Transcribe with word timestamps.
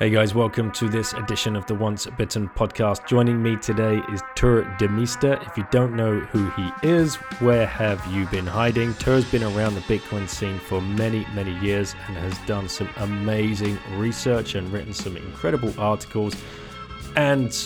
Hey 0.00 0.10
guys, 0.10 0.34
welcome 0.34 0.72
to 0.72 0.88
this 0.88 1.12
edition 1.12 1.54
of 1.54 1.66
the 1.66 1.74
Once 1.76 2.08
Bitten 2.18 2.48
podcast. 2.48 3.06
Joining 3.06 3.40
me 3.40 3.54
today 3.54 3.98
is 4.12 4.22
Tuur 4.34 4.64
Demeester. 4.76 5.40
If 5.46 5.56
you 5.56 5.64
don't 5.70 5.94
know 5.94 6.18
who 6.18 6.50
he 6.50 6.72
is, 6.82 7.14
where 7.38 7.64
have 7.64 8.04
you 8.12 8.26
been 8.26 8.44
hiding? 8.44 8.94
Tuur's 8.94 9.24
been 9.30 9.44
around 9.44 9.76
the 9.76 9.82
Bitcoin 9.82 10.28
scene 10.28 10.58
for 10.58 10.80
many, 10.80 11.24
many 11.32 11.56
years 11.60 11.94
and 12.08 12.16
has 12.16 12.36
done 12.40 12.68
some 12.68 12.88
amazing 12.96 13.78
research 13.92 14.56
and 14.56 14.72
written 14.72 14.92
some 14.92 15.16
incredible 15.16 15.72
articles. 15.78 16.34
And 17.14 17.56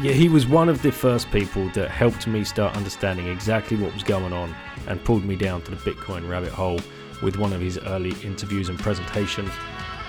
yeah, 0.00 0.12
he 0.12 0.28
was 0.28 0.48
one 0.48 0.68
of 0.68 0.82
the 0.82 0.90
first 0.90 1.30
people 1.30 1.68
that 1.74 1.92
helped 1.92 2.26
me 2.26 2.42
start 2.42 2.76
understanding 2.76 3.28
exactly 3.28 3.76
what 3.76 3.94
was 3.94 4.02
going 4.02 4.32
on 4.32 4.52
and 4.88 5.02
pulled 5.04 5.24
me 5.24 5.36
down 5.36 5.62
to 5.62 5.70
the 5.70 5.76
Bitcoin 5.76 6.28
rabbit 6.28 6.50
hole 6.50 6.80
with 7.22 7.36
one 7.36 7.52
of 7.52 7.60
his 7.60 7.78
early 7.78 8.14
interviews 8.22 8.68
and 8.68 8.78
presentations. 8.78 9.50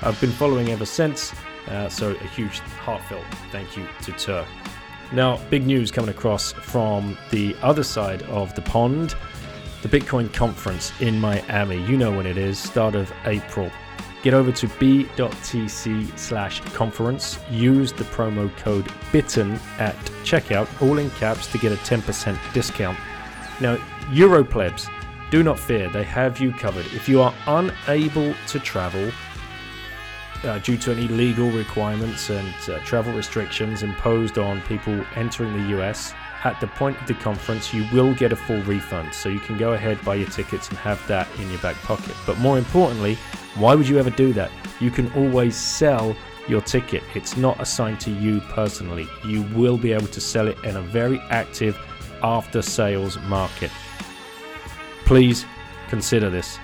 I've 0.02 0.20
been 0.20 0.32
following 0.32 0.70
ever 0.70 0.86
since, 0.86 1.34
uh, 1.68 1.90
so 1.90 2.12
a 2.12 2.28
huge 2.28 2.60
heartfelt 2.60 3.26
thank 3.52 3.78
you 3.78 3.88
to 4.04 4.12
Tuur. 4.14 4.46
Now, 5.14 5.38
big 5.50 5.66
news 5.66 5.92
coming 5.92 6.10
across 6.10 6.54
from 6.54 7.18
the 7.32 7.56
other 7.62 7.84
side 7.84 8.24
of 8.24 8.56
the 8.56 8.62
pond 8.62 9.16
the 9.82 9.90
Bitcoin 9.90 10.32
conference 10.32 10.92
in 11.02 11.20
Miami. 11.20 11.84
You 11.86 11.98
know 11.98 12.16
when 12.16 12.26
it 12.26 12.38
is, 12.38 12.60
start 12.60 12.96
of 12.96 13.12
April. 13.26 13.72
Get 14.22 14.36
over 14.36 14.52
to 14.52 14.68
b.tc 14.80 16.20
slash 16.20 16.62
conference. 16.74 17.40
Use 17.50 17.92
the 17.92 18.04
promo 18.06 18.56
code 18.58 18.88
BITTEN 19.12 19.54
at 19.80 19.96
checkout, 20.24 20.68
all 20.82 21.00
in 21.00 21.10
caps, 21.12 21.48
to 21.48 21.58
get 21.58 21.72
a 21.72 21.78
10% 21.78 22.38
discount. 22.54 22.98
Now, 23.60 23.78
Europlebs, 24.12 24.88
do 25.32 25.44
not 25.44 25.58
fear, 25.58 25.90
they 25.90 26.04
have 26.04 26.40
you 26.40 26.52
covered. 26.52 26.86
If 26.88 27.08
you 27.08 27.22
are 27.22 27.34
unable 27.48 28.36
to 28.48 28.60
travel 28.60 29.10
uh, 30.44 30.60
due 30.60 30.78
to 30.78 30.92
any 30.92 31.08
legal 31.08 31.50
requirements 31.52 32.30
and 32.30 32.54
uh, 32.70 32.80
travel 32.80 33.14
restrictions 33.14 33.82
imposed 33.82 34.38
on 34.38 34.62
people 34.64 35.06
entering 35.16 35.54
the 35.54 35.80
US, 35.80 36.14
at 36.44 36.60
the 36.60 36.68
point 36.68 37.00
of 37.00 37.08
the 37.08 37.14
conference, 37.14 37.74
you 37.74 37.88
will 37.94 38.14
get 38.14 38.34
a 38.34 38.36
full 38.36 38.62
refund. 38.64 39.14
So 39.14 39.30
you 39.30 39.40
can 39.40 39.58
go 39.58 39.72
ahead, 39.72 40.04
buy 40.04 40.16
your 40.16 40.30
tickets, 40.30 40.68
and 40.68 40.78
have 40.80 41.06
that 41.08 41.30
in 41.40 41.50
your 41.50 41.60
back 41.60 41.78
pocket. 41.78 42.16
But 42.26 42.38
more 42.40 42.58
importantly, 42.58 43.16
why 43.56 43.74
would 43.74 43.88
you 43.88 44.00
ever 44.00 44.10
do 44.10 44.34
that? 44.34 44.52
You 44.82 44.92
can 44.92 45.10
always 45.14 45.56
sell 45.56 46.14
your 46.50 46.62
ticket. 46.62 47.04
It's 47.16 47.38
not 47.38 47.62
assigned 47.62 48.02
to 48.02 48.12
you 48.12 48.42
personally. 48.50 49.08
You 49.24 49.44
will 49.56 49.78
be 49.78 49.94
able 49.94 50.08
to 50.08 50.20
sell 50.20 50.50
it 50.50 50.62
in 50.66 50.76
a 50.76 50.82
very 50.82 51.20
active 51.30 51.78
after 52.22 52.62
sales 52.62 53.18
market 53.22 53.72
please 55.06 55.46
consider 55.90 56.30
this. 56.30 56.60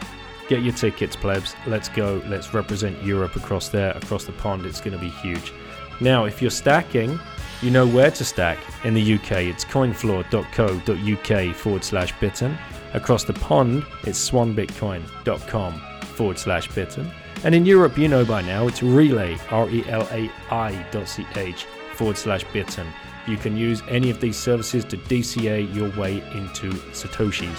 Get 0.47 0.63
your 0.63 0.73
tickets, 0.73 1.16
plebs. 1.16 1.55
Let's 1.66 1.89
go. 1.89 2.21
Let's 2.27 2.53
represent 2.53 3.03
Europe 3.03 3.35
across 3.35 3.67
there, 3.69 3.91
across 3.91 4.23
the 4.23 4.31
pond. 4.33 4.66
It's 4.66 4.80
going 4.80 4.93
to 4.93 4.99
be 4.99 5.09
huge. 5.09 5.52
Now, 5.99 6.25
if 6.25 6.41
you're 6.41 6.52
stacking, 6.52 7.19
you 7.61 7.69
know 7.69 7.85
where 7.85 8.11
to 8.11 8.23
stack. 8.23 8.58
In 8.86 8.93
the 8.93 9.15
UK, 9.15 9.31
it's 9.43 9.65
coinfloor.co.uk 9.65 11.55
forward 11.55 11.83
slash 11.83 12.17
bitten. 12.20 12.58
Across 12.93 13.25
the 13.25 13.33
pond, 13.33 13.86
it's 14.03 14.30
swanbitcoin.com 14.30 15.81
forward 16.02 16.39
slash 16.39 16.73
bitten. 16.73 17.11
And 17.43 17.54
in 17.54 17.65
Europe, 17.65 17.98
you 17.98 18.08
know 18.08 18.23
by 18.23 18.42
now, 18.42 18.67
it's 18.67 18.81
relay, 18.81 19.37
R 19.52 19.69
E 19.69 19.83
L 19.89 20.08
A 20.11 20.31
I 20.49 20.86
dot 20.92 21.09
C 21.09 21.25
H 21.36 21.65
forward 21.95 22.17
slash 22.17 22.45
bitten. 22.54 22.87
You 23.27 23.36
can 23.36 23.58
use 23.58 23.81
any 23.89 24.09
of 24.09 24.21
these 24.21 24.37
services 24.37 24.86
to 24.86 24.98
DCA 24.98 25.75
your 25.75 25.89
way 25.99 26.23
into 26.33 26.71
Satoshis 26.93 27.58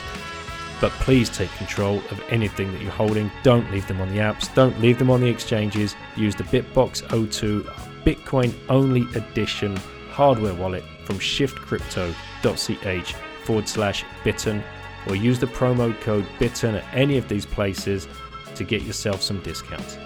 but 0.80 0.92
please 0.92 1.28
take 1.28 1.50
control 1.52 1.98
of 2.10 2.22
anything 2.28 2.72
that 2.72 2.80
you're 2.80 2.90
holding. 2.90 3.30
Don't 3.42 3.70
leave 3.70 3.86
them 3.88 4.00
on 4.00 4.08
the 4.10 4.18
apps, 4.18 4.52
don't 4.54 4.78
leave 4.80 4.98
them 4.98 5.10
on 5.10 5.20
the 5.20 5.28
exchanges. 5.28 5.94
Use 6.16 6.34
the 6.34 6.44
BitBox02 6.44 7.62
Bitcoin 8.04 8.54
only 8.68 9.02
edition 9.14 9.76
hardware 10.10 10.54
wallet 10.54 10.84
from 11.04 11.18
shiftcrypto.ch 11.18 13.12
forward 13.44 13.68
slash 13.68 14.04
bitten 14.24 14.62
or 15.06 15.16
use 15.16 15.38
the 15.38 15.46
promo 15.46 15.98
code 16.00 16.26
bitten 16.38 16.74
at 16.74 16.84
any 16.94 17.16
of 17.16 17.28
these 17.28 17.46
places 17.46 18.08
to 18.54 18.64
get 18.64 18.82
yourself 18.82 19.22
some 19.22 19.40
discounts. 19.42 19.96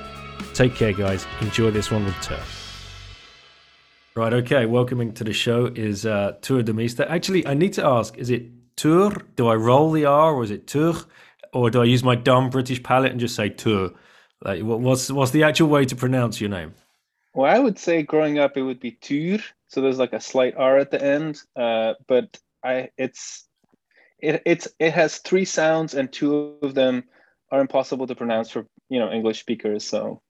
Take 0.54 0.74
care, 0.74 0.92
guys. 0.92 1.26
Enjoy 1.40 1.70
this 1.70 1.90
one 1.90 2.04
with 2.04 2.14
Tuur. 2.16 2.40
Right, 4.14 4.32
okay. 4.34 4.66
Welcoming 4.66 5.12
to 5.14 5.24
the 5.24 5.32
show 5.32 5.66
is 5.74 6.04
uh, 6.04 6.32
Tuur 6.42 6.62
Demeester. 6.62 7.08
Actually, 7.08 7.46
I 7.46 7.54
need 7.54 7.72
to 7.74 7.84
ask: 7.84 8.18
Is 8.18 8.28
it 8.28 8.42
Tour? 8.76 9.12
Do 9.36 9.48
I 9.48 9.54
roll 9.54 9.90
the 9.90 10.04
R 10.04 10.34
or 10.34 10.42
is 10.42 10.50
it 10.50 10.66
Tour? 10.66 10.94
Or 11.52 11.70
do 11.70 11.82
I 11.82 11.84
use 11.84 12.02
my 12.02 12.14
dumb 12.14 12.50
British 12.50 12.82
palate 12.82 13.10
and 13.10 13.20
just 13.20 13.36
say 13.36 13.48
Tour? 13.48 13.90
Like, 14.44 14.62
what's 14.62 15.10
what's 15.10 15.30
the 15.30 15.44
actual 15.44 15.68
way 15.68 15.84
to 15.84 15.96
pronounce 15.96 16.40
your 16.40 16.50
name? 16.50 16.74
Well, 17.34 17.50
I 17.50 17.58
would 17.58 17.78
say 17.78 18.02
growing 18.02 18.38
up 18.38 18.56
it 18.56 18.62
would 18.62 18.80
be 18.80 18.92
Tour, 18.92 19.38
so 19.68 19.80
there's 19.80 19.98
like 19.98 20.12
a 20.12 20.20
slight 20.20 20.54
R 20.56 20.78
at 20.78 20.90
the 20.90 21.02
end. 21.02 21.40
Uh, 21.56 21.94
but 22.06 22.38
I, 22.64 22.90
it's, 22.96 23.46
it, 24.18 24.42
it's 24.44 24.68
it 24.78 24.92
has 24.92 25.18
three 25.18 25.44
sounds 25.44 25.94
and 25.94 26.12
two 26.12 26.56
of 26.62 26.74
them 26.74 27.04
are 27.50 27.60
impossible 27.60 28.06
to 28.06 28.14
pronounce 28.14 28.50
for 28.50 28.66
you 28.88 28.98
know 28.98 29.10
English 29.10 29.40
speakers. 29.40 29.84
So 29.84 30.20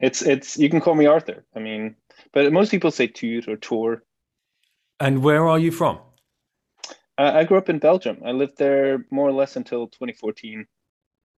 it's 0.00 0.22
it's 0.22 0.56
you 0.56 0.70
can 0.70 0.80
call 0.80 0.94
me 0.94 1.06
Arthur. 1.06 1.44
I 1.54 1.58
mean, 1.58 1.96
but 2.32 2.52
most 2.52 2.70
people 2.70 2.90
say 2.90 3.08
Tour 3.08 3.42
or 3.48 3.56
Tour. 3.56 4.02
And 5.00 5.22
where 5.22 5.46
are 5.46 5.58
you 5.58 5.70
from? 5.70 5.98
I 7.18 7.44
grew 7.44 7.58
up 7.58 7.68
in 7.68 7.80
Belgium. 7.80 8.22
I 8.24 8.30
lived 8.30 8.58
there 8.58 9.04
more 9.10 9.28
or 9.28 9.32
less 9.32 9.56
until 9.56 9.88
2014. 9.88 10.66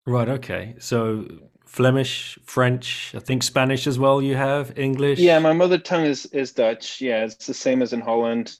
Right. 0.06 0.28
Okay. 0.28 0.74
So 0.78 1.26
Flemish, 1.64 2.38
French, 2.44 3.12
I 3.14 3.20
think 3.20 3.42
Spanish 3.42 3.86
as 3.86 3.98
well. 3.98 4.20
You 4.20 4.34
have 4.34 4.76
English. 4.78 5.18
Yeah, 5.18 5.38
my 5.38 5.52
mother 5.52 5.78
tongue 5.78 6.06
is 6.06 6.26
is 6.26 6.52
Dutch. 6.52 7.00
Yeah, 7.00 7.24
it's 7.24 7.46
the 7.46 7.54
same 7.54 7.82
as 7.82 7.92
in 7.92 8.00
Holland. 8.00 8.56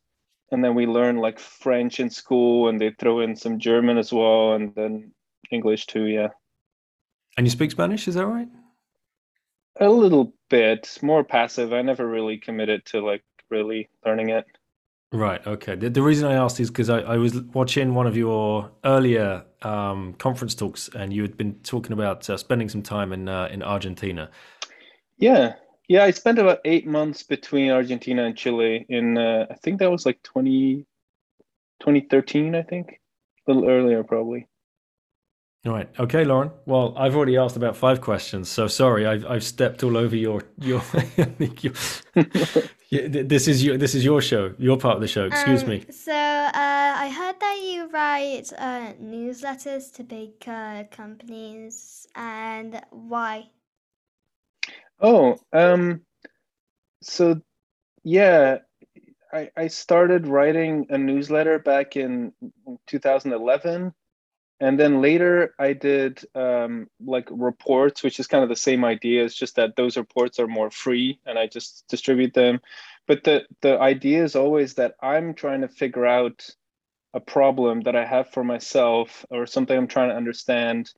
And 0.53 0.63
then 0.63 0.75
we 0.75 0.87
learn 0.87 1.17
like 1.17 1.39
French 1.39 2.01
in 2.01 2.09
school, 2.09 2.69
and 2.69 2.81
they 2.81 2.91
throw 2.99 3.21
in 3.21 3.37
some 3.37 3.59
German 3.59 3.99
as 3.99 4.13
well, 4.13 4.55
and 4.55 4.75
then 4.75 5.13
English 5.51 5.87
too. 5.87 6.05
Yeah. 6.05 6.29
And 7.37 7.47
you 7.47 7.51
speak 7.51 7.71
Spanish? 7.71 8.09
Is 8.09 8.15
that 8.15 8.27
right? 8.27 8.49
A 9.81 9.89
little 9.89 10.35
bit 10.51 10.99
more 11.03 11.25
passive. 11.25 11.73
I 11.73 11.83
never 11.83 12.07
really 12.07 12.39
committed 12.39 12.85
to 12.87 13.01
like 13.01 13.25
really 13.51 13.89
learning 14.05 14.31
it. 14.31 14.45
Right. 15.13 15.45
Okay. 15.47 15.75
The, 15.75 15.89
the 15.89 16.03
reason 16.03 16.29
I 16.29 16.35
asked 16.35 16.61
is 16.61 16.71
because 16.71 16.91
I, 16.91 17.01
I, 17.01 17.17
was 17.17 17.41
watching 17.55 17.95
one 17.95 18.07
of 18.07 18.15
your 18.15 18.71
earlier 18.85 19.43
um, 19.63 20.13
conference 20.15 20.55
talks, 20.55 20.91
and 20.95 21.13
you 21.15 21.23
had 21.23 21.37
been 21.37 21.55
talking 21.63 21.93
about 21.93 22.29
uh, 22.29 22.37
spending 22.37 22.69
some 22.69 22.83
time 22.83 23.15
in 23.15 23.27
uh, 23.27 23.49
in 23.51 23.63
Argentina. 23.63 24.31
Yeah. 25.17 25.55
Yeah. 25.89 26.05
I 26.05 26.11
spent 26.11 26.39
about 26.39 26.59
eight 26.67 26.87
months 26.87 27.23
between 27.23 27.71
Argentina 27.71 28.27
and 28.27 28.37
Chile. 28.37 28.85
In 28.91 29.17
uh, 29.17 29.47
I 29.51 29.55
think 29.55 29.79
that 29.79 29.91
was 29.91 30.05
like 30.05 30.23
20, 30.25 30.85
2013, 31.81 32.55
I 32.55 32.63
think, 32.63 33.01
a 33.47 33.53
little 33.53 33.69
earlier 33.69 34.05
probably. 34.05 34.47
All 35.65 35.73
right. 35.73 35.89
Okay, 35.99 36.25
Lauren. 36.25 36.51
Well, 36.67 36.95
I've 36.99 37.17
already 37.17 37.39
asked 37.39 37.57
about 37.57 37.77
five 37.77 38.03
questions, 38.03 38.51
so 38.51 38.67
sorry, 38.67 39.07
I've, 39.07 39.25
I've 39.25 39.43
stepped 39.43 39.83
all 39.83 39.97
over 39.97 40.15
your 40.15 40.43
your. 40.59 40.83
your 41.61 41.73
this 42.91 43.49
is 43.49 43.63
your 43.63 43.77
this 43.77 43.95
is 43.95 44.05
your 44.05 44.21
show, 44.23 44.55
your 44.59 44.79
part 44.79 44.97
of 44.97 45.03
the 45.03 45.09
show. 45.09 45.27
Excuse 45.27 45.63
um, 45.63 45.69
me. 45.69 45.85
So 45.91 46.13
uh, 46.13 46.53
I 46.55 47.11
heard 47.11 47.39
that 47.39 47.61
you 47.63 47.89
write 47.91 48.51
uh, 48.57 48.95
newsletters 49.01 49.93
to 49.95 50.05
big 50.05 50.31
uh, 50.47 50.85
companies, 50.91 52.07
and 52.15 52.81
why? 52.91 53.51
Oh, 55.01 55.39
um, 55.53 56.01
so 57.03 57.41
yeah, 58.05 58.59
I 59.33 59.51
I 59.57 59.69
started 59.69 60.27
writing 60.27 60.87
a 60.89 60.97
newsletter 60.97 61.59
back 61.59 61.97
in 61.97 62.33
2011 62.87 63.93
and 64.61 64.79
then 64.79 65.01
later 65.01 65.55
i 65.59 65.73
did 65.73 66.21
um, 66.35 66.89
like 67.05 67.29
reports 67.31 68.03
which 68.03 68.19
is 68.21 68.27
kind 68.27 68.43
of 68.43 68.49
the 68.49 68.57
same 68.57 68.85
idea. 68.85 69.25
It's 69.25 69.35
just 69.35 69.57
that 69.57 69.77
those 69.77 69.97
reports 69.97 70.39
are 70.39 70.47
more 70.47 70.71
free 70.71 71.21
and 71.27 71.39
i 71.39 71.47
just 71.47 71.85
distribute 71.89 72.35
them. 72.35 72.61
But 73.07 73.25
the 73.25 73.47
the 73.63 73.79
idea 73.81 74.25
is 74.25 74.37
always 74.37 74.75
that 74.75 74.95
i'm 75.03 75.35
trying 75.35 75.63
to 75.63 75.69
figure 75.69 76.07
out 76.07 76.49
a 77.15 77.21
problem 77.21 77.83
that 77.83 77.97
i 77.97 78.05
have 78.05 78.31
for 78.31 78.45
myself 78.45 79.25
or 79.31 79.47
something 79.47 79.77
i'm 79.77 79.89
trying 79.89 80.11
to 80.11 80.17
understand. 80.17 80.91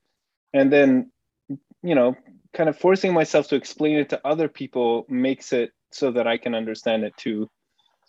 And 0.52 0.72
then 0.72 1.10
you 1.82 1.94
know 1.94 2.16
kind 2.52 2.68
of 2.68 2.78
forcing 2.78 3.12
myself 3.12 3.48
to 3.48 3.56
explain 3.56 3.96
it 3.98 4.08
to 4.10 4.26
other 4.26 4.48
people 4.48 5.06
makes 5.08 5.52
it 5.52 5.72
so 5.92 6.10
that 6.12 6.26
I 6.26 6.36
can 6.36 6.54
understand 6.54 7.04
it 7.04 7.16
too. 7.16 7.48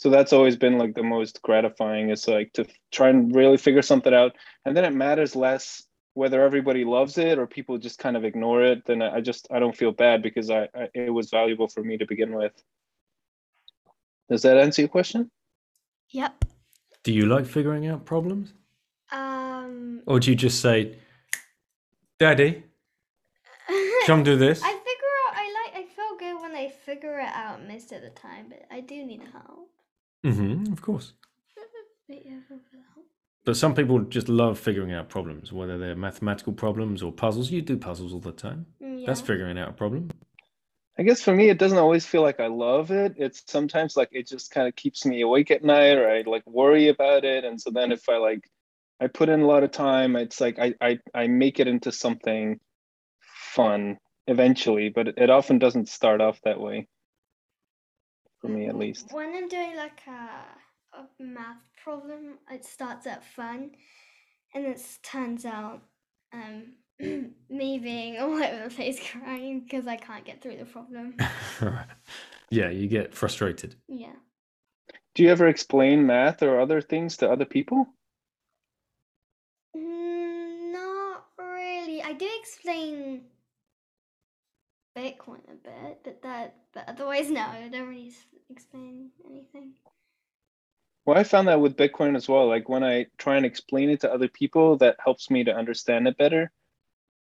So 0.01 0.09
that's 0.09 0.33
always 0.33 0.55
been 0.55 0.79
like 0.79 0.95
the 0.95 1.03
most 1.03 1.43
gratifying 1.43 2.09
is 2.09 2.27
like 2.27 2.53
to 2.53 2.65
try 2.91 3.09
and 3.09 3.35
really 3.35 3.57
figure 3.57 3.83
something 3.83 4.15
out. 4.15 4.35
And 4.65 4.75
then 4.75 4.83
it 4.83 4.95
matters 4.95 5.35
less 5.35 5.83
whether 6.15 6.41
everybody 6.41 6.83
loves 6.83 7.19
it 7.19 7.37
or 7.37 7.45
people 7.45 7.77
just 7.77 7.99
kind 7.99 8.17
of 8.17 8.25
ignore 8.25 8.63
it. 8.63 8.83
Then 8.87 9.03
I 9.03 9.21
just, 9.21 9.47
I 9.51 9.59
don't 9.59 9.77
feel 9.77 9.91
bad 9.91 10.23
because 10.23 10.49
I, 10.49 10.69
I 10.73 10.89
it 10.95 11.13
was 11.13 11.29
valuable 11.29 11.67
for 11.67 11.83
me 11.83 11.99
to 11.99 12.07
begin 12.07 12.33
with. 12.33 12.51
Does 14.27 14.41
that 14.41 14.57
answer 14.57 14.81
your 14.81 14.89
question? 14.89 15.29
Yep. 16.09 16.45
Do 17.03 17.13
you 17.13 17.27
like 17.27 17.45
figuring 17.45 17.85
out 17.85 18.03
problems? 18.03 18.53
Um, 19.11 20.01
Or 20.07 20.19
do 20.19 20.31
you 20.31 20.35
just 20.35 20.61
say, 20.61 20.97
Daddy, 22.17 22.63
come 24.07 24.23
do 24.23 24.35
this? 24.35 24.63
I 24.63 24.71
figure 24.71 25.15
out. 25.27 25.35
I 25.35 25.45
like. 25.63 25.83
I 25.83 25.87
feel 25.95 26.17
good 26.17 26.41
when 26.41 26.55
I 26.55 26.69
figure 26.69 27.19
it 27.19 27.29
out 27.35 27.67
most 27.67 27.91
of 27.91 28.01
the 28.01 28.09
time, 28.09 28.47
but 28.49 28.65
I 28.71 28.79
do 28.79 29.05
need 29.05 29.21
help. 29.31 29.69
Mm-hmm, 30.23 30.71
of 30.71 30.81
course. 30.81 31.13
But 32.07 32.25
yeah, 32.25 32.33
I 32.33 32.47
feel 32.47 32.57
good 32.71 32.81
help. 32.93 33.05
But 33.45 33.57
some 33.57 33.73
people 33.73 33.99
just 34.01 34.29
love 34.29 34.59
figuring 34.59 34.93
out 34.93 35.09
problems, 35.09 35.51
whether 35.51 35.77
they're 35.77 35.95
mathematical 35.95 36.53
problems 36.53 37.01
or 37.01 37.11
puzzles. 37.11 37.49
You 37.51 37.61
do 37.61 37.77
puzzles 37.77 38.13
all 38.13 38.19
the 38.19 38.31
time. 38.31 38.65
Mm, 38.83 39.05
That's 39.05 39.21
figuring 39.21 39.57
out 39.57 39.69
a 39.69 39.73
problem. 39.73 40.09
I 40.97 41.03
guess 41.03 41.21
for 41.21 41.33
me, 41.33 41.49
it 41.49 41.57
doesn't 41.57 41.77
always 41.77 42.05
feel 42.05 42.21
like 42.21 42.39
I 42.39 42.47
love 42.47 42.91
it. 42.91 43.15
It's 43.17 43.43
sometimes 43.47 43.95
like 43.97 44.09
it 44.11 44.27
just 44.27 44.51
kind 44.51 44.67
of 44.67 44.75
keeps 44.75 45.05
me 45.05 45.21
awake 45.21 45.49
at 45.49 45.63
night, 45.63 45.97
or 45.97 46.09
I 46.09 46.21
like 46.25 46.45
worry 46.45 46.89
about 46.89 47.23
it. 47.23 47.43
And 47.43 47.59
so 47.59 47.71
then 47.71 47.91
if 47.91 48.07
I 48.09 48.17
like, 48.17 48.47
I 48.99 49.07
put 49.07 49.29
in 49.29 49.41
a 49.41 49.47
lot 49.47 49.63
of 49.63 49.71
time, 49.71 50.15
it's 50.15 50.39
like 50.39 50.59
I 50.59 50.75
I, 50.81 50.99
I 51.13 51.27
make 51.27 51.59
it 51.59 51.67
into 51.67 51.91
something 51.91 52.59
fun 53.21 53.97
eventually, 54.27 54.89
but 54.89 55.07
it 55.07 55.29
often 55.29 55.57
doesn't 55.59 55.89
start 55.89 56.21
off 56.21 56.39
that 56.43 56.59
way. 56.59 56.87
For 58.41 58.47
me, 58.47 58.67
at 58.67 58.75
least. 58.75 59.13
When 59.13 59.35
I'm 59.35 59.47
doing 59.47 59.75
like 59.75 60.01
a, 60.07 60.97
a 60.97 61.05
math 61.19 61.61
problem, 61.83 62.39
it 62.49 62.65
starts 62.65 63.05
at 63.05 63.23
fun, 63.23 63.71
and 64.55 64.65
it 64.65 64.81
turns 65.03 65.45
out 65.45 65.81
um, 66.33 66.73
me 66.99 67.79
being 67.79 68.17
all 68.17 68.31
over 68.31 68.63
the 68.63 68.73
place 68.73 68.99
crying 69.11 69.61
because 69.61 69.85
I 69.85 69.95
can't 69.95 70.25
get 70.25 70.41
through 70.41 70.57
the 70.57 70.65
problem. 70.65 71.15
yeah, 72.49 72.69
you 72.69 72.87
get 72.87 73.13
frustrated. 73.13 73.75
yeah. 73.87 74.13
Do 75.13 75.23
you 75.23 75.29
ever 75.29 75.47
explain 75.47 76.05
math 76.05 76.41
or 76.41 76.61
other 76.61 76.79
things 76.79 77.17
to 77.17 77.29
other 77.29 77.43
people? 77.43 77.85
Mm, 79.75 80.71
not 80.71 81.25
really. 81.37 82.01
I 82.01 82.13
do 82.13 82.29
explain 82.39 83.23
Bitcoin 84.97 85.41
a 85.49 85.55
bit, 85.63 85.99
but 86.03 86.21
that, 86.23 86.55
but 86.73 86.83
otherwise, 86.87 87.29
no, 87.29 87.41
I 87.41 87.69
don't 87.71 87.87
really 87.87 88.11
explain 88.49 89.09
anything. 89.25 89.73
Well, 91.05 91.17
I 91.17 91.23
found 91.23 91.47
that 91.47 91.61
with 91.61 91.77
Bitcoin 91.77 92.15
as 92.15 92.27
well. 92.27 92.47
Like 92.47 92.69
when 92.69 92.83
I 92.83 93.07
try 93.17 93.37
and 93.37 93.45
explain 93.45 93.89
it 93.89 94.01
to 94.01 94.13
other 94.13 94.27
people, 94.27 94.77
that 94.77 94.97
helps 95.03 95.29
me 95.29 95.43
to 95.45 95.55
understand 95.55 96.07
it 96.07 96.17
better. 96.17 96.51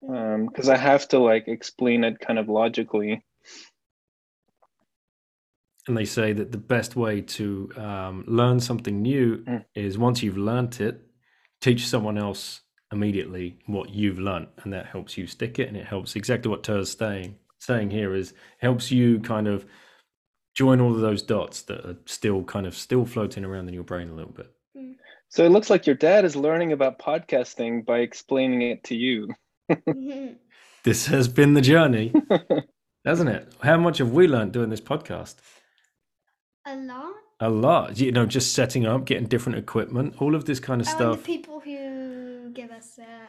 Because 0.00 0.68
I 0.68 0.76
have 0.76 1.06
to 1.08 1.18
like 1.18 1.46
explain 1.46 2.04
it 2.04 2.18
kind 2.20 2.38
of 2.38 2.48
logically. 2.48 3.22
And 5.86 5.96
they 5.96 6.06
say 6.06 6.32
that 6.32 6.52
the 6.52 6.58
best 6.58 6.96
way 6.96 7.20
to 7.20 7.70
um, 7.76 8.24
learn 8.26 8.60
something 8.60 9.02
new 9.02 9.38
Mm. 9.38 9.64
is 9.74 9.98
once 9.98 10.22
you've 10.22 10.38
learnt 10.38 10.80
it, 10.80 11.00
teach 11.60 11.86
someone 11.86 12.16
else 12.18 12.62
immediately 12.92 13.58
what 13.66 13.90
you've 13.90 14.18
learnt, 14.18 14.48
and 14.62 14.72
that 14.72 14.86
helps 14.86 15.16
you 15.16 15.26
stick 15.26 15.58
it. 15.58 15.68
And 15.68 15.76
it 15.76 15.86
helps 15.86 16.16
exactly 16.16 16.50
what 16.50 16.62
Tuur's 16.64 16.96
saying 16.96 17.36
saying 17.60 17.90
here 17.90 18.14
is 18.14 18.34
helps 18.58 18.90
you 18.90 19.20
kind 19.20 19.46
of 19.46 19.64
join 20.54 20.80
all 20.80 20.92
of 20.94 21.00
those 21.00 21.22
dots 21.22 21.62
that 21.62 21.86
are 21.86 21.96
still 22.06 22.42
kind 22.42 22.66
of 22.66 22.76
still 22.76 23.06
floating 23.06 23.44
around 23.44 23.68
in 23.68 23.74
your 23.74 23.84
brain 23.84 24.08
a 24.10 24.14
little 24.14 24.32
bit. 24.32 24.50
Mm. 24.76 24.96
So 25.28 25.44
it 25.44 25.50
looks 25.50 25.70
like 25.70 25.86
your 25.86 25.94
dad 25.94 26.24
is 26.24 26.34
learning 26.34 26.72
about 26.72 26.98
podcasting 26.98 27.86
by 27.86 27.98
explaining 28.00 28.62
it 28.62 28.82
to 28.84 28.96
you. 28.96 29.28
Mm-hmm. 29.70 30.34
This 30.82 31.06
has 31.08 31.28
been 31.28 31.52
the 31.52 31.60
journey, 31.60 32.10
hasn't 33.04 33.28
it? 33.28 33.52
How 33.62 33.76
much 33.76 33.98
have 33.98 34.12
we 34.12 34.26
learned 34.26 34.52
doing 34.52 34.70
this 34.70 34.80
podcast? 34.80 35.34
a 36.66 36.74
lot. 36.74 37.12
A 37.40 37.50
lot. 37.50 37.98
You 37.98 38.12
know, 38.12 38.24
just 38.24 38.54
setting 38.54 38.86
up, 38.86 39.04
getting 39.04 39.26
different 39.26 39.58
equipment, 39.58 40.14
all 40.22 40.34
of 40.34 40.46
this 40.46 40.58
kind 40.58 40.80
of 40.80 40.86
Oh, 40.88 40.90
and 40.90 40.96
stuff. 40.98 41.16
the 41.18 41.22
people 41.22 41.60
who 41.60 42.50
give 42.54 42.70
us 42.70 42.94
their 42.96 43.06
answers. 43.06 43.19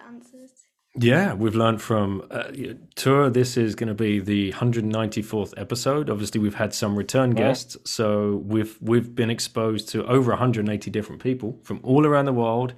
Yeah, 0.99 1.33
we've 1.33 1.55
learned 1.55 1.81
from 1.81 2.27
uh, 2.29 2.51
Tuur. 2.95 3.31
This 3.31 3.55
is 3.55 3.75
going 3.75 3.87
to 3.87 3.93
be 3.93 4.19
the 4.19 4.51
194th 4.51 5.53
episode. 5.55 6.09
Obviously, 6.09 6.41
we've 6.41 6.55
had 6.55 6.73
some 6.73 6.97
return 6.97 7.29
Wow. 7.31 7.37
guests, 7.37 7.77
so 7.89 8.43
we've 8.45 8.77
we've 8.81 9.15
been 9.15 9.29
exposed 9.29 9.87
to 9.89 10.05
over 10.05 10.31
180 10.31 10.91
different 10.91 11.23
people 11.23 11.59
from 11.63 11.79
all 11.83 12.05
around 12.05 12.25
the 12.25 12.33
world. 12.33 12.73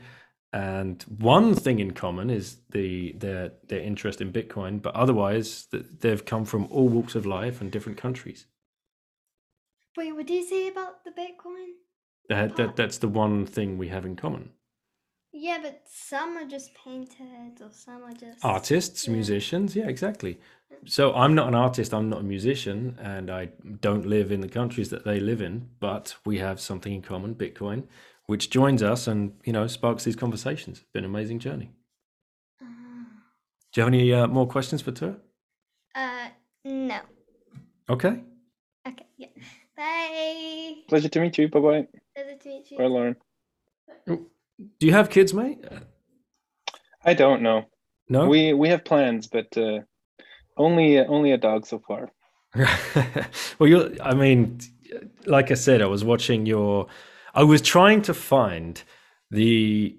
And 0.51 1.01
one 1.07 1.55
thing 1.55 1.79
in 1.79 1.91
common 1.91 2.29
is 2.29 2.57
the 2.69 3.13
their 3.13 3.53
their 3.67 3.79
interest 3.81 4.21
in 4.21 4.31
Bitcoin, 4.31 4.79
but 4.79 4.93
otherwise 4.93 5.67
they've 5.71 6.23
come 6.23 6.45
from 6.45 6.67
all 6.69 6.87
walks 6.87 7.15
of 7.15 7.25
life 7.25 7.61
and 7.61 7.71
different 7.71 7.97
countries. 7.97 8.45
Wait, 9.97 10.13
what 10.13 10.27
do 10.27 10.33
you 10.35 10.43
say 10.45 10.67
about 10.67 11.03
the 11.03 11.09
Bitcoin? 11.11 11.69
That, 12.29 12.55
that 12.57 12.75
that's 12.75 12.99
the 12.99 13.07
one 13.07 13.47
thing 13.47 13.79
we 13.79 13.87
have 13.87 14.05
in 14.05 14.15
common. 14.15 14.51
Yeah, 15.33 15.59
but 15.63 15.81
some 15.85 16.37
are 16.37 16.45
just 16.45 16.75
painted, 16.75 17.59
or 17.59 17.71
some 17.71 18.03
are 18.03 18.13
just 18.13 18.45
artists, 18.45 19.07
Yeah. 19.07 19.13
musicians. 19.13 19.75
Yeah, 19.75 19.87
exactly. 19.87 20.39
So 20.85 21.13
I'm 21.13 21.33
not 21.33 21.47
an 21.47 21.55
artist, 21.55 21.93
I'm 21.93 22.09
not 22.09 22.19
a 22.19 22.23
musician, 22.23 22.97
and 22.99 23.31
I 23.31 23.45
don't 23.81 24.05
live 24.05 24.31
in 24.31 24.41
the 24.41 24.47
countries 24.49 24.89
that 24.89 25.05
they 25.05 25.19
live 25.19 25.41
in, 25.41 25.69
but 25.79 26.15
we 26.25 26.37
have 26.37 26.59
something 26.59 26.93
in 26.93 27.01
common, 27.01 27.35
Bitcoin, 27.35 27.87
which 28.27 28.49
joins 28.49 28.83
us 28.83 29.07
and, 29.07 29.33
you 29.43 29.53
know, 29.53 29.65
sparks 29.67 30.03
these 30.03 30.15
conversations. 30.15 30.79
It's 30.79 30.91
been 30.93 31.03
an 31.03 31.09
amazing 31.09 31.39
journey. 31.39 31.71
Do 32.59 33.79
you 33.81 33.85
have 33.85 33.87
any 33.93 34.13
uh, 34.13 34.27
more 34.27 34.47
questions 34.47 34.83
for 34.83 34.91
Tuur? 34.91 35.19
Uh, 35.95 36.27
no. 36.63 36.99
Okay. 37.89 38.21
Okay, 38.87 39.07
yeah. 39.17 39.27
Bye. 39.75 40.83
Pleasure 40.87 41.09
to 41.09 41.19
meet 41.21 41.37
you. 41.39 41.47
Bye 41.47 41.59
bye. 41.59 41.87
Pleasure 42.15 42.37
to 42.37 42.49
meet 42.49 42.69
you. 42.71 42.77
Bye, 42.77 42.85
Lauren. 42.85 43.15
Do 44.79 44.87
you 44.87 44.93
have 44.93 45.09
kids, 45.09 45.33
mate? 45.33 45.63
I 47.05 47.13
don't 47.13 47.41
know. 47.41 47.65
No. 48.09 48.27
We 48.27 48.53
we 48.53 48.69
have 48.69 48.85
plans, 48.85 49.27
but 49.27 49.57
uh, 49.57 49.79
only 50.57 50.99
only 50.99 51.31
a 51.31 51.37
dog 51.37 51.65
so 51.65 51.79
far. 51.79 52.11
well, 53.59 53.69
you're, 53.69 53.89
I 54.01 54.13
mean, 54.13 54.59
like 55.25 55.51
I 55.51 55.55
said, 55.55 55.81
I 55.81 55.87
was 55.87 56.03
watching 56.03 56.45
your, 56.45 56.87
I 57.33 57.43
was 57.43 57.61
trying 57.61 58.01
to 58.03 58.13
find 58.13 58.81
the 59.31 59.97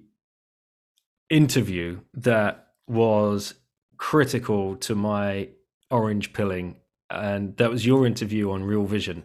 interview 1.30 2.00
that 2.14 2.68
was 2.86 3.54
critical 3.96 4.76
to 4.76 4.94
my 4.94 5.48
orange 5.90 6.32
pilling, 6.32 6.76
and 7.10 7.56
that 7.56 7.70
was 7.70 7.84
your 7.84 8.06
interview 8.06 8.50
on 8.52 8.62
Real 8.62 8.84
Vision. 8.84 9.24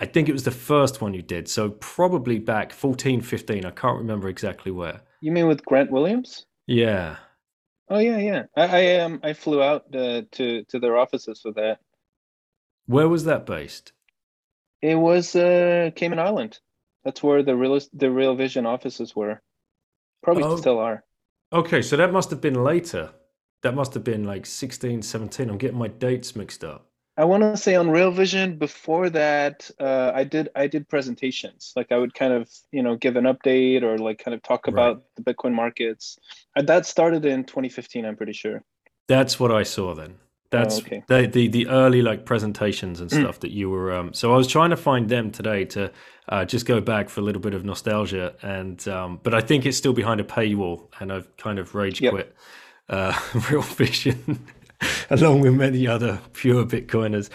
I 0.00 0.06
think 0.06 0.28
it 0.28 0.32
was 0.32 0.44
the 0.44 0.50
first 0.50 1.00
one 1.02 1.12
you 1.14 1.22
did, 1.22 1.46
so 1.48 1.70
probably 1.70 2.38
back 2.38 2.72
14, 2.72 3.20
15. 3.20 3.64
I 3.66 3.70
can't 3.70 3.98
remember 3.98 4.28
exactly 4.28 4.72
where. 4.72 5.02
You 5.20 5.30
mean 5.32 5.46
with 5.46 5.64
Grant 5.64 5.90
Williams? 5.90 6.46
Yeah. 6.66 7.16
Oh 7.90 7.98
yeah, 7.98 8.18
yeah. 8.18 8.42
I 8.56 8.62
I 8.86 8.96
um 9.00 9.20
I 9.22 9.32
flew 9.34 9.62
out 9.62 9.94
uh, 9.94 10.22
to 10.32 10.64
to 10.64 10.78
their 10.78 10.96
offices 10.96 11.40
for 11.42 11.52
that. 11.52 11.80
Where 12.86 13.08
was 13.08 13.24
that 13.24 13.46
based? 13.46 13.92
It 14.80 14.94
was 14.94 15.36
uh 15.36 15.90
Cayman 15.96 16.18
Island. 16.18 16.60
That's 17.04 17.22
where 17.22 17.42
the 17.42 17.56
real 17.56 17.78
the 17.92 18.10
Real 18.10 18.34
Vision 18.36 18.64
offices 18.66 19.14
were. 19.16 19.42
Probably 20.22 20.44
Oh. 20.44 20.56
still 20.56 20.78
are. 20.78 21.04
Okay, 21.52 21.82
so 21.82 21.96
that 21.96 22.12
must 22.12 22.30
have 22.30 22.40
been 22.40 22.62
later. 22.62 23.10
That 23.62 23.74
must 23.74 23.92
have 23.94 24.04
been 24.04 24.24
like 24.24 24.46
16, 24.46 25.02
17. 25.02 25.50
I'm 25.50 25.58
getting 25.58 25.78
my 25.78 25.88
dates 25.88 26.36
mixed 26.36 26.62
up. 26.62 26.89
I 27.20 27.24
want 27.24 27.42
to 27.42 27.56
say 27.56 27.74
on 27.74 27.90
Real 27.90 28.10
Vision 28.10 28.56
before 28.56 29.10
that, 29.10 29.70
uh, 29.78 30.10
I 30.14 30.24
did 30.24 30.48
I 30.56 30.66
did 30.74 30.88
presentations. 30.88 31.72
Like 31.76 31.92
I 31.92 31.98
would 31.98 32.14
kind 32.14 32.32
of 32.32 32.48
you 32.72 32.82
know 32.82 32.96
give 32.96 33.16
an 33.16 33.24
update 33.24 33.82
or 33.82 33.98
like 33.98 34.18
kind 34.24 34.34
of 34.34 34.42
talk 34.42 34.62
Right. 34.66 34.72
about 34.74 35.02
the 35.16 35.22
Bitcoin 35.22 35.52
markets. 35.52 36.18
And 36.56 36.66
that 36.68 36.86
started 36.86 37.24
in 37.26 37.44
2015, 37.44 38.06
I'm 38.06 38.16
pretty 38.16 38.32
sure. 38.32 38.58
That's 39.06 39.38
what 39.40 39.52
I 39.60 39.64
saw 39.64 39.94
then. 39.94 40.14
That's 40.50 40.76
Oh, 40.78 40.82
okay. 40.82 41.02
the, 41.08 41.26
the 41.26 41.48
the 41.48 41.66
early 41.68 42.00
like 42.10 42.24
presentations 42.24 43.00
and 43.02 43.10
Mm. 43.10 43.20
stuff 43.22 43.38
that 43.40 43.50
you 43.50 43.68
were. 43.70 43.92
Um, 43.92 44.14
so 44.14 44.32
I 44.34 44.36
was 44.36 44.46
trying 44.48 44.70
to 44.70 44.76
find 44.76 45.08
them 45.08 45.30
today 45.30 45.64
to 45.66 45.92
uh, 46.30 46.44
just 46.46 46.64
go 46.66 46.80
back 46.80 47.10
for 47.10 47.20
a 47.20 47.24
little 47.24 47.42
bit 47.42 47.54
of 47.54 47.64
nostalgia, 47.64 48.34
and 48.42 48.78
um, 48.88 49.20
but 49.22 49.34
I 49.34 49.42
think 49.48 49.66
it's 49.66 49.76
still 49.76 49.92
behind 49.92 50.20
a 50.20 50.24
paywall, 50.24 50.76
and 51.00 51.12
I've 51.12 51.28
kind 51.36 51.58
of 51.58 51.74
rage 51.74 52.00
Yep. 52.00 52.12
quit 52.12 52.34
uh, 52.88 53.12
Real 53.50 53.62
Vision, 53.62 54.18
along 55.10 55.40
with 55.40 55.54
many 55.54 55.86
other 55.86 56.20
pure 56.32 56.64
Bitcoiners. 56.64 57.28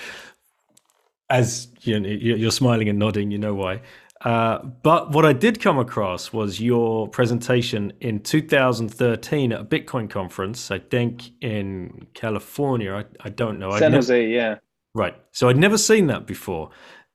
As 1.30 1.68
you 1.82 2.00
know, 2.00 2.08
you- 2.10 2.36
you're 2.36 2.52
smiling 2.52 2.88
and 2.90 3.00
nodding, 3.00 3.32
you 3.32 3.38
know 3.38 3.56
why. 3.56 3.82
Uh, 4.22 4.60
but 4.82 5.12
what 5.12 5.26
I 5.26 5.34
did 5.34 5.60
come 5.62 5.78
across 5.78 6.32
was 6.34 6.60
your 6.60 7.08
presentation 7.08 7.94
in 8.00 8.20
2013 8.22 9.52
at 9.52 9.60
a 9.62 9.64
Bitcoin 9.66 10.10
conference, 10.10 10.72
I 10.72 10.80
think 10.80 11.30
in 11.42 12.08
California. 12.14 12.94
I, 12.94 13.06
I 13.24 13.30
don't 13.30 13.60
know. 13.60 13.78
San 13.78 13.92
Jose, 13.94 14.28
yeah. 14.28 14.58
Right. 14.96 15.16
So 15.32 15.50
I'd 15.50 15.58
never 15.58 15.78
seen 15.78 16.08
that 16.08 16.26
before. 16.26 16.70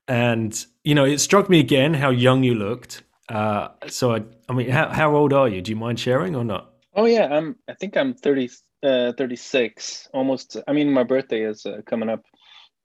And, 0.06 0.64
you 0.84 0.94
know, 0.94 1.04
it 1.04 1.18
struck 1.18 1.48
me 1.48 1.58
again 1.58 1.94
how 1.94 2.10
young 2.10 2.44
you 2.44 2.54
looked. 2.54 3.02
Uh, 3.28 3.68
so, 3.88 4.14
I, 4.14 4.22
I 4.48 4.52
mean, 4.52 4.68
how, 4.68 4.88
how 4.90 5.16
old 5.16 5.32
are 5.32 5.48
you? 5.48 5.62
Do 5.62 5.70
you 5.70 5.76
mind 5.76 5.98
sharing 5.98 6.36
or 6.36 6.44
not? 6.44 6.72
Oh, 6.94 7.06
yeah. 7.06 7.26
I'm, 7.34 7.56
I 7.68 7.74
think 7.74 7.96
I'm 7.96 8.12
30, 8.14 8.50
uh, 8.82 9.12
36, 9.16 10.08
almost. 10.12 10.56
I 10.66 10.72
mean, 10.72 10.92
my 10.92 11.02
birthday 11.02 11.44
is 11.44 11.66
uh, 11.66 11.80
coming 11.86 12.08
up 12.08 12.24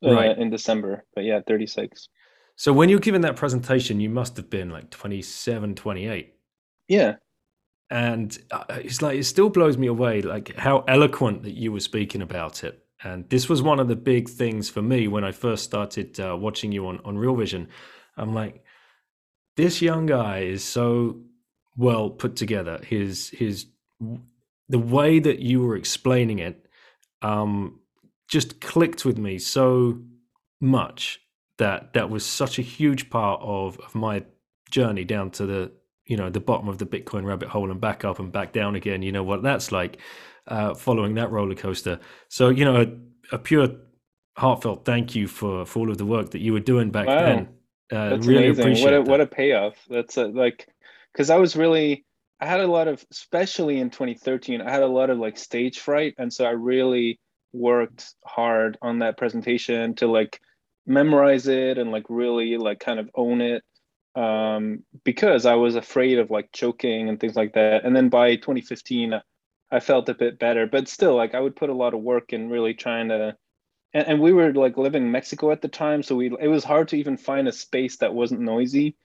uh, 0.05 0.13
right. 0.13 0.37
in 0.37 0.49
December, 0.49 1.03
but 1.15 1.23
yeah, 1.23 1.41
36. 1.47 2.09
So 2.57 2.71
when 2.71 2.89
you 2.89 2.95
were 2.97 3.01
giving 3.01 3.21
that 3.21 3.35
presentation, 3.35 3.99
you 3.99 4.09
must 4.09 4.37
have 4.37 4.49
been 4.49 4.69
like 4.69 4.89
27, 4.89 5.75
28. 5.75 6.33
Yeah. 6.87 7.15
And 7.89 8.37
uh, 8.51 8.63
it's 8.69 9.01
like, 9.01 9.19
it 9.19 9.25
still 9.25 9.49
blows 9.49 9.77
me 9.77 9.87
away, 9.87 10.21
like 10.21 10.55
how 10.55 10.79
eloquent 10.87 11.43
that 11.43 11.53
you 11.53 11.71
were 11.71 11.79
speaking 11.79 12.21
about 12.21 12.63
it 12.63 12.85
and 13.03 13.29
this 13.29 13.47
was 13.47 13.61
one 13.61 13.79
of 13.79 13.87
the 13.87 13.95
big 13.95 14.29
things 14.29 14.69
for 14.69 14.81
me 14.81 15.07
when 15.07 15.23
I 15.23 15.31
first 15.31 15.63
started 15.63 16.19
uh, 16.19 16.35
watching 16.35 16.71
you 16.71 16.87
on, 16.87 16.99
on 17.05 17.17
Real 17.17 17.35
Vision. 17.35 17.67
I'm 18.17 18.33
like, 18.33 18.63
this 19.57 19.81
young 19.81 20.07
guy 20.07 20.39
is 20.39 20.63
so 20.63 21.21
well 21.77 22.09
put 22.09 22.35
together. 22.35 22.79
His 22.83 23.29
his 23.29 23.67
the 24.69 24.79
way 24.79 25.19
that 25.19 25.39
you 25.39 25.61
were 25.61 25.75
explaining 25.75 26.39
it 26.39 26.67
um, 27.21 27.79
just 28.27 28.61
clicked 28.61 29.05
with 29.05 29.17
me 29.17 29.37
so 29.37 30.01
much 30.61 31.19
that 31.57 31.93
that 31.93 32.09
was 32.09 32.25
such 32.25 32.59
a 32.59 32.61
huge 32.61 33.09
part 33.09 33.39
of, 33.41 33.79
of 33.79 33.95
my 33.95 34.23
journey 34.69 35.03
down 35.03 35.29
to 35.31 35.45
the 35.45 35.71
you 36.05 36.17
know 36.17 36.29
the 36.29 36.39
bottom 36.39 36.67
of 36.67 36.77
the 36.77 36.85
Bitcoin 36.85 37.25
rabbit 37.25 37.49
hole 37.49 37.71
and 37.71 37.81
back 37.81 38.05
up 38.05 38.19
and 38.19 38.31
back 38.31 38.53
down 38.53 38.75
again. 38.75 39.01
You 39.01 39.11
know 39.11 39.23
what 39.23 39.43
that's 39.43 39.71
like 39.71 39.99
uh, 40.47 40.73
following 40.73 41.15
that 41.15 41.31
roller 41.31 41.55
coaster. 41.55 41.99
So 42.29 42.49
you 42.49 42.65
know, 42.65 42.81
a, 42.81 43.35
a, 43.35 43.39
pure 43.39 43.69
heartfelt 44.37 44.85
thank 44.85 45.15
you 45.15 45.27
for 45.27 45.65
for 45.65 45.79
all 45.79 45.91
of 45.91 45.97
the 45.97 46.05
work 46.05 46.31
that 46.31 46.41
you 46.41 46.53
were 46.53 46.59
doing 46.59 46.91
back 46.91 47.07
wow. 47.07 47.21
then. 47.21 47.49
Uh, 47.91 48.09
That's 48.09 48.27
really 48.27 48.47
amazing. 48.47 48.83
What 48.83 48.93
a, 48.93 48.97
that. 48.97 49.09
what 49.09 49.21
a 49.21 49.27
payoff. 49.27 49.75
That's 49.89 50.17
a, 50.17 50.25
like 50.25 50.67
because 51.11 51.29
I 51.29 51.37
was 51.37 51.55
really 51.55 52.04
I 52.39 52.45
had 52.47 52.59
a 52.59 52.67
lot 52.67 52.87
of 52.87 53.03
especially 53.11 53.79
in 53.79 53.89
2013 53.89 54.61
I 54.61 54.69
had 54.69 54.83
a 54.83 54.87
lot 54.87 55.09
of 55.09 55.17
like 55.17 55.37
stage 55.37 55.79
fright 55.79 56.15
and 56.17 56.31
so 56.31 56.45
I 56.45 56.51
really 56.51 57.19
worked 57.53 58.13
hard 58.25 58.77
on 58.81 58.99
that 58.99 59.17
presentation 59.17 59.95
to 59.95 60.07
like 60.07 60.41
memorize 60.85 61.47
it 61.47 61.77
and 61.77 61.91
like 61.91 62.05
really 62.09 62.57
like 62.57 62.79
kind 62.79 62.99
of 62.99 63.09
own 63.15 63.41
it 63.41 63.63
um, 64.15 64.83
because 65.03 65.45
I 65.45 65.55
was 65.55 65.75
afraid 65.75 66.19
of 66.19 66.31
like 66.31 66.51
choking 66.51 67.09
and 67.09 67.19
things 67.19 67.35
like 67.35 67.53
that. 67.53 67.83
And 67.83 67.95
then 67.95 68.09
by 68.09 68.35
2015, 68.35 69.21
I 69.71 69.79
felt 69.79 70.09
a 70.09 70.13
bit 70.13 70.39
better, 70.39 70.67
but 70.67 70.87
still, 70.87 71.15
like 71.15 71.35
I 71.35 71.39
would 71.39 71.55
put 71.55 71.69
a 71.69 71.75
lot 71.75 71.93
of 71.93 72.01
work 72.01 72.31
in 72.33 72.49
really 72.49 72.73
trying 72.73 73.09
to. 73.09 73.35
And, 73.93 74.07
and 74.07 74.21
we 74.21 74.31
were 74.31 74.53
like 74.53 74.77
living 74.77 75.03
in 75.03 75.11
Mexico 75.11 75.51
at 75.51 75.61
the 75.61 75.67
time, 75.67 76.01
so 76.01 76.15
we 76.15 76.27
it 76.39 76.47
was 76.47 76.63
hard 76.63 76.87
to 76.89 76.97
even 76.97 77.17
find 77.17 77.47
a 77.47 77.51
space 77.51 77.97
that 77.97 78.13
wasn't 78.13 78.41
noisy. 78.41 78.95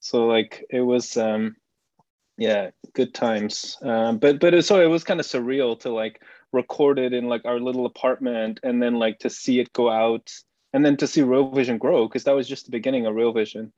So 0.00 0.26
like 0.26 0.64
it 0.70 0.80
was, 0.80 1.16
um, 1.16 1.56
yeah, 2.36 2.70
good 2.94 3.14
times. 3.14 3.76
Um, 3.82 4.18
but 4.18 4.40
but 4.40 4.54
it, 4.54 4.64
so 4.64 4.80
it 4.80 4.86
was 4.86 5.04
kind 5.04 5.20
of 5.20 5.26
surreal 5.26 5.78
to 5.80 5.90
like 5.90 6.20
record 6.52 6.98
it 6.98 7.12
in 7.12 7.28
like 7.28 7.44
our 7.44 7.60
little 7.60 7.86
apartment, 7.86 8.60
and 8.62 8.82
then 8.82 8.94
like 8.94 9.18
to 9.20 9.30
see 9.30 9.60
it 9.60 9.72
go 9.72 9.90
out, 9.90 10.32
and 10.72 10.84
then 10.84 10.96
to 10.98 11.06
see 11.06 11.22
Real 11.22 11.50
Vision 11.50 11.78
grow 11.78 12.06
because 12.06 12.24
that 12.24 12.34
was 12.34 12.48
just 12.48 12.66
the 12.66 12.72
beginning 12.72 13.06
of 13.06 13.14
Real 13.14 13.32
Vision. 13.32 13.72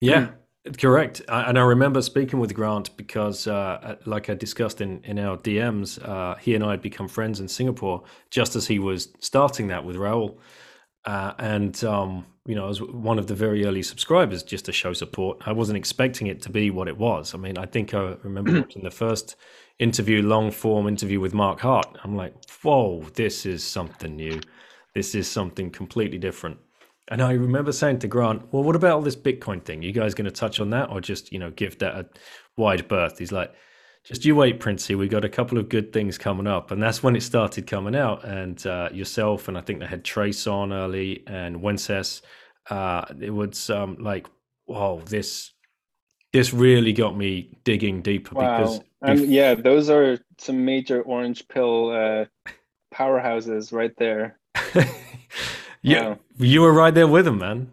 Yeah, 0.00 0.30
Correct, 0.78 1.22
and 1.26 1.58
I 1.58 1.62
remember 1.62 2.02
speaking 2.02 2.38
with 2.38 2.52
Grant 2.52 2.94
because, 2.98 3.46
uh, 3.46 3.96
like 4.04 4.28
I 4.28 4.34
discussed 4.34 4.82
in 4.82 5.02
in 5.04 5.18
our 5.18 5.38
DMs, 5.38 5.98
uh, 6.06 6.36
he 6.36 6.54
and 6.54 6.62
I 6.62 6.72
had 6.72 6.82
become 6.82 7.08
friends 7.08 7.40
in 7.40 7.48
Singapore 7.48 8.02
just 8.28 8.54
as 8.54 8.66
he 8.66 8.78
was 8.78 9.08
starting 9.20 9.68
that 9.68 9.86
with 9.86 9.96
Raoul, 9.96 10.38
uh, 11.04 11.32
and 11.38 11.82
um, 11.84 12.26
you 12.46 12.54
know, 12.54 12.64
I 12.64 12.68
was 12.68 12.82
one 12.82 13.18
of 13.18 13.26
the 13.26 13.34
very 13.34 13.64
early 13.64 13.82
subscribers 13.82 14.42
just 14.42 14.64
to 14.66 14.72
show 14.72 14.92
support. 14.92 15.38
I 15.46 15.52
wasn't 15.52 15.78
expecting 15.78 16.26
it 16.26 16.42
to 16.42 16.50
be 16.50 16.70
what 16.70 16.88
it 16.88 16.98
was. 16.98 17.34
I 17.34 17.38
mean, 17.38 17.58
I 17.58 17.66
think 17.66 17.94
I 17.94 18.16
remember 18.22 18.52
watching 18.60 18.82
the 18.82 18.90
first 18.90 19.36
interview, 19.78 20.22
long 20.22 20.50
form 20.50 20.86
interview 20.86 21.20
with 21.20 21.34
Mark 21.34 21.60
Hart. 21.60 21.98
I'm 22.04 22.16
like, 22.16 22.34
whoa, 22.62 23.02
this 23.14 23.46
is 23.46 23.64
something 23.64 24.16
new. 24.16 24.40
This 24.94 25.14
is 25.14 25.28
something 25.28 25.70
completely 25.70 26.18
different. 26.18 26.58
And 27.08 27.20
I 27.22 27.32
remember 27.32 27.72
saying 27.72 27.98
to 28.00 28.08
Grant, 28.08 28.52
"Well, 28.52 28.62
what 28.62 28.76
about 28.76 28.92
all 28.92 29.02
this 29.02 29.16
Bitcoin 29.16 29.64
thing? 29.64 29.82
You 29.82 29.92
guys 29.92 30.14
going 30.14 30.26
to 30.26 30.30
touch 30.30 30.60
on 30.60 30.70
that, 30.70 30.90
or 30.90 31.00
just 31.00 31.32
you 31.32 31.38
know 31.38 31.50
give 31.50 31.78
that 31.78 31.94
a 31.94 32.06
wide 32.56 32.86
berth?" 32.86 33.18
He's 33.18 33.32
like, 33.32 33.52
"Just 34.04 34.24
you 34.24 34.34
wait, 34.34 34.60
Princey. 34.60 34.94
We 34.94 35.08
got 35.08 35.24
a 35.24 35.28
couple 35.28 35.58
of 35.58 35.68
good 35.68 35.92
things 35.92 36.18
coming 36.18 36.46
up." 36.46 36.70
And 36.70 36.82
that's 36.82 37.02
when 37.02 37.16
it 37.16 37.22
started 37.22 37.66
coming 37.66 37.94
out. 37.94 38.24
And 38.24 38.64
uh, 38.66 38.88
yourself 38.92 39.48
and 39.48 39.56
I 39.56 39.60
think 39.60 39.80
they 39.80 39.86
had 39.86 40.04
Trace 40.04 40.46
on 40.46 40.72
early 40.72 41.22
and 41.26 41.56
Wences. 41.56 42.22
Uh, 42.68 43.04
it 43.20 43.30
was 43.30 43.70
um, 43.70 43.96
like, 44.00 44.26
"Whoa, 44.66 45.00
this 45.06 45.52
this 46.32 46.52
really 46.52 46.92
got 46.92 47.16
me 47.16 47.58
digging 47.64 48.02
deeper." 48.02 48.34
Wow. 48.34 48.80
Because 49.00 49.20
bef- 49.22 49.28
yeah, 49.28 49.54
those 49.54 49.90
are 49.90 50.18
some 50.38 50.64
major 50.64 51.02
orange 51.02 51.48
pill 51.48 51.90
uh, 51.90 52.24
powerhouses 52.94 53.72
right 53.72 53.92
there. 53.96 54.38
Yeah, 55.82 56.16
you 56.36 56.60
were 56.60 56.72
right 56.72 56.94
there 56.94 57.06
with 57.06 57.24
them, 57.24 57.38
man. 57.38 57.72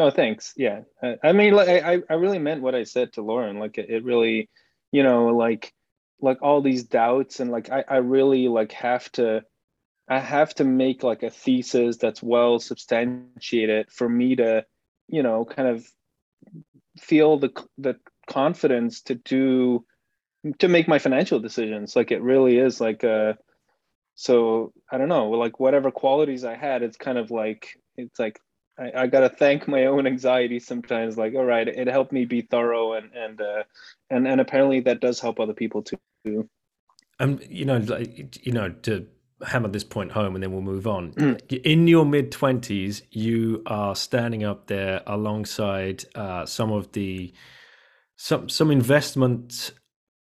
Oh, 0.00 0.10
thanks. 0.10 0.54
Yeah, 0.56 0.82
I, 1.02 1.16
I 1.22 1.32
mean, 1.32 1.52
like, 1.52 1.68
I 1.68 1.98
I 2.08 2.14
really 2.14 2.38
meant 2.38 2.62
what 2.62 2.74
I 2.74 2.84
said 2.84 3.12
to 3.14 3.22
Lauren. 3.22 3.58
Like, 3.58 3.76
it, 3.76 3.90
it 3.90 4.02
really, 4.04 4.48
you 4.92 5.02
know, 5.02 5.26
like 5.28 5.74
like 6.22 6.42
all 6.42 6.62
these 6.62 6.84
doubts 6.84 7.40
and 7.40 7.50
like 7.50 7.70
I 7.70 7.84
I 7.86 7.96
really 7.98 8.48
like 8.48 8.72
have 8.72 9.10
to. 9.12 9.44
I 10.08 10.18
have 10.18 10.54
to 10.56 10.64
make 10.64 11.04
like 11.04 11.22
a 11.22 11.30
thesis 11.30 11.98
that's 11.98 12.22
well 12.22 12.58
substantiated 12.58 13.92
for 13.92 14.08
me 14.08 14.34
to, 14.36 14.64
you 15.06 15.22
know, 15.22 15.44
kind 15.44 15.68
of 15.68 15.86
feel 16.98 17.38
the 17.38 17.50
the 17.78 17.96
confidence 18.26 19.02
to 19.02 19.14
do 19.14 19.84
to 20.60 20.68
make 20.68 20.88
my 20.88 20.98
financial 20.98 21.40
decisions. 21.40 21.94
Like 21.94 22.10
it 22.10 22.22
really 22.22 22.56
is 22.56 22.80
like 22.80 23.04
a 23.04 23.36
so 24.16 24.72
i 24.92 24.98
don't 24.98 25.08
know 25.08 25.30
like 25.30 25.58
whatever 25.58 25.90
qualities 25.90 26.44
i 26.44 26.54
had 26.54 26.82
it's 26.82 26.98
kind 26.98 27.16
of 27.16 27.30
like 27.30 27.78
it's 27.96 28.18
like 28.18 28.38
i, 28.80 29.02
I 29.02 29.06
gotta 29.06 29.28
thank 29.28 29.68
my 29.68 29.86
own 29.86 30.06
anxiety 30.06 30.58
sometimes 30.58 31.16
like 31.16 31.34
all 31.34 31.44
right 31.44 31.66
it 31.66 31.86
helped 31.86 32.12
me 32.12 32.24
be 32.24 32.42
thorough 32.42 32.94
and 32.94 33.10
and 33.14 33.40
uh 33.40 33.62
and 34.10 34.26
and 34.26 34.40
apparently 34.40 34.80
that 34.80 35.00
does 35.00 35.20
help 35.20 35.38
other 35.38 35.54
people 35.54 35.82
too 35.82 36.48
um 37.18 37.38
you 37.48 37.64
know 37.64 37.78
like 37.78 38.44
you 38.44 38.52
know 38.52 38.70
to 38.82 39.06
hammer 39.46 39.68
this 39.68 39.84
point 39.84 40.12
home 40.12 40.34
and 40.34 40.42
then 40.42 40.52
we'll 40.52 40.60
move 40.60 40.86
on 40.86 41.12
mm. 41.12 41.62
in 41.64 41.88
your 41.88 42.04
mid 42.04 42.30
20s 42.30 43.02
you 43.10 43.62
are 43.66 43.94
standing 43.94 44.44
up 44.44 44.66
there 44.66 45.02
alongside 45.06 46.04
uh, 46.14 46.44
some 46.44 46.70
of 46.70 46.92
the 46.92 47.32
some 48.16 48.50
some 48.50 48.70
investment 48.70 49.72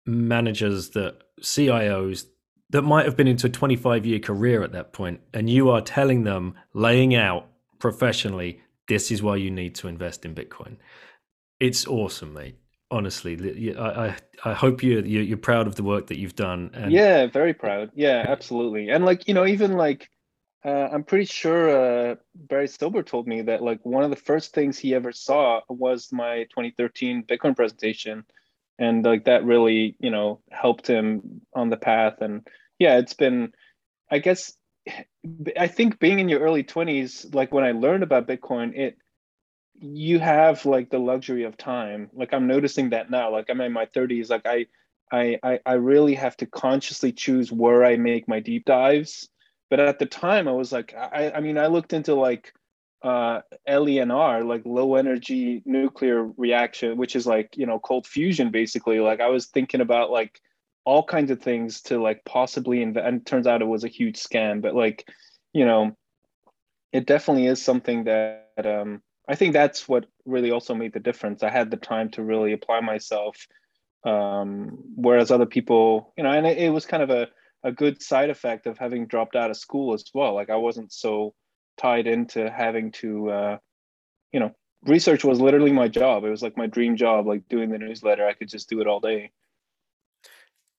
managers 0.06 0.92
that 0.92 1.18
cios 1.42 2.26
that 2.70 2.84
might 2.84 3.06
have 3.06 3.18
been 3.18 3.28
into 3.28 3.48
a 3.48 3.50
25 3.50 4.06
year 4.06 4.20
career 4.20 4.64
at 4.64 4.72
that 4.74 4.94
point, 4.94 5.22
and 5.34 5.50
you 5.50 5.70
are 5.70 5.82
telling 5.82 6.24
them, 6.24 6.56
laying 6.74 7.16
out 7.16 7.49
professionally, 7.80 8.62
this 8.88 9.12
is 9.12 9.24
why 9.24 9.38
you 9.38 9.52
need 9.52 9.76
to 9.76 9.88
invest 9.88 10.26
in 10.26 10.36
Bitcoin. 10.36 10.78
It's 11.60 11.88
awesome, 11.88 12.34
mate. 12.34 12.56
Honestly, 12.92 13.76
I 13.78 14.08
I, 14.08 14.18
I 14.46 14.54
hope 14.54 14.82
you 14.82 15.02
you're 15.02 15.38
proud 15.38 15.68
of 15.68 15.76
the 15.76 15.84
work 15.84 16.08
that 16.08 16.18
you've 16.18 16.36
done. 16.36 16.72
And... 16.74 16.92
Yeah, 16.92 17.28
very 17.28 17.54
proud. 17.54 17.92
Yeah, 17.94 18.26
absolutely. 18.28 18.90
And 18.90 19.06
like 19.06 19.28
you 19.28 19.34
know, 19.34 19.46
even 19.46 19.74
like 19.74 20.10
uh, 20.66 20.90
I'm 20.92 21.04
pretty 21.04 21.26
sure 21.26 21.70
uh, 21.70 22.16
Barry 22.36 22.68
Silbert 22.68 23.06
told 23.06 23.28
me 23.28 23.42
that 23.44 23.62
like 23.62 23.80
one 23.86 24.04
of 24.04 24.10
the 24.10 24.16
first 24.16 24.54
things 24.54 24.78
he 24.78 24.96
ever 24.96 25.12
saw 25.12 25.62
was 25.70 26.12
my 26.12 26.44
2013 26.56 27.24
Bitcoin 27.24 27.56
presentation, 27.56 28.26
and 28.80 29.04
like 29.04 29.26
that 29.26 29.44
really 29.44 29.96
you 30.00 30.10
know 30.10 30.42
helped 30.50 30.88
him 30.88 31.42
on 31.54 31.70
the 31.70 31.78
path 31.78 32.22
and 32.22 32.48
yeah 32.80 32.98
it's 32.98 33.14
been 33.14 33.52
i 34.10 34.18
guess 34.18 34.54
i 35.58 35.68
think 35.68 36.00
being 36.00 36.20
in 36.20 36.30
your 36.30 36.40
early 36.40 36.64
20s 36.64 37.34
like 37.34 37.54
when 37.54 37.64
i 37.64 37.72
learned 37.72 38.04
about 38.04 38.28
bitcoin 38.28 38.76
it 38.78 38.98
you 39.82 40.20
have 40.20 40.66
like 40.66 40.90
the 40.90 41.00
luxury 41.00 41.44
of 41.44 41.58
time. 41.58 42.10
Like 42.14 42.34
i'm 42.34 42.48
noticing 42.48 42.90
that 42.92 43.10
now. 43.10 43.32
Like 43.32 43.46
i'm 43.50 43.62
in 43.62 43.72
my 43.72 43.86
30s 43.86 44.30
like 44.30 44.46
i 44.46 44.66
i 45.12 45.60
i 45.66 45.74
really 45.74 46.16
have 46.16 46.38
to 46.38 46.46
consciously 46.46 47.12
choose 47.12 47.52
where 47.52 47.86
i 47.86 47.96
make 47.96 48.28
my 48.28 48.40
deep 48.40 48.66
dives. 48.66 49.30
But 49.70 49.80
at 49.80 50.00
the 50.00 50.06
time 50.06 50.48
i 50.48 50.52
was 50.52 50.72
like 50.72 50.94
i 50.94 51.32
i 51.32 51.40
mean 51.40 51.58
i 51.58 51.68
looked 51.68 51.94
into 51.94 52.16
like 52.16 52.54
uh, 53.02 53.40
LENR, 53.66 54.46
like 54.46 54.62
low 54.66 54.96
energy 54.96 55.64
nuclear 55.66 56.26
reaction, 56.36 56.98
which 56.98 57.16
is 57.16 57.26
like, 57.26 57.56
you 57.56 57.66
know, 57.66 57.80
cold 57.80 58.06
fusion 58.06 58.52
basically. 58.52 59.00
Like 59.00 59.22
I 59.22 59.30
was 59.30 59.46
thinking 59.46 59.80
about 59.80 60.12
like 60.12 60.42
all 60.90 61.04
kinds 61.04 61.30
of 61.30 61.40
things 61.40 61.82
to 61.82 62.02
like 62.02 62.26
possibly 62.26 62.82
invent, 62.82 63.06
and 63.08 63.24
turns 63.24 63.46
out 63.46 63.62
it 63.62 63.74
was 63.76 63.84
a 63.84 63.96
huge 64.00 64.18
scam, 64.18 64.60
but 64.60 64.74
like, 64.74 65.08
you 65.54 65.64
know, 65.64 65.96
it 66.92 67.06
definitely 67.06 67.46
is 67.46 67.62
something 67.62 68.06
that 68.06 68.66
um, 68.66 69.04
I 69.28 69.36
think 69.36 69.54
that's 69.54 69.88
what 69.88 70.08
really 70.26 70.50
also 70.50 70.74
made 70.74 70.94
the 70.94 71.08
difference. 71.10 71.44
I 71.44 71.52
had 71.52 71.70
the 71.70 71.78
time 71.78 72.10
to 72.12 72.24
really 72.24 72.54
apply 72.54 72.80
myself, 72.80 73.36
um, 74.04 74.80
whereas 74.96 75.30
other 75.30 75.46
people, 75.46 76.12
you 76.18 76.24
know, 76.24 76.32
and 76.32 76.48
it, 76.48 76.58
it 76.58 76.72
was 76.72 76.88
kind 76.88 77.04
of 77.04 77.12
a 77.12 77.28
a 77.64 77.72
good 77.72 78.02
side 78.02 78.32
effect 78.32 78.66
of 78.66 78.80
having 78.80 79.06
dropped 79.06 79.36
out 79.36 79.52
of 79.52 79.58
school 79.58 79.94
as 79.94 80.06
well. 80.14 80.34
Like 80.34 80.50
I 80.50 80.56
wasn't 80.56 80.92
so 80.92 81.36
tied 81.78 82.08
into 82.08 82.50
having 82.50 82.92
to, 83.04 83.30
uh, 83.30 83.58
you 84.32 84.40
know, 84.40 84.52
research 84.86 85.24
was 85.24 85.40
literally 85.40 85.74
my 85.74 85.88
job. 85.88 86.24
It 86.24 86.30
was 86.30 86.42
like 86.42 86.58
my 86.58 86.68
dream 86.68 86.96
job, 86.96 87.28
like 87.28 87.48
doing 87.48 87.70
the 87.70 87.78
newsletter. 87.78 88.26
I 88.26 88.34
could 88.34 88.50
just 88.50 88.70
do 88.70 88.82
it 88.82 88.88
all 88.88 89.02
day. 89.02 89.32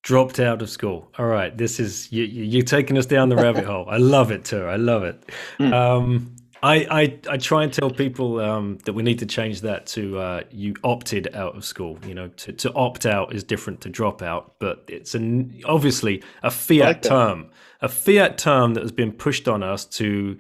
Dropped 0.03 0.41
out 0.41 0.63
of 0.63 0.71
school. 0.71 1.11
All 1.19 1.27
right, 1.27 1.57
this 1.57 1.79
is 1.79 2.11
you. 2.11 2.25
You're 2.25 2.65
taking 2.65 2.97
us 2.97 3.07
down 3.07 3.29
the 3.29 3.37
rabbit 3.37 3.65
hole. 3.65 3.87
I 3.89 3.99
love 3.99 4.31
it 4.31 4.45
too. 4.45 4.65
I 4.65 4.77
love 4.77 5.03
it. 5.03 5.23
Mm. 5.59 5.73
Um, 5.75 6.37
I, 6.63 6.75
I, 6.91 7.19
I 7.31 7.37
try 7.37 7.65
and 7.65 7.73
tell 7.73 7.91
people 7.91 8.39
um, 8.41 8.79
that 8.85 8.93
we 8.93 9.03
need 9.03 9.19
to 9.21 9.27
change 9.27 9.63
that 9.63 9.87
to 9.89 10.19
uh, 10.19 10.43
you 10.51 10.75
opted 10.85 11.35
out 11.35 11.57
of 11.57 11.65
school. 11.65 11.99
You 12.07 12.15
know, 12.15 12.29
to, 12.29 12.53
to 12.53 12.73
opt 12.75 13.07
out 13.07 13.35
is 13.35 13.45
different 13.45 13.81
to 13.83 13.89
drop 13.89 14.23
out, 14.23 14.55
but 14.59 14.85
it's 14.89 15.15
an 15.15 15.61
obviously 15.65 16.23
a 16.43 16.51
fiat 16.51 16.87
like 16.87 17.03
term, 17.03 17.51
a 17.81 17.89
fiat 17.89 18.37
term 18.39 18.75
that 18.75 18.83
has 18.83 18.93
been 18.93 19.13
pushed 19.13 19.49
on 19.49 19.63
us 19.63 19.85
to 19.87 20.37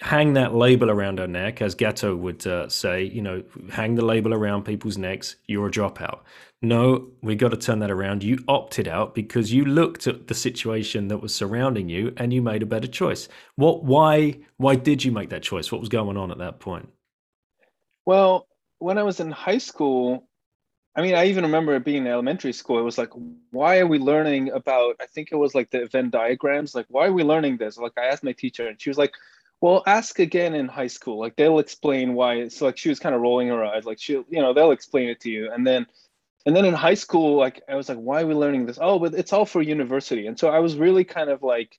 hang 0.00 0.34
that 0.34 0.54
label 0.54 0.90
around 0.90 1.20
our 1.20 1.26
neck, 1.26 1.62
as 1.62 1.74
Gatto 1.74 2.16
would 2.16 2.46
uh, 2.46 2.68
say. 2.68 3.04
You 3.04 3.22
know, 3.22 3.42
hang 3.70 3.94
the 3.94 4.04
label 4.04 4.34
around 4.34 4.64
people's 4.64 4.98
necks. 4.98 5.36
You're 5.46 5.68
a 5.68 5.70
dropout 5.70 6.20
no, 6.62 7.08
we 7.22 7.34
got 7.34 7.50
to 7.50 7.56
turn 7.56 7.80
that 7.80 7.90
around. 7.90 8.22
You 8.22 8.38
opted 8.46 8.86
out 8.86 9.14
because 9.14 9.52
you 9.52 9.64
looked 9.64 10.06
at 10.06 10.28
the 10.28 10.34
situation 10.34 11.08
that 11.08 11.18
was 11.18 11.34
surrounding 11.34 11.88
you 11.88 12.14
and 12.16 12.32
you 12.32 12.40
made 12.40 12.62
a 12.62 12.66
better 12.66 12.86
choice. 12.86 13.28
What 13.56 13.82
why 13.82 14.38
why 14.58 14.76
did 14.76 15.04
you 15.04 15.10
make 15.10 15.30
that 15.30 15.42
choice? 15.42 15.72
What 15.72 15.80
was 15.80 15.88
going 15.88 16.16
on 16.16 16.30
at 16.30 16.38
that 16.38 16.60
point? 16.60 16.88
Well, 18.06 18.46
when 18.78 18.96
I 18.96 19.02
was 19.02 19.18
in 19.18 19.32
high 19.32 19.58
school, 19.58 20.28
I 20.94 21.02
mean, 21.02 21.14
I 21.14 21.26
even 21.26 21.44
remember 21.44 21.74
it 21.74 21.84
being 21.84 22.04
in 22.04 22.06
elementary 22.06 22.52
school. 22.52 22.78
It 22.78 22.82
was 22.82 22.98
like, 22.98 23.10
why 23.50 23.78
are 23.78 23.86
we 23.86 23.98
learning 23.98 24.50
about? 24.50 24.96
I 25.00 25.06
think 25.06 25.30
it 25.32 25.36
was 25.36 25.54
like 25.54 25.70
the 25.70 25.86
Venn 25.86 26.10
diagrams. 26.10 26.74
Like, 26.74 26.86
why 26.88 27.06
are 27.06 27.12
we 27.12 27.24
learning 27.24 27.56
this? 27.56 27.76
Like, 27.76 27.92
I 27.96 28.06
asked 28.06 28.22
my 28.22 28.32
teacher, 28.32 28.68
and 28.68 28.80
she 28.80 28.90
was 28.90 28.98
like, 28.98 29.14
"Well, 29.60 29.82
ask 29.86 30.18
again 30.18 30.54
in 30.54 30.68
high 30.68 30.88
school. 30.88 31.18
Like, 31.18 31.36
they'll 31.36 31.58
explain 31.60 32.14
why." 32.14 32.48
So, 32.48 32.66
like, 32.66 32.78
she 32.78 32.88
was 32.88 33.00
kind 33.00 33.14
of 33.14 33.20
rolling 33.22 33.48
her 33.48 33.64
eyes. 33.64 33.84
Like, 33.84 34.00
she, 34.00 34.12
you 34.12 34.42
know, 34.42 34.52
they'll 34.52 34.72
explain 34.72 35.08
it 35.08 35.20
to 35.20 35.30
you. 35.30 35.50
And 35.50 35.66
then 35.66 35.86
and 36.46 36.56
then 36.56 36.64
in 36.64 36.74
high 36.74 36.94
school 36.94 37.36
like 37.36 37.62
i 37.68 37.74
was 37.74 37.88
like 37.88 37.98
why 37.98 38.22
are 38.22 38.26
we 38.26 38.34
learning 38.34 38.66
this? 38.66 38.78
Oh 38.80 38.98
but 38.98 39.14
it's 39.14 39.32
all 39.32 39.46
for 39.46 39.62
university. 39.62 40.26
And 40.26 40.38
so 40.38 40.48
i 40.48 40.58
was 40.58 40.76
really 40.76 41.04
kind 41.04 41.30
of 41.30 41.42
like 41.42 41.78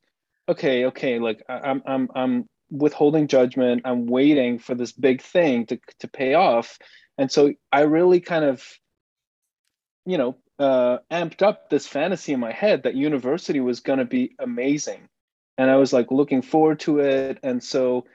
okay 0.50 0.86
okay 0.86 1.20
like 1.20 1.44
i'm 1.48 1.82
i'm 1.86 2.10
i'm 2.16 2.50
withholding 2.70 3.28
judgment. 3.28 3.84
I'm 3.86 4.08
waiting 4.08 4.58
for 4.58 4.74
this 4.74 4.92
big 4.92 5.22
thing 5.22 5.66
to 5.68 5.80
to 6.00 6.08
pay 6.08 6.34
off. 6.34 6.80
And 7.18 7.32
so 7.32 7.54
i 7.72 7.82
really 7.82 8.20
kind 8.20 8.46
of 8.46 8.64
you 10.06 10.18
know 10.18 10.38
uh, 10.60 11.00
amped 11.12 11.42
up 11.42 11.70
this 11.70 11.88
fantasy 11.88 12.32
in 12.32 12.40
my 12.40 12.52
head 12.52 12.84
that 12.84 12.94
university 12.96 13.60
was 13.60 13.80
going 13.80 14.00
to 14.00 14.06
be 14.06 14.36
amazing. 14.40 15.10
And 15.58 15.70
i 15.70 15.76
was 15.78 15.94
like 15.94 16.12
looking 16.12 16.42
forward 16.42 16.80
to 16.82 17.00
it. 17.00 17.40
And 17.44 17.64
so 17.64 18.06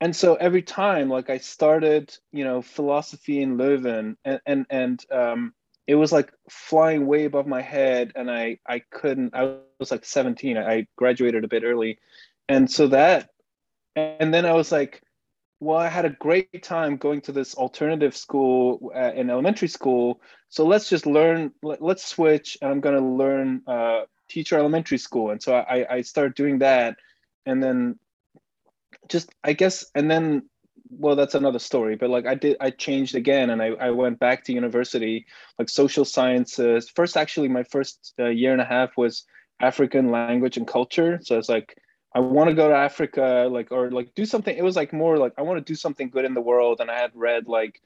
and 0.00 0.16
so 0.16 0.34
every 0.34 0.62
time 0.62 1.08
like 1.08 1.30
i 1.30 1.38
started 1.38 2.16
you 2.32 2.44
know 2.44 2.62
philosophy 2.62 3.42
in 3.42 3.56
leuven 3.56 4.16
and 4.24 4.40
and 4.46 4.66
and 4.70 5.04
um 5.12 5.52
it 5.90 5.96
was 5.96 6.12
like 6.12 6.32
flying 6.48 7.04
way 7.04 7.24
above 7.24 7.48
my 7.48 7.60
head 7.60 8.12
and 8.14 8.30
i 8.30 8.56
i 8.64 8.78
couldn't 8.92 9.34
i 9.34 9.56
was 9.80 9.90
like 9.90 10.04
17 10.04 10.56
i 10.56 10.86
graduated 10.94 11.42
a 11.42 11.48
bit 11.48 11.64
early. 11.64 11.98
And 12.48 12.70
so 12.70 12.86
that 12.88 13.30
and 13.96 14.32
then 14.32 14.46
i 14.46 14.52
was 14.52 14.70
like 14.70 15.02
well 15.58 15.78
i 15.78 15.88
had 15.88 16.04
a 16.04 16.10
great 16.10 16.62
time 16.62 16.96
going 16.96 17.22
to 17.22 17.32
this 17.32 17.56
alternative 17.56 18.16
school 18.16 18.92
uh, 18.94 19.12
in 19.16 19.30
elementary 19.30 19.66
school. 19.66 20.20
So 20.48 20.64
let's 20.64 20.88
just 20.88 21.06
learn 21.06 21.50
let, 21.60 21.82
us 21.82 22.04
switch 22.04 22.56
and 22.62 22.70
i'm 22.70 22.80
going 22.80 22.94
to 22.94 23.04
learn 23.04 23.62
uh, 23.66 24.02
teacher 24.28 24.56
elementary 24.56 24.98
school. 24.98 25.32
And 25.32 25.42
so 25.42 25.56
i 25.56 25.86
i 25.90 26.02
started 26.02 26.36
doing 26.36 26.60
that. 26.60 26.98
And 27.46 27.60
then 27.60 27.98
just 29.08 29.28
i 29.42 29.54
guess 29.54 29.86
and 29.96 30.08
then 30.08 30.49
well 30.90 31.16
that's 31.16 31.34
another 31.34 31.58
story 31.58 31.96
but 31.96 32.10
like 32.10 32.26
i 32.26 32.34
did 32.34 32.56
i 32.60 32.70
changed 32.70 33.14
again 33.14 33.50
and 33.50 33.62
i, 33.62 33.68
I 33.68 33.90
went 33.90 34.18
back 34.18 34.44
to 34.44 34.52
university 34.52 35.26
like 35.58 35.68
social 35.68 36.04
sciences. 36.04 36.88
First 36.88 37.16
actually 37.16 37.48
my 37.48 37.62
first 37.62 38.14
uh, 38.18 38.26
year 38.26 38.52
and 38.52 38.60
a 38.60 38.64
half 38.64 38.96
was 38.96 39.24
african 39.60 40.10
language 40.10 40.56
and 40.56 40.66
culture. 40.66 41.20
So 41.22 41.38
it's 41.38 41.48
like 41.48 41.76
i 42.14 42.18
want 42.18 42.50
to 42.50 42.56
go 42.56 42.68
to 42.68 42.74
africa 42.74 43.48
like 43.50 43.70
or 43.70 43.90
like 43.90 44.14
do 44.14 44.26
something. 44.26 44.56
It 44.56 44.64
was 44.64 44.76
like 44.76 44.92
more 44.92 45.16
like 45.16 45.32
i 45.38 45.42
want 45.42 45.64
to 45.64 45.72
do 45.72 45.76
something 45.76 46.10
good 46.10 46.24
in 46.24 46.34
the 46.34 46.40
world 46.40 46.80
and 46.80 46.90
i 46.90 46.98
had 46.98 47.12
read 47.14 47.46
like 47.46 47.80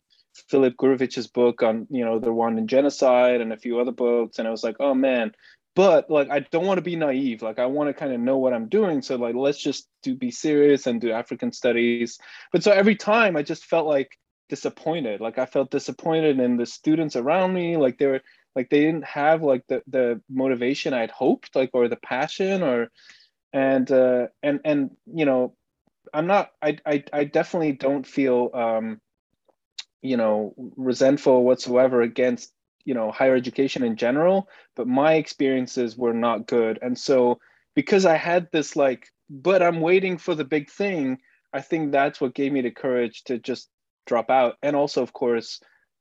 philip 0.48 0.74
Gourevitch's 0.76 1.28
book 1.28 1.62
on 1.62 1.86
you 1.90 2.04
know 2.04 2.18
the 2.18 2.30
Rwandan 2.30 2.66
genocide 2.66 3.40
and 3.40 3.52
a 3.52 3.56
few 3.56 3.78
other 3.78 3.92
books 3.92 4.38
and 4.38 4.48
i 4.48 4.50
was 4.50 4.64
like 4.64 4.76
oh 4.80 4.94
man 4.94 5.32
but 5.74 6.10
like 6.10 6.30
i 6.30 6.40
don't 6.40 6.66
want 6.66 6.78
to 6.78 6.82
be 6.82 6.96
naive 6.96 7.42
like 7.42 7.58
i 7.58 7.66
want 7.66 7.88
to 7.88 7.94
kind 7.94 8.12
of 8.12 8.20
know 8.20 8.38
what 8.38 8.52
i'm 8.52 8.68
doing 8.68 9.02
so 9.02 9.16
like 9.16 9.34
let's 9.34 9.62
just 9.62 9.88
do 10.02 10.14
be 10.14 10.30
serious 10.30 10.86
and 10.86 11.00
do 11.00 11.10
african 11.10 11.52
studies. 11.52 12.18
But 12.52 12.62
so 12.62 12.72
every 12.72 12.96
time 12.96 13.36
i 13.36 13.42
just 13.42 13.64
felt 13.64 13.86
like 13.86 14.10
disappointed 14.48 15.20
like 15.20 15.38
i 15.38 15.46
felt 15.46 15.70
disappointed 15.70 16.38
in 16.38 16.56
the 16.56 16.66
students 16.66 17.16
around 17.16 17.54
me 17.54 17.76
like 17.76 17.98
they 17.98 18.06
were 18.06 18.20
like 18.54 18.68
they 18.70 18.82
didn't 18.82 19.04
have 19.04 19.42
like 19.42 19.64
the 19.68 19.82
the 19.88 20.20
motivation 20.28 20.92
i'd 20.92 21.10
hoped 21.10 21.56
like 21.56 21.70
or 21.72 21.88
the 21.88 21.96
passion 21.96 22.62
or 22.62 22.90
and 23.52 23.90
uh 23.90 24.26
and 24.42 24.60
and 24.64 24.90
you 25.06 25.24
know 25.24 25.54
i'm 26.12 26.26
not 26.26 26.50
i 26.62 26.76
i, 26.84 27.02
I 27.12 27.24
definitely 27.24 27.72
don't 27.72 28.06
feel 28.06 28.50
um 28.52 29.00
you 30.02 30.18
know 30.18 30.54
resentful 30.76 31.42
whatsoever 31.42 32.02
against 32.02 32.52
you 32.84 32.94
know 32.94 33.10
higher 33.10 33.34
education 33.34 33.82
in 33.82 33.96
general 33.96 34.48
but 34.76 34.86
my 34.86 35.14
experiences 35.14 35.96
were 35.96 36.14
not 36.14 36.46
good. 36.46 36.78
And 36.82 36.98
so 36.98 37.38
because 37.74 38.06
i 38.06 38.16
had 38.16 38.48
this 38.52 38.76
like 38.76 39.08
but 39.28 39.62
i'm 39.62 39.80
waiting 39.80 40.18
for 40.18 40.34
the 40.34 40.44
big 40.44 40.70
thing 40.70 41.18
i 41.52 41.60
think 41.60 41.90
that's 41.90 42.20
what 42.20 42.34
gave 42.34 42.52
me 42.52 42.60
the 42.60 42.70
courage 42.70 43.24
to 43.24 43.38
just 43.38 43.68
drop 44.06 44.30
out. 44.30 44.56
And 44.62 44.76
also 44.76 45.02
of 45.02 45.12
course 45.12 45.60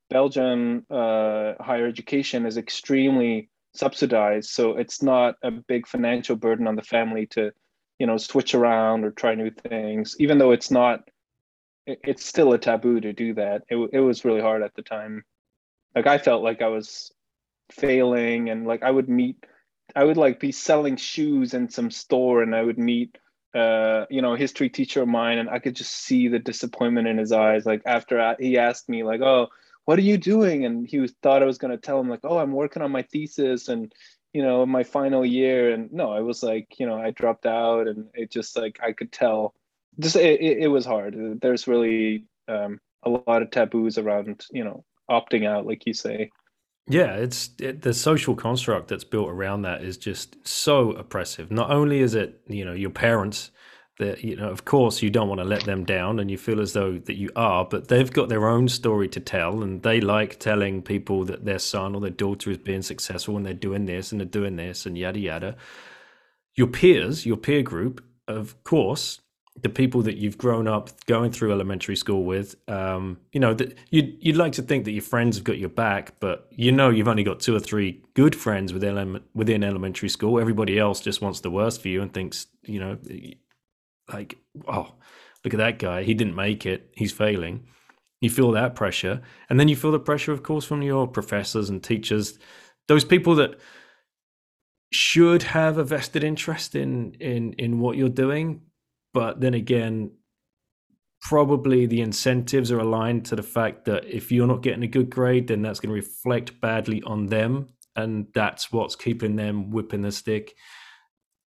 belgian 0.09 0.85
uh, 0.89 1.53
higher 1.59 1.87
education 1.87 2.45
is 2.45 2.57
extremely 2.57 3.49
subsidized 3.73 4.49
so 4.49 4.77
it's 4.77 5.01
not 5.01 5.35
a 5.41 5.49
big 5.49 5.87
financial 5.87 6.35
burden 6.35 6.67
on 6.67 6.75
the 6.75 6.83
family 6.83 7.25
to 7.25 7.51
you 7.97 8.05
know 8.05 8.17
switch 8.17 8.53
around 8.53 9.03
or 9.03 9.11
try 9.11 9.33
new 9.33 9.49
things 9.49 10.15
even 10.19 10.37
though 10.37 10.51
it's 10.51 10.69
not 10.69 10.99
it's 11.85 12.25
still 12.25 12.53
a 12.53 12.57
taboo 12.57 12.99
to 13.01 13.13
do 13.13 13.33
that. 13.33 13.63
It, 13.69 13.89
it 13.93 13.99
was 13.99 14.25
really 14.25 14.41
hard 14.41 14.63
at 14.63 14.73
the 14.75 14.81
time 14.81 15.23
like 15.95 16.07
I 16.07 16.17
felt 16.17 16.43
like 16.43 16.61
I 16.61 16.67
was 16.67 17.11
failing 17.71 18.49
and 18.49 18.65
like 18.65 18.83
I 18.83 18.91
would 18.91 19.09
meet 19.09 19.45
I 19.95 20.03
would 20.03 20.17
like 20.17 20.39
be 20.39 20.51
selling 20.51 20.95
shoes 20.95 21.53
in 21.53 21.69
some 21.69 21.91
store 21.91 22.41
and 22.41 22.55
I 22.55 22.61
would 22.61 22.77
meet 22.77 23.17
uh 23.55 24.05
you 24.09 24.21
know 24.21 24.35
history 24.35 24.69
teacher 24.69 25.03
of 25.03 25.07
mine 25.07 25.37
and 25.37 25.49
I 25.49 25.59
could 25.59 25.75
just 25.75 25.93
see 25.93 26.27
the 26.27 26.39
disappointment 26.39 27.07
in 27.07 27.17
his 27.17 27.31
eyes. 27.31 27.65
Like 27.65 27.81
after 27.85 28.19
I, 28.19 28.35
he 28.39 28.57
asked 28.57 28.89
me 28.89 29.03
like 29.03 29.21
oh 29.21 29.49
what 29.85 29.99
are 29.99 30.03
you 30.03 30.17
doing? 30.17 30.63
And 30.65 30.87
he 30.87 30.99
was 30.99 31.13
thought 31.21 31.43
I 31.43 31.45
was 31.45 31.57
going 31.57 31.71
to 31.71 31.77
tell 31.77 31.99
him 31.99 32.09
like 32.09 32.21
oh 32.23 32.37
I'm 32.37 32.53
working 32.53 32.81
on 32.81 32.91
my 32.91 33.03
thesis 33.03 33.67
and 33.67 33.93
you 34.33 34.41
know 34.41 34.65
my 34.65 34.83
final 34.83 35.25
year. 35.25 35.71
And 35.73 35.91
no 35.91 36.11
I 36.11 36.21
was 36.21 36.43
like 36.43 36.79
you 36.79 36.87
know 36.87 36.97
I 36.97 37.11
dropped 37.11 37.45
out 37.45 37.87
and 37.87 38.07
it 38.13 38.31
just 38.31 38.57
like 38.57 38.79
I 38.83 38.93
could 38.93 39.11
tell. 39.11 39.53
Just 39.99 40.15
it, 40.15 40.41
it 40.41 40.69
was 40.69 40.85
hard. 40.85 41.39
There's 41.39 41.67
really 41.67 42.25
um 42.47 42.79
a 43.03 43.09
lot 43.09 43.41
of 43.43 43.51
taboos 43.51 43.97
around 43.97 44.43
you 44.51 44.63
know 44.63 44.83
opting 45.09 45.47
out, 45.47 45.65
like 45.65 45.85
you 45.85 45.93
say. 45.93 46.31
Yeah, 46.87 47.15
it's 47.15 47.51
it, 47.59 47.81
the 47.81 47.93
social 47.93 48.35
construct 48.35 48.89
that's 48.89 49.05
built 49.05 49.29
around 49.29 49.61
that 49.61 49.83
is 49.83 49.97
just 49.97 50.35
so 50.45 50.91
oppressive. 50.91 51.49
Not 51.49 51.71
only 51.71 51.99
is 51.99 52.13
it 52.13 52.41
you 52.47 52.65
know 52.65 52.73
your 52.73 52.89
parents 52.89 53.51
that 53.99 54.23
you 54.23 54.35
know 54.35 54.49
of 54.49 54.65
course 54.65 55.01
you 55.01 55.09
don't 55.09 55.27
want 55.27 55.39
to 55.39 55.45
let 55.45 55.63
them 55.65 55.85
down 55.85 56.19
and 56.19 56.31
you 56.31 56.37
feel 56.37 56.59
as 56.59 56.73
though 56.73 56.97
that 56.97 57.15
you 57.15 57.29
are 57.35 57.63
but 57.63 57.89
they've 57.89 58.11
got 58.11 58.27
their 58.27 58.47
own 58.47 58.67
story 58.67 59.07
to 59.07 59.19
tell 59.19 59.61
and 59.61 59.83
they 59.83 60.01
like 60.01 60.39
telling 60.39 60.81
people 60.81 61.23
that 61.25 61.45
their 61.45 61.59
son 61.59 61.93
or 61.93 62.01
their 62.01 62.09
daughter 62.09 62.49
is 62.49 62.57
being 62.57 62.81
successful 62.81 63.37
and 63.37 63.45
they're 63.45 63.53
doing 63.53 63.85
this 63.85 64.11
and 64.11 64.19
they're 64.19 64.25
doing 64.25 64.55
this 64.55 64.87
and 64.87 64.97
yada 64.97 65.19
yada 65.19 65.55
your 66.55 66.67
peers 66.67 67.25
your 67.25 67.37
peer 67.37 67.61
group 67.61 68.03
of 68.27 68.61
course 68.63 69.21
the 69.61 69.69
people 69.69 70.01
that 70.01 70.17
you've 70.17 70.37
grown 70.37 70.67
up 70.67 70.89
going 71.05 71.31
through 71.31 71.51
elementary 71.51 71.95
school 71.95 72.23
with, 72.23 72.55
um, 72.67 73.19
you 73.31 73.39
know, 73.39 73.53
that 73.53 73.77
you'd 73.91 74.17
you'd 74.19 74.35
like 74.35 74.53
to 74.53 74.63
think 74.63 74.85
that 74.85 74.91
your 74.91 75.03
friends 75.03 75.37
have 75.37 75.43
got 75.43 75.59
your 75.59 75.69
back, 75.69 76.19
but 76.19 76.47
you 76.51 76.71
know 76.71 76.89
you've 76.89 77.07
only 77.07 77.23
got 77.23 77.39
two 77.39 77.55
or 77.55 77.59
three 77.59 78.01
good 78.15 78.35
friends 78.35 78.73
within 78.73 79.21
within 79.35 79.63
elementary 79.63 80.09
school. 80.09 80.39
Everybody 80.39 80.79
else 80.79 81.01
just 81.01 81.21
wants 81.21 81.41
the 81.41 81.51
worst 81.51 81.81
for 81.81 81.87
you 81.87 82.01
and 82.01 82.11
thinks, 82.11 82.47
you 82.63 82.79
know, 82.79 82.97
like, 84.11 84.37
oh, 84.67 84.95
look 85.45 85.53
at 85.53 85.59
that 85.59 85.77
guy, 85.77 86.03
he 86.03 86.15
didn't 86.15 86.35
make 86.35 86.65
it, 86.65 86.89
he's 86.95 87.11
failing. 87.11 87.67
You 88.21 88.29
feel 88.29 88.51
that 88.51 88.73
pressure, 88.73 89.21
and 89.49 89.59
then 89.59 89.67
you 89.67 89.75
feel 89.75 89.91
the 89.91 89.99
pressure, 89.99 90.31
of 90.31 90.43
course, 90.43 90.65
from 90.65 90.81
your 90.81 91.07
professors 91.07 91.69
and 91.69 91.83
teachers, 91.83 92.39
those 92.87 93.05
people 93.05 93.35
that 93.35 93.59
should 94.91 95.43
have 95.43 95.77
a 95.77 95.83
vested 95.83 96.23
interest 96.23 96.73
in 96.75 97.13
in 97.19 97.53
in 97.53 97.79
what 97.79 97.97
you're 97.97 98.09
doing 98.09 98.61
but 99.13 99.41
then 99.41 99.53
again, 99.53 100.11
probably 101.21 101.85
the 101.85 102.01
incentives 102.01 102.71
are 102.71 102.79
aligned 102.79 103.25
to 103.25 103.35
the 103.35 103.43
fact 103.43 103.85
that 103.85 104.05
if 104.05 104.31
you're 104.31 104.47
not 104.47 104.61
getting 104.61 104.83
a 104.83 104.87
good 104.87 105.09
grade, 105.09 105.47
then 105.47 105.61
that's 105.61 105.79
going 105.79 105.89
to 105.89 105.95
reflect 105.95 106.59
badly 106.59 107.01
on 107.03 107.27
them. 107.27 107.69
And 107.95 108.27
that's 108.33 108.71
what's 108.71 108.95
keeping 108.95 109.35
them 109.35 109.71
whipping 109.71 110.01
the 110.01 110.11
stick. 110.11 110.55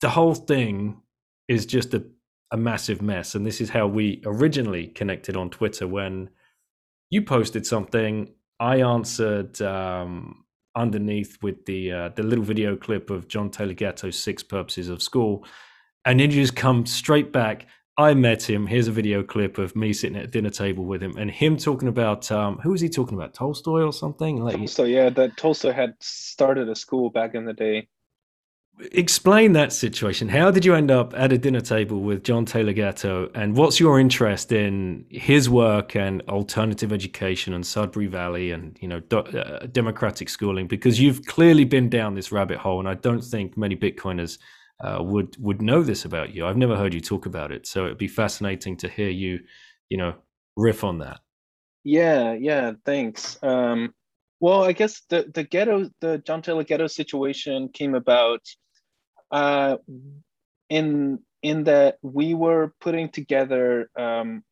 The 0.00 0.10
whole 0.10 0.34
thing 0.34 1.02
is 1.48 1.66
just 1.66 1.92
a, 1.92 2.04
a 2.50 2.56
massive 2.56 3.02
mess. 3.02 3.34
And 3.34 3.44
this 3.44 3.60
is 3.60 3.70
how 3.70 3.86
we 3.86 4.22
originally 4.24 4.86
connected 4.86 5.36
on 5.36 5.50
Twitter 5.50 5.86
when 5.86 6.30
you 7.10 7.22
posted 7.22 7.66
something. 7.66 8.32
I 8.60 8.80
answered 8.80 9.60
um, 9.60 10.44
underneath 10.74 11.38
with 11.42 11.66
the 11.66 11.92
uh, 11.92 12.08
the 12.10 12.22
little 12.22 12.44
video 12.44 12.76
clip 12.76 13.10
of 13.10 13.28
John 13.28 13.50
Taylor 13.50 13.74
Gatto's 13.74 14.22
Six 14.22 14.42
Purposes 14.42 14.88
of 14.88 15.02
School, 15.02 15.44
and 16.08 16.18
then 16.18 16.30
you 16.30 16.40
just 16.40 16.56
come 16.56 16.86
straight 16.86 17.32
back 17.32 17.66
I 17.98 18.14
met 18.14 18.48
him. 18.48 18.68
Here's 18.68 18.86
a 18.86 18.92
video 18.92 19.24
clip 19.24 19.58
of 19.58 19.74
me 19.74 19.92
sitting 19.92 20.16
at 20.16 20.22
a 20.22 20.28
dinner 20.28 20.50
table 20.50 20.84
with 20.84 21.02
him, 21.02 21.16
and 21.16 21.28
him 21.28 21.56
talking 21.56 21.88
about 21.88 22.30
um, 22.30 22.58
who 22.58 22.70
was 22.70 22.80
he 22.80 22.88
talking 22.88 23.18
about? 23.18 23.34
Tolstoy 23.34 23.82
or 23.82 23.92
something? 23.92 24.36
Like 24.36 24.54
Tolstoy, 24.54 24.84
yeah. 24.84 25.10
That 25.10 25.36
Tolstoy 25.36 25.72
had 25.72 25.94
started 25.98 26.68
a 26.68 26.76
school 26.76 27.10
back 27.10 27.34
in 27.34 27.44
the 27.44 27.52
day. 27.52 27.88
Explain 28.92 29.54
that 29.54 29.72
situation. 29.72 30.28
How 30.28 30.52
did 30.52 30.64
you 30.64 30.76
end 30.76 30.92
up 30.92 31.12
at 31.16 31.32
a 31.32 31.38
dinner 31.38 31.60
table 31.60 31.98
with 31.98 32.22
John 32.22 32.44
Taylor 32.44 32.72
Gatto, 32.72 33.32
and 33.34 33.56
what's 33.56 33.80
your 33.80 33.98
interest 33.98 34.52
in 34.52 35.04
his 35.08 35.50
work 35.50 35.96
and 35.96 36.22
alternative 36.28 36.92
education 36.92 37.52
and 37.52 37.66
Sudbury 37.66 38.06
Valley 38.06 38.52
and 38.52 38.78
you 38.80 38.86
know 38.86 39.00
do, 39.00 39.18
uh, 39.18 39.66
democratic 39.66 40.28
schooling? 40.28 40.68
Because 40.68 41.00
you've 41.00 41.26
clearly 41.26 41.64
been 41.64 41.88
down 41.88 42.14
this 42.14 42.30
rabbit 42.30 42.58
hole, 42.58 42.78
and 42.78 42.88
I 42.88 42.94
don't 42.94 43.24
think 43.24 43.56
many 43.56 43.74
Bitcoiners 43.74 44.38
uh, 44.80 45.02
would 45.02 45.36
would 45.38 45.60
know 45.60 45.82
this 45.82 46.04
about 46.04 46.34
you. 46.34 46.46
I've 46.46 46.56
never 46.56 46.76
heard 46.76 46.94
you 46.94 47.00
talk 47.00 47.26
about 47.26 47.52
it, 47.52 47.66
so 47.66 47.86
it'd 47.86 47.98
be 47.98 48.08
fascinating 48.08 48.76
to 48.78 48.88
hear 48.88 49.10
you, 49.10 49.40
you 49.88 49.96
know, 49.96 50.14
riff 50.56 50.84
on 50.84 50.98
that. 50.98 51.20
Yeah, 51.84 52.34
yeah, 52.34 52.72
thanks. 52.84 53.38
Um, 53.42 53.94
well, 54.40 54.62
I 54.62 54.72
guess 54.72 55.02
the 55.08 55.30
the 55.34 55.44
Gatto, 55.44 55.90
the 56.00 56.18
John 56.18 56.42
Taylor 56.42 56.64
Gatto 56.64 56.86
situation 56.86 57.70
came 57.70 57.94
about 57.94 58.42
uh, 59.30 59.76
in 60.68 61.20
in 61.42 61.64
that 61.64 61.98
we 62.02 62.34
were 62.34 62.74
putting 62.80 63.08
together 63.08 63.90
um, 63.96 64.42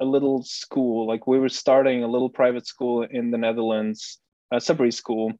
a 0.00 0.04
little 0.04 0.42
school, 0.42 1.06
like 1.06 1.26
we 1.26 1.38
were 1.38 1.48
starting 1.48 2.02
a 2.02 2.08
little 2.08 2.30
private 2.30 2.66
school 2.66 3.06
in 3.08 3.30
the 3.30 3.38
Netherlands, 3.38 4.18
a 4.52 4.60
Sudbury 4.60 4.92
school, 4.92 5.32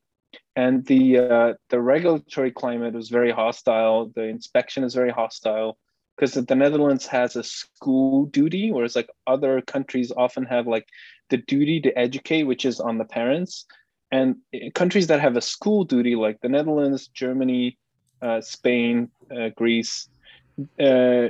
and 0.57 0.85
the 0.87 1.19
uh, 1.19 1.55
the 1.71 1.81
regulatory 1.81 2.51
climate 2.51 2.95
was 2.95 3.09
very 3.09 3.31
hostile. 3.31 4.13
The 4.15 4.25
inspection 4.25 4.85
is 4.85 4.95
very 4.95 5.11
hostile 5.11 5.79
because 6.17 6.35
the 6.35 6.55
Netherlands 6.55 7.07
has 7.07 7.37
a 7.37 7.43
school 7.43 8.27
duty, 8.27 8.71
whereas 8.71 8.97
like 8.97 9.11
other 9.27 9.61
countries 9.63 10.13
often 10.17 10.45
have 10.45 10.67
like 10.67 10.87
the 11.31 11.39
duty 11.39 11.81
to 11.81 11.99
educate, 11.99 12.45
which 12.45 12.65
is 12.65 12.81
on 12.81 12.99
the 12.99 13.05
parents. 13.05 13.67
And 14.13 14.37
countries 14.75 15.09
that 15.09 15.21
have 15.21 15.37
a 15.37 15.41
school 15.41 15.85
duty, 15.85 16.15
like 16.15 16.41
the 16.41 16.49
Netherlands, 16.49 17.09
Germany, 17.09 17.79
uh, 18.23 18.41
Spain, 18.41 19.11
uh, 19.35 19.49
Greece, 19.57 20.09
uh, 20.59 21.27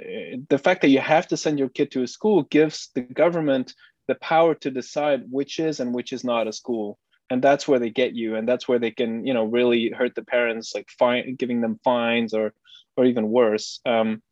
the 0.51 0.61
fact 0.63 0.83
that 0.83 0.89
you 0.89 0.99
have 0.99 1.27
to 1.29 1.37
send 1.37 1.59
your 1.59 1.71
kid 1.71 1.91
to 1.93 2.03
a 2.03 2.07
school 2.07 2.43
gives 2.43 2.91
the 2.95 3.01
government 3.01 3.75
the 4.07 4.15
power 4.17 4.55
to 4.55 4.71
decide 4.71 5.23
which 5.31 5.59
is 5.59 5.81
and 5.81 5.95
which 5.95 6.13
is 6.13 6.25
not 6.25 6.47
a 6.47 6.53
school 6.53 6.99
and 7.31 7.43
that's 7.43 7.67
where 7.67 7.79
they 7.79 7.91
get 7.91 8.15
you 8.15 8.37
and 8.37 8.49
that's 8.49 8.69
where 8.69 8.79
they 8.79 8.91
can 8.91 9.27
you 9.27 9.35
know 9.35 9.45
really 9.45 9.91
hurt 9.91 10.15
the 10.15 10.25
parents 10.25 10.75
like 10.75 10.89
fine 10.99 11.35
giving 11.37 11.61
them 11.61 11.81
fines 11.85 12.35
or 12.35 12.53
or 12.97 13.05
even 13.05 13.31
worse. 13.31 13.81
Um 13.87 14.23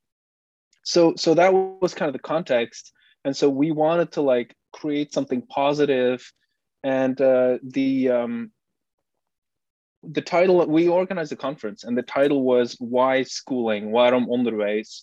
so 0.85 1.15
so 1.17 1.35
that 1.35 1.53
was 1.53 1.95
kind 1.95 2.09
of 2.09 2.13
the 2.13 2.19
context. 2.19 2.93
And 3.25 3.37
so 3.37 3.49
we 3.49 3.71
wanted 3.71 4.13
to 4.13 4.23
like 4.23 4.55
create 4.73 5.13
something 5.13 5.43
positive 5.43 6.31
and 6.83 7.21
uh 7.21 7.59
the 7.63 8.11
um 8.11 8.51
the 10.03 10.21
title 10.21 10.67
we 10.67 10.89
organized 10.89 11.33
a 11.33 11.37
conference 11.37 11.85
and 11.85 11.97
the 11.97 12.03
title 12.03 12.43
was 12.43 12.77
why 12.81 13.23
schooling? 13.23 13.91
Waarom 13.91 14.27
onderwijs? 14.27 15.03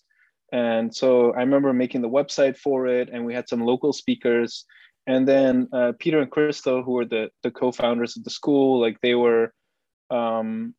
And 0.52 0.94
so 0.94 1.32
i 1.34 1.40
remember 1.40 1.74
making 1.74 2.02
the 2.02 2.10
website 2.10 2.58
for 2.58 2.88
it 2.88 3.10
and 3.12 3.26
we 3.26 3.34
had 3.34 3.48
some 3.48 3.62
local 3.62 3.94
speakers 3.94 4.66
and 5.10 5.28
then 5.28 5.68
uh, 5.74 5.94
Peter 5.98 6.22
and 6.22 6.30
Crystal, 6.30 6.84
who 6.84 6.92
were 6.92 7.06
the 7.06 7.32
the 7.42 7.50
co-founders 7.50 8.16
of 8.16 8.24
the 8.24 8.30
school, 8.30 8.80
like 8.80 9.02
they 9.02 9.16
were, 9.16 9.52
um, 10.12 10.76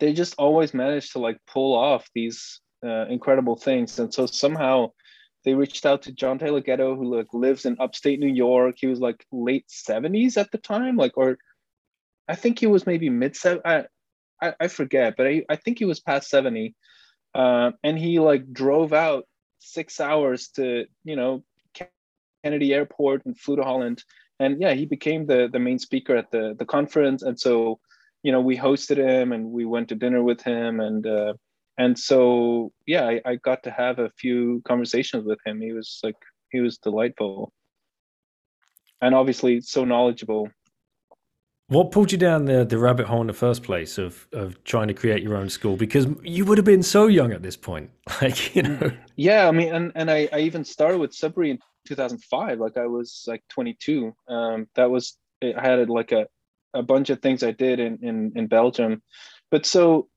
they 0.00 0.12
just 0.12 0.34
always 0.38 0.74
managed 0.74 1.12
to 1.12 1.20
like 1.20 1.38
pull 1.46 1.76
off 1.76 2.10
these 2.16 2.60
uh, 2.84 3.06
incredible 3.06 3.54
things, 3.54 3.96
and 4.00 4.12
so 4.12 4.26
somehow 4.26 4.90
they 5.44 5.54
reached 5.54 5.86
out 5.86 6.02
to 6.02 6.12
John 6.12 6.40
Taylor 6.40 6.60
Gatto, 6.60 6.96
who 6.96 7.16
like 7.16 7.32
lives 7.32 7.64
in 7.64 7.76
upstate 7.78 8.18
New 8.18 8.34
York. 8.46 8.74
He 8.76 8.88
was 8.88 8.98
like 8.98 9.24
late 9.30 9.66
seventies 9.68 10.36
at 10.36 10.50
the 10.50 10.58
time, 10.58 10.96
like 10.96 11.16
or 11.16 11.38
I 12.28 12.34
think 12.34 12.58
he 12.58 12.66
was 12.66 12.86
maybe 12.86 13.08
mid 13.08 13.36
seven. 13.36 13.62
I, 13.64 13.84
I, 14.42 14.54
I 14.58 14.66
forget, 14.66 15.14
but 15.16 15.28
I, 15.28 15.44
I 15.48 15.54
think 15.54 15.78
he 15.78 15.84
was 15.84 16.00
past 16.00 16.28
seventy, 16.28 16.74
uh, 17.36 17.70
and 17.84 17.96
he 17.96 18.18
like 18.18 18.52
drove 18.52 18.92
out 18.92 19.28
six 19.60 20.00
hours 20.00 20.48
to 20.56 20.86
you 21.04 21.14
know 21.14 21.44
Kennedy 22.46 22.72
Airport 22.72 23.26
and 23.26 23.36
flew 23.36 23.56
to 23.56 23.64
Holland. 23.64 24.04
And 24.38 24.60
yeah, 24.60 24.72
he 24.72 24.86
became 24.86 25.26
the 25.26 25.48
the 25.52 25.58
main 25.58 25.80
speaker 25.80 26.14
at 26.16 26.30
the 26.30 26.54
the 26.56 26.64
conference. 26.64 27.22
And 27.22 27.38
so, 27.38 27.80
you 28.22 28.30
know, 28.30 28.40
we 28.40 28.56
hosted 28.56 28.98
him 28.98 29.32
and 29.32 29.50
we 29.50 29.64
went 29.64 29.88
to 29.88 29.96
dinner 29.96 30.22
with 30.22 30.40
him. 30.42 30.78
And 30.78 31.04
uh, 31.04 31.34
and 31.76 31.98
so 31.98 32.70
yeah, 32.86 33.04
I, 33.08 33.20
I 33.30 33.34
got 33.36 33.64
to 33.64 33.72
have 33.72 33.98
a 33.98 34.12
few 34.22 34.62
conversations 34.64 35.24
with 35.24 35.40
him. 35.44 35.60
He 35.60 35.72
was 35.72 35.98
like 36.04 36.20
he 36.52 36.60
was 36.60 36.78
delightful, 36.78 37.52
and 39.00 39.12
obviously 39.12 39.60
so 39.60 39.84
knowledgeable. 39.84 40.48
What 41.68 41.90
pulled 41.90 42.12
you 42.12 42.18
down 42.18 42.44
the, 42.44 42.64
the 42.64 42.78
rabbit 42.78 43.06
hole 43.06 43.22
in 43.22 43.26
the 43.26 43.32
first 43.32 43.64
place 43.64 43.98
of, 43.98 44.28
of 44.32 44.62
trying 44.62 44.86
to 44.86 44.94
create 44.94 45.20
your 45.20 45.36
own 45.36 45.50
school? 45.50 45.74
Because 45.74 46.06
you 46.22 46.44
would 46.44 46.58
have 46.58 46.64
been 46.64 46.84
so 46.84 47.08
young 47.08 47.32
at 47.32 47.42
this 47.42 47.56
point. 47.56 47.90
Like, 48.22 48.54
you 48.54 48.62
know. 48.62 48.92
Yeah, 49.16 49.48
I 49.48 49.50
mean, 49.50 49.74
and, 49.74 49.92
and 49.96 50.08
I, 50.08 50.28
I 50.32 50.38
even 50.38 50.64
started 50.64 50.98
with 50.98 51.12
Sudbury 51.12 51.50
2005 51.86 52.58
like 52.58 52.76
i 52.76 52.86
was 52.86 53.24
like 53.26 53.42
22 53.48 54.14
um 54.28 54.66
that 54.74 54.90
was 54.90 55.16
i 55.42 55.60
had 55.60 55.88
like 55.88 56.12
a, 56.12 56.26
a 56.74 56.82
bunch 56.82 57.10
of 57.10 57.20
things 57.20 57.42
i 57.42 57.50
did 57.50 57.80
in, 57.80 57.98
in 58.02 58.32
in 58.36 58.46
belgium. 58.46 59.02
But 59.50 59.66
so 59.66 60.08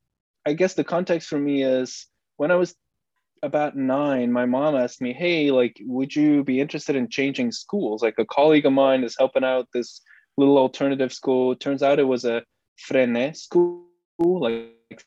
i 0.45 0.53
guess 0.53 0.73
the 0.73 0.83
context 0.83 1.29
for 1.29 1.39
me 1.39 1.63
is 1.63 2.07
when 2.37 2.51
i 2.51 2.55
was 2.55 2.75
about 3.41 3.77
nine 3.77 4.33
my 4.33 4.45
mom 4.45 4.75
asked 4.75 5.01
me 5.01 5.13
hey 5.13 5.49
like 5.49 5.79
would 5.85 6.13
you 6.13 6.43
be 6.43 6.59
interested 6.59 6.95
in 6.95 7.07
changing 7.09 7.51
schools? 7.51 8.03
Like 8.03 8.15
a 8.17 8.25
colleague 8.25 8.65
of 8.65 8.73
mine 8.73 9.03
is 9.03 9.15
helping 9.17 9.45
out 9.45 9.67
this 9.73 10.01
little 10.37 10.57
alternative 10.57 11.13
school. 11.13 11.55
Turns 11.55 11.83
out 11.83 11.99
it 11.99 12.03
was 12.03 12.25
a 12.25 12.43
Freinet 12.87 13.35
school 13.37 13.85
like 14.19 15.05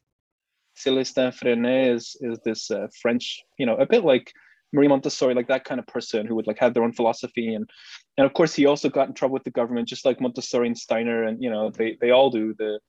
Célestin 0.76 1.32
Freinet 1.32 1.94
is 1.94 2.16
is 2.20 2.38
this 2.44 2.70
uh, 2.70 2.88
French, 3.00 3.42
you 3.58 3.66
know, 3.66 3.76
a 3.76 3.86
bit 3.86 4.04
like 4.04 4.32
Marie 4.72 4.88
Montessori, 4.88 5.34
like 5.34 5.48
that 5.48 5.64
kind 5.64 5.78
of 5.78 5.86
person 5.86 6.26
who 6.26 6.34
would 6.34 6.46
like 6.46 6.58
have 6.58 6.74
their 6.74 6.82
own 6.82 6.92
philosophy. 6.92 7.54
And 7.54 7.68
and 8.16 8.26
of 8.26 8.32
course 8.32 8.54
he 8.54 8.66
also 8.66 8.88
got 8.88 9.08
in 9.08 9.14
trouble 9.14 9.34
with 9.34 9.44
the 9.44 9.50
government, 9.50 9.88
just 9.88 10.04
like 10.04 10.20
Montessori 10.20 10.66
and 10.66 10.78
Steiner, 10.78 11.24
and 11.24 11.42
you 11.42 11.50
know, 11.50 11.70
they 11.70 11.96
they 12.00 12.10
all 12.10 12.30
do 12.30 12.54
the 12.58 12.80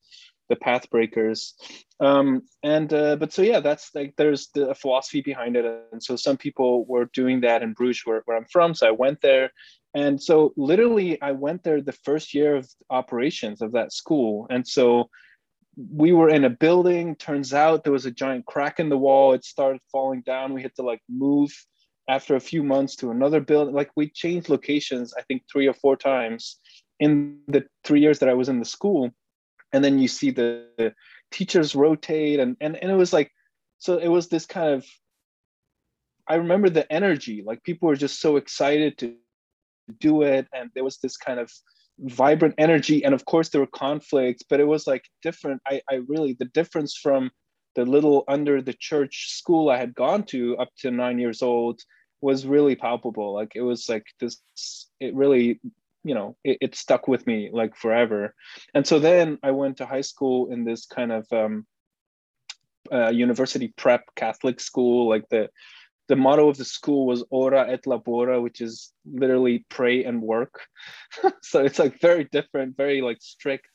the 0.48 0.56
path 0.56 0.90
breakers. 0.90 1.54
Um, 2.00 2.42
and 2.62 2.92
uh, 2.92 3.16
but 3.16 3.32
so 3.32 3.42
yeah, 3.42 3.60
that's 3.60 3.90
like 3.94 4.14
there's 4.16 4.48
the 4.54 4.74
philosophy 4.74 5.20
behind 5.20 5.56
it. 5.56 5.64
And 5.92 6.02
so 6.02 6.16
some 6.16 6.36
people 6.36 6.84
were 6.86 7.06
doing 7.12 7.40
that 7.42 7.62
in 7.62 7.72
Bruges 7.72 8.02
where, 8.04 8.22
where 8.26 8.36
I'm 8.36 8.46
from. 8.50 8.74
So 8.74 8.86
I 8.86 8.90
went 8.90 9.20
there. 9.20 9.50
And 9.94 10.20
so 10.20 10.52
literally 10.56 11.20
I 11.22 11.32
went 11.32 11.62
there 11.62 11.80
the 11.80 11.92
first 11.92 12.34
year 12.34 12.56
of 12.56 12.68
operations 12.90 13.62
of 13.62 13.72
that 13.72 13.92
school. 13.92 14.46
And 14.50 14.66
so 14.66 15.08
we 15.76 16.12
were 16.12 16.28
in 16.28 16.44
a 16.44 16.50
building 16.50 17.16
turns 17.16 17.52
out 17.52 17.82
there 17.82 17.92
was 17.92 18.06
a 18.06 18.10
giant 18.10 18.46
crack 18.46 18.78
in 18.78 18.88
the 18.88 18.96
wall 18.96 19.32
it 19.32 19.44
started 19.44 19.80
falling 19.90 20.22
down 20.22 20.54
we 20.54 20.62
had 20.62 20.74
to 20.76 20.82
like 20.82 21.00
move 21.08 21.50
after 22.08 22.36
a 22.36 22.40
few 22.40 22.62
months 22.62 22.96
to 22.96 23.10
another 23.10 23.40
building 23.40 23.74
like 23.74 23.90
we 23.96 24.08
changed 24.08 24.48
locations 24.48 25.14
i 25.18 25.22
think 25.22 25.42
three 25.50 25.66
or 25.66 25.72
four 25.74 25.96
times 25.96 26.58
in 27.00 27.38
the 27.48 27.64
three 27.84 28.00
years 28.00 28.18
that 28.18 28.28
i 28.28 28.34
was 28.34 28.48
in 28.48 28.58
the 28.58 28.64
school. 28.64 29.10
And 29.72 29.84
then 29.84 29.98
you 29.98 30.06
see 30.06 30.30
the, 30.30 30.68
the 30.78 30.94
teachers 31.32 31.74
rotate 31.74 32.38
and, 32.38 32.56
and 32.60 32.76
and 32.76 32.92
it 32.92 32.94
was 32.94 33.12
like 33.12 33.32
so 33.78 33.98
it 33.98 34.06
was 34.06 34.28
this 34.28 34.46
kind 34.46 34.70
of 34.70 34.86
i 36.28 36.36
remember 36.36 36.70
the 36.70 36.90
energy 36.92 37.42
like 37.44 37.60
people 37.64 37.88
were 37.88 37.96
just 37.96 38.20
so 38.20 38.36
excited 38.36 38.96
to 38.98 39.16
do 39.98 40.22
it 40.22 40.46
and 40.54 40.70
there 40.74 40.84
was 40.84 40.98
this 40.98 41.16
kind 41.16 41.40
of 41.40 41.50
vibrant 41.98 42.54
energy. 42.58 43.04
And 43.04 43.14
of 43.14 43.24
course 43.24 43.48
there 43.48 43.60
were 43.60 43.66
conflicts 43.66 44.42
but 44.48 44.60
it 44.60 44.64
was 44.64 44.86
like 44.86 45.04
different. 45.22 45.60
I 45.66 45.80
i 45.90 45.96
really 46.08 46.36
the 46.38 46.46
difference 46.46 46.96
from 46.96 47.30
the 47.74 47.84
little 47.84 48.24
under 48.28 48.62
the 48.62 48.72
church 48.72 49.32
school 49.32 49.68
I 49.70 49.78
had 49.78 49.94
gone 49.94 50.24
to 50.24 50.56
up 50.58 50.70
to 50.78 50.90
nine 50.90 51.18
years 51.18 51.42
old 51.42 51.80
was 52.20 52.46
really 52.46 52.76
palpable. 52.76 53.34
Like 53.34 53.52
it 53.54 53.62
was 53.62 53.88
like 53.88 54.06
this, 54.20 54.40
it 55.00 55.14
really, 55.14 55.60
you 56.04 56.14
know, 56.14 56.36
it, 56.44 56.58
it 56.60 56.74
stuck 56.74 57.06
with 57.08 57.26
me 57.26 57.50
like 57.52 57.76
forever. 57.76 58.34
And 58.74 58.86
so 58.86 58.98
then 58.98 59.38
I 59.42 59.50
went 59.50 59.78
to 59.78 59.86
high 59.86 60.02
school 60.02 60.52
in 60.52 60.64
this 60.64 60.86
kind 60.86 61.12
of 61.12 61.26
um, 61.32 61.66
uh, 62.92 63.10
university 63.10 63.72
prep 63.76 64.04
Catholic 64.16 64.60
school, 64.60 65.08
like 65.08 65.28
the 65.28 65.50
the 66.08 66.16
motto 66.16 66.48
of 66.48 66.58
the 66.58 66.64
school 66.64 67.06
was 67.06 67.24
ora 67.30 67.66
et 67.70 67.84
labora 67.84 68.42
which 68.42 68.60
is 68.60 68.92
literally 69.06 69.64
pray 69.70 70.04
and 70.04 70.20
work 70.20 70.60
so 71.42 71.64
it's 71.64 71.78
like 71.78 71.98
very 72.00 72.24
different 72.24 72.76
very 72.76 73.00
like 73.00 73.18
strict 73.20 73.73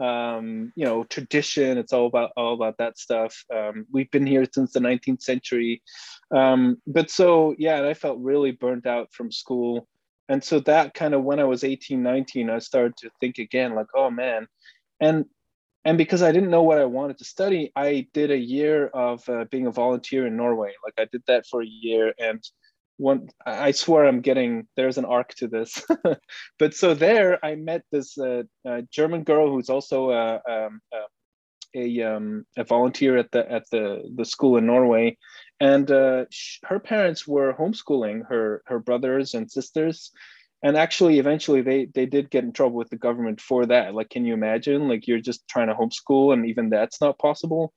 um, 0.00 0.72
you 0.76 0.84
know 0.84 1.04
tradition 1.04 1.78
it's 1.78 1.92
all 1.92 2.06
about 2.06 2.30
all 2.36 2.54
about 2.54 2.78
that 2.78 2.98
stuff. 2.98 3.44
Um, 3.54 3.86
we've 3.92 4.10
been 4.10 4.26
here 4.26 4.46
since 4.52 4.72
the 4.72 4.80
19th 4.80 5.22
century. 5.22 5.82
Um, 6.34 6.80
but 6.86 7.10
so 7.10 7.54
yeah 7.58 7.86
i 7.86 7.94
felt 7.94 8.18
really 8.18 8.52
burnt 8.52 8.86
out 8.86 9.12
from 9.12 9.32
school. 9.32 9.88
And 10.30 10.44
so 10.44 10.60
that 10.60 10.94
kind 10.94 11.14
of 11.14 11.24
when 11.24 11.40
i 11.40 11.44
was 11.44 11.64
18 11.64 12.02
19 12.02 12.50
i 12.50 12.58
started 12.58 12.96
to 12.98 13.10
think 13.20 13.38
again 13.38 13.74
like 13.74 13.88
oh 13.94 14.10
man. 14.10 14.46
And 15.00 15.26
and 15.84 15.96
because 15.96 16.22
I 16.22 16.32
didn't 16.32 16.50
know 16.50 16.64
what 16.64 16.78
I 16.78 16.84
wanted 16.84 17.18
to 17.18 17.24
study, 17.24 17.72
I 17.74 18.08
did 18.12 18.30
a 18.30 18.36
year 18.36 18.88
of 18.88 19.26
uh, 19.28 19.44
being 19.50 19.66
a 19.66 19.70
volunteer 19.70 20.26
in 20.26 20.36
Norway. 20.36 20.72
Like 20.84 20.94
I 20.98 21.08
did 21.10 21.22
that 21.28 21.46
for 21.46 21.62
a 21.62 21.66
year, 21.66 22.12
and 22.18 22.42
one 22.98 23.28
I 23.46 23.70
swear 23.70 24.04
I'm 24.04 24.20
getting 24.20 24.66
there's 24.76 24.98
an 24.98 25.04
arc 25.04 25.34
to 25.36 25.48
this. 25.48 25.84
but 26.58 26.74
so 26.74 26.94
there, 26.94 27.42
I 27.44 27.54
met 27.54 27.82
this 27.90 28.18
uh, 28.18 28.42
uh, 28.68 28.82
German 28.90 29.22
girl 29.22 29.50
who's 29.50 29.70
also 29.70 30.10
a 30.10 30.40
um, 30.48 30.80
a, 31.74 32.02
um, 32.02 32.44
a 32.56 32.64
volunteer 32.64 33.16
at 33.16 33.30
the 33.30 33.50
at 33.50 33.64
the 33.70 34.02
the 34.14 34.24
school 34.24 34.56
in 34.56 34.66
Norway, 34.66 35.16
and 35.60 35.90
uh, 35.90 36.24
her 36.64 36.80
parents 36.80 37.26
were 37.26 37.54
homeschooling 37.54 38.26
her 38.28 38.62
her 38.66 38.80
brothers 38.80 39.34
and 39.34 39.50
sisters. 39.50 40.10
And 40.60 40.76
actually 40.76 41.20
eventually 41.20 41.62
they 41.62 41.84
they 41.94 42.06
did 42.06 42.30
get 42.30 42.42
in 42.42 42.52
trouble 42.52 42.74
with 42.74 42.90
the 42.90 42.96
government 42.96 43.40
for 43.40 43.64
that. 43.66 43.94
Like 43.94 44.10
can 44.10 44.24
you 44.24 44.34
imagine? 44.34 44.88
Like 44.88 45.06
you're 45.06 45.20
just 45.20 45.46
trying 45.46 45.68
to 45.68 45.74
homeschool 45.74 46.32
and 46.32 46.46
even 46.46 46.68
that's 46.68 47.00
not 47.00 47.18
possible. 47.18 47.72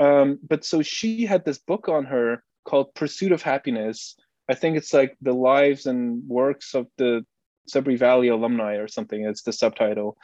Um, 0.00 0.40
but 0.46 0.64
so 0.64 0.82
she 0.82 1.24
had 1.24 1.44
this 1.44 1.58
book 1.58 1.88
on 1.88 2.04
her 2.06 2.42
called 2.64 2.92
pursuit 2.94 3.30
of 3.30 3.42
happiness 3.42 4.16
i 4.48 4.54
think 4.54 4.76
it's 4.76 4.92
like 4.92 5.16
the 5.20 5.32
lives 5.32 5.86
and 5.86 6.22
works 6.28 6.74
of 6.74 6.86
the 6.98 7.24
sudbury 7.68 7.96
valley 7.96 8.28
alumni 8.28 8.76
or 8.76 8.88
something 8.88 9.24
it's 9.24 9.42
the 9.42 9.52
subtitle 9.52 10.16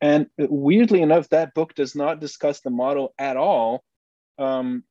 and 0.00 0.26
weirdly 0.38 1.02
enough 1.02 1.28
that 1.28 1.54
book 1.54 1.74
does 1.74 1.94
not 1.94 2.20
discuss 2.20 2.60
the 2.60 2.70
model 2.70 3.14
at 3.18 3.36
all 3.36 3.82
um, 4.38 4.82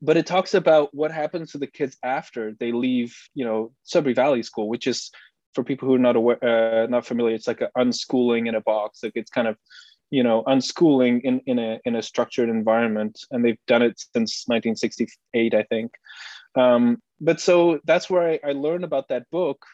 but 0.00 0.16
it 0.16 0.26
talks 0.26 0.54
about 0.54 0.94
what 0.94 1.10
happens 1.10 1.52
to 1.52 1.58
the 1.58 1.66
kids 1.66 1.96
after 2.02 2.54
they 2.58 2.72
leave 2.72 3.16
you 3.34 3.44
know 3.44 3.72
sudbury 3.82 4.14
valley 4.14 4.42
school 4.42 4.68
which 4.68 4.86
is 4.86 5.10
for 5.56 5.64
people 5.64 5.88
who 5.88 5.94
are 5.94 5.98
not 5.98 6.14
aware, 6.14 6.38
uh, 6.44 6.86
not 6.86 7.04
familiar, 7.04 7.34
it's 7.34 7.48
like 7.48 7.62
an 7.62 7.70
unschooling 7.76 8.46
in 8.46 8.54
a 8.54 8.60
box. 8.60 9.02
Like 9.02 9.12
it's 9.16 9.30
kind 9.30 9.48
of, 9.48 9.56
you 10.10 10.22
know, 10.22 10.44
unschooling 10.46 11.22
in 11.24 11.40
in 11.46 11.58
a 11.58 11.80
in 11.84 11.96
a 11.96 12.02
structured 12.02 12.48
environment, 12.48 13.18
and 13.32 13.44
they've 13.44 13.58
done 13.66 13.82
it 13.82 13.98
since 13.98 14.44
1968, 14.46 15.54
I 15.54 15.62
think. 15.64 15.92
Um, 16.54 16.98
but 17.20 17.40
so 17.40 17.80
that's 17.84 18.10
where 18.10 18.30
I, 18.30 18.50
I 18.50 18.52
learned 18.52 18.84
about 18.84 19.08
that 19.08 19.30
book. 19.30 19.64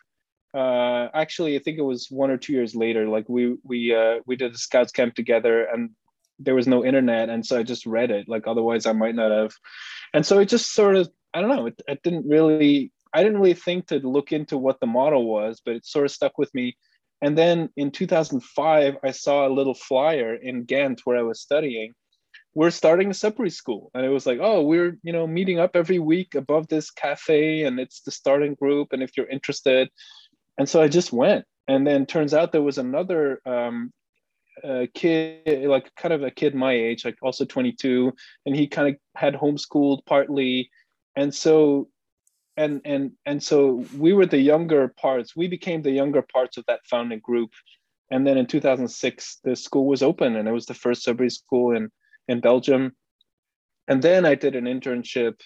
Uh, 0.54 1.08
actually, 1.14 1.56
I 1.56 1.60
think 1.60 1.78
it 1.78 1.82
was 1.82 2.08
one 2.10 2.30
or 2.30 2.36
two 2.36 2.52
years 2.52 2.74
later. 2.74 3.08
Like 3.08 3.28
we 3.28 3.56
we 3.64 3.94
uh, 3.94 4.20
we 4.26 4.36
did 4.36 4.54
a 4.54 4.58
scouts 4.58 4.92
camp 4.92 5.14
together, 5.14 5.64
and 5.64 5.90
there 6.38 6.54
was 6.54 6.66
no 6.66 6.84
internet, 6.84 7.30
and 7.30 7.44
so 7.44 7.58
I 7.58 7.62
just 7.62 7.86
read 7.86 8.10
it. 8.10 8.28
Like 8.28 8.46
otherwise, 8.46 8.86
I 8.86 8.92
might 8.92 9.14
not 9.14 9.30
have. 9.32 9.52
And 10.14 10.26
so 10.26 10.38
it 10.40 10.46
just 10.46 10.74
sort 10.74 10.96
of 10.96 11.08
I 11.32 11.40
don't 11.40 11.56
know. 11.56 11.66
It, 11.66 11.80
it 11.88 12.02
didn't 12.02 12.28
really 12.28 12.92
I 13.12 13.22
didn't 13.22 13.38
really 13.38 13.54
think 13.54 13.88
to 13.88 13.98
look 13.98 14.32
into 14.32 14.56
what 14.56 14.80
the 14.80 14.86
model 14.86 15.26
was, 15.26 15.60
but 15.64 15.74
it 15.74 15.86
sort 15.86 16.06
of 16.06 16.12
stuck 16.12 16.38
with 16.38 16.54
me. 16.54 16.76
And 17.20 17.38
then 17.38 17.68
in 17.76 17.90
2005, 17.90 18.96
I 19.02 19.10
saw 19.12 19.46
a 19.46 19.52
little 19.52 19.74
flyer 19.74 20.34
in 20.34 20.64
Ghent 20.64 21.02
where 21.04 21.18
I 21.18 21.22
was 21.22 21.40
studying. 21.40 21.94
We're 22.54 22.70
starting 22.70 23.10
a 23.10 23.14
Sudbury 23.14 23.50
school. 23.50 23.90
And 23.94 24.04
it 24.04 24.10
was 24.10 24.26
like, 24.26 24.38
oh, 24.40 24.62
we're, 24.62 24.98
you 25.02 25.12
know, 25.12 25.26
meeting 25.26 25.58
up 25.58 25.74
every 25.74 25.98
week 25.98 26.34
above 26.34 26.68
this 26.68 26.90
cafe 26.90 27.64
and 27.64 27.80
it's 27.80 28.00
the 28.00 28.10
starting 28.10 28.54
group. 28.54 28.92
And 28.92 29.02
if 29.02 29.16
you're 29.16 29.28
interested. 29.28 29.88
And 30.58 30.68
so 30.68 30.82
I 30.82 30.88
just 30.88 31.12
went. 31.12 31.44
And 31.68 31.86
then 31.86 32.06
turns 32.06 32.34
out 32.34 32.52
there 32.52 32.62
was 32.62 32.78
another 32.78 33.40
um, 33.46 33.92
uh, 34.62 34.86
kid, 34.94 35.64
like 35.64 35.94
kind 35.94 36.12
of 36.12 36.22
a 36.22 36.30
kid 36.30 36.54
my 36.54 36.72
age, 36.72 37.04
like 37.04 37.16
also 37.22 37.44
22. 37.44 38.12
And 38.44 38.54
he 38.54 38.66
kind 38.66 38.88
of 38.88 38.96
had 39.16 39.34
homeschooled 39.34 40.04
partly. 40.04 40.70
And 41.16 41.34
so 41.34 41.88
and 42.56 42.80
and 42.84 43.12
and 43.24 43.42
so 43.42 43.84
we 43.96 44.12
were 44.12 44.26
the 44.26 44.38
younger 44.38 44.88
parts 44.88 45.34
we 45.34 45.48
became 45.48 45.82
the 45.82 45.90
younger 45.90 46.22
parts 46.22 46.56
of 46.56 46.64
that 46.66 46.80
founding 46.84 47.18
group 47.20 47.50
and 48.10 48.26
then 48.26 48.36
in 48.36 48.46
2006 48.46 49.40
the 49.44 49.56
school 49.56 49.86
was 49.86 50.02
open 50.02 50.36
and 50.36 50.46
it 50.46 50.52
was 50.52 50.66
the 50.66 50.74
first 50.74 51.02
Sudbury 51.02 51.30
school 51.30 51.74
in 51.74 51.90
in 52.28 52.40
belgium. 52.40 52.92
And 53.88 54.02
then 54.02 54.24
i 54.24 54.34
did 54.34 54.56
an 54.56 54.64
internship 54.64 55.40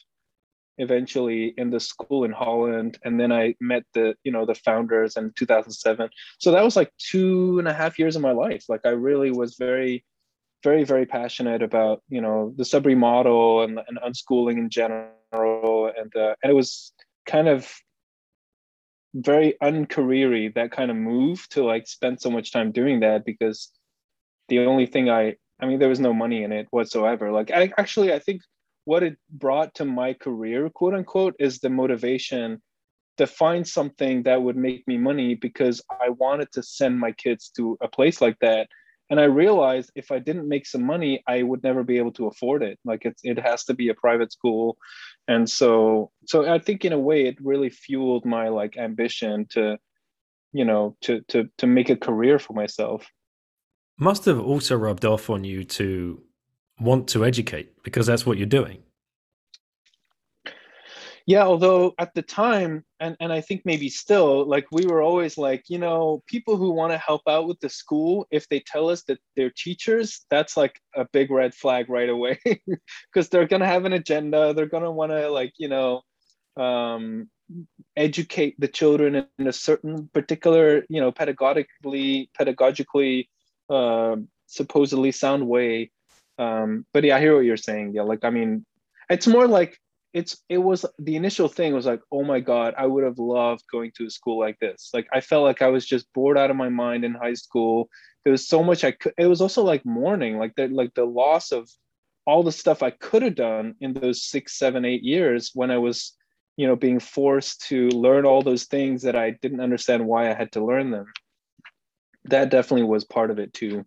eventually 0.79 1.55
in 1.57 1.71
the 1.71 1.81
school 1.81 2.25
in 2.25 2.33
holland. 2.33 2.99
And 3.05 3.19
then 3.19 3.33
i 3.33 3.55
met 3.61 3.85
the 3.95 4.15
you 4.25 4.33
know 4.33 4.47
the 4.47 4.55
founders 4.55 5.17
in 5.17 5.33
2007 5.37 6.11
so 6.39 6.51
that 6.53 6.65
was 6.65 6.77
like 6.77 6.93
two 6.99 7.59
and 7.59 7.69
a 7.69 7.73
half 7.73 7.99
years 7.99 8.17
of 8.17 8.23
my 8.23 8.33
life. 8.33 8.65
Like 8.69 8.83
i 8.85 8.91
really 8.91 9.31
was 9.31 9.57
very 9.57 10.05
very 10.63 10.85
very 10.85 11.07
passionate 11.07 11.63
about 11.63 12.03
you 12.09 12.21
know 12.21 12.53
the 12.57 12.65
Sudbury 12.65 12.95
model 12.95 13.63
and, 13.63 13.79
and 13.87 13.99
unschooling 13.99 14.59
in 14.59 14.71
general. 14.71 15.93
And 15.97 16.15
uh, 16.17 16.35
and 16.43 16.51
it 16.51 16.55
was 16.55 16.93
kind 17.27 17.49
of 17.49 17.73
very 19.15 19.55
uncareery 19.63 20.55
that 20.55 20.73
kind 20.73 20.91
of 20.91 20.97
move 20.97 21.49
to 21.51 21.65
like 21.65 21.87
spend 21.87 22.21
so 22.21 22.31
much 22.31 22.53
time 22.53 22.71
doing 22.71 23.01
that 23.01 23.25
because 23.25 23.71
the 24.49 24.61
only 24.61 24.87
thing 24.87 25.09
I 25.09 25.37
I 25.61 25.67
mean 25.67 25.79
there 25.79 25.89
was 25.89 26.01
no 26.01 26.13
money 26.13 26.43
in 26.43 26.53
it 26.53 26.67
whatsoever. 26.71 27.33
Like 27.33 27.51
I 27.51 27.73
actually 27.79 28.13
I 28.13 28.19
think 28.19 28.43
what 28.85 29.03
it 29.03 29.17
brought 29.31 29.75
to 29.77 29.85
my 29.85 30.15
career, 30.15 30.71
quote 30.71 30.95
unquote, 30.95 31.35
is 31.39 31.59
the 31.59 31.71
motivation 31.71 32.63
to 33.17 33.27
find 33.27 33.67
something 33.67 34.23
that 34.25 34.43
would 34.43 34.57
make 34.57 34.87
me 34.87 34.99
money 34.99 35.35
because 35.35 35.83
I 35.91 36.11
wanted 36.11 36.53
to 36.53 36.63
send 36.63 36.99
my 36.99 37.13
kids 37.13 37.51
to 37.57 37.77
a 37.81 37.89
place 37.89 38.21
like 38.21 38.39
that. 38.41 38.69
And 39.09 39.21
i 39.21 39.25
realized 39.25 39.93
if 39.95 40.11
i 40.11 40.19
didn't 40.19 40.49
make 40.49 40.67
some 40.67 40.83
money 40.83 41.23
i 41.29 41.41
would 41.41 41.63
never 41.63 41.85
be 41.85 41.99
able 41.99 42.13
to 42.13 42.27
afford 42.27 42.63
it. 42.63 42.79
Like 42.85 43.05
it's 43.05 43.23
it 43.25 43.39
has 43.39 43.65
to 43.65 43.75
be 43.75 43.89
a 43.89 43.95
private 43.95 44.33
school. 44.33 44.77
And 45.29 45.49
so 45.49 46.11
so 46.27 46.37
i 46.53 46.59
think 46.59 46.85
in 46.85 46.93
a 46.93 46.99
way 46.99 47.27
it 47.27 47.37
really 47.41 47.71
fueled 47.71 48.25
my 48.25 48.49
like 48.49 48.77
ambition 48.77 49.47
to 49.51 49.79
you 50.53 50.65
know 50.65 50.97
to 51.03 51.21
to 51.29 51.49
to 51.59 51.67
make 51.67 51.91
a 51.91 51.97
career 51.97 52.39
for 52.39 52.53
myself 52.53 53.07
must 53.99 54.25
have 54.27 54.41
also 54.41 54.77
rubbed 54.77 55.05
off 55.05 55.31
on 55.31 55.45
you 55.45 55.65
to 55.65 56.23
want 56.81 57.09
to 57.09 57.25
educate 57.25 57.83
because 57.83 58.07
that's 58.07 58.27
what 58.27 58.39
you're 58.39 58.47
doing. 58.47 58.83
Yeah 61.27 61.43
although 61.43 61.93
at 61.99 62.15
the 62.15 62.23
time 62.23 62.85
and, 63.01 63.17
and 63.19 63.33
i 63.33 63.41
think 63.41 63.63
maybe 63.65 63.89
still 63.89 64.47
like 64.49 64.65
we 64.71 64.87
were 64.87 65.03
always 65.03 65.37
like 65.37 65.65
you 65.69 65.77
know 65.77 66.23
people 66.29 66.57
who 66.57 66.71
want 66.71 66.93
to 66.93 66.99
help 66.99 67.23
out 67.27 67.49
with 67.49 67.59
the 67.59 67.69
school 67.69 68.29
if 68.31 68.49
they 68.49 68.61
tell 68.61 68.89
us 68.89 69.03
that 69.09 69.19
they're 69.35 69.51
teachers 69.51 70.25
that's 70.31 70.57
like 70.57 70.81
a 70.95 71.05
big 71.13 71.33
red 71.33 71.53
flag 71.53 71.91
right 71.91 72.09
away 72.09 72.39
because 72.47 73.29
they're 73.29 73.49
going 73.49 73.61
to 73.61 73.67
have 73.67 73.87
an 73.87 73.93
agenda 73.93 74.55
they're 74.55 74.67
going 74.67 74.85
to 74.85 74.91
want 74.91 75.11
to 75.11 75.29
like 75.29 75.53
you 75.59 75.69
know 75.69 76.01
um, 76.57 77.29
educate 77.97 78.55
the 78.59 78.69
children 78.69 79.27
in 79.39 79.47
a 79.49 79.53
certain 79.53 80.09
particular 80.15 80.85
you 80.89 81.01
know 81.01 81.11
pedagogically 81.11 82.29
pedagogically 82.39 83.27
uh, 83.71 84.17
supposedly 84.47 85.13
sound 85.13 85.47
way 85.47 85.91
um, 86.39 86.85
but 86.93 87.05
yeah 87.05 87.17
i 87.17 87.21
hear 87.21 87.35
what 87.35 87.45
you're 87.45 87.57
saying. 87.57 87.93
Yeah 87.95 88.03
like 88.03 88.25
i 88.25 88.31
mean 88.31 88.65
it's 89.11 89.27
more 89.27 89.47
like 89.47 89.79
it's 90.13 90.43
it 90.49 90.59
was 90.59 90.87
the 90.99 91.17
initial 91.17 91.49
thing 91.49 91.75
was 91.75 91.87
like 91.87 92.01
oh 92.11 92.25
my 92.25 92.41
god 92.41 92.75
i 92.79 92.87
would 92.87 93.05
have 93.05 93.19
loved 93.19 93.63
going 93.71 93.93
to 93.97 94.07
a 94.07 94.11
school 94.11 94.39
like 94.39 94.59
this. 94.59 94.91
Like 94.93 95.07
i 95.13 95.21
felt 95.21 95.45
like 95.45 95.63
i 95.63 95.69
was 95.69 95.87
just 95.87 96.13
bored 96.13 96.39
out 96.39 96.51
of 96.51 96.57
my 96.57 96.69
mind 96.69 97.05
in 97.05 97.15
high 97.15 97.35
school. 97.35 97.89
There 98.25 98.33
was 98.33 98.49
so 98.49 98.63
much 98.63 98.85
i 98.85 98.91
could 98.91 99.15
it 99.19 99.27
was 99.27 99.41
also 99.41 99.63
like 99.63 99.85
mourning 99.87 100.39
like 100.39 100.55
the 100.57 100.69
like 100.69 100.95
the 100.95 101.05
loss 101.05 101.53
of 101.53 101.69
all 102.27 102.43
the 102.43 102.53
stuff 102.53 102.83
i 102.83 102.91
could 102.91 103.23
have 103.23 103.37
done 103.37 103.75
in 103.81 103.95
those 103.95 104.25
six 104.25 104.59
seven 104.59 104.85
eight 104.85 105.03
years 105.03 105.53
when 105.55 105.71
i 105.71 105.79
was 105.79 106.17
you 106.57 106.67
know 106.67 106.77
being 106.77 106.99
forced 106.99 107.67
to 107.69 107.89
learn 107.91 108.27
all 108.27 108.43
those 108.43 108.65
things 108.65 109.03
that 109.03 109.17
i 109.17 109.31
didn't 109.43 109.61
understand 109.61 110.05
why 110.05 110.29
i 110.29 110.35
had 110.35 110.51
to 110.53 110.65
learn 110.65 110.91
them 110.91 111.07
that 112.31 112.51
definitely 112.51 112.85
was 112.85 113.05
part 113.05 113.31
of 113.31 113.39
it 113.39 113.53
too 113.53 113.85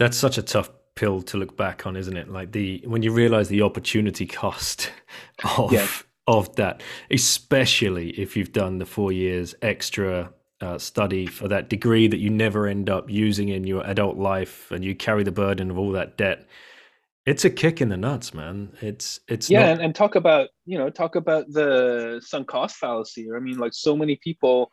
that's 0.00 0.16
such 0.16 0.38
a 0.38 0.42
tough 0.42 0.70
pill 0.94 1.22
to 1.22 1.36
look 1.36 1.56
back 1.56 1.86
on, 1.86 1.96
isn't 1.96 2.16
it? 2.16 2.30
Like 2.30 2.52
the 2.52 2.82
when 2.86 3.02
you 3.02 3.12
realize 3.12 3.48
the 3.48 3.62
opportunity 3.62 4.26
cost 4.26 4.90
of 5.58 5.72
yeah. 5.72 5.86
of 6.26 6.56
that, 6.56 6.82
especially 7.10 8.10
if 8.10 8.36
you've 8.36 8.52
done 8.52 8.78
the 8.78 8.86
four 8.86 9.12
years 9.12 9.54
extra 9.62 10.32
uh, 10.60 10.78
study 10.78 11.26
for 11.26 11.48
that 11.48 11.68
degree 11.68 12.08
that 12.08 12.18
you 12.18 12.30
never 12.30 12.66
end 12.66 12.90
up 12.90 13.10
using 13.10 13.50
in 13.50 13.64
your 13.64 13.84
adult 13.86 14.16
life, 14.16 14.70
and 14.70 14.84
you 14.84 14.94
carry 14.94 15.22
the 15.22 15.32
burden 15.32 15.70
of 15.70 15.78
all 15.78 15.92
that 15.92 16.16
debt. 16.16 16.46
It's 17.26 17.44
a 17.44 17.50
kick 17.50 17.82
in 17.82 17.90
the 17.90 17.98
nuts, 17.98 18.32
man. 18.32 18.76
It's 18.80 19.20
it's 19.28 19.50
yeah, 19.50 19.60
not... 19.60 19.68
and, 19.72 19.80
and 19.82 19.94
talk 19.94 20.14
about 20.14 20.48
you 20.64 20.78
know 20.78 20.88
talk 20.88 21.14
about 21.14 21.44
the 21.50 22.22
sunk 22.24 22.48
cost 22.48 22.76
fallacy. 22.76 23.28
I 23.34 23.38
mean, 23.38 23.58
like 23.58 23.74
so 23.74 23.94
many 23.94 24.16
people 24.16 24.70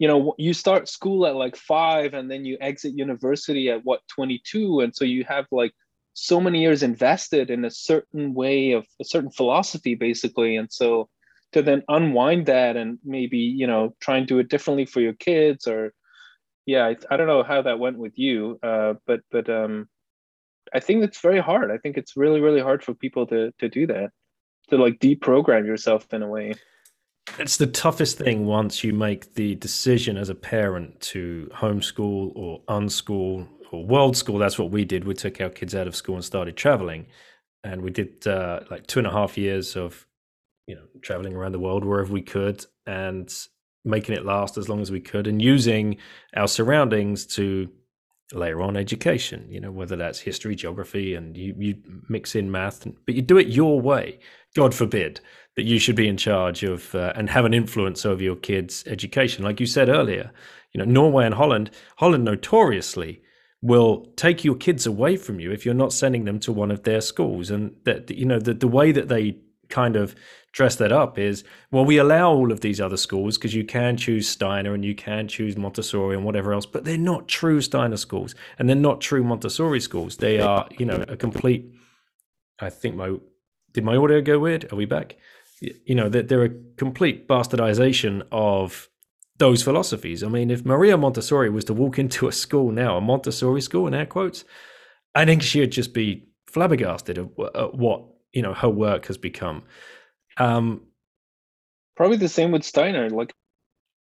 you 0.00 0.08
know 0.08 0.34
you 0.38 0.52
start 0.54 0.88
school 0.88 1.26
at 1.26 1.36
like 1.36 1.54
five 1.54 2.14
and 2.14 2.28
then 2.28 2.44
you 2.44 2.56
exit 2.60 2.94
university 2.96 3.70
at 3.70 3.84
what 3.84 4.00
22 4.08 4.80
and 4.80 4.96
so 4.96 5.04
you 5.04 5.24
have 5.24 5.46
like 5.52 5.72
so 6.14 6.40
many 6.40 6.60
years 6.60 6.82
invested 6.82 7.50
in 7.50 7.64
a 7.64 7.70
certain 7.70 8.34
way 8.34 8.72
of 8.72 8.84
a 9.00 9.04
certain 9.04 9.30
philosophy 9.30 9.94
basically. 9.94 10.56
And 10.56 10.72
so 10.72 11.08
to 11.52 11.62
then 11.62 11.82
unwind 11.88 12.46
that 12.46 12.76
and 12.76 12.98
maybe 13.04 13.38
you 13.38 13.66
know 13.66 13.94
try 14.00 14.16
and 14.16 14.26
do 14.26 14.38
it 14.38 14.48
differently 14.48 14.86
for 14.86 15.00
your 15.00 15.14
kids 15.14 15.66
or 15.66 15.92
yeah 16.64 16.86
i, 16.86 16.96
I 17.10 17.16
don't 17.16 17.26
know 17.26 17.42
how 17.42 17.62
that 17.62 17.80
went 17.80 17.98
with 17.98 18.16
you 18.16 18.58
uh, 18.62 18.94
but 19.06 19.20
but 19.32 19.50
um 19.50 19.88
i 20.72 20.78
think 20.78 21.02
it's 21.02 21.20
very 21.20 21.40
hard. 21.40 21.70
I 21.70 21.78
think 21.78 21.96
it's 21.96 22.16
really 22.16 22.40
really 22.40 22.60
hard 22.60 22.84
for 22.84 22.94
people 22.94 23.26
to 23.26 23.52
to 23.58 23.68
do 23.68 23.86
that 23.88 24.10
to 24.68 24.76
like 24.76 25.00
deprogram 25.00 25.66
yourself 25.66 26.12
in 26.14 26.22
a 26.22 26.28
way 26.28 26.54
it's 27.38 27.56
the 27.56 27.66
toughest 27.66 28.18
thing 28.18 28.46
once 28.46 28.82
you 28.84 28.92
make 28.92 29.34
the 29.34 29.54
decision 29.56 30.16
as 30.16 30.28
a 30.28 30.34
parent 30.34 31.00
to 31.00 31.48
homeschool 31.54 32.32
or 32.34 32.60
unschool 32.68 33.46
or 33.72 33.84
world 33.84 34.16
school. 34.16 34.38
That's 34.38 34.58
what 34.58 34.70
we 34.70 34.84
did. 34.84 35.04
We 35.04 35.14
took 35.14 35.40
our 35.40 35.48
kids 35.48 35.74
out 35.74 35.86
of 35.86 35.96
school 35.96 36.16
and 36.16 36.24
started 36.24 36.56
traveling, 36.56 37.06
and 37.64 37.82
we 37.82 37.90
did 37.90 38.26
uh, 38.26 38.60
like 38.70 38.86
two 38.86 38.98
and 38.98 39.06
a 39.06 39.12
half 39.12 39.38
years 39.38 39.76
of 39.76 40.06
you 40.66 40.74
know 40.76 40.82
traveling 41.02 41.34
around 41.34 41.52
the 41.52 41.58
world 41.58 41.84
wherever 41.84 42.12
we 42.12 42.22
could 42.22 42.64
and 42.86 43.32
making 43.84 44.14
it 44.14 44.24
last 44.24 44.56
as 44.56 44.68
long 44.68 44.80
as 44.80 44.90
we 44.90 45.00
could 45.00 45.26
and 45.26 45.42
using 45.42 45.96
our 46.36 46.46
surroundings 46.46 47.26
to 47.26 47.68
layer 48.32 48.60
on 48.60 48.76
education 48.76 49.44
you 49.50 49.60
know 49.60 49.72
whether 49.72 49.96
that's 49.96 50.20
history 50.20 50.54
geography 50.54 51.16
and 51.16 51.36
you, 51.36 51.52
you 51.58 51.74
mix 52.08 52.36
in 52.36 52.48
math 52.48 52.86
but 53.04 53.16
you 53.16 53.22
do 53.22 53.36
it 53.36 53.48
your 53.48 53.80
way 53.80 54.20
god 54.54 54.72
forbid 54.72 55.20
that 55.56 55.64
you 55.64 55.78
should 55.78 55.96
be 55.96 56.08
in 56.08 56.16
charge 56.16 56.62
of 56.62 56.94
uh, 56.94 57.12
and 57.16 57.28
have 57.30 57.44
an 57.44 57.54
influence 57.54 58.06
over 58.06 58.22
your 58.22 58.36
kids 58.36 58.84
education. 58.86 59.44
Like 59.44 59.60
you 59.60 59.66
said 59.66 59.88
earlier 59.88 60.30
you 60.72 60.78
know 60.78 60.84
norway 60.84 61.26
and 61.26 61.34
holland 61.34 61.68
holland 61.96 62.24
notoriously 62.24 63.20
will 63.62 64.06
take 64.16 64.44
your 64.44 64.54
kids 64.54 64.86
away 64.86 65.16
from 65.16 65.38
you 65.38 65.52
if 65.52 65.64
you're 65.64 65.74
not 65.74 65.92
sending 65.92 66.24
them 66.24 66.38
to 66.40 66.52
one 66.52 66.70
of 66.70 66.82
their 66.84 67.00
schools. 67.00 67.50
And 67.50 67.76
that 67.84 68.10
you 68.10 68.24
know 68.24 68.38
the, 68.38 68.54
the 68.54 68.68
way 68.68 68.92
that 68.92 69.08
they 69.08 69.36
kind 69.68 69.96
of 69.96 70.16
dress 70.52 70.76
that 70.76 70.90
up 70.90 71.16
is 71.16 71.44
well 71.70 71.84
we 71.84 71.98
allow 71.98 72.32
all 72.32 72.50
of 72.50 72.60
these 72.60 72.80
other 72.80 72.96
schools 72.96 73.38
because 73.38 73.54
you 73.54 73.64
can 73.64 73.96
choose 73.96 74.28
steiner 74.28 74.74
and 74.74 74.84
you 74.84 74.96
can 74.96 75.28
choose 75.28 75.56
montessori 75.56 76.16
and 76.16 76.24
whatever 76.24 76.52
else 76.52 76.66
but 76.66 76.84
they're 76.84 76.98
not 76.98 77.28
true 77.28 77.60
steiner 77.60 77.96
schools 77.96 78.34
and 78.58 78.68
they're 78.68 78.74
not 78.74 79.00
true 79.00 79.22
montessori 79.22 79.80
schools. 79.80 80.16
They 80.16 80.40
are 80.40 80.66
you 80.78 80.86
know 80.86 81.04
a 81.06 81.16
complete 81.16 81.70
i 82.58 82.68
think 82.70 82.96
my 82.96 83.16
did 83.72 83.84
my 83.84 83.94
audio 83.94 84.20
go 84.20 84.40
weird? 84.40 84.72
Are 84.72 84.76
we 84.76 84.86
back 84.86 85.16
you 85.60 85.94
know 85.94 86.08
they're, 86.08 86.22
they're 86.22 86.44
a 86.44 86.54
complete 86.76 87.28
bastardization 87.28 88.22
of 88.32 88.88
those 89.38 89.62
philosophies 89.62 90.22
i 90.22 90.28
mean 90.28 90.50
if 90.50 90.64
maria 90.64 90.96
montessori 90.96 91.50
was 91.50 91.64
to 91.64 91.74
walk 91.74 91.98
into 91.98 92.28
a 92.28 92.32
school 92.32 92.70
now 92.70 92.96
a 92.96 93.00
montessori 93.00 93.60
school 93.60 93.86
in 93.86 93.94
air 93.94 94.06
quotes 94.06 94.44
i 95.14 95.24
think 95.24 95.42
she'd 95.42 95.72
just 95.72 95.92
be 95.92 96.26
flabbergasted 96.46 97.18
at 97.18 97.74
what 97.74 98.04
you 98.32 98.42
know 98.42 98.54
her 98.54 98.68
work 98.68 99.06
has 99.06 99.18
become 99.18 99.62
um, 100.38 100.82
Probably 102.00 102.16
the 102.16 102.28
same 102.28 102.50
with 102.50 102.64
Steiner. 102.64 103.10
Like, 103.10 103.34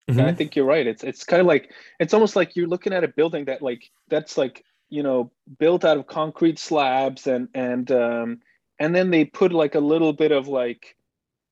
mm-hmm. 0.09 0.19
I 0.19 0.33
think 0.33 0.55
you're 0.55 0.65
right. 0.65 0.85
It's 0.85 1.01
it's 1.01 1.23
kind 1.23 1.39
of 1.39 1.47
like 1.47 1.71
it's 1.97 2.13
almost 2.13 2.35
like 2.35 2.55
you're 2.55 2.67
looking 2.67 2.91
at 2.91 3.05
a 3.05 3.07
building 3.07 3.45
that 3.45 3.61
like 3.61 3.89
that's 4.09 4.37
like 4.37 4.65
you 4.89 5.01
know 5.01 5.31
built 5.59 5.85
out 5.85 5.97
of 5.97 6.05
concrete 6.05 6.59
slabs 6.59 7.25
and 7.25 7.47
and 7.55 7.89
um, 7.91 8.41
and 8.79 8.93
then 8.93 9.11
they 9.11 9.23
put 9.23 9.53
like 9.53 9.75
a 9.75 9.79
little 9.79 10.11
bit 10.11 10.33
of 10.33 10.49
like 10.49 10.97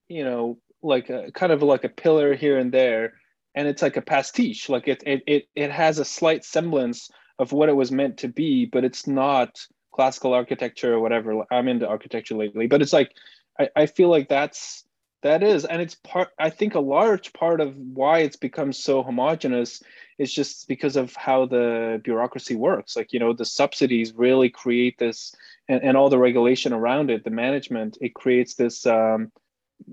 you 0.08 0.24
know 0.24 0.58
like 0.82 1.10
a 1.10 1.30
kind 1.32 1.52
of 1.52 1.62
like 1.62 1.84
a 1.84 1.88
pillar 1.88 2.34
here 2.34 2.58
and 2.58 2.72
there 2.72 3.14
and 3.54 3.68
it's 3.68 3.82
like 3.82 3.96
a 3.96 4.02
pastiche. 4.02 4.68
Like 4.68 4.88
it 4.88 5.02
it 5.06 5.22
it, 5.26 5.48
it 5.54 5.70
has 5.70 5.98
a 5.98 6.04
slight 6.04 6.44
semblance 6.44 7.10
of 7.38 7.52
what 7.52 7.68
it 7.68 7.76
was 7.76 7.90
meant 7.90 8.18
to 8.18 8.28
be 8.28 8.66
but 8.66 8.84
it's 8.84 9.06
not 9.06 9.66
classical 9.92 10.34
architecture 10.34 10.94
or 10.94 11.00
whatever. 11.00 11.44
I'm 11.50 11.68
into 11.68 11.88
architecture 11.88 12.34
lately 12.36 12.66
but 12.66 12.82
it's 12.82 12.92
like 12.92 13.12
I, 13.58 13.68
I 13.76 13.86
feel 13.86 14.08
like 14.08 14.28
that's 14.28 14.84
that 15.22 15.42
is 15.42 15.64
and 15.64 15.80
it's 15.80 15.94
part 15.94 16.28
i 16.38 16.50
think 16.50 16.74
a 16.74 16.80
large 16.80 17.32
part 17.32 17.58
of 17.58 17.74
why 17.78 18.18
it's 18.18 18.36
become 18.36 18.74
so 18.74 19.02
homogenous 19.02 19.82
is 20.18 20.32
just 20.32 20.68
because 20.68 20.96
of 20.96 21.14
how 21.16 21.46
the 21.46 22.00
bureaucracy 22.04 22.54
works. 22.54 22.96
Like 22.96 23.12
you 23.12 23.18
know 23.18 23.32
the 23.32 23.44
subsidies 23.44 24.12
really 24.14 24.48
create 24.48 24.98
this 24.98 25.34
and, 25.68 25.82
and 25.82 25.96
all 25.96 26.08
the 26.08 26.18
regulation 26.18 26.72
around 26.72 27.10
it 27.10 27.24
the 27.24 27.30
management 27.30 27.98
it 28.00 28.14
creates 28.14 28.54
this 28.54 28.86
um, 28.86 29.32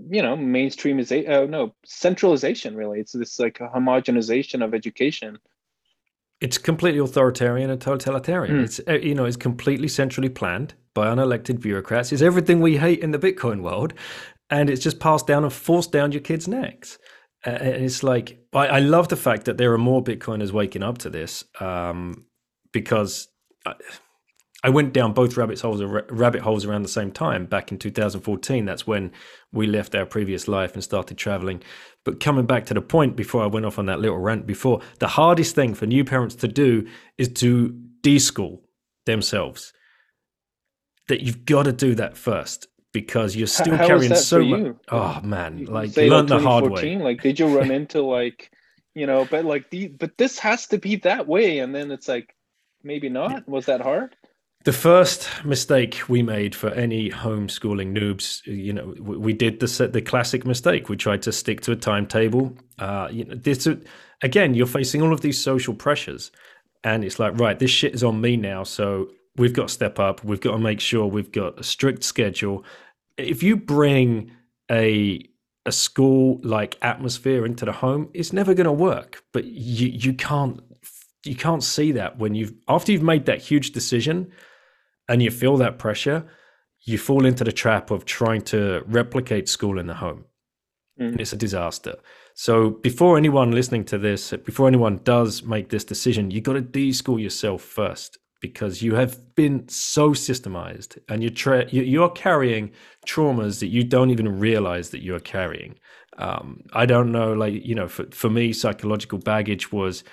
you 0.09 0.21
know 0.21 0.37
mainstreamization 0.37 1.29
uh, 1.29 1.45
no 1.45 1.73
centralization 1.85 2.75
really 2.75 2.99
it's 2.99 3.13
this 3.13 3.39
like 3.39 3.59
a 3.59 3.67
homogenization 3.67 4.63
of 4.63 4.73
education 4.73 5.37
it's 6.41 6.57
completely 6.57 6.99
authoritarian 6.99 7.69
and 7.69 7.79
totalitarian. 7.79 8.57
Mm. 8.57 8.63
It's 8.63 8.81
uh, 8.87 8.93
you 8.93 9.15
know 9.15 9.25
it's 9.25 9.37
completely 9.37 9.87
centrally 9.87 10.29
planned 10.29 10.73
by 10.93 11.05
unelected 11.05 11.61
bureaucrats. 11.61 12.11
It's 12.11 12.23
everything 12.23 12.59
we 12.59 12.77
hate 12.77 12.99
in 12.99 13.11
the 13.11 13.19
Bitcoin 13.19 13.61
world, 13.61 13.93
and 14.49 14.69
it's 14.69 14.81
just 14.81 14.99
passed 14.99 15.27
down 15.27 15.43
and 15.43 15.53
forced 15.53 15.91
down 15.91 16.11
your 16.11 16.21
kids' 16.21 16.47
necks. 16.47 16.97
Uh, 17.45 17.51
and 17.51 17.85
it's 17.85 18.03
like 18.03 18.39
I, 18.53 18.67
I, 18.67 18.79
love 18.79 19.07
the 19.07 19.15
fact 19.15 19.45
that 19.45 19.57
there 19.57 19.71
are 19.73 19.77
more 19.77 20.03
Bitcoiners 20.03 20.51
waking 20.51 20.83
up 20.83 20.97
to 20.99 21.09
this 21.09 21.45
um, 21.59 22.25
because. 22.73 23.27
I, 23.65 23.75
I 24.63 24.69
went 24.69 24.93
down 24.93 25.13
both 25.13 25.37
rabbit 25.37 25.59
holes 25.59 25.81
rabbit 26.09 26.41
holes 26.41 26.65
around 26.65 26.83
the 26.83 26.89
same 26.89 27.11
time 27.11 27.45
back 27.45 27.71
in 27.71 27.79
2014. 27.79 28.65
That's 28.65 28.85
when 28.85 29.11
we 29.51 29.65
left 29.65 29.95
our 29.95 30.05
previous 30.05 30.47
life 30.47 30.75
and 30.75 30.83
started 30.83 31.17
traveling. 31.17 31.63
But 32.03 32.19
coming 32.19 32.45
back 32.45 32.65
to 32.67 32.73
the 32.73 32.81
point 32.81 33.15
before 33.15 33.43
I 33.43 33.47
went 33.47 33.65
off 33.65 33.79
on 33.79 33.87
that 33.87 33.99
little 33.99 34.19
rant 34.19 34.45
before, 34.45 34.81
the 34.99 35.07
hardest 35.07 35.55
thing 35.55 35.73
for 35.73 35.87
new 35.87 36.05
parents 36.05 36.35
to 36.35 36.47
do 36.47 36.87
is 37.17 37.29
to 37.29 37.75
deschool 38.03 38.59
themselves. 39.05 39.73
That 41.07 41.21
you've 41.21 41.45
got 41.45 41.63
to 41.63 41.73
do 41.73 41.95
that 41.95 42.15
first 42.15 42.67
because 42.93 43.35
you're 43.35 43.47
still 43.47 43.75
How 43.75 43.87
carrying 43.87 44.15
so 44.15 44.43
much. 44.43 44.75
Oh 44.89 45.19
man, 45.23 45.65
like 45.65 45.97
you 45.97 46.09
like 46.09 46.27
the 46.27 46.39
hard 46.39 46.69
way. 46.69 46.97
Like, 46.97 47.21
did 47.21 47.39
you 47.39 47.47
run 47.57 47.71
into 47.71 48.01
like, 48.01 48.51
you 48.93 49.07
know, 49.07 49.25
but 49.25 49.43
like 49.43 49.69
the 49.71 49.87
but 49.87 50.17
this 50.17 50.37
has 50.39 50.67
to 50.67 50.77
be 50.77 50.97
that 50.97 51.27
way, 51.27 51.59
and 51.59 51.73
then 51.73 51.91
it's 51.91 52.07
like, 52.07 52.35
maybe 52.83 53.09
not. 53.09 53.47
Was 53.49 53.65
that 53.65 53.81
hard? 53.81 54.15
The 54.63 54.73
first 54.73 55.27
mistake 55.43 56.03
we 56.07 56.21
made 56.21 56.53
for 56.53 56.69
any 56.69 57.09
homeschooling 57.09 57.97
noobs, 57.97 58.45
you 58.45 58.73
know, 58.73 58.93
we 58.99 59.33
did 59.33 59.59
the 59.59 59.87
the 59.87 60.03
classic 60.03 60.45
mistake. 60.45 60.87
We 60.87 60.97
tried 60.97 61.23
to 61.23 61.31
stick 61.31 61.61
to 61.61 61.71
a 61.71 61.75
timetable. 61.75 62.55
Uh, 62.77 63.07
you 63.11 63.25
know, 63.25 63.33
this 63.33 63.67
again, 64.21 64.53
you're 64.53 64.67
facing 64.67 65.01
all 65.01 65.13
of 65.13 65.21
these 65.21 65.41
social 65.41 65.73
pressures, 65.73 66.31
and 66.83 67.03
it's 67.03 67.17
like, 67.17 67.39
right, 67.39 67.57
this 67.57 67.71
shit 67.71 67.95
is 67.95 68.03
on 68.03 68.21
me 68.21 68.37
now. 68.37 68.63
So 68.63 69.09
we've 69.35 69.53
got 69.53 69.69
to 69.69 69.73
step 69.73 69.97
up. 69.97 70.23
We've 70.23 70.39
got 70.39 70.51
to 70.51 70.59
make 70.59 70.79
sure 70.79 71.07
we've 71.07 71.31
got 71.31 71.59
a 71.59 71.63
strict 71.63 72.03
schedule. 72.03 72.63
If 73.17 73.41
you 73.41 73.57
bring 73.57 74.31
a 74.69 75.27
a 75.65 75.71
school 75.71 76.39
like 76.43 76.77
atmosphere 76.83 77.47
into 77.47 77.65
the 77.65 77.71
home, 77.71 78.09
it's 78.13 78.31
never 78.31 78.53
going 78.53 78.65
to 78.65 78.71
work. 78.71 79.23
But 79.31 79.45
you 79.45 79.87
you 79.87 80.13
can't 80.13 80.61
you 81.25 81.35
can't 81.35 81.63
see 81.63 81.91
that 81.93 82.19
when 82.19 82.35
you've 82.35 82.53
after 82.67 82.91
you've 82.91 83.01
made 83.01 83.25
that 83.25 83.41
huge 83.41 83.71
decision 83.71 84.31
and 85.07 85.21
you 85.21 85.31
feel 85.31 85.57
that 85.57 85.77
pressure, 85.77 86.25
you 86.83 86.97
fall 86.97 87.25
into 87.25 87.43
the 87.43 87.51
trap 87.51 87.91
of 87.91 88.05
trying 88.05 88.41
to 88.41 88.83
replicate 88.85 89.47
school 89.47 89.79
in 89.79 89.87
the 89.87 89.95
home. 89.95 90.25
Mm. 90.99 91.09
And 91.09 91.21
it's 91.21 91.33
a 91.33 91.37
disaster. 91.37 91.95
So 92.33 92.71
before 92.71 93.17
anyone 93.17 93.51
listening 93.51 93.85
to 93.85 93.97
this, 93.97 94.31
before 94.31 94.67
anyone 94.67 95.01
does 95.03 95.43
make 95.43 95.69
this 95.69 95.83
decision, 95.83 96.31
you 96.31 96.41
got 96.41 96.53
to 96.53 96.61
de-school 96.61 97.19
yourself 97.19 97.61
first 97.61 98.17
because 98.41 98.81
you 98.81 98.95
have 98.95 99.35
been 99.35 99.67
so 99.69 100.11
systemized 100.11 100.97
and 101.07 101.21
you're 101.21 101.31
tra- 101.31 101.69
you, 101.69 102.03
are 102.03 102.09
carrying 102.09 102.71
traumas 103.05 103.59
that 103.59 103.67
you 103.67 103.83
don't 103.83 104.09
even 104.09 104.39
realize 104.39 104.89
that 104.89 105.03
you're 105.03 105.19
carrying. 105.19 105.75
Um, 106.17 106.63
I 106.73 106.85
don't 106.85 107.11
know, 107.11 107.33
like 107.33 107.63
you 107.65 107.75
know, 107.75 107.87
for 107.87 108.05
for 108.11 108.29
me, 108.29 108.51
psychological 108.51 109.19
baggage 109.19 109.71
was 109.71 110.03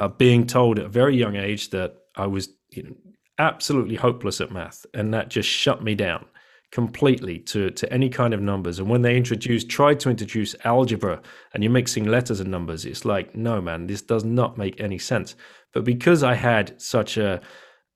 uh, 0.00 0.08
being 0.08 0.46
told 0.46 0.78
at 0.78 0.86
a 0.86 0.88
very 0.88 1.16
young 1.16 1.36
age 1.36 1.70
that 1.70 1.96
I 2.16 2.26
was 2.26 2.48
you 2.70 2.82
know, 2.82 2.96
absolutely 3.38 3.96
hopeless 3.96 4.40
at 4.40 4.52
math, 4.52 4.86
and 4.94 5.12
that 5.14 5.28
just 5.28 5.48
shut 5.48 5.82
me 5.82 5.94
down 5.94 6.26
completely 6.74 7.38
to, 7.38 7.70
to 7.70 7.92
any 7.92 8.08
kind 8.08 8.34
of 8.34 8.42
numbers. 8.42 8.80
And 8.80 8.88
when 8.88 9.02
they 9.02 9.16
introduced, 9.16 9.68
tried 9.68 10.00
to 10.00 10.10
introduce 10.10 10.56
algebra 10.64 11.22
and 11.52 11.62
you're 11.62 11.72
mixing 11.72 12.04
letters 12.04 12.40
and 12.40 12.50
numbers, 12.50 12.84
it's 12.84 13.04
like, 13.04 13.34
no, 13.36 13.60
man, 13.60 13.86
this 13.86 14.02
does 14.02 14.24
not 14.24 14.58
make 14.58 14.80
any 14.80 14.98
sense. 14.98 15.36
But 15.72 15.84
because 15.84 16.24
I 16.24 16.34
had 16.34 16.80
such 16.80 17.16
a 17.16 17.40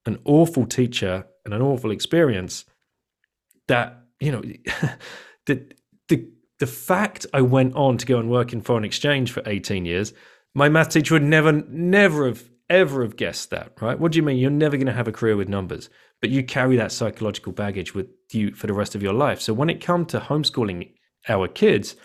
an 0.06 0.18
awful 0.24 0.64
teacher 0.64 1.26
and 1.44 1.52
an 1.52 1.60
awful 1.60 1.90
experience, 1.90 2.64
that 3.66 4.00
you 4.20 4.32
know, 4.32 4.42
the 5.46 5.70
the 6.08 6.28
the 6.60 6.66
fact 6.66 7.26
I 7.32 7.40
went 7.40 7.74
on 7.74 7.98
to 7.98 8.06
go 8.06 8.18
and 8.18 8.30
work 8.30 8.52
in 8.52 8.60
foreign 8.60 8.84
exchange 8.84 9.32
for 9.32 9.42
18 9.46 9.84
years, 9.84 10.12
my 10.54 10.68
math 10.68 10.90
teacher 10.90 11.14
would 11.14 11.22
never, 11.22 11.52
never 11.52 12.26
have 12.26 12.48
ever 12.70 13.02
have 13.02 13.16
guessed 13.16 13.50
that, 13.50 13.72
right? 13.80 13.98
What 13.98 14.12
do 14.12 14.16
you 14.16 14.22
mean? 14.22 14.38
You're 14.38 14.50
never 14.50 14.76
going 14.76 14.86
to 14.86 14.92
have 14.92 15.08
a 15.08 15.12
career 15.12 15.36
with 15.36 15.48
numbers, 15.48 15.88
but 16.20 16.30
you 16.30 16.42
carry 16.44 16.76
that 16.76 16.92
psychological 16.92 17.52
baggage 17.52 17.94
with 17.94 18.08
you 18.32 18.52
for 18.54 18.66
the 18.66 18.74
rest 18.74 18.94
of 18.94 19.02
your 19.02 19.12
life. 19.12 19.40
So 19.40 19.52
when 19.54 19.70
it 19.70 19.80
come 19.80 20.04
to 20.06 20.20
homeschooling 20.20 20.92
our 21.28 21.48
kids, 21.48 21.96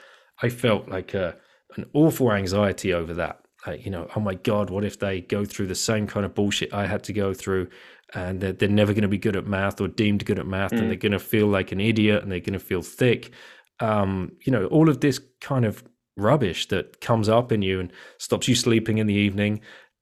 I 0.42 0.50
felt 0.50 0.90
like 0.90 1.14
a, 1.14 1.36
an 1.76 1.86
awful 1.94 2.32
anxiety 2.32 2.94
over 2.94 3.14
that. 3.16 3.40
Like, 3.66 3.86
you 3.86 3.92
know, 3.92 4.10
oh 4.16 4.20
my 4.20 4.36
God, 4.36 4.70
what 4.70 4.84
if 4.84 5.00
they 5.00 5.22
go 5.22 5.46
through 5.46 5.68
the 5.68 5.76
same 5.76 6.08
kind 6.08 6.26
of 6.26 6.36
bullshit 6.36 6.74
I 6.74 6.86
had 6.86 7.04
to 7.06 7.14
go 7.14 7.34
through 7.34 7.70
and 8.14 8.42
they're, 8.42 8.54
they're 8.54 8.70
never 8.70 8.94
going 8.94 9.04
to 9.04 9.08
be 9.08 9.18
good 9.18 9.36
at 9.36 9.48
math 9.48 9.80
or 9.80 9.88
deemed 9.88 10.26
good 10.26 10.40
at 10.40 10.46
math 10.46 10.72
mm. 10.72 10.80
and 10.80 10.90
they're 10.90 10.98
going 10.98 11.14
to 11.14 11.20
feel 11.20 11.48
like 11.48 11.72
an 11.72 11.80
idiot 11.80 12.24
and 12.24 12.32
they're 12.32 12.40
going 12.40 12.54
to 12.54 12.60
feel 12.60 12.82
thick. 12.82 13.32
um, 13.80 14.32
you 14.46 14.52
know, 14.52 14.66
all 14.68 14.90
of 14.90 15.02
this 15.02 15.20
kind 15.42 15.66
of 15.66 15.84
rubbish 16.16 16.68
that 16.68 17.02
comes 17.02 17.28
up 17.28 17.52
in 17.52 17.62
you 17.62 17.80
and 17.80 17.92
stops 18.20 18.48
you 18.48 18.56
sleeping 18.56 19.00
in 19.00 19.08
the 19.08 19.14
evening 19.14 19.60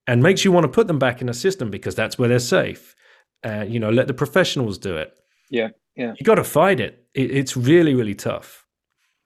and 0.07 0.23
makes 0.23 0.43
you 0.43 0.51
want 0.51 0.63
to 0.63 0.69
put 0.69 0.87
them 0.87 0.99
back 0.99 1.21
in 1.21 1.29
a 1.29 1.33
system 1.33 1.69
because 1.69 1.95
that's 1.95 2.17
where 2.17 2.29
they're 2.29 2.39
safe. 2.39 2.95
Uh, 3.43 3.65
you 3.67 3.79
know, 3.79 3.89
let 3.89 4.07
the 4.07 4.13
professionals 4.13 4.77
do 4.77 4.97
it. 4.97 5.13
Yeah, 5.49 5.69
yeah. 5.95 6.13
You 6.17 6.25
got 6.25 6.35
to 6.35 6.43
fight 6.43 6.79
it. 6.79 7.05
it. 7.13 7.31
It's 7.31 7.57
really, 7.57 7.93
really 7.93 8.15
tough. 8.15 8.65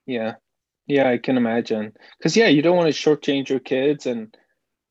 Yeah, 0.06 0.34
yeah, 0.86 1.10
I 1.10 1.18
can 1.18 1.36
imagine. 1.36 1.92
Because 2.18 2.36
yeah, 2.36 2.48
you 2.48 2.62
don't 2.62 2.76
want 2.76 2.92
to 2.92 2.98
shortchange 2.98 3.48
your 3.48 3.60
kids, 3.60 4.06
and 4.06 4.34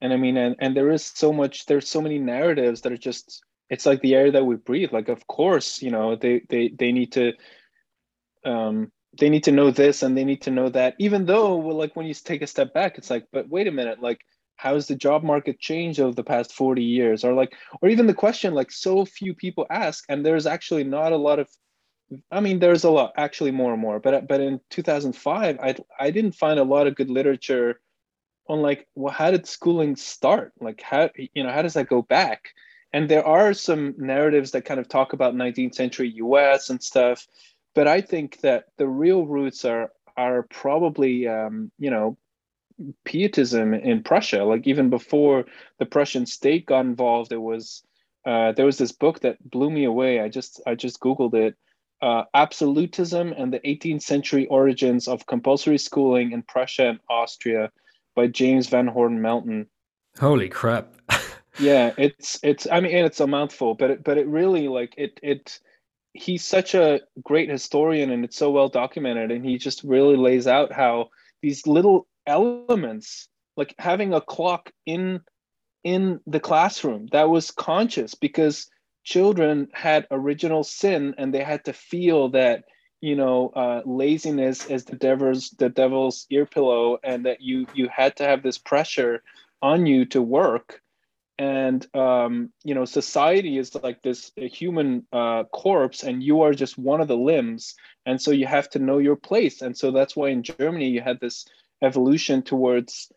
and 0.01 0.13
I 0.13 0.17
mean, 0.17 0.37
and 0.37 0.55
and 0.59 0.75
there 0.75 0.91
is 0.91 1.05
so 1.05 1.33
much. 1.33 1.65
There's 1.65 1.87
so 1.87 2.01
many 2.01 2.19
narratives 2.19 2.81
that 2.81 2.91
are 2.91 2.97
just. 2.97 3.41
It's 3.67 3.87
like 3.87 4.01
the 4.01 4.13
air 4.13 4.31
that 4.31 4.45
we 4.45 4.57
breathe. 4.57 4.93
Like, 4.93 5.09
of 5.09 5.25
course, 5.25 5.81
you 5.81 5.89
know, 5.89 6.15
they 6.15 6.41
they 6.49 6.69
they 6.69 6.91
need 6.91 7.13
to. 7.13 7.33
Um, 8.43 8.91
they 9.19 9.29
need 9.29 9.43
to 9.45 9.51
know 9.51 9.71
this 9.71 10.03
and 10.03 10.17
they 10.17 10.23
need 10.23 10.41
to 10.41 10.51
know 10.51 10.69
that 10.69 10.95
even 10.99 11.25
though 11.25 11.55
well, 11.55 11.77
like 11.77 11.95
when 11.95 12.05
you 12.05 12.13
take 12.13 12.41
a 12.41 12.47
step 12.47 12.73
back 12.73 12.97
it's 12.97 13.09
like 13.09 13.25
but 13.31 13.47
wait 13.47 13.67
a 13.67 13.71
minute 13.71 14.01
like 14.01 14.19
how's 14.55 14.87
the 14.87 14.95
job 14.95 15.23
market 15.23 15.59
changed 15.59 15.99
over 15.99 16.15
the 16.15 16.23
past 16.23 16.53
40 16.53 16.83
years? 16.83 17.23
Or 17.23 17.33
like 17.33 17.53
or 17.81 17.89
even 17.89 18.07
the 18.07 18.13
question 18.13 18.53
like 18.53 18.71
so 18.71 19.05
few 19.05 19.33
people 19.33 19.65
ask 19.69 20.05
and 20.09 20.25
there's 20.25 20.45
actually 20.45 20.83
not 20.83 21.11
a 21.11 21.17
lot 21.17 21.39
of 21.39 21.49
i 22.31 22.39
mean 22.39 22.59
there's 22.59 22.83
a 22.83 22.89
lot 22.89 23.11
actually 23.17 23.49
more 23.49 23.73
and 23.73 23.81
more 23.81 23.99
but 23.99 24.27
but 24.27 24.39
in 24.39 24.59
2005 24.69 25.57
i 25.59 25.75
i 25.99 26.11
didn't 26.11 26.33
find 26.33 26.59
a 26.59 26.63
lot 26.63 26.85
of 26.85 26.93
good 26.95 27.09
literature 27.09 27.79
on 28.47 28.61
like 28.61 28.87
well 28.93 29.13
how 29.13 29.31
did 29.31 29.47
schooling 29.47 29.95
start? 29.95 30.53
Like 30.59 30.81
how 30.81 31.09
you 31.15 31.43
know 31.43 31.51
how 31.51 31.61
does 31.61 31.73
that 31.73 31.89
go 31.89 32.01
back? 32.01 32.49
And 32.93 33.09
there 33.09 33.25
are 33.25 33.53
some 33.53 33.93
narratives 33.97 34.51
that 34.51 34.63
kind 34.63 34.79
of 34.79 34.87
talk 34.87 35.11
about 35.13 35.35
19th 35.35 35.75
century 35.75 36.13
us 36.15 36.69
and 36.69 36.81
stuff 36.81 37.27
but 37.75 37.87
I 37.87 38.01
think 38.01 38.39
that 38.39 38.65
the 38.77 38.87
real 38.87 39.25
roots 39.25 39.65
are 39.65 39.91
are 40.17 40.43
probably 40.43 41.27
um, 41.27 41.71
you 41.77 41.91
know 41.91 42.17
pietism 43.03 43.73
in 43.73 44.03
Prussia. 44.03 44.43
Like 44.43 44.67
even 44.67 44.89
before 44.89 45.45
the 45.79 45.85
Prussian 45.85 46.25
state 46.25 46.65
got 46.65 46.85
involved, 46.85 47.29
there 47.29 47.41
was 47.41 47.83
uh, 48.25 48.51
there 48.53 48.65
was 48.65 48.77
this 48.77 48.91
book 48.91 49.19
that 49.21 49.49
blew 49.49 49.69
me 49.69 49.85
away. 49.85 50.19
I 50.19 50.29
just 50.29 50.61
I 50.65 50.75
just 50.75 50.99
googled 50.99 51.33
it. 51.33 51.55
Uh, 52.01 52.23
Absolutism 52.33 53.33
and 53.37 53.53
the 53.53 53.59
18th 53.59 54.01
Century 54.01 54.47
Origins 54.47 55.07
of 55.07 55.25
Compulsory 55.25 55.77
Schooling 55.77 56.33
in 56.33 56.43
Prussia 56.43 56.89
and 56.89 56.99
Austria 57.09 57.71
by 58.15 58.27
James 58.27 58.67
Van 58.67 58.87
Horn 58.87 59.21
Melton. 59.21 59.67
Holy 60.19 60.49
crap! 60.49 60.93
yeah, 61.59 61.93
it's 61.97 62.39
it's. 62.43 62.67
I 62.71 62.79
mean, 62.81 62.95
it's 62.95 63.19
a 63.19 63.27
mouthful, 63.27 63.75
but 63.75 63.91
it, 63.91 64.03
but 64.03 64.17
it 64.17 64.27
really 64.27 64.67
like 64.67 64.93
it 64.97 65.19
it 65.23 65.59
he's 66.13 66.45
such 66.45 66.73
a 66.73 67.01
great 67.23 67.49
historian 67.49 68.09
and 68.09 68.23
it's 68.23 68.37
so 68.37 68.49
well 68.49 68.69
documented 68.69 69.31
and 69.31 69.45
he 69.45 69.57
just 69.57 69.83
really 69.83 70.15
lays 70.15 70.47
out 70.47 70.71
how 70.71 71.09
these 71.41 71.67
little 71.67 72.07
elements 72.27 73.27
like 73.57 73.73
having 73.79 74.13
a 74.13 74.21
clock 74.21 74.71
in 74.85 75.21
in 75.83 76.19
the 76.25 76.39
classroom 76.39 77.07
that 77.11 77.29
was 77.29 77.51
conscious 77.51 78.15
because 78.15 78.67
children 79.03 79.67
had 79.71 80.07
original 80.11 80.63
sin 80.63 81.13
and 81.17 81.33
they 81.33 81.43
had 81.43 81.63
to 81.63 81.73
feel 81.73 82.29
that 82.29 82.65
you 83.01 83.15
know 83.15 83.49
uh, 83.49 83.81
laziness 83.85 84.65
is 84.65 84.83
the 84.85 84.95
devil's 84.95 85.51
the 85.51 85.69
devil's 85.69 86.25
ear 86.31 86.45
pillow 86.45 86.97
and 87.03 87.25
that 87.25 87.39
you 87.39 87.67
you 87.73 87.87
had 87.87 88.15
to 88.15 88.23
have 88.23 88.41
this 88.41 88.57
pressure 88.57 89.21
on 89.61 89.85
you 89.85 90.05
to 90.05 90.21
work. 90.21 90.81
And 91.37 91.85
um, 91.93 92.51
you 92.63 92.73
know 92.73 92.85
society 92.85 93.57
is 93.57 93.75
like 93.75 94.01
this 94.01 94.31
human 94.35 95.05
uh, 95.11 95.43
corpse 95.45 96.03
and 96.03 96.23
you 96.23 96.41
are 96.41 96.53
just 96.53 96.77
one 96.77 97.01
of 97.01 97.07
the 97.07 97.17
limbs. 97.17 97.75
And 98.05 98.21
so 98.21 98.31
you 98.31 98.47
have 98.47 98.69
to 98.71 98.79
know 98.79 98.99
your 98.99 99.17
place. 99.17 99.61
And 99.61 99.77
so 99.77 99.91
that's 99.91 100.15
why 100.15 100.29
in 100.29 100.43
germany 100.43 100.89
you 100.89 101.01
had 101.01 101.19
this 101.19 101.45
evolution 101.85 102.41
towards 102.41 103.11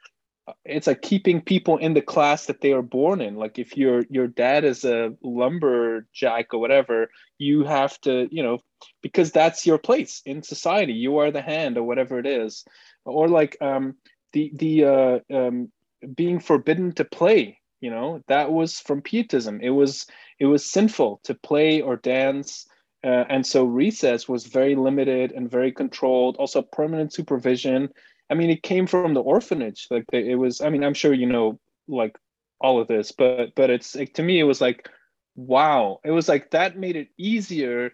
uh, 0.47 0.53
it's 0.65 0.87
like 0.87 1.03
keeping 1.03 1.41
people 1.41 1.77
in 1.79 1.95
the 1.95 2.03
class 2.03 2.47
that 2.47 2.61
they 2.61 2.73
are 2.73 2.83
born 2.83 3.21
in. 3.21 3.37
Like 3.37 3.59
if 3.59 3.77
your 3.77 4.05
your 4.11 4.29
dad 4.29 4.65
is 4.65 4.85
a 4.85 5.13
lumberjack 5.23 6.55
or 6.55 6.61
whatever 6.61 7.11
you 7.39 7.65
have 7.65 8.01
to 8.03 8.29
you 8.31 8.43
know 8.43 8.59
because 9.03 9.33
that's 9.33 9.67
your 9.67 9.79
place 9.79 10.23
in 10.25 10.43
society. 10.43 10.93
You 10.93 11.19
are 11.19 11.31
the 11.31 11.43
hand 11.43 11.77
or 11.77 11.83
whatever 11.83 12.19
it 12.19 12.27
is. 12.27 12.65
Or 13.05 13.29
like 13.29 13.57
um 13.61 13.97
the 14.33 14.53
the 14.55 14.85
uh 14.85 15.19
um 15.35 15.73
being 16.15 16.39
forbidden 16.39 16.93
to 16.93 17.05
play 17.05 17.59
you 17.81 17.91
know 17.91 18.23
that 18.29 18.51
was 18.53 18.81
from 18.81 19.03
pietism. 19.03 19.61
It 19.63 19.71
was 19.71 20.07
it 20.39 20.47
was 20.47 20.71
sinful 20.71 21.21
to 21.25 21.35
play 21.35 21.81
or 21.81 21.97
dance. 21.97 22.67
Uh, 23.05 23.25
and 23.29 23.47
so 23.47 23.65
recess 23.65 24.29
was 24.29 24.47
very 24.47 24.75
limited 24.75 25.31
and 25.31 25.49
very 25.49 25.71
controlled. 25.71 26.37
Also 26.37 26.63
permanent 26.63 27.13
supervision 27.13 27.89
i 28.31 28.35
mean 28.35 28.51
it 28.51 28.63
came 28.63 28.87
from 28.87 29.15
the 29.15 29.23
orphanage 29.23 29.87
like 29.91 30.05
it 30.13 30.37
was 30.37 30.61
i 30.61 30.69
mean 30.69 30.85
i'm 30.85 30.95
sure 30.95 31.13
you 31.13 31.27
know 31.27 31.59
like 31.87 32.17
all 32.61 32.81
of 32.81 32.89
this 32.89 33.13
but 33.13 33.55
but 33.55 33.71
it's 33.71 33.95
like, 33.95 34.13
to 34.15 34.23
me 34.23 34.39
it 34.41 34.45
was 34.45 34.61
like 34.61 34.89
wow 35.37 36.01
it 36.05 36.11
was 36.11 36.29
like 36.29 36.51
that 36.51 36.79
made 36.79 36.97
it 36.97 37.09
easier 37.17 37.93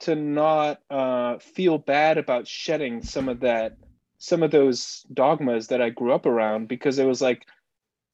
to 0.00 0.14
not 0.14 0.80
uh, 0.90 1.38
feel 1.38 1.76
bad 1.76 2.18
about 2.18 2.46
shedding 2.46 3.02
some 3.02 3.28
of 3.28 3.40
that 3.40 3.76
some 4.18 4.44
of 4.44 4.52
those 4.52 5.04
dogmas 5.12 5.66
that 5.68 5.82
i 5.82 5.90
grew 5.90 6.12
up 6.12 6.24
around 6.24 6.68
because 6.68 6.98
it 7.00 7.06
was 7.06 7.20
like 7.20 7.44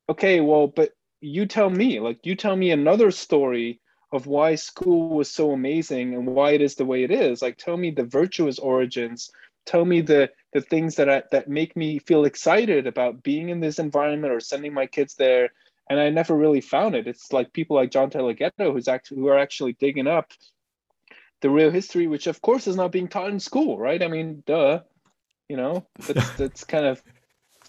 okay, 0.08 0.40
well, 0.40 0.66
but 0.66 0.90
you 1.20 1.46
tell 1.46 1.70
me, 1.70 2.00
like, 2.00 2.18
you 2.24 2.34
tell 2.34 2.56
me 2.56 2.70
another 2.70 3.10
story 3.10 3.80
of 4.12 4.26
why 4.26 4.54
school 4.54 5.08
was 5.08 5.30
so 5.30 5.52
amazing 5.52 6.14
and 6.14 6.26
why 6.26 6.52
it 6.52 6.62
is 6.62 6.74
the 6.74 6.84
way 6.84 7.02
it 7.02 7.10
is. 7.10 7.42
Like, 7.42 7.56
tell 7.56 7.76
me 7.76 7.90
the 7.90 8.04
virtuous 8.04 8.58
origins. 8.58 9.30
Tell 9.66 9.84
me 9.84 10.00
the 10.00 10.30
the 10.52 10.60
things 10.60 10.96
that 10.96 11.08
I, 11.08 11.22
that 11.32 11.48
make 11.48 11.76
me 11.76 11.98
feel 11.98 12.24
excited 12.24 12.86
about 12.86 13.22
being 13.22 13.48
in 13.48 13.60
this 13.60 13.78
environment 13.78 14.32
or 14.32 14.40
sending 14.40 14.72
my 14.72 14.86
kids 14.86 15.14
there. 15.14 15.50
And 15.90 16.00
I 16.00 16.10
never 16.10 16.36
really 16.36 16.60
found 16.60 16.94
it. 16.94 17.06
It's 17.06 17.32
like 17.32 17.52
people 17.52 17.76
like 17.76 17.90
John 17.90 18.08
Taylor 18.08 18.32
Gatto 18.32 18.72
who's 18.72 18.88
actually 18.88 19.18
who 19.18 19.28
are 19.28 19.38
actually 19.38 19.74
digging 19.74 20.06
up 20.06 20.32
the 21.40 21.50
real 21.50 21.70
history, 21.70 22.06
which 22.06 22.26
of 22.26 22.40
course 22.40 22.66
is 22.66 22.76
not 22.76 22.92
being 22.92 23.08
taught 23.08 23.30
in 23.30 23.40
school, 23.40 23.78
right? 23.78 24.02
I 24.02 24.08
mean, 24.08 24.42
duh. 24.46 24.80
You 25.48 25.58
know, 25.58 25.86
that's 25.98 26.30
that's 26.38 26.64
kind 26.64 26.86
of 26.86 27.02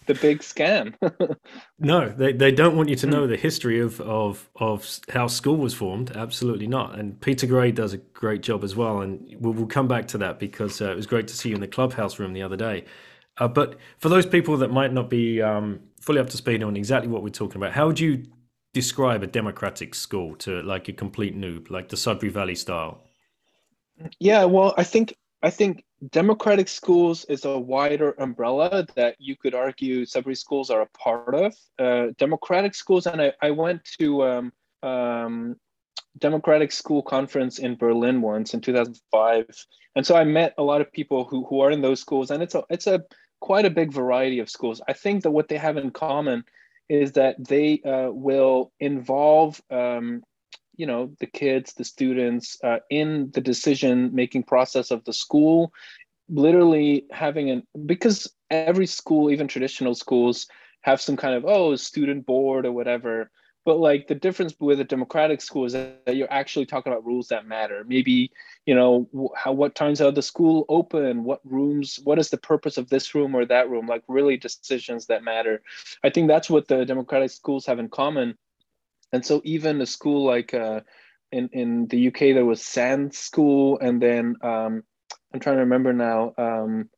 the 0.06 0.16
big 0.16 0.40
scam. 0.40 0.94
no, 1.80 2.10
they, 2.10 2.34
they 2.34 2.52
don't 2.52 2.76
want 2.76 2.90
you 2.90 2.96
to 2.98 3.08
know 3.08 3.28
the 3.28 3.38
history 3.38 3.80
of, 3.80 4.00
of 4.02 4.50
of 4.56 5.00
how 5.10 5.28
school 5.28 5.58
was 5.58 5.74
formed. 5.74 6.16
Absolutely 6.16 6.68
not. 6.68 6.98
And 6.98 7.20
Peter 7.22 7.48
Gray 7.48 7.72
does 7.72 7.94
a 7.94 7.98
great 7.98 8.42
job 8.42 8.64
as 8.64 8.76
well. 8.76 9.02
And 9.02 9.36
we'll, 9.40 9.54
we'll 9.54 9.68
come 9.68 9.88
back 9.88 10.08
to 10.10 10.18
that 10.20 10.40
because 10.40 10.82
uh, 10.82 10.92
it 10.92 10.96
was 10.96 11.08
great 11.08 11.28
to 11.28 11.36
see 11.36 11.50
you 11.50 11.56
in 11.56 11.62
the 11.62 11.68
clubhouse 11.68 12.20
room 12.20 12.34
the 12.34 12.44
other 12.44 12.58
day. 12.58 12.86
Uh, 13.38 13.48
but 13.48 13.78
for 14.00 14.10
those 14.10 14.26
people 14.26 14.58
that 14.58 14.72
might 14.72 14.94
not 14.94 15.10
be 15.10 15.42
um, 15.42 15.80
fully 16.00 16.20
up 16.20 16.30
to 16.30 16.38
speed 16.38 16.64
on 16.64 16.78
exactly 16.78 17.10
what 17.10 17.24
we're 17.24 17.30
talking 17.30 17.58
about, 17.58 17.74
how 17.74 17.88
would 17.88 18.00
you 18.00 18.24
describe 18.74 19.24
a 19.24 19.28
democratic 19.28 19.96
school 19.96 20.36
to 20.36 20.62
like 20.64 20.88
a 20.88 20.94
complete 20.94 21.38
noob, 21.38 21.70
like 21.70 21.90
the 21.90 21.98
Sudbury 21.98 22.32
Valley 22.32 22.56
style? 22.56 23.02
Yeah, 24.20 24.46
well, 24.46 24.74
I 24.78 24.84
think 24.84 25.16
I 25.46 25.52
think 25.52 25.84
democratic 26.10 26.68
schools 26.68 27.24
is 27.26 27.46
a 27.46 27.56
wider 27.60 28.14
umbrella 28.14 28.88
that 28.96 29.16
you 29.20 29.36
could 29.38 29.54
argue 29.54 30.04
Sudbury 30.04 30.34
schools 30.34 30.72
are 30.72 30.82
a 30.82 30.88
part 30.88 31.36
of. 31.36 31.56
Uh, 31.78 32.08
democratic 32.18 32.74
schools, 32.74 33.06
and 33.06 33.22
I, 33.22 33.32
I 33.40 33.52
went 33.52 33.84
to 34.00 34.24
um, 34.24 34.54
um, 34.82 35.56
democratic 36.18 36.72
school 36.72 37.04
conference 37.04 37.60
in 37.60 37.76
Berlin 37.76 38.24
once 38.24 38.56
in 38.56 38.62
2005, 38.62 39.46
and 39.96 40.04
so 40.04 40.16
I 40.16 40.24
met 40.24 40.56
a 40.58 40.64
lot 40.64 40.82
of 40.82 40.92
people 40.92 41.26
who, 41.26 41.46
who 41.46 41.62
are 41.62 41.70
in 41.70 41.82
those 41.82 42.02
schools, 42.02 42.32
and 42.32 42.42
it's 42.42 42.56
a 42.56 42.64
it's 42.72 42.88
a 42.88 43.04
quite 43.40 43.66
a 43.66 43.70
big 43.70 43.94
variety 43.94 44.40
of 44.40 44.50
schools. 44.50 44.82
I 44.88 44.94
think 44.94 45.22
that 45.22 45.32
what 45.32 45.48
they 45.48 45.58
have 45.58 45.78
in 45.78 45.92
common 45.92 46.44
is 46.90 47.12
that 47.12 47.36
they 47.38 47.82
uh, 47.82 48.10
will 48.10 48.72
involve 48.80 49.62
um, 49.70 50.24
you 50.78 50.86
know 50.86 51.12
the 51.20 51.26
kids 51.26 51.74
the 51.74 51.84
students 51.84 52.58
uh, 52.64 52.80
in 52.90 53.32
the 53.34 53.42
decision 53.42 54.14
making 54.14 54.44
process 54.44 54.92
of 54.92 55.04
the 55.06 55.14
school 55.14 55.72
literally 56.30 57.06
having 57.12 57.50
an 57.50 57.64
because 57.86 58.32
every 58.50 58.88
school 58.88 59.30
even 59.32 59.48
traditional 59.48 59.96
schools 59.96 60.48
have 60.82 61.02
some 61.02 61.18
kind 61.18 61.36
of 61.36 61.46
oh 61.46 61.76
student 61.76 62.26
board 62.26 62.66
or 62.66 62.72
whatever. 62.72 63.32
But 63.66 63.80
like 63.80 64.08
the 64.08 64.14
difference 64.14 64.54
with 64.60 64.80
a 64.80 64.84
democratic 64.84 65.42
school 65.42 65.66
is 65.66 65.74
that 65.74 66.16
you're 66.16 66.32
actually 66.32 66.68
talking 66.68 66.94
about 66.94 67.04
rules 67.04 67.30
that 67.30 67.48
matter. 67.48 67.84
Maybe 67.88 68.32
you 68.68 68.76
know 68.76 69.32
how 69.36 69.54
what 69.54 69.74
times 69.74 70.02
are 70.02 70.12
the 70.12 70.22
school 70.22 70.66
open? 70.70 71.24
What 71.24 71.42
rooms 71.44 72.00
what 72.04 72.20
is 72.20 72.30
the 72.30 72.38
purpose 72.38 72.78
of 72.78 72.90
this 72.90 73.16
room 73.16 73.34
or 73.34 73.44
that 73.46 73.70
room? 73.70 73.88
Like 73.88 74.04
really 74.08 74.38
decisions 74.38 75.08
that 75.08 75.24
matter. 75.24 75.64
I 76.04 76.12
think 76.12 76.28
that's 76.28 76.50
what 76.50 76.68
the 76.68 76.86
democratic 76.86 77.32
schools 77.32 77.66
have 77.66 77.80
in 77.80 77.90
common 77.90 78.38
and 79.16 79.26
so 79.26 79.42
even 79.46 79.82
a 79.82 79.86
school 79.86 80.26
like 80.26 80.54
uh, 80.54 80.82
in 81.32 81.50
in 81.54 81.88
the 81.88 82.08
UK, 82.10 82.20
there 82.36 82.46
was 82.46 82.62
Sand 82.62 83.14
School, 83.14 83.80
and 83.80 84.02
then 84.02 84.36
um, 84.42 84.84
I'm 85.34 85.40
trying 85.40 85.56
to 85.56 85.62
remember 85.62 85.94
now. 85.94 86.34
Um, 86.38 86.90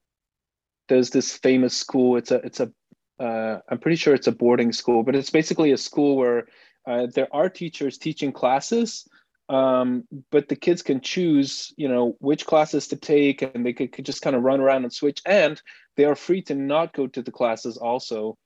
there's 0.89 1.11
this 1.11 1.37
famous 1.37 1.77
school. 1.77 2.17
It's 2.17 2.31
a 2.31 2.37
it's 2.37 2.59
a 2.59 2.71
uh, 3.19 3.59
I'm 3.69 3.77
pretty 3.79 3.97
sure 3.97 4.15
it's 4.15 4.27
a 4.27 4.31
boarding 4.31 4.71
school, 4.71 5.03
but 5.03 5.15
it's 5.15 5.29
basically 5.29 5.71
a 5.71 5.77
school 5.77 6.17
where 6.17 6.47
uh, 6.87 7.05
there 7.13 7.27
are 7.31 7.49
teachers 7.49 7.99
teaching 7.99 8.31
classes, 8.31 9.07
um, 9.49 10.03
but 10.31 10.49
the 10.49 10.55
kids 10.55 10.81
can 10.81 11.01
choose 11.01 11.71
you 11.77 11.87
know 11.87 12.15
which 12.19 12.47
classes 12.47 12.87
to 12.87 12.95
take 12.95 13.43
and 13.43 13.63
they 13.63 13.73
could, 13.73 13.91
could 13.91 14.05
just 14.05 14.23
kind 14.23 14.35
of 14.35 14.41
run 14.41 14.59
around 14.59 14.83
and 14.83 14.93
switch 14.93 15.21
and 15.25 15.61
they 15.97 16.05
are 16.05 16.15
free 16.15 16.41
to 16.43 16.55
not 16.55 16.93
go 16.93 17.07
to 17.07 17.21
the 17.21 17.31
classes 17.31 17.77
also 17.77 18.37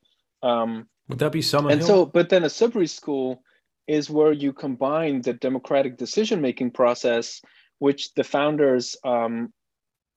um, 0.44 0.88
would 1.08 1.20
that 1.20 1.32
be 1.32 1.42
Summerhill? 1.42 1.84
so 1.84 2.06
but 2.06 2.30
then 2.30 2.44
a 2.44 2.50
sudbury 2.50 2.88
school 2.88 3.44
is 3.88 4.10
where 4.10 4.32
you 4.32 4.54
combine 4.54 5.22
the 5.22 5.34
democratic 5.34 5.98
decision 5.98 6.42
making 6.42 6.72
process 6.72 7.42
which 7.80 8.14
the 8.14 8.24
founders 8.24 8.96
um, 9.04 9.52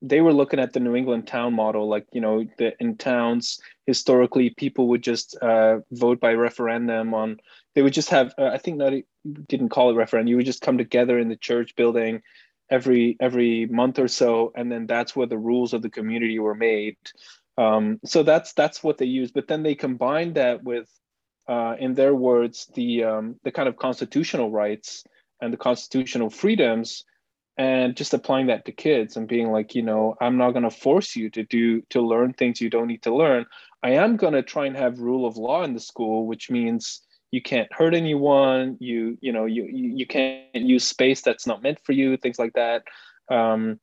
they 0.03 0.21
were 0.21 0.35
looking 0.35 0.61
at 0.61 0.75
the 0.75 0.81
New 0.81 0.95
England 0.95 1.27
town 1.27 1.55
model, 1.55 1.89
like 1.89 2.07
you 2.13 2.21
know, 2.21 2.45
the, 2.59 2.75
in 2.79 2.97
towns 2.97 3.59
historically, 3.87 4.51
people 4.51 4.89
would 4.89 5.03
just 5.03 5.35
uh, 5.41 5.79
vote 5.91 6.21
by 6.21 6.35
referendum 6.35 7.15
on. 7.15 7.39
They 7.75 7.81
would 7.81 7.95
just 7.95 8.11
have, 8.11 8.35
uh, 8.39 8.47
I 8.47 8.59
think, 8.59 8.77
not 8.77 8.93
didn't 9.49 9.71
call 9.71 9.91
it 9.91 9.97
referendum. 9.97 10.29
You 10.29 10.37
would 10.37 10.45
just 10.45 10.61
come 10.61 10.77
together 10.77 11.19
in 11.19 11.29
the 11.29 11.37
church 11.37 11.75
building 11.75 12.21
every 12.71 13.17
every 13.19 13.65
month 13.67 13.99
or 13.99 14.09
so, 14.09 14.53
and 14.55 14.71
then 14.71 14.87
that's 14.87 15.17
where 15.17 15.27
the 15.27 15.39
rules 15.39 15.73
of 15.73 15.81
the 15.81 15.91
community 15.91 16.39
were 16.39 16.55
made. 16.55 16.97
Um, 17.57 17.99
so 18.05 18.23
that's 18.23 18.53
that's 18.53 18.85
what 18.85 18.99
they 18.99 19.07
use. 19.07 19.33
But 19.33 19.49
then 19.49 19.63
they 19.63 19.75
combined 19.75 20.35
that 20.35 20.63
with, 20.63 20.89
uh, 21.49 21.77
in 21.79 21.95
their 21.95 22.15
words, 22.15 22.67
the 22.75 23.05
um, 23.05 23.37
the 23.45 23.53
kind 23.53 23.69
of 23.69 23.77
constitutional 23.77 24.51
rights 24.51 25.05
and 25.41 25.53
the 25.53 25.59
constitutional 25.59 26.31
freedoms 26.31 27.05
and 27.57 27.97
just 27.97 28.15
applying 28.15 28.47
that 28.47 28.65
to 28.65 28.73
kids 28.73 29.17
and 29.17 29.29
being 29.29 29.51
like 29.51 29.75
you 29.75 29.83
know 29.83 30.17
i'm 30.21 30.37
not 30.37 30.51
going 30.51 30.65
to 30.65 30.71
force 30.71 31.15
you 31.15 31.31
to 31.31 31.45
do 31.45 31.81
to 31.83 32.01
learn 32.01 32.33
things 32.33 32.61
you 32.61 32.71
don't 32.71 32.89
need 32.89 33.03
to 33.03 33.15
learn. 33.15 33.47
I 33.83 33.91
am 33.91 34.17
going 34.17 34.33
to 34.33 34.43
try 34.43 34.67
and 34.67 34.77
have 34.77 34.99
rule 34.99 35.27
of 35.27 35.37
law 35.37 35.63
in 35.63 35.75
the 35.75 35.81
school 35.81 36.27
which 36.27 36.51
means 36.51 37.03
you 37.31 37.43
can't 37.43 37.73
hurt 37.73 37.95
anyone 37.95 38.77
you 38.81 39.19
you 39.21 39.33
know 39.33 39.45
you 39.45 39.69
you 39.71 40.07
can't 40.07 40.55
use 40.55 40.85
space 40.85 41.21
that's 41.21 41.47
not 41.47 41.63
meant 41.63 41.79
for 41.85 41.93
you 41.93 42.17
things 42.17 42.39
like 42.39 42.55
that. 42.55 42.83
Um, 43.31 43.81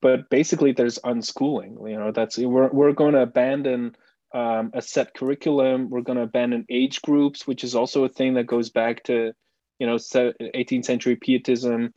but 0.00 0.28
basically 0.28 0.72
there's 0.72 0.98
unschooling 0.98 1.88
you 1.88 1.96
know 1.96 2.12
that's 2.12 2.36
we're, 2.38 2.68
we're 2.68 2.92
going 2.92 3.14
to 3.14 3.20
abandon 3.20 3.96
um, 4.34 4.70
a 4.74 4.82
set 4.82 5.14
curriculum 5.14 5.88
we're 5.88 6.00
going 6.02 6.18
to 6.18 6.24
abandon 6.24 6.66
age 6.68 7.00
groups 7.02 7.46
which 7.46 7.64
is 7.64 7.74
also 7.74 8.04
a 8.04 8.08
thing 8.08 8.34
that 8.34 8.46
goes 8.46 8.68
back 8.70 9.02
to 9.04 9.32
you 9.78 9.86
know 9.86 9.96
18th 9.96 10.84
century 10.84 11.16
pietism 11.16 11.92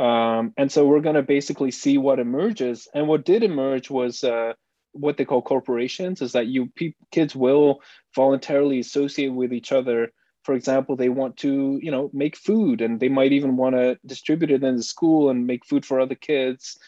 um, 0.00 0.54
and 0.56 0.72
so 0.72 0.86
we're 0.86 1.02
going 1.02 1.16
to 1.16 1.22
basically 1.22 1.70
see 1.70 1.98
what 1.98 2.18
emerges. 2.18 2.88
And 2.94 3.06
what 3.06 3.26
did 3.26 3.42
emerge 3.42 3.90
was 3.90 4.24
uh, 4.24 4.54
what 4.92 5.18
they 5.18 5.26
call 5.26 5.42
corporations 5.42 6.22
is 6.22 6.32
that 6.32 6.46
you 6.46 6.72
kids 7.12 7.36
will 7.36 7.82
voluntarily 8.16 8.80
associate 8.80 9.28
with 9.28 9.52
each 9.52 9.72
other. 9.72 10.10
For 10.44 10.54
example, 10.54 10.96
they 10.96 11.10
want 11.10 11.36
to, 11.38 11.78
you 11.82 11.90
know, 11.90 12.10
make 12.14 12.34
food 12.34 12.80
and 12.80 12.98
they 12.98 13.10
might 13.10 13.32
even 13.32 13.58
want 13.58 13.76
to 13.76 13.98
distribute 14.06 14.50
it 14.50 14.64
in 14.64 14.76
the 14.76 14.82
school 14.82 15.28
and 15.28 15.46
make 15.46 15.66
food 15.66 15.84
for 15.84 16.00
other 16.00 16.14
kids. 16.14 16.78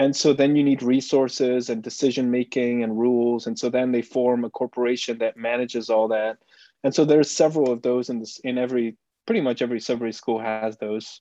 And 0.00 0.16
so 0.16 0.32
then 0.32 0.56
you 0.56 0.64
need 0.64 0.82
resources 0.82 1.68
and 1.68 1.82
decision 1.82 2.30
making 2.30 2.82
and 2.82 2.98
rules. 2.98 3.46
And 3.46 3.58
so 3.58 3.68
then 3.68 3.92
they 3.92 4.00
form 4.00 4.46
a 4.46 4.50
corporation 4.50 5.18
that 5.18 5.36
manages 5.36 5.90
all 5.90 6.08
that. 6.08 6.38
And 6.82 6.94
so 6.94 7.04
there's 7.04 7.30
several 7.30 7.70
of 7.70 7.82
those 7.82 8.08
in 8.08 8.18
this 8.18 8.38
in 8.38 8.56
every 8.56 8.96
pretty 9.26 9.42
much 9.42 9.60
every 9.60 9.78
Sudbury 9.78 10.12
school 10.12 10.40
has 10.40 10.78
those 10.78 11.20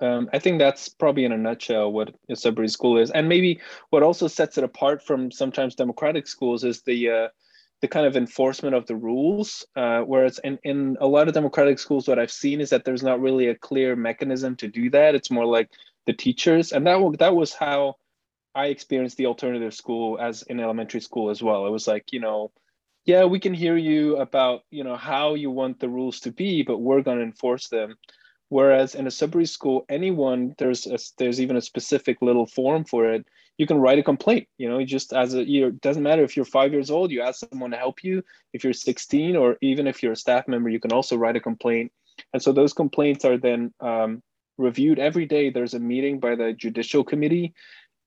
um, 0.00 0.28
I 0.32 0.38
think 0.38 0.58
that's 0.58 0.88
probably 0.88 1.24
in 1.24 1.32
a 1.32 1.38
nutshell 1.38 1.92
what 1.92 2.14
a 2.28 2.36
Sudbury 2.36 2.68
school 2.68 2.98
is, 2.98 3.10
and 3.10 3.28
maybe 3.28 3.60
what 3.90 4.02
also 4.02 4.28
sets 4.28 4.56
it 4.58 4.64
apart 4.64 5.02
from 5.02 5.30
sometimes 5.30 5.74
democratic 5.74 6.26
schools 6.26 6.64
is 6.64 6.82
the 6.82 7.10
uh, 7.10 7.28
the 7.82 7.88
kind 7.88 8.06
of 8.06 8.16
enforcement 8.16 8.74
of 8.74 8.86
the 8.86 8.96
rules. 8.96 9.64
Uh, 9.76 10.00
whereas 10.00 10.38
in, 10.44 10.58
in 10.64 10.96
a 11.00 11.06
lot 11.06 11.28
of 11.28 11.34
democratic 11.34 11.78
schools, 11.78 12.08
what 12.08 12.18
I've 12.18 12.30
seen 12.30 12.60
is 12.60 12.70
that 12.70 12.84
there's 12.84 13.02
not 13.02 13.20
really 13.20 13.48
a 13.48 13.54
clear 13.54 13.96
mechanism 13.96 14.56
to 14.56 14.68
do 14.68 14.90
that. 14.90 15.14
It's 15.14 15.30
more 15.30 15.46
like 15.46 15.70
the 16.06 16.12
teachers, 16.12 16.72
and 16.72 16.86
that 16.86 17.16
that 17.18 17.34
was 17.34 17.52
how 17.52 17.96
I 18.54 18.66
experienced 18.66 19.16
the 19.16 19.26
alternative 19.26 19.74
school 19.74 20.18
as 20.20 20.42
in 20.42 20.60
elementary 20.60 21.00
school 21.00 21.30
as 21.30 21.42
well. 21.42 21.66
It 21.66 21.70
was 21.70 21.86
like 21.86 22.12
you 22.12 22.20
know, 22.20 22.52
yeah, 23.04 23.24
we 23.24 23.40
can 23.40 23.54
hear 23.54 23.76
you 23.76 24.16
about 24.16 24.62
you 24.70 24.84
know 24.84 24.96
how 24.96 25.34
you 25.34 25.50
want 25.50 25.80
the 25.80 25.88
rules 25.88 26.20
to 26.20 26.32
be, 26.32 26.62
but 26.62 26.78
we're 26.78 27.02
going 27.02 27.18
to 27.18 27.24
enforce 27.24 27.68
them. 27.68 27.96
Whereas 28.50 28.96
in 28.96 29.06
a 29.06 29.12
Sudbury 29.12 29.46
school, 29.46 29.84
anyone 29.88 30.54
there's 30.58 30.86
a, 30.86 30.98
there's 31.18 31.40
even 31.40 31.56
a 31.56 31.62
specific 31.62 32.20
little 32.20 32.46
form 32.46 32.84
for 32.84 33.12
it. 33.12 33.24
You 33.58 33.66
can 33.66 33.78
write 33.78 34.00
a 34.00 34.02
complaint. 34.02 34.48
You 34.58 34.68
know, 34.68 34.84
just 34.84 35.12
as 35.12 35.34
a 35.34 35.48
you 35.48 35.70
doesn't 35.70 36.02
matter 36.02 36.24
if 36.24 36.36
you're 36.36 36.44
five 36.44 36.72
years 36.72 36.90
old, 36.90 37.12
you 37.12 37.22
ask 37.22 37.46
someone 37.48 37.70
to 37.70 37.76
help 37.76 38.02
you. 38.02 38.24
If 38.52 38.64
you're 38.64 38.72
16, 38.72 39.36
or 39.36 39.56
even 39.62 39.86
if 39.86 40.02
you're 40.02 40.12
a 40.12 40.16
staff 40.16 40.48
member, 40.48 40.68
you 40.68 40.80
can 40.80 40.92
also 40.92 41.16
write 41.16 41.36
a 41.36 41.40
complaint. 41.40 41.92
And 42.32 42.42
so 42.42 42.52
those 42.52 42.72
complaints 42.72 43.24
are 43.24 43.38
then 43.38 43.72
um, 43.80 44.22
reviewed 44.60 44.98
every 44.98 45.26
day. 45.26 45.50
There's 45.50 45.74
a 45.74 45.80
meeting 45.80 46.20
by 46.20 46.34
the 46.36 46.52
judicial 46.52 47.02
committee, 47.04 47.54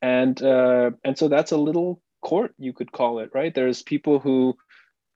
and 0.02 0.42
uh, 0.42 0.92
and 1.04 1.18
so 1.18 1.28
that's 1.28 1.52
a 1.52 1.58
little 1.58 2.02
court 2.22 2.54
you 2.58 2.74
could 2.74 2.92
call 2.92 3.20
it, 3.20 3.30
right? 3.34 3.54
There's 3.54 3.82
people 3.82 4.20
who 4.20 4.56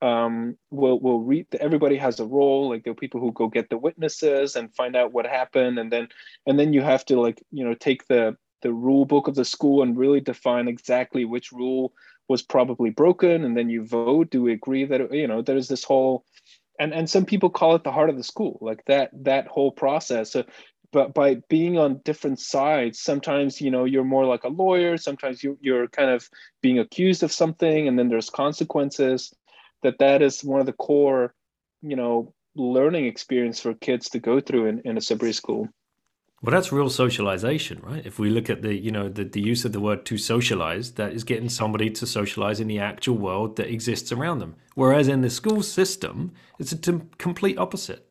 um, 0.02 0.56
will 0.70 1.00
will 1.00 1.20
read. 1.20 1.46
Everybody 1.60 1.96
has 1.96 2.20
a 2.20 2.26
role. 2.26 2.68
Like 2.68 2.84
there 2.84 2.92
are 2.92 3.02
people 3.02 3.20
who 3.20 3.32
go 3.32 3.48
get 3.48 3.70
the 3.70 3.78
witnesses 3.78 4.56
and 4.56 4.74
find 4.74 4.96
out 4.96 5.12
what 5.12 5.26
happened, 5.26 5.78
and 5.78 5.90
then 5.90 6.08
and 6.46 6.58
then 6.58 6.72
you 6.72 6.82
have 6.82 7.04
to 7.06 7.20
like 7.20 7.42
you 7.50 7.64
know 7.64 7.74
take 7.74 8.06
the 8.08 8.36
the 8.62 8.72
rule 8.72 9.04
book 9.04 9.28
of 9.28 9.36
the 9.36 9.44
school 9.44 9.82
and 9.82 9.96
really 9.96 10.20
define 10.20 10.66
exactly 10.66 11.24
which 11.24 11.52
rule 11.52 11.92
was 12.28 12.42
probably 12.42 12.90
broken, 12.90 13.44
and 13.44 13.56
then 13.56 13.70
you 13.70 13.84
vote. 13.84 14.30
Do 14.30 14.42
we 14.42 14.52
agree 14.52 14.84
that 14.84 15.12
you 15.12 15.26
know 15.26 15.42
there's 15.42 15.68
this 15.68 15.84
whole 15.84 16.24
and 16.78 16.94
and 16.94 17.10
some 17.10 17.24
people 17.24 17.50
call 17.50 17.74
it 17.74 17.84
the 17.84 17.92
heart 17.92 18.10
of 18.10 18.16
the 18.16 18.22
school, 18.22 18.58
like 18.60 18.84
that 18.86 19.10
that 19.24 19.46
whole 19.46 19.72
process. 19.72 20.32
So 20.32 20.44
but 20.92 21.14
by 21.14 21.36
being 21.48 21.78
on 21.78 22.00
different 22.04 22.40
sides 22.40 23.00
sometimes 23.00 23.60
you 23.60 23.70
know 23.70 23.84
you're 23.84 24.04
more 24.04 24.26
like 24.26 24.44
a 24.44 24.48
lawyer 24.48 24.96
sometimes 24.96 25.42
you, 25.42 25.58
you're 25.60 25.88
kind 25.88 26.10
of 26.10 26.28
being 26.62 26.78
accused 26.78 27.22
of 27.22 27.32
something 27.32 27.88
and 27.88 27.98
then 27.98 28.08
there's 28.08 28.30
consequences 28.30 29.32
that 29.82 29.98
that 29.98 30.22
is 30.22 30.44
one 30.44 30.60
of 30.60 30.66
the 30.66 30.72
core, 30.72 31.34
you 31.82 31.96
know, 31.96 32.34
learning 32.54 33.06
experience 33.06 33.60
for 33.60 33.74
kids 33.74 34.08
to 34.10 34.18
go 34.18 34.40
through 34.40 34.66
in, 34.66 34.80
in 34.84 34.96
a 34.96 35.00
Sudbury 35.00 35.32
school. 35.32 35.68
Well, 36.40 36.52
that's 36.52 36.70
real 36.70 36.88
socialization, 36.88 37.80
right? 37.82 38.06
If 38.06 38.20
we 38.20 38.30
look 38.30 38.48
at 38.48 38.62
the, 38.62 38.72
you 38.74 38.92
know, 38.92 39.08
the, 39.08 39.24
the 39.24 39.40
use 39.40 39.64
of 39.64 39.72
the 39.72 39.80
word 39.80 40.06
to 40.06 40.16
socialize, 40.16 40.92
that 40.92 41.12
is 41.12 41.24
getting 41.24 41.48
somebody 41.48 41.90
to 41.90 42.06
socialize 42.06 42.60
in 42.60 42.68
the 42.68 42.78
actual 42.78 43.16
world 43.16 43.56
that 43.56 43.68
exists 43.68 44.12
around 44.12 44.38
them. 44.38 44.54
Whereas 44.76 45.08
in 45.08 45.22
the 45.22 45.30
school 45.30 45.62
system, 45.64 46.32
it's 46.60 46.70
a 46.70 46.76
t- 46.76 47.00
complete 47.18 47.58
opposite. 47.58 48.07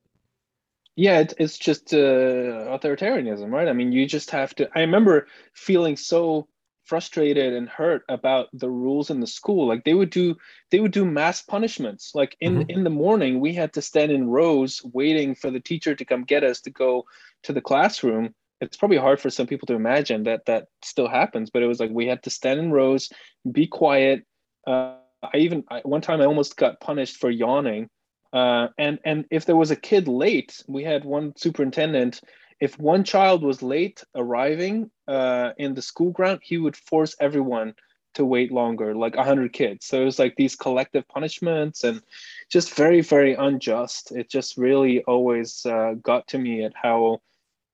Yeah, 0.98 1.20
it, 1.20 1.34
it's 1.38 1.60
just 1.60 1.94
uh, 1.94 1.98
authoritarianism, 1.98 3.52
right? 3.52 3.68
I 3.68 3.74
mean, 3.74 3.92
you 3.92 4.08
just 4.08 4.32
have 4.32 4.56
to. 4.56 4.68
I 4.76 4.82
remember 4.82 5.28
feeling 5.54 5.96
so 5.96 6.48
frustrated 6.86 7.54
and 7.54 7.70
hurt 7.70 8.04
about 8.10 8.48
the 8.54 8.70
rules 8.70 9.10
in 9.10 9.20
the 9.20 9.28
school 9.28 9.68
like 9.68 9.84
they 9.84 9.94
would 9.94 10.10
do 10.10 10.34
they 10.72 10.80
would 10.80 10.94
do 10.94 11.04
mass 11.04 11.42
punishments 11.42 12.12
like 12.16 12.38
in 12.40 12.60
mm-hmm. 12.60 12.70
in 12.70 12.86
the 12.86 12.90
morning 12.90 13.42
we 13.42 13.54
had 13.54 13.74
to 13.74 13.82
stand 13.82 14.10
in 14.10 14.30
rows 14.30 14.82
waiting 14.94 15.36
for 15.36 15.52
the 15.52 15.60
teacher 15.60 15.94
to 15.94 16.06
come 16.06 16.24
get 16.24 16.46
us 16.46 16.62
to 16.62 16.70
go 16.70 17.04
to 17.44 17.52
the 17.52 17.60
classroom 17.60 18.34
it's 18.62 18.78
probably 18.78 18.96
hard 18.96 19.20
for 19.20 19.30
some 19.30 19.46
people 19.46 19.66
to 19.66 19.74
imagine 19.74 20.24
that 20.24 20.46
that 20.46 20.68
still 20.82 21.10
happens 21.10 21.50
but 21.50 21.62
it 21.62 21.68
was 21.68 21.82
like 21.82 21.92
we 21.92 22.08
had 22.08 22.24
to 22.24 22.30
stand 22.30 22.58
in 22.58 22.72
rows 22.72 23.10
be 23.52 23.68
quiet 23.68 24.24
uh, 24.66 24.96
i 25.34 25.38
even 25.38 25.66
I, 25.70 25.82
one 25.84 26.02
time 26.02 26.22
i 26.22 26.26
almost 26.26 26.56
got 26.56 26.80
punished 26.80 27.18
for 27.18 27.30
yawning 27.30 27.90
uh, 28.34 28.68
and 28.78 29.00
and 29.06 29.26
if 29.32 29.46
there 29.46 29.56
was 29.56 29.72
a 29.72 29.76
kid 29.76 30.08
late 30.08 30.64
we 30.68 30.84
had 30.84 31.06
one 31.06 31.34
superintendent 31.36 32.22
if 32.60 32.80
one 32.80 33.04
child 33.04 33.44
was 33.44 33.62
late 33.62 34.04
arriving 34.16 34.90
uh, 35.08 35.52
in 35.58 35.76
the 35.76 35.82
school 35.82 36.12
ground, 36.12 36.40
he 36.44 36.58
would 36.58 36.76
force 36.76 37.16
everyone 37.20 37.76
to 38.16 38.26
wait 38.26 38.52
longer, 38.52 38.96
like 38.96 39.16
100 39.16 39.54
kids. 39.54 39.86
So 39.86 40.02
it 40.02 40.06
was 40.06 40.18
like 40.18 40.36
these 40.36 40.56
collective 40.56 41.08
punishments 41.08 41.84
and 41.84 42.02
just 42.50 42.74
very, 42.74 43.02
very 43.02 43.36
unjust. 43.36 44.12
It 44.12 44.30
just 44.30 44.58
really 44.58 45.04
always 45.04 45.66
uh, 45.66 45.94
got 46.02 46.28
to 46.30 46.40
me 46.40 46.64
at 46.64 46.74
how 46.76 47.22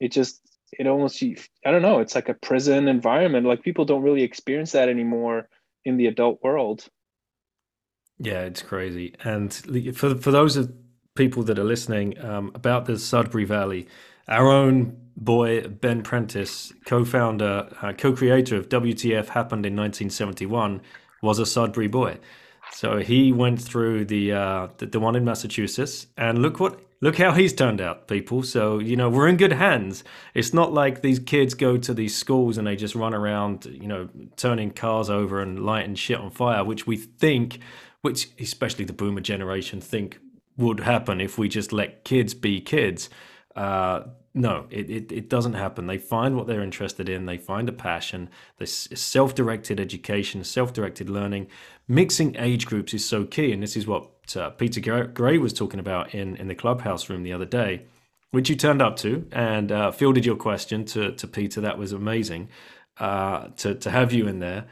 it 0.02 0.12
just, 0.12 0.42
it 0.78 0.86
almost, 0.86 1.24
I 1.24 1.72
don't 1.72 1.82
know, 1.82 2.00
it's 2.00 2.16
like 2.16 2.28
a 2.28 2.34
prison 2.34 2.90
environment. 2.90 3.48
Like 3.48 3.64
people 3.64 3.86
don't 3.86 4.02
really 4.02 4.24
experience 4.24 4.74
that 4.74 4.90
anymore 4.90 5.48
in 5.86 5.96
the 5.96 6.08
adult 6.08 6.44
world. 6.44 6.86
Yeah, 8.20 8.42
it's 8.42 8.62
crazy. 8.62 9.16
And 9.24 9.54
for, 9.96 10.16
for 10.16 10.32
those 10.32 10.56
of 10.56 10.72
people 11.16 11.44
that 11.44 11.60
are 11.60 11.64
listening 11.64 12.20
um, 12.24 12.52
about 12.56 12.86
the 12.86 12.98
Sudbury 12.98 13.46
Valley, 13.46 13.88
our 14.28 14.48
own 14.48 14.98
boy 15.18 15.68
Ben 15.68 16.02
Prentice, 16.04 16.74
co-founder, 16.86 17.70
uh, 17.82 17.94
co-creator 17.94 18.56
of 18.56 18.70
WTF 18.70 19.28
happened 19.30 19.66
in 19.66 19.76
1971, 19.76 20.82
was 21.22 21.40
a 21.40 21.46
Sudbury 21.46 21.88
boy. 21.88 22.18
So 22.72 23.00
he 23.00 23.32
went 23.32 23.62
through 23.62 24.06
the, 24.06 24.32
uh, 24.34 24.68
the, 24.78 24.88
the 24.88 25.00
one 25.00 25.16
in 25.16 25.26
Massachusetts, 25.26 26.08
and 26.18 26.40
look 26.40 26.60
what 26.60 26.80
look 27.02 27.18
how 27.18 27.34
he's 27.34 27.54
turned 27.54 27.82
out, 27.82 28.08
people. 28.08 28.42
So 28.44 28.80
you 28.80 28.96
know 28.96 29.10
we're 29.10 29.28
in 29.28 29.38
good 29.38 29.52
hands. 29.52 30.04
It's 30.34 30.54
not 30.54 30.74
like 30.74 31.02
these 31.02 31.20
kids 31.20 31.54
go 31.54 31.78
to 31.78 31.94
these 31.94 32.16
schools 32.16 32.58
and 32.58 32.66
they 32.66 32.78
just 32.78 32.96
run 32.96 33.14
around, 33.14 33.66
you 33.66 33.88
know, 33.88 34.10
turning 34.38 34.72
cars 34.72 35.10
over 35.10 35.42
and 35.42 35.66
lighting 35.66 35.96
shit 35.96 36.18
on 36.18 36.32
fire, 36.32 36.64
which 36.64 36.88
we 36.88 36.96
think, 36.98 37.60
which 38.04 38.30
especially 38.40 38.86
the 38.86 38.94
boomer 38.94 39.22
generation 39.22 39.82
think 39.82 40.20
would 40.58 40.82
happen 40.82 41.20
if 41.20 41.38
we 41.38 41.50
just 41.50 41.74
let 41.74 42.04
kids 42.04 42.34
be 42.34 42.62
kids. 42.62 43.10
Uh, 43.56 44.04
no, 44.36 44.66
it, 44.70 44.90
it, 44.90 45.12
it 45.12 45.30
doesn't 45.30 45.54
happen. 45.54 45.88
They 45.88 45.98
find 45.98 46.36
what 46.36 46.46
they're 46.46 46.62
interested 46.62 47.08
in, 47.08 47.26
they 47.26 47.38
find 47.38 47.70
a 47.70 47.72
passion, 47.72 48.30
this 48.58 48.90
self 48.94 49.34
directed 49.36 49.80
education, 49.80 50.44
self 50.44 50.74
directed 50.74 51.10
learning. 51.10 51.48
Mixing 51.88 52.36
age 52.38 52.66
groups 52.66 52.94
is 52.94 53.08
so 53.08 53.26
key. 53.26 53.54
And 53.54 53.64
this 53.64 53.78
is 53.78 53.88
what 53.88 54.10
uh, 54.36 54.50
Peter 54.52 55.08
Gray 55.08 55.38
was 55.38 55.54
talking 55.54 55.80
about 55.80 56.14
in, 56.14 56.36
in 56.36 56.48
the 56.48 56.56
clubhouse 56.56 57.10
room 57.10 57.24
the 57.24 57.34
other 57.34 57.46
day, 57.46 57.86
which 58.32 58.50
you 58.50 58.56
turned 58.56 58.82
up 58.82 58.98
to 58.98 59.28
and 59.32 59.72
uh, 59.72 59.92
fielded 59.92 60.26
your 60.26 60.36
question 60.36 60.84
to, 60.86 61.14
to 61.14 61.28
Peter. 61.28 61.62
That 61.62 61.78
was 61.78 61.94
amazing 61.94 62.50
uh, 62.98 63.48
to, 63.58 63.76
to 63.76 63.92
have 63.92 64.12
you 64.12 64.28
in 64.28 64.40
there. 64.40 64.66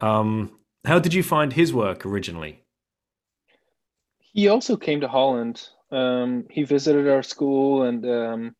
Um, 0.00 0.52
how 0.84 0.98
did 0.98 1.12
you 1.12 1.22
find 1.22 1.52
his 1.52 1.72
work 1.72 2.06
originally? 2.06 2.62
He 4.38 4.46
also 4.46 4.76
came 4.76 5.00
to 5.00 5.08
Holland. 5.08 5.68
Um, 5.90 6.44
he 6.48 6.62
visited 6.62 7.08
our 7.08 7.24
school 7.24 7.82
and 7.82 8.06
um, 8.06 8.54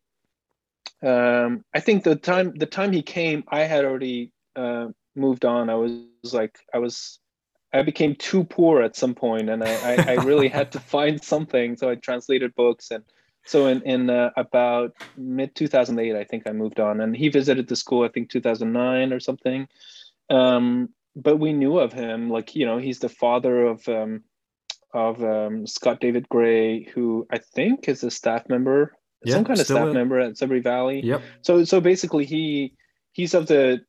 um, 1.06 1.64
I 1.72 1.78
think 1.78 2.02
the 2.02 2.16
time 2.16 2.52
the 2.56 2.66
time 2.66 2.92
he 2.92 3.02
came, 3.02 3.44
I 3.46 3.60
had 3.60 3.84
already 3.84 4.32
uh, 4.56 4.88
moved 5.14 5.44
on. 5.44 5.70
I 5.70 5.76
was 5.76 6.32
like, 6.32 6.58
I 6.74 6.78
was, 6.78 7.20
I 7.72 7.82
became 7.82 8.16
too 8.16 8.42
poor 8.42 8.82
at 8.82 8.96
some 8.96 9.14
point, 9.14 9.48
and 9.50 9.62
I, 9.62 9.74
I, 9.74 10.04
I 10.08 10.14
really 10.24 10.48
had 10.48 10.72
to 10.72 10.80
find 10.94 11.22
something. 11.22 11.76
So 11.76 11.88
I 11.88 11.94
translated 11.94 12.56
books, 12.56 12.90
and 12.90 13.04
so 13.46 13.68
in 13.68 13.80
in 13.82 14.10
uh, 14.10 14.30
about 14.36 14.96
mid 15.16 15.54
two 15.54 15.68
thousand 15.68 16.00
eight, 16.00 16.16
I 16.16 16.24
think 16.24 16.48
I 16.48 16.52
moved 16.52 16.80
on. 16.80 17.00
And 17.00 17.16
he 17.16 17.28
visited 17.28 17.68
the 17.68 17.76
school, 17.76 18.04
I 18.04 18.08
think 18.08 18.30
two 18.30 18.40
thousand 18.40 18.72
nine 18.72 19.12
or 19.12 19.20
something. 19.20 19.68
Um, 20.28 20.88
but 21.14 21.36
we 21.36 21.52
knew 21.52 21.78
of 21.78 21.92
him, 21.92 22.30
like 22.30 22.56
you 22.56 22.66
know, 22.66 22.78
he's 22.78 22.98
the 22.98 23.08
father 23.08 23.66
of 23.66 23.88
um, 23.88 24.24
of 24.92 25.22
um, 25.22 25.66
Scott 25.66 26.00
David 26.00 26.28
Gray, 26.28 26.84
who 26.84 27.26
I 27.30 27.38
think 27.38 27.88
is 27.88 28.02
a 28.02 28.10
staff 28.10 28.48
member 28.48 28.98
yeah, 29.24 29.34
some 29.34 29.44
kind 29.44 29.58
of 29.58 29.66
staff 29.66 29.88
a... 29.88 29.92
member 29.92 30.18
at 30.20 30.38
Sudbury 30.38 30.60
Valley. 30.60 31.00
Yep. 31.04 31.22
So 31.42 31.64
so 31.64 31.80
basically 31.80 32.24
he 32.24 32.74
he's 33.12 33.34
of 33.34 33.46
the 33.46 33.80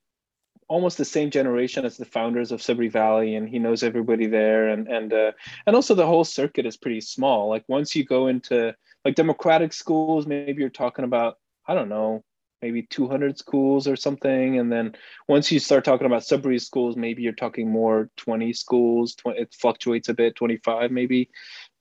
almost 0.68 0.98
the 0.98 1.06
same 1.06 1.32
generation 1.32 1.86
as 1.86 1.98
the 1.98 2.06
founders 2.06 2.52
of 2.52 2.62
Sudbury 2.62 2.90
Valley, 2.90 3.36
and 3.36 3.48
he 3.48 3.60
knows 3.60 3.84
everybody 3.84 4.28
there, 4.28 4.70
and 4.70 4.88
and 4.88 5.14
uh, 5.14 5.32
and 5.68 5.76
also 5.76 5.94
the 5.94 6.06
whole 6.06 6.24
circuit 6.24 6.66
is 6.66 6.78
pretty 6.78 7.02
small. 7.02 7.50
Like 7.50 7.64
once 7.68 7.96
you 7.96 8.04
go 8.06 8.28
into 8.28 8.76
like 9.06 9.16
democratic 9.16 9.74
schools, 9.74 10.26
maybe 10.26 10.62
you're 10.62 10.70
talking 10.70 11.06
about 11.06 11.36
I 11.68 11.76
don't 11.76 11.90
know, 11.90 12.24
maybe 12.62 12.84
200 12.84 13.38
schools 13.38 13.88
or 13.88 13.96
something, 13.96 14.60
and 14.60 14.72
then 14.72 14.96
once 15.28 15.52
you 15.52 15.60
start 15.60 15.84
talking 15.84 16.08
about 16.08 16.24
Sudbury 16.24 16.60
schools, 16.60 16.96
maybe 16.96 17.22
you're 17.22 17.34
talking 17.34 17.70
more 17.70 18.10
20 18.18 18.54
schools. 18.54 19.16
20, 19.16 19.40
it 19.40 19.56
fluctuates 19.60 20.10
a 20.10 20.14
bit, 20.14 20.36
25 20.36 20.92
maybe 20.92 21.30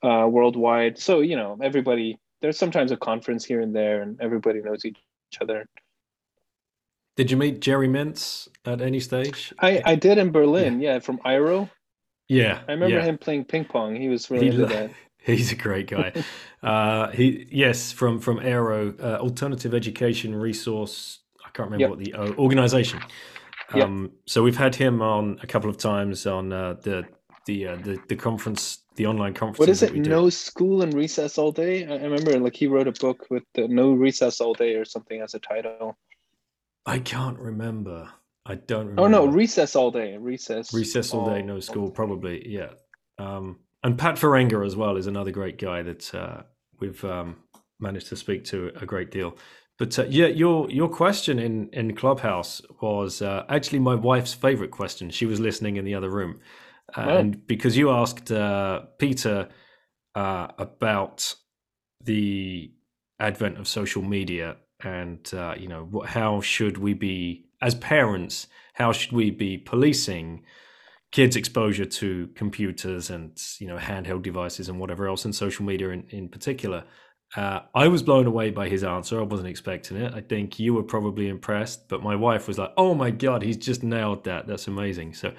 uh, 0.02 0.26
worldwide. 0.28 0.98
So 0.98 1.20
you 1.20 1.36
know 1.36 1.58
everybody 1.62 2.18
there's 2.40 2.58
sometimes 2.58 2.92
a 2.92 2.96
conference 2.96 3.44
here 3.44 3.60
and 3.60 3.74
there, 3.74 4.02
and 4.02 4.20
everybody 4.20 4.60
knows 4.60 4.84
each 4.84 4.98
other. 5.40 5.66
Did 7.16 7.30
you 7.30 7.36
meet 7.36 7.60
Jerry 7.60 7.88
Mintz 7.88 8.48
at 8.64 8.80
any 8.80 9.00
stage? 9.00 9.52
I, 9.58 9.82
I 9.84 9.94
did 9.96 10.18
in 10.18 10.30
Berlin, 10.30 10.80
yeah, 10.80 10.94
yeah 10.94 10.98
from 11.00 11.18
AERO. 11.24 11.68
Yeah, 12.28 12.60
I 12.68 12.72
remember 12.72 12.98
yeah. 12.98 13.04
him 13.04 13.18
playing 13.18 13.46
ping 13.46 13.64
pong. 13.64 13.96
He 13.96 14.08
was 14.08 14.30
really 14.30 14.50
he, 14.50 14.52
into 14.52 14.66
that. 14.66 14.90
He's 15.36 15.52
a 15.52 15.56
great 15.56 15.88
guy. 15.88 16.12
uh, 16.62 17.10
he 17.10 17.46
yes, 17.50 17.92
from 17.92 18.18
from 18.20 18.38
Aero, 18.40 18.94
uh, 19.00 19.18
Alternative 19.20 19.74
Education 19.74 20.34
Resource. 20.34 21.20
I 21.44 21.50
can't 21.50 21.70
remember 21.70 21.82
yep. 21.82 21.90
what 21.90 21.98
the 21.98 22.14
uh, 22.14 22.34
organization. 22.38 23.00
Um, 23.72 24.02
yep. 24.04 24.12
So 24.26 24.42
we've 24.42 24.56
had 24.56 24.74
him 24.74 25.02
on 25.02 25.38
a 25.42 25.46
couple 25.46 25.68
of 25.68 25.76
times 25.76 26.26
on 26.26 26.52
uh, 26.52 26.74
the 26.82 27.04
the, 27.46 27.68
uh, 27.68 27.76
the 27.76 27.98
the 28.08 28.16
conference 28.16 28.84
the 28.96 29.06
online 29.06 29.34
conference. 29.34 29.58
What 29.58 29.68
is 29.68 29.82
it? 29.82 29.94
No 29.94 30.28
school 30.28 30.82
and 30.82 30.92
recess 30.94 31.38
all 31.38 31.52
day. 31.52 31.86
I 31.86 32.02
remember 32.02 32.38
like 32.38 32.56
he 32.56 32.66
wrote 32.66 32.88
a 32.88 32.92
book 32.92 33.26
with 33.30 33.44
the 33.54 33.68
no 33.68 33.92
recess 33.92 34.40
all 34.40 34.54
day 34.54 34.74
or 34.74 34.84
something 34.84 35.20
as 35.20 35.34
a 35.34 35.38
title. 35.38 35.96
I 36.84 36.98
can't 36.98 37.38
remember. 37.38 38.10
I 38.46 38.54
don't 38.54 38.88
remember. 38.88 39.02
Oh 39.02 39.08
no, 39.08 39.26
recess 39.26 39.76
all 39.76 39.90
day. 39.90 40.16
Recess. 40.16 40.72
Recess 40.72 41.12
all, 41.12 41.20
all 41.20 41.34
day, 41.34 41.42
no 41.42 41.60
school. 41.60 41.90
Probably, 41.90 42.48
yeah. 42.48 42.70
Um, 43.18 43.58
and 43.82 43.98
Pat 43.98 44.16
Farenga 44.16 44.64
as 44.66 44.76
well 44.76 44.96
is 44.96 45.06
another 45.06 45.30
great 45.30 45.58
guy 45.58 45.82
that 45.82 46.14
uh, 46.14 46.42
we've 46.80 47.04
um, 47.04 47.36
managed 47.80 48.08
to 48.08 48.16
speak 48.16 48.44
to 48.44 48.72
a 48.80 48.86
great 48.86 49.10
deal. 49.10 49.36
But 49.78 49.98
uh, 49.98 50.06
yeah, 50.08 50.26
your 50.26 50.68
your 50.70 50.88
question 50.88 51.38
in 51.38 51.68
in 51.72 51.94
Clubhouse 51.94 52.60
was 52.80 53.22
uh, 53.22 53.44
actually 53.48 53.78
my 53.78 53.94
wife's 53.94 54.34
favorite 54.34 54.72
question. 54.72 55.10
She 55.10 55.26
was 55.26 55.38
listening 55.38 55.76
in 55.76 55.84
the 55.84 55.94
other 55.94 56.10
room, 56.10 56.40
and 56.96 57.46
because 57.46 57.76
you 57.76 57.90
asked 57.90 58.32
uh, 58.32 58.82
Peter 58.98 59.48
uh, 60.16 60.48
about 60.58 61.34
the 62.02 62.72
advent 63.20 63.58
of 63.58 63.68
social 63.68 64.02
media 64.02 64.56
and 64.82 65.32
uh, 65.34 65.54
you 65.58 65.68
know 65.68 65.84
what, 65.90 66.08
how 66.08 66.40
should 66.40 66.78
we 66.78 66.94
be 66.94 67.46
as 67.60 67.74
parents 67.74 68.46
how 68.74 68.92
should 68.92 69.12
we 69.12 69.30
be 69.30 69.58
policing 69.58 70.42
kids 71.10 71.36
exposure 71.36 71.86
to 71.86 72.28
computers 72.34 73.10
and 73.10 73.40
you 73.58 73.66
know 73.66 73.76
handheld 73.76 74.22
devices 74.22 74.68
and 74.68 74.78
whatever 74.78 75.08
else 75.08 75.24
and 75.24 75.34
social 75.34 75.64
media 75.64 75.88
in, 75.88 76.04
in 76.10 76.28
particular 76.28 76.84
uh, 77.36 77.60
I 77.74 77.88
was 77.88 78.02
blown 78.02 78.26
away 78.26 78.50
by 78.50 78.68
his 78.68 78.82
answer. 78.82 79.20
I 79.20 79.22
wasn't 79.22 79.50
expecting 79.50 79.98
it. 79.98 80.14
I 80.14 80.22
think 80.22 80.58
you 80.58 80.72
were 80.72 80.82
probably 80.82 81.28
impressed, 81.28 81.88
but 81.88 82.02
my 82.02 82.16
wife 82.16 82.48
was 82.48 82.58
like, 82.58 82.72
"Oh 82.76 82.94
my 82.94 83.10
god, 83.10 83.42
he's 83.42 83.58
just 83.58 83.82
nailed 83.82 84.24
that! 84.24 84.46
That's 84.46 84.66
amazing." 84.66 85.12
So, 85.12 85.34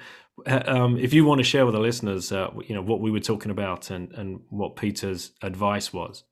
uh, 0.46 0.62
um, 0.66 0.98
if 0.98 1.12
you 1.12 1.24
want 1.24 1.40
to 1.40 1.44
share 1.44 1.66
with 1.66 1.74
the 1.74 1.80
listeners, 1.80 2.30
uh, 2.30 2.50
you 2.64 2.76
know 2.76 2.82
what 2.82 3.00
we 3.00 3.10
were 3.10 3.20
talking 3.20 3.50
about 3.50 3.90
and 3.90 4.12
and 4.12 4.40
what 4.50 4.76
Peter's 4.76 5.32
advice 5.42 5.92
was. 5.92 6.22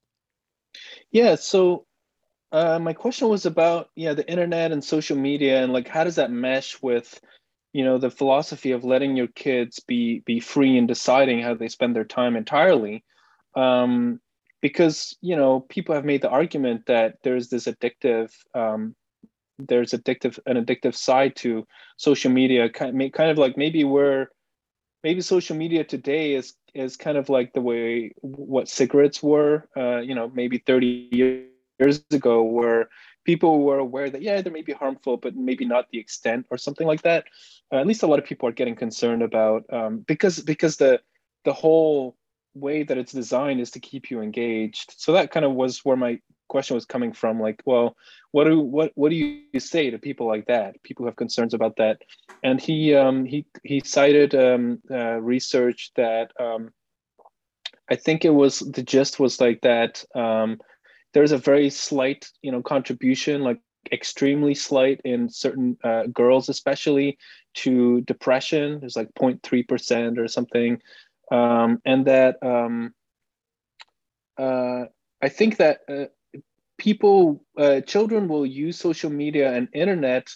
Yeah. 1.11 1.35
So, 1.35 1.87
uh, 2.53 2.79
my 2.79 2.93
question 2.93 3.29
was 3.29 3.45
about 3.45 3.91
yeah 3.97 4.15
the 4.15 4.31
internet 4.31 4.71
and 4.71 4.85
social 4.85 5.17
media 5.17 5.63
and 5.63 5.73
like 5.73 5.89
how 5.89 6.05
does 6.05 6.17
that 6.17 6.31
mesh 6.31 6.81
with 6.81 7.21
you 7.79 7.85
know 7.85 7.97
the 7.97 8.11
philosophy 8.11 8.73
of 8.73 8.83
letting 8.83 9.17
your 9.17 9.29
kids 9.29 9.79
be 9.79 10.19
be 10.27 10.41
free 10.41 10.77
in 10.77 10.89
deciding 10.89 11.41
how 11.41 11.55
they 11.55 11.69
spend 11.69 11.95
their 11.95 12.11
time 12.19 12.35
entirely. 12.35 13.05
Um, 13.55 14.19
because 14.61 15.17
you 15.21 15.37
know 15.37 15.61
people 15.61 15.95
have 15.95 16.05
made 16.05 16.23
the 16.23 16.29
argument 16.29 16.87
that 16.87 17.19
there's 17.23 17.51
this 17.51 17.67
addictive 17.67 18.33
um, 18.53 18.97
there's 19.61 19.93
addictive 19.93 20.41
an 20.47 20.57
addictive 20.57 20.97
side 20.97 21.37
to 21.37 21.69
social 21.97 22.33
media 22.33 22.69
kind 22.69 23.01
of, 23.01 23.13
kind 23.13 23.31
of 23.31 23.39
like 23.39 23.57
maybe 23.57 23.85
we're 23.85 24.27
maybe 25.05 25.21
social 25.21 25.57
media 25.57 25.85
today 25.85 26.35
is 26.35 26.55
is 26.75 26.97
kind 26.97 27.17
of 27.17 27.29
like 27.29 27.53
the 27.53 27.61
way 27.61 28.13
what 28.23 28.69
cigarettes 28.69 29.23
were 29.23 29.69
uh, 29.77 29.99
you 29.99 30.17
know 30.17 30.29
maybe 30.35 30.59
30 30.67 31.47
years 31.79 32.03
ago 32.11 32.43
where 32.43 32.89
people 33.29 33.61
were 33.69 33.79
aware 33.79 34.09
that 34.11 34.23
yeah 34.23 34.41
they 34.41 34.51
may 34.59 34.63
be 34.63 34.73
harmful 34.73 35.19
but 35.19 35.37
maybe 35.37 35.67
not 35.67 35.85
the 35.91 35.99
extent 35.99 36.47
or 36.51 36.57
something 36.57 36.87
like 36.87 37.03
that 37.03 37.25
uh, 37.71 37.77
at 37.77 37.87
least 37.87 38.03
a 38.03 38.07
lot 38.07 38.19
of 38.19 38.25
people 38.25 38.49
are 38.49 38.59
getting 38.61 38.75
concerned 38.85 39.23
about 39.23 39.61
um, 39.71 39.99
because 40.13 40.41
because 40.41 40.79
the 40.79 40.99
the 41.45 41.53
whole 41.53 42.17
way 42.55 42.83
that 42.83 42.99
it's 42.99 43.13
designed 43.13 43.61
is 43.61 43.71
to 43.73 43.81
keep 43.81 44.11
you 44.11 44.21
engaged. 44.21 44.95
So 44.97 45.13
that 45.13 45.31
kind 45.31 45.47
of 45.47 45.53
was 45.53 45.85
where 45.85 45.97
my 45.97 46.21
question 46.49 46.75
was 46.75 46.87
coming 46.87 47.13
from. 47.13 47.41
Like, 47.41 47.61
well, 47.65 47.97
what 48.33 48.45
do 48.45 48.61
what 48.61 48.93
what 48.95 49.11
do 49.11 49.17
you 49.17 49.61
say 49.61 49.91
to 49.91 49.99
people 49.99 50.27
like 50.27 50.47
that? 50.47 50.83
People 50.83 51.03
who 51.03 51.09
have 51.09 51.17
concerns 51.17 51.55
about 51.55 51.77
that. 51.77 51.99
And 52.43 52.61
he 52.61 52.95
um, 52.95 53.25
he 53.25 53.47
he 53.63 53.81
cited 53.85 54.35
um, 54.35 54.81
uh, 54.91 55.21
research 55.21 55.93
that 55.97 56.33
um, 56.41 56.73
I 57.91 57.97
think 57.97 58.25
it 58.25 58.35
was 58.35 58.61
the 58.61 58.83
gist 58.83 59.21
was 59.21 59.41
like 59.41 59.61
that. 59.63 60.05
Um, 60.15 60.59
there's 61.15 61.33
a 61.33 61.39
very 61.39 61.71
slight, 61.71 62.29
you 62.43 62.53
know, 62.53 62.63
contribution, 62.63 63.43
like 63.43 63.59
extremely 63.93 64.55
slight 64.55 65.01
in 65.05 65.29
certain 65.29 65.77
uh, 65.83 66.05
girls, 66.13 66.49
especially 66.49 67.19
to 67.55 68.03
depression. 68.03 68.81
There's 68.81 68.97
like 68.97 69.13
0.3 69.15 69.67
percent 69.67 70.19
or 70.19 70.29
something 70.29 70.81
um, 71.31 71.81
and 71.85 72.07
that 72.07 72.37
um, 72.43 72.95
uh, 74.39 74.85
I 75.23 75.29
think 75.29 75.59
that 75.59 75.81
uh, 75.89 76.39
people, 76.79 77.45
uh, 77.57 77.81
children 77.83 78.29
will 78.29 78.47
use 78.47 78.79
social 78.79 79.11
media 79.11 79.53
and 79.53 79.69
internet 79.73 80.29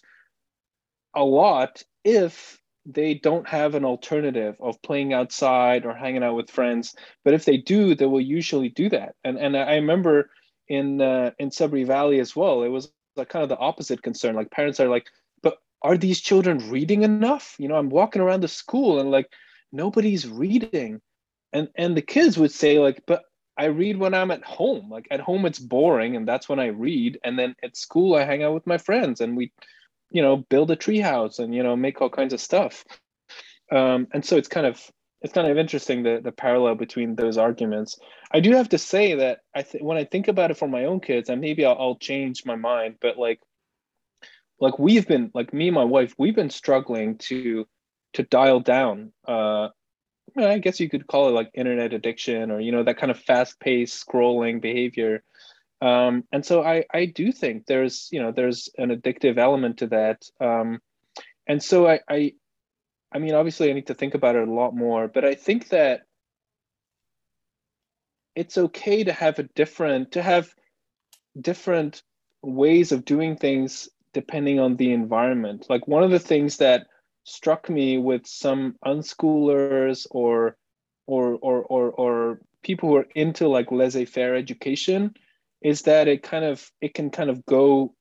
a 1.15 1.25
lot 1.25 1.83
if 2.05 2.61
they 2.85 3.15
don't 3.15 3.47
have 3.49 3.75
an 3.75 3.85
alternative 3.85 4.57
of 4.61 4.83
playing 4.83 5.13
outside 5.13 5.87
or 5.87 5.95
hanging 5.95 6.25
out 6.25 6.35
with 6.35 6.51
friends. 6.51 6.95
But 7.25 7.35
if 7.35 7.45
they 7.45 7.59
do, 7.59 7.95
they 7.95 8.07
will 8.07 8.21
usually 8.21 8.71
do 8.71 8.89
that. 8.91 9.15
And 9.23 9.39
and 9.39 9.57
I 9.57 9.77
remember 9.77 10.31
in 10.69 11.01
uh, 11.01 11.33
in 11.39 11.51
Sudbury 11.51 11.85
Valley 11.85 12.21
as 12.21 12.35
well, 12.37 12.63
it 12.63 12.69
was 12.69 12.93
like 13.17 13.29
kind 13.29 13.43
of 13.43 13.49
the 13.49 13.59
opposite 13.59 14.03
concern. 14.03 14.35
Like 14.35 14.51
parents 14.51 14.81
are 14.81 14.89
like, 14.89 15.07
but 15.43 15.59
are 15.83 15.97
these 15.97 16.21
children 16.21 16.71
reading 16.71 17.03
enough? 17.03 17.55
You 17.59 17.69
know, 17.69 17.77
I'm 17.77 17.91
walking 17.91 18.23
around 18.23 18.43
the 18.43 18.49
school 18.49 19.01
and 19.01 19.11
like 19.11 19.29
nobody's 19.73 20.29
reading. 20.29 21.01
And 21.53 21.69
and 21.77 21.97
the 21.97 22.03
kids 22.03 22.39
would 22.39 22.53
say 22.53 22.79
like 22.79 23.03
but 23.07 23.25
i 23.59 23.67
read 23.67 23.99
when 23.99 24.15
i'm 24.15 24.31
at 24.31 24.45
home. 24.45 24.91
Like 24.91 25.07
at 25.11 25.21
home 25.21 25.45
it's 25.45 25.59
boring 25.59 26.17
and 26.17 26.27
that's 26.27 26.49
when 26.49 26.59
i 26.59 26.67
read. 26.67 27.19
And 27.25 27.39
then 27.39 27.55
at 27.63 27.77
school 27.77 28.15
i 28.15 28.25
hang 28.25 28.43
out 28.43 28.55
with 28.55 28.67
my 28.67 28.79
friends 28.79 29.21
and 29.21 29.37
we 29.37 29.53
you 30.11 30.23
know 30.23 30.37
build 30.37 30.71
a 30.71 30.77
treehouse 30.77 31.39
and 31.39 31.55
you 31.55 31.63
know 31.63 31.77
make 31.77 32.01
all 32.01 32.11
kinds 32.11 32.33
of 32.33 32.41
stuff. 32.41 32.85
Um, 33.71 34.09
and 34.13 34.25
so 34.25 34.37
it's 34.37 34.49
kind 34.49 34.67
of 34.67 34.91
it's 35.23 35.33
kind 35.33 35.51
of 35.51 35.57
interesting 35.57 36.03
the 36.03 36.21
the 36.23 36.33
parallel 36.33 36.75
between 36.75 37.15
those 37.15 37.39
arguments. 37.39 37.99
I 38.33 38.41
do 38.41 38.53
have 38.53 38.69
to 38.71 38.79
say 38.79 39.15
that 39.15 39.41
I 39.55 39.63
th- 39.63 39.83
when 39.83 39.97
I 39.97 40.05
think 40.05 40.29
about 40.29 40.51
it 40.51 40.59
for 40.59 40.69
my 40.69 40.85
own 40.85 41.01
kids, 41.01 41.29
and 41.29 41.41
maybe 41.41 41.65
I'll, 41.65 41.77
I'll 41.79 41.97
change 41.97 42.45
my 42.45 42.57
mind, 42.57 42.97
but 43.01 43.19
like 43.19 43.41
like 44.61 44.79
we've 44.79 45.07
been 45.07 45.31
like 45.35 45.53
me 45.53 45.69
and 45.69 45.75
my 45.75 45.85
wife, 45.85 46.15
we've 46.19 46.35
been 46.35 46.51
struggling 46.51 47.19
to 47.19 47.67
to 48.15 48.23
dial 48.25 48.61
down. 48.61 49.13
Uh, 49.27 49.69
I 50.37 50.59
guess 50.59 50.81
you 50.81 50.89
could 50.89 51.07
call 51.07 51.29
it 51.29 51.33
like 51.33 51.51
internet 51.55 51.93
addiction 51.93 52.51
or 52.51 52.61
you 52.61 52.73
know 52.73 52.83
that 52.85 52.99
kind 52.99 53.11
of 53.11 53.19
fast 53.19 53.61
paced 53.61 54.07
scrolling 54.07 54.61
behavior. 54.61 55.23
Um, 55.81 56.25
and 56.33 56.45
so 56.45 56.63
I 56.63 56.85
I 56.93 57.07
do 57.07 57.33
think 57.33 57.67
there's 57.67 58.09
you 58.11 58.21
know 58.21 58.33
there's 58.33 58.69
an 58.77 58.91
addictive 58.91 59.39
element 59.39 59.79
to 59.79 59.87
that. 59.89 60.25
Um, 60.41 60.81
and 61.47 61.63
so 61.63 61.89
I, 61.89 62.01
I 62.09 62.35
I 63.15 63.19
mean, 63.19 63.35
obviously, 63.35 63.71
I 63.71 63.75
need 63.75 63.89
to 63.89 63.95
think 63.95 64.15
about 64.15 64.37
it 64.37 64.49
a 64.49 64.53
lot 64.53 64.75
more, 64.75 65.09
but 65.09 65.25
I 65.25 65.35
think 65.35 65.69
that 65.69 66.03
it's 68.35 68.57
okay 68.57 69.05
to 69.05 69.13
have 69.13 69.39
a 69.39 69.45
different, 69.55 70.13
to 70.13 70.23
have 70.23 70.55
different 71.39 72.03
ways 72.43 72.93
of 72.93 73.05
doing 73.05 73.37
things 73.37 73.89
depending 74.13 74.59
on 74.59 74.77
the 74.77 74.93
environment. 74.93 75.67
Like 75.69 75.87
one 75.89 76.03
of 76.03 76.11
the 76.11 76.19
things 76.19 76.59
that 76.59 76.87
struck 77.25 77.69
me 77.69 77.99
with 77.99 78.27
some 78.27 78.77
unschoolers 78.85 80.07
or 80.11 80.57
or 81.07 81.35
or 81.35 81.63
or, 81.63 81.91
or 81.91 82.41
people 82.63 82.89
who 82.89 82.97
are 82.97 83.07
into 83.15 83.49
like 83.49 83.73
laissez-faire 83.73 84.35
education 84.35 85.15
is 85.63 85.83
that 85.83 86.09
it 86.09 86.23
kind 86.23 86.45
of 86.45 86.71
it 86.81 86.95
can 86.95 87.11
kind 87.11 87.31
of 87.31 87.45
go 87.47 87.95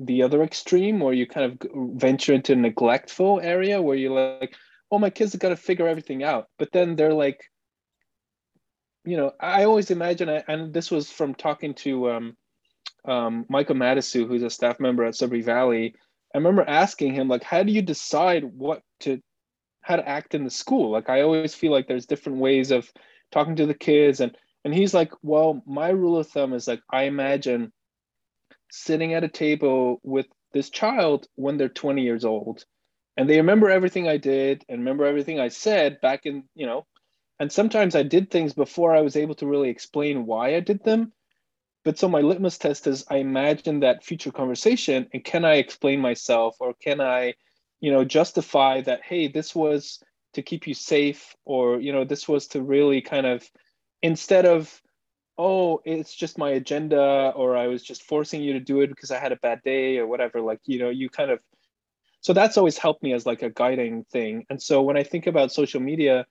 the 0.00 0.22
other 0.22 0.42
extreme 0.42 0.98
where 0.98 1.12
you 1.12 1.26
kind 1.26 1.52
of 1.52 1.70
venture 1.98 2.32
into 2.32 2.54
a 2.54 2.56
neglectful 2.56 3.40
area 3.40 3.80
where 3.80 3.96
you're 3.96 4.38
like 4.38 4.54
oh 4.90 4.98
my 4.98 5.10
kids 5.10 5.32
have 5.32 5.40
got 5.40 5.50
to 5.50 5.56
figure 5.56 5.86
everything 5.86 6.24
out. 6.24 6.46
But 6.58 6.72
then 6.72 6.96
they're 6.96 7.14
like 7.14 7.44
you 9.06 9.16
know 9.16 9.32
i 9.40 9.64
always 9.64 9.90
imagine 9.90 10.28
and 10.28 10.74
this 10.74 10.90
was 10.90 11.10
from 11.10 11.34
talking 11.34 11.72
to 11.72 12.10
um, 12.10 12.36
um, 13.06 13.46
Mikel 13.48 13.74
Matisoo 13.74 14.28
who's 14.28 14.42
a 14.42 14.50
staff 14.50 14.78
member 14.78 15.04
at 15.04 15.14
sudbury 15.14 15.40
valley. 15.40 15.94
I 16.34 16.38
remember 16.38 16.64
asking 16.68 17.14
him 17.14 17.28
like 17.28 17.42
how 17.42 17.62
do 17.62 17.72
you 17.72 17.82
decide 17.82 18.44
what 18.44 18.82
to 19.00 19.20
how 19.82 19.96
to 19.96 20.06
act 20.06 20.34
in 20.34 20.44
the 20.44 20.50
school? 20.50 20.90
Like 20.90 21.08
i 21.08 21.22
always 21.22 21.54
feel 21.54 21.72
like 21.72 21.88
there's 21.88 22.06
different 22.06 22.38
ways 22.38 22.70
of 22.70 22.90
talking 23.32 23.56
to 23.56 23.66
the 23.66 23.74
kids 23.74 24.20
and 24.20 24.36
and 24.64 24.74
he's 24.74 24.92
like 24.92 25.12
well 25.22 25.62
my 25.66 25.90
rule 25.90 26.18
of 26.18 26.28
thumb 26.28 26.52
is 26.52 26.68
like 26.68 26.82
i 26.90 27.04
imagine 27.04 27.72
sitting 28.70 29.14
at 29.14 29.24
a 29.24 29.28
table 29.28 30.00
with 30.02 30.26
this 30.52 30.70
child 30.70 31.26
when 31.36 31.56
they're 31.56 31.68
20 31.68 32.02
years 32.02 32.24
old. 32.24 32.64
And 33.16 33.28
they 33.28 33.36
remember 33.36 33.68
everything 33.68 34.08
i 34.08 34.16
did 34.16 34.64
and 34.68 34.80
remember 34.80 35.04
everything 35.04 35.38
i 35.38 35.48
said 35.48 36.00
back 36.00 36.26
in 36.26 36.44
you 36.54 36.66
know 36.66 36.86
and 37.38 37.52
sometimes 37.52 37.94
i 37.94 38.02
did 38.02 38.30
things 38.30 38.54
before 38.54 38.94
i 38.94 39.00
was 39.02 39.16
able 39.16 39.34
to 39.36 39.46
really 39.46 39.68
explain 39.68 40.26
why 40.26 40.56
i 40.56 40.60
did 40.60 40.82
them. 40.84 41.12
But 41.84 41.98
so 41.98 42.08
my 42.08 42.20
litmus 42.20 42.58
test 42.58 42.86
is 42.86 43.04
i 43.10 43.16
imagine 43.16 43.80
that 43.80 44.04
future 44.04 44.32
conversation 44.32 45.08
and 45.12 45.24
can 45.24 45.44
i 45.44 45.54
explain 45.54 46.00
myself 46.00 46.56
or 46.60 46.74
can 46.74 47.00
i 47.00 47.34
you 47.80 47.90
know 47.90 48.04
justify 48.04 48.80
that 48.82 49.02
hey 49.02 49.28
this 49.28 49.54
was 49.54 50.02
to 50.34 50.42
keep 50.42 50.66
you 50.66 50.74
safe 50.74 51.34
or 51.44 51.80
you 51.80 51.92
know 51.92 52.04
this 52.04 52.28
was 52.28 52.46
to 52.48 52.62
really 52.62 53.00
kind 53.00 53.26
of 53.26 53.48
instead 54.02 54.46
of 54.46 54.80
oh 55.38 55.80
it's 55.84 56.14
just 56.14 56.38
my 56.38 56.50
agenda 56.50 57.32
or 57.34 57.56
i 57.56 57.66
was 57.66 57.82
just 57.82 58.02
forcing 58.02 58.42
you 58.42 58.52
to 58.52 58.60
do 58.60 58.80
it 58.80 58.88
because 58.88 59.10
i 59.10 59.18
had 59.18 59.32
a 59.32 59.36
bad 59.36 59.60
day 59.62 59.98
or 59.98 60.06
whatever 60.06 60.40
like 60.40 60.60
you 60.66 60.78
know 60.78 60.90
you 60.90 61.08
kind 61.08 61.30
of 61.30 61.40
so 62.22 62.32
that's 62.34 62.58
always 62.58 62.76
helped 62.76 63.02
me 63.02 63.14
as 63.14 63.24
like 63.24 63.40
a 63.40 63.48
guiding 63.48 64.04
thing. 64.04 64.44
And 64.50 64.62
so 64.62 64.82
when 64.82 64.96
i 64.96 65.02
think 65.02 65.26
about 65.26 65.52
social 65.52 65.80
media 65.80 66.26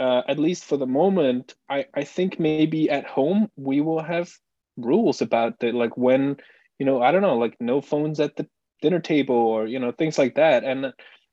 uh, 0.00 0.22
at 0.28 0.38
least 0.38 0.64
for 0.64 0.76
the 0.76 0.86
moment 0.86 1.54
I, 1.68 1.86
I 1.92 2.04
think 2.04 2.38
maybe 2.38 2.88
at 2.88 3.04
home 3.04 3.50
we 3.56 3.80
will 3.80 4.02
have 4.02 4.30
rules 4.76 5.20
about 5.20 5.58
that 5.58 5.74
like 5.74 5.96
when 5.96 6.36
you 6.78 6.86
know 6.86 7.02
i 7.02 7.10
don't 7.10 7.22
know 7.22 7.36
like 7.36 7.56
no 7.58 7.80
phones 7.80 8.20
at 8.20 8.36
the 8.36 8.46
dinner 8.80 9.00
table 9.00 9.36
or 9.36 9.66
you 9.66 9.78
know 9.78 9.92
things 9.92 10.18
like 10.18 10.34
that. 10.36 10.64
And 10.64 10.92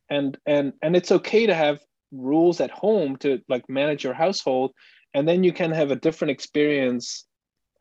and 0.10 0.38
and 0.46 0.74
and 0.82 0.96
it's 0.96 1.12
okay 1.12 1.46
to 1.46 1.54
have 1.54 1.80
rules 2.12 2.62
at 2.62 2.72
home 2.72 3.18
to 3.18 3.42
like 3.50 3.68
manage 3.70 4.04
your 4.04 4.14
household 4.14 4.72
and 5.16 5.28
then 5.28 5.44
you 5.44 5.54
can 5.54 5.72
have 5.72 5.90
a 5.90 5.96
different 5.96 6.32
experience 6.32 7.26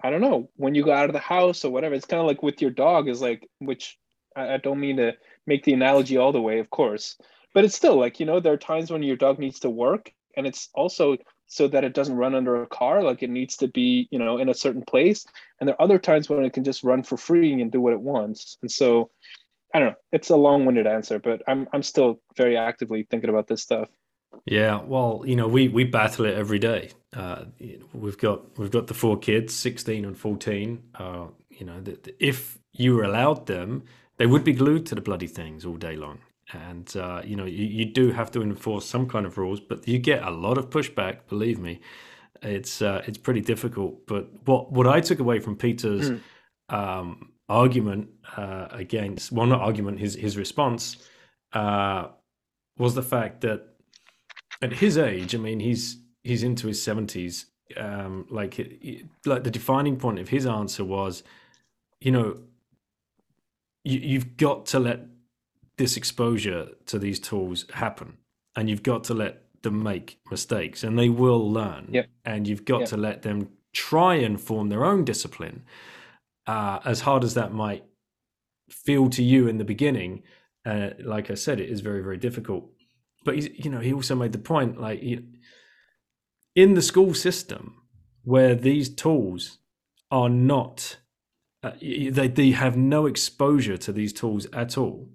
i 0.03 0.11
don't 0.11 0.22
know 0.22 0.49
when 0.57 0.74
you 0.74 0.85
go 0.85 0.93
out 0.93 1.11
of 1.11 1.12
the 1.12 1.18
house 1.18 1.64
or 1.64 1.70
whatever. 1.70 1.95
It's 1.95 2.07
kind 2.07 2.20
of 2.20 2.26
like 2.26 2.43
with 2.43 2.62
your 2.62 2.70
dog 2.70 3.09
is 3.09 3.20
like 3.20 3.47
which 3.59 3.99
I, 4.37 4.55
I 4.55 4.57
don't 4.59 4.80
mean 4.80 4.97
to 4.97 5.12
make 5.47 5.64
the 5.64 5.74
analogy 5.74 6.16
all 6.16 6.32
the 6.32 6.41
way 6.41 6.61
of 6.61 6.70
course 6.70 7.18
but 7.53 7.64
it's 7.64 7.76
still 7.76 7.99
like 7.99 8.20
you 8.20 8.26
know 8.26 8.41
there 8.41 8.55
are 8.55 8.68
times 8.72 8.91
when 8.91 9.03
your 9.03 9.16
dog 9.16 9.39
needs 9.39 9.61
to 9.61 9.70
work 9.70 10.11
and 10.37 10.47
it's 10.47 10.70
also 10.74 11.16
so 11.47 11.68
that 11.68 11.85
it 11.85 11.95
doesn't 11.95 12.16
run 12.16 12.35
under 12.35 12.62
a 12.62 12.66
car 12.66 13.03
like 13.03 13.22
it 13.22 13.30
needs 13.30 13.57
to 13.59 13.68
be 13.68 14.09
you 14.11 14.18
know 14.18 14.39
in 14.39 14.49
a 14.49 14.55
certain 14.55 14.82
place. 14.82 15.26
And 15.61 15.68
there 15.68 15.76
are 15.76 15.82
other 15.82 15.99
times 15.99 16.28
when 16.28 16.45
it 16.45 16.53
can 16.53 16.64
just 16.64 16.85
run 16.85 17.03
for 17.03 17.16
free 17.16 17.53
and 17.61 17.70
do 17.70 17.80
what 17.80 17.93
it 17.93 18.01
wants. 18.01 18.57
And 18.62 18.70
so 18.70 19.11
i 19.74 19.78
don't 19.80 19.89
know 19.89 19.95
it's 20.12 20.30
a 20.30 20.37
long-winded 20.37 20.87
answer 20.87 21.18
but 21.18 21.43
i'm 21.49 21.66
i'm 21.72 21.82
still 21.82 22.20
very 22.37 22.57
actively 22.57 23.07
thinking 23.11 23.28
about 23.28 23.49
this 23.49 23.62
stuff 23.62 23.89
yeah, 24.47 24.80
well, 24.82 25.22
you 25.26 25.37
know, 25.37 25.49
we 25.49 25.68
we 25.68 25.85
battle 25.85 26.24
it 26.24 26.35
every 26.35 26.59
day. 26.59 26.91
Uh, 27.14 27.45
we've 27.93 28.18
got 28.18 28.59
we've 28.59 28.70
got 28.70 28.87
the 28.87 28.95
four 28.95 29.18
kids, 29.18 29.55
sixteen 29.55 30.05
and 30.05 30.18
fourteen. 30.18 30.82
Uh, 30.95 31.26
you 31.51 31.64
know, 31.64 31.80
the, 31.80 31.93
the, 32.03 32.14
if 32.24 32.59
you 32.72 32.95
were 32.95 33.05
allowed 33.05 33.47
them, 33.47 33.85
they 34.16 34.26
would 34.26 34.45
be 34.45 34.53
glued 34.53 34.87
to 34.87 34.95
the 34.95 35.01
bloody 35.01 35.26
things 35.26 35.64
all 35.64 35.76
day 35.76 35.97
long. 35.97 36.18
And 36.53 36.95
uh, 36.97 37.22
you 37.24 37.37
know, 37.37 37.47
you, 37.47 37.64
you 37.64 37.85
do 37.85 38.12
have 38.12 38.30
to 38.32 38.43
enforce 38.43 38.87
some 38.87 39.09
kind 39.09 39.26
of 39.26 39.39
rules, 39.39 39.61
but 39.61 39.89
you 39.89 39.99
get 39.99 40.22
a 40.22 40.30
lot 40.30 40.59
of 40.59 40.70
pushback. 40.70 41.26
Believe 41.28 41.59
me, 41.59 41.80
it's 42.43 42.82
uh, 42.82 43.03
it's 43.07 43.18
pretty 43.18 43.41
difficult. 43.41 44.07
But 44.07 44.28
what 44.45 44.70
what 44.72 44.87
I 44.87 45.01
took 45.01 45.20
away 45.20 45.41
from 45.41 45.57
Peter's 45.57 46.11
mm. 46.11 46.20
um, 46.68 47.32
argument 47.49 48.09
uh, 48.37 48.68
against, 48.70 49.32
well, 49.32 49.47
not 49.47 49.61
argument, 49.61 50.01
his 50.01 50.14
his 50.14 50.37
response 50.37 50.97
uh, 51.53 52.09
was 52.78 52.95
the 52.95 53.03
fact 53.03 53.41
that 53.43 53.74
at 54.65 54.73
his 54.73 54.97
age, 54.97 55.35
I 55.35 55.39
mean, 55.39 55.61
he's 55.61 55.99
he's 56.23 56.43
into 56.43 56.67
his 56.67 56.83
seventies. 56.83 57.47
Um, 57.77 58.27
like 58.31 58.59
like 59.25 59.45
the 59.45 59.51
defining 59.51 59.97
point 59.97 60.19
of 60.19 60.29
his 60.29 60.47
answer 60.47 60.85
was, 60.85 61.23
you 62.01 62.11
know, 62.11 62.39
you, 63.85 63.99
you've 63.99 64.37
got 64.37 64.67
to 64.67 64.79
let 64.79 65.01
this 65.77 65.97
exposure 65.97 66.69
to 66.87 66.99
these 66.99 67.21
tools 67.21 67.67
happen, 67.73 68.19
and 68.57 68.69
you've 68.69 68.83
got 68.83 69.05
to 69.05 69.15
let 69.15 69.43
them 69.62 69.83
make 69.83 70.19
mistakes, 70.31 70.85
and 70.85 70.99
they 70.99 71.09
will 71.09 71.51
learn. 71.51 71.89
Yep. 71.91 72.07
And 72.25 72.49
you've 72.49 72.65
got 72.65 72.81
yep. 72.81 72.89
to 72.91 72.97
let 72.97 73.23
them 73.23 73.49
try 73.73 74.15
and 74.15 74.41
form 74.41 74.69
their 74.69 74.85
own 74.85 75.05
discipline. 75.05 75.65
Uh, 76.47 76.79
as 76.85 77.01
hard 77.01 77.25
as 77.25 77.35
that 77.35 77.53
might 77.53 77.85
feel 78.69 79.09
to 79.11 79.23
you 79.23 79.49
in 79.49 79.59
the 79.59 79.65
beginning, 79.65 80.23
uh, 80.67 80.91
like 81.01 81.31
I 81.31 81.35
said, 81.35 81.61
it 81.61 81.71
is 81.71 81.81
very, 81.81 82.03
very 82.03 82.19
difficult 82.19 82.71
but 83.25 83.35
he's, 83.35 83.49
you 83.64 83.70
know, 83.70 83.81
he 83.81 83.93
also 83.93 84.14
made 84.14 84.33
the 84.33 84.39
point 84.39 84.81
like 84.81 85.03
in 86.55 86.75
the 86.75 86.83
school 86.83 87.14
system 87.14 87.83
where 88.22 88.55
these 88.55 88.89
tools 88.89 89.59
are 90.11 90.29
not, 90.29 90.99
uh, 91.62 91.72
they 91.81 92.29
they 92.29 92.51
have 92.53 92.77
no 92.77 93.07
exposure 93.07 93.77
to 93.77 93.93
these 93.93 94.12
tools 94.12 94.47
at 94.53 94.79
all. 94.79 95.09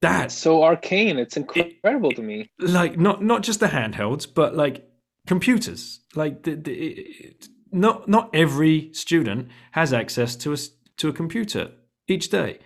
That's 0.00 0.34
so 0.34 0.62
arcane. 0.62 1.18
It's 1.18 1.36
incredible 1.36 2.10
it, 2.10 2.16
to 2.16 2.22
me. 2.22 2.50
Like 2.58 2.98
not 2.98 3.22
not 3.22 3.42
just 3.42 3.60
the 3.60 3.66
handhelds, 3.66 4.26
but 4.32 4.54
like 4.54 4.88
computers. 5.26 6.00
Like 6.14 6.44
the, 6.44 6.54
the 6.54 6.72
it, 6.72 7.48
not 7.72 8.08
not 8.08 8.30
every 8.34 8.92
student 8.92 9.48
has 9.72 9.92
access 9.92 10.36
to 10.36 10.52
a 10.52 10.56
to 10.98 11.08
a 11.08 11.12
computer 11.12 11.72
each 12.06 12.30
day. 12.30 12.58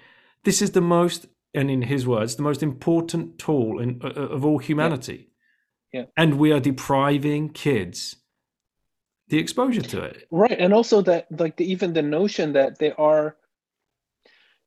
This 0.44 0.60
is 0.60 0.72
the 0.72 0.80
most 0.80 1.26
and 1.54 1.70
in 1.70 1.82
his 1.82 2.06
words, 2.06 2.36
the 2.36 2.42
most 2.42 2.62
important 2.62 3.38
tool 3.38 3.78
in, 3.78 4.00
uh, 4.02 4.08
uh 4.08 4.28
of 4.28 4.44
all 4.44 4.58
humanity. 4.58 5.28
Yeah. 5.92 6.00
yeah. 6.00 6.06
And 6.16 6.38
we 6.38 6.52
are 6.52 6.60
depriving 6.60 7.50
kids 7.50 8.16
the 9.28 9.38
exposure 9.38 9.80
to 9.80 10.02
it. 10.02 10.26
Right. 10.30 10.58
And 10.58 10.74
also 10.74 11.00
that 11.02 11.26
like 11.30 11.56
the, 11.56 11.64
even 11.64 11.94
the 11.94 12.02
notion 12.02 12.52
that 12.52 12.78
there 12.78 12.98
are 13.00 13.36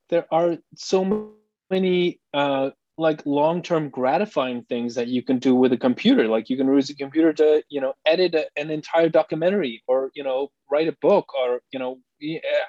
there 0.10 0.26
are 0.32 0.58
so 0.76 1.34
many 1.70 2.20
uh 2.34 2.72
like 2.98 3.26
long-term 3.26 3.90
gratifying 3.90 4.64
things 4.64 4.96
that 4.96 5.08
you 5.08 5.22
can 5.22 5.38
do 5.38 5.54
with 5.54 5.74
a 5.74 5.78
computer 5.78 6.28
like 6.28 6.50
you 6.50 6.56
can 6.56 6.68
use 6.68 6.90
a 6.90 6.96
computer 6.96 7.34
to 7.34 7.62
you 7.68 7.82
know 7.82 7.94
edit 8.06 8.34
a, 8.34 8.48
an 8.56 8.72
entire 8.72 9.10
documentary 9.10 9.84
or 9.88 10.12
you 10.16 10.24
know 10.24 10.50
write 10.72 10.88
a 10.88 10.96
book 11.02 11.26
or 11.36 11.60
you 11.72 11.80
know 11.80 12.00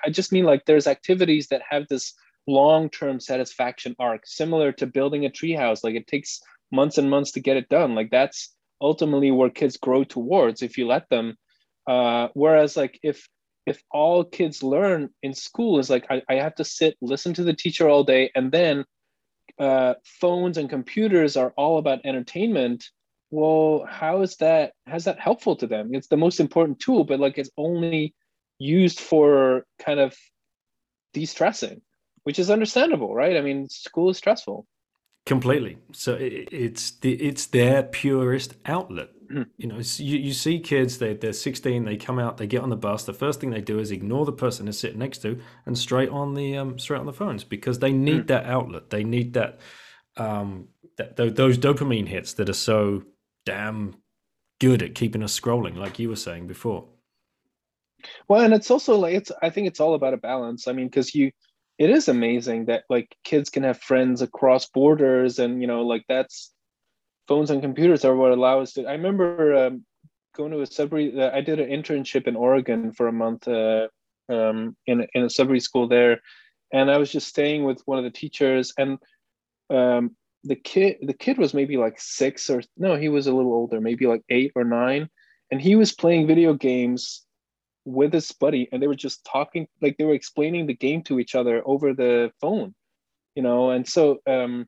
i 0.04 0.10
just 0.10 0.32
mean 0.32 0.44
like 0.44 0.64
there's 0.64 0.88
activities 0.88 1.46
that 1.48 1.62
have 1.68 1.86
this 1.88 2.14
long-term 2.46 3.20
satisfaction 3.20 3.94
arc 3.98 4.26
similar 4.26 4.72
to 4.72 4.86
building 4.86 5.24
a 5.24 5.30
treehouse. 5.30 5.82
Like 5.82 5.94
it 5.94 6.06
takes 6.06 6.40
months 6.70 6.98
and 6.98 7.10
months 7.10 7.32
to 7.32 7.40
get 7.40 7.56
it 7.56 7.68
done. 7.68 7.94
Like 7.94 8.10
that's 8.10 8.54
ultimately 8.80 9.30
where 9.30 9.50
kids 9.50 9.76
grow 9.76 10.04
towards 10.04 10.62
if 10.62 10.78
you 10.78 10.86
let 10.86 11.08
them. 11.08 11.36
Uh, 11.86 12.28
whereas 12.34 12.76
like 12.76 12.98
if 13.02 13.28
if 13.66 13.82
all 13.90 14.24
kids 14.24 14.62
learn 14.62 15.10
in 15.22 15.34
school 15.34 15.78
is 15.78 15.90
like 15.90 16.06
I, 16.10 16.22
I 16.28 16.34
have 16.36 16.54
to 16.56 16.64
sit 16.64 16.96
listen 17.00 17.34
to 17.34 17.44
the 17.44 17.54
teacher 17.54 17.88
all 17.88 18.04
day 18.04 18.30
and 18.34 18.50
then 18.50 18.84
uh, 19.58 19.94
phones 20.04 20.58
and 20.58 20.70
computers 20.70 21.36
are 21.36 21.52
all 21.56 21.78
about 21.78 22.04
entertainment 22.04 22.84
well 23.30 23.86
how 23.88 24.22
is 24.22 24.36
that 24.36 24.72
how's 24.86 25.04
that 25.04 25.20
helpful 25.20 25.56
to 25.56 25.66
them? 25.66 25.94
It's 25.94 26.08
the 26.08 26.16
most 26.16 26.40
important 26.40 26.80
tool 26.80 27.04
but 27.04 27.20
like 27.20 27.38
it's 27.38 27.50
only 27.56 28.14
used 28.58 29.00
for 29.00 29.64
kind 29.78 30.00
of 30.00 30.16
de-stressing 31.12 31.80
which 32.26 32.38
is 32.38 32.50
understandable 32.50 33.14
right 33.14 33.36
i 33.36 33.40
mean 33.40 33.68
school 33.68 34.10
is 34.10 34.18
stressful 34.18 34.66
completely 35.24 35.78
so 35.92 36.14
it, 36.14 36.48
it's 36.52 36.92
the 36.98 37.14
it's 37.14 37.46
their 37.46 37.82
purest 37.82 38.54
outlet 38.66 39.08
mm-hmm. 39.30 39.42
you 39.56 39.66
know 39.66 39.78
you, 39.96 40.18
you 40.18 40.32
see 40.32 40.58
kids 40.58 40.98
they, 40.98 41.14
they're 41.14 41.32
16 41.32 41.84
they 41.84 41.96
come 41.96 42.18
out 42.18 42.36
they 42.36 42.46
get 42.46 42.62
on 42.62 42.70
the 42.70 42.76
bus 42.76 43.04
the 43.04 43.12
first 43.12 43.40
thing 43.40 43.50
they 43.50 43.60
do 43.60 43.78
is 43.78 43.90
ignore 43.90 44.24
the 44.24 44.32
person 44.32 44.66
they're 44.66 44.72
sitting 44.72 44.98
next 44.98 45.18
to 45.18 45.40
and 45.66 45.78
straight 45.78 46.10
on 46.10 46.34
the 46.34 46.56
um, 46.56 46.78
straight 46.78 47.00
on 47.00 47.06
the 47.06 47.12
phones 47.12 47.44
because 47.44 47.78
they 47.78 47.92
need 47.92 48.24
mm. 48.24 48.26
that 48.28 48.44
outlet 48.46 48.90
they 48.90 49.04
need 49.04 49.34
that 49.34 49.58
um 50.16 50.68
that, 50.96 51.16
those 51.16 51.58
dopamine 51.58 52.08
hits 52.08 52.34
that 52.34 52.48
are 52.48 52.54
so 52.54 53.02
damn 53.44 53.96
good 54.60 54.82
at 54.82 54.94
keeping 54.94 55.22
us 55.22 55.38
scrolling, 55.38 55.76
like 55.76 55.98
you 55.98 56.08
were 56.08 56.16
saying 56.16 56.46
before. 56.46 56.86
Well, 58.28 58.42
and 58.42 58.54
it's 58.54 58.70
also 58.70 58.96
like 58.98 59.14
it's. 59.14 59.32
I 59.42 59.50
think 59.50 59.66
it's 59.66 59.80
all 59.80 59.94
about 59.94 60.14
a 60.14 60.18
balance. 60.18 60.68
I 60.68 60.72
mean, 60.72 60.86
because 60.86 61.14
you, 61.14 61.30
it 61.78 61.90
is 61.90 62.08
amazing 62.08 62.66
that 62.66 62.84
like 62.88 63.14
kids 63.24 63.50
can 63.50 63.62
have 63.62 63.78
friends 63.78 64.22
across 64.22 64.66
borders, 64.66 65.38
and 65.38 65.60
you 65.60 65.66
know, 65.66 65.82
like 65.82 66.04
that's 66.08 66.52
phones 67.28 67.50
and 67.50 67.62
computers 67.62 68.04
are 68.04 68.16
what 68.16 68.32
allow 68.32 68.60
us 68.60 68.74
to. 68.74 68.86
I 68.86 68.92
remember 68.92 69.66
um, 69.66 69.84
going 70.34 70.52
to 70.52 70.60
a 70.60 70.66
Sudbury. 70.66 71.18
Uh, 71.18 71.30
I 71.34 71.40
did 71.40 71.60
an 71.60 71.68
internship 71.68 72.26
in 72.26 72.36
Oregon 72.36 72.92
for 72.92 73.08
a 73.08 73.12
month 73.12 73.46
uh, 73.46 73.88
um, 74.28 74.76
in 74.86 75.06
in 75.14 75.24
a 75.24 75.30
Sudbury 75.30 75.60
school 75.60 75.88
there, 75.88 76.20
and 76.72 76.90
I 76.90 76.98
was 76.98 77.12
just 77.12 77.28
staying 77.28 77.64
with 77.64 77.82
one 77.84 77.98
of 77.98 78.04
the 78.04 78.10
teachers, 78.10 78.72
and 78.78 78.98
um, 79.70 80.16
the 80.46 80.56
kid 80.56 80.96
the 81.02 81.14
kid 81.14 81.38
was 81.38 81.54
maybe 81.54 81.76
like 81.76 81.98
six 81.98 82.48
or 82.48 82.62
no 82.76 82.96
he 82.96 83.08
was 83.08 83.26
a 83.26 83.34
little 83.34 83.52
older 83.52 83.80
maybe 83.80 84.06
like 84.06 84.22
eight 84.30 84.52
or 84.54 84.64
nine 84.64 85.08
and 85.50 85.60
he 85.60 85.74
was 85.76 85.92
playing 85.92 86.26
video 86.26 86.54
games 86.54 87.25
with 87.86 88.12
his 88.12 88.30
buddy 88.32 88.68
and 88.70 88.82
they 88.82 88.88
were 88.88 88.94
just 88.94 89.24
talking 89.24 89.66
like 89.80 89.96
they 89.96 90.04
were 90.04 90.14
explaining 90.14 90.66
the 90.66 90.74
game 90.74 91.02
to 91.02 91.18
each 91.18 91.34
other 91.34 91.62
over 91.64 91.94
the 91.94 92.30
phone 92.40 92.74
you 93.36 93.42
know? 93.42 93.70
And 93.70 93.86
so 93.86 94.18
um 94.26 94.66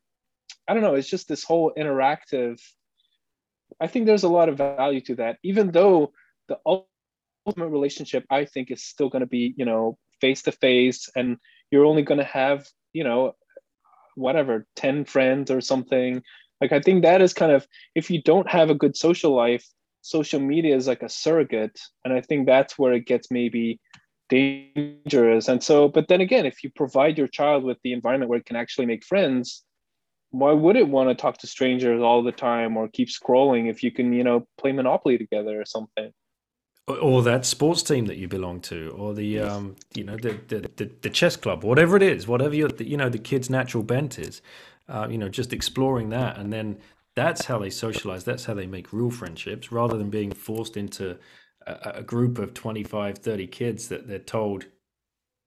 i 0.69 0.75
don't 0.75 0.83
know 0.83 0.95
it's 0.95 1.09
just 1.09 1.29
this 1.29 1.45
whole 1.45 1.73
interactive 1.77 2.61
i 3.81 3.87
think 3.87 4.07
there's 4.07 4.23
a 4.23 4.29
lot 4.29 4.49
of 4.49 4.59
value 4.59 5.01
to 5.01 5.15
that 5.17 5.39
even 5.43 5.71
though 5.71 6.13
the 6.49 6.59
ultimate 6.65 7.69
relationship 7.69 8.25
i 8.31 8.45
think 8.45 8.71
is 8.71 8.85
still 8.85 9.09
going 9.09 9.21
to 9.21 9.27
be 9.27 9.55
you 9.57 9.65
know 9.65 9.99
face 10.21 10.43
to 10.43 10.53
face 10.53 11.09
and 11.17 11.39
you're 11.71 11.87
only 11.87 12.03
going 12.03 12.19
to 12.19 12.25
have 12.25 12.69
you 12.93 13.05
know 13.05 13.35
whatever 14.15 14.67
10 14.75 15.05
friends 15.05 15.51
or 15.51 15.61
something. 15.61 16.23
Like 16.61 16.73
i 16.73 16.81
think 16.81 17.03
that 17.03 17.23
is 17.23 17.33
kind 17.33 17.53
of 17.53 17.67
if 17.95 18.11
you 18.11 18.21
don't 18.23 18.49
have 18.49 18.69
a 18.69 18.75
good 18.75 18.97
social 18.97 19.35
life 19.35 19.67
social 20.09 20.41
media 20.41 20.75
is 20.75 20.87
like 20.87 21.03
a 21.03 21.09
surrogate 21.09 21.79
and 22.05 22.13
i 22.13 22.21
think 22.21 22.47
that's 22.47 22.79
where 22.79 22.93
it 22.93 23.07
gets 23.07 23.31
maybe 23.31 23.81
dangerous. 24.29 25.49
And 25.49 25.63
so 25.63 25.89
but 25.89 26.09
then 26.09 26.21
again 26.21 26.47
if 26.47 26.63
you 26.63 26.71
provide 26.75 27.17
your 27.17 27.29
child 27.29 27.65
with 27.65 27.79
the 27.83 27.93
environment 27.93 28.29
where 28.29 28.39
it 28.39 28.47
can 28.47 28.57
actually 28.57 28.87
make 28.87 29.05
friends 29.05 29.65
why 30.31 30.53
would 30.53 30.77
it 30.77 30.89
want 30.89 31.09
to 31.09 31.15
talk 31.15 31.39
to 31.39 31.47
strangers 31.47 32.03
all 32.03 32.23
the 32.23 32.33
time 32.33 32.77
or 32.77 32.89
keep 32.89 33.09
scrolling 33.09 33.71
if 33.71 33.83
you 33.83 33.91
can 33.91 34.13
you 34.13 34.25
know 34.25 34.47
play 34.59 34.73
monopoly 34.73 35.19
together 35.19 35.61
or 35.61 35.65
something? 35.65 36.13
Or 36.87 37.23
that 37.23 37.45
sports 37.45 37.83
team 37.83 38.07
that 38.07 38.17
you 38.17 38.29
belong 38.29 38.61
to, 38.63 38.95
or 38.97 39.13
the 39.13 39.41
um, 39.41 39.77
you 39.95 40.05
know 40.05 40.17
the, 40.17 40.39
the, 40.49 40.71
the 40.77 40.91
the 41.03 41.11
chess 41.11 41.37
club, 41.37 41.63
whatever 41.63 41.97
it 41.97 42.03
is, 42.03 42.27
whatever 42.27 42.55
your 42.55 42.71
you 42.79 42.97
know 42.97 43.11
the 43.11 43.19
kid's 43.19 43.51
natural 43.51 43.83
bent 43.83 44.19
is, 44.19 44.41
uh, 44.89 45.07
you 45.11 45.19
know, 45.19 45.29
just 45.29 45.53
exploring 45.53 46.09
that, 46.11 46.39
and 46.39 46.51
then 46.51 46.79
that's 47.19 47.47
how 47.47 47.59
they 47.59 47.71
socialize. 47.71 48.23
That's 48.23 48.45
how 48.45 48.55
they 48.55 48.67
make 48.67 48.93
real 48.93 49.11
friendships, 49.11 49.73
rather 49.73 49.99
than 49.99 50.09
being 50.09 50.31
forced 50.31 50.77
into 50.77 51.19
a, 51.67 51.93
a 51.97 52.03
group 52.03 52.39
of 52.39 52.55
25, 52.55 53.19
30 53.19 53.47
kids 53.49 53.89
that 53.89 54.07
they're 54.07 54.21
told 54.21 54.67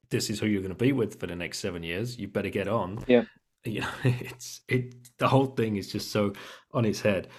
this 0.10 0.30
is 0.30 0.42
who 0.42 0.48
you're 0.48 0.62
going 0.62 0.76
to 0.76 0.76
be 0.76 0.92
with 0.92 1.18
for 1.18 1.28
the 1.28 1.36
next 1.36 1.60
seven 1.60 1.82
years. 1.82 2.20
You 2.20 2.28
better 2.28 2.50
get 2.50 2.68
on. 2.68 3.06
Yeah, 3.08 3.24
you 3.64 3.80
know, 3.80 3.90
it's 4.04 4.62
it. 4.68 4.96
The 5.18 5.30
whole 5.30 5.46
thing 5.46 5.78
is 5.78 5.90
just 5.90 6.12
so 6.12 6.34
on 6.74 6.84
its 6.84 7.00
head. 7.00 7.30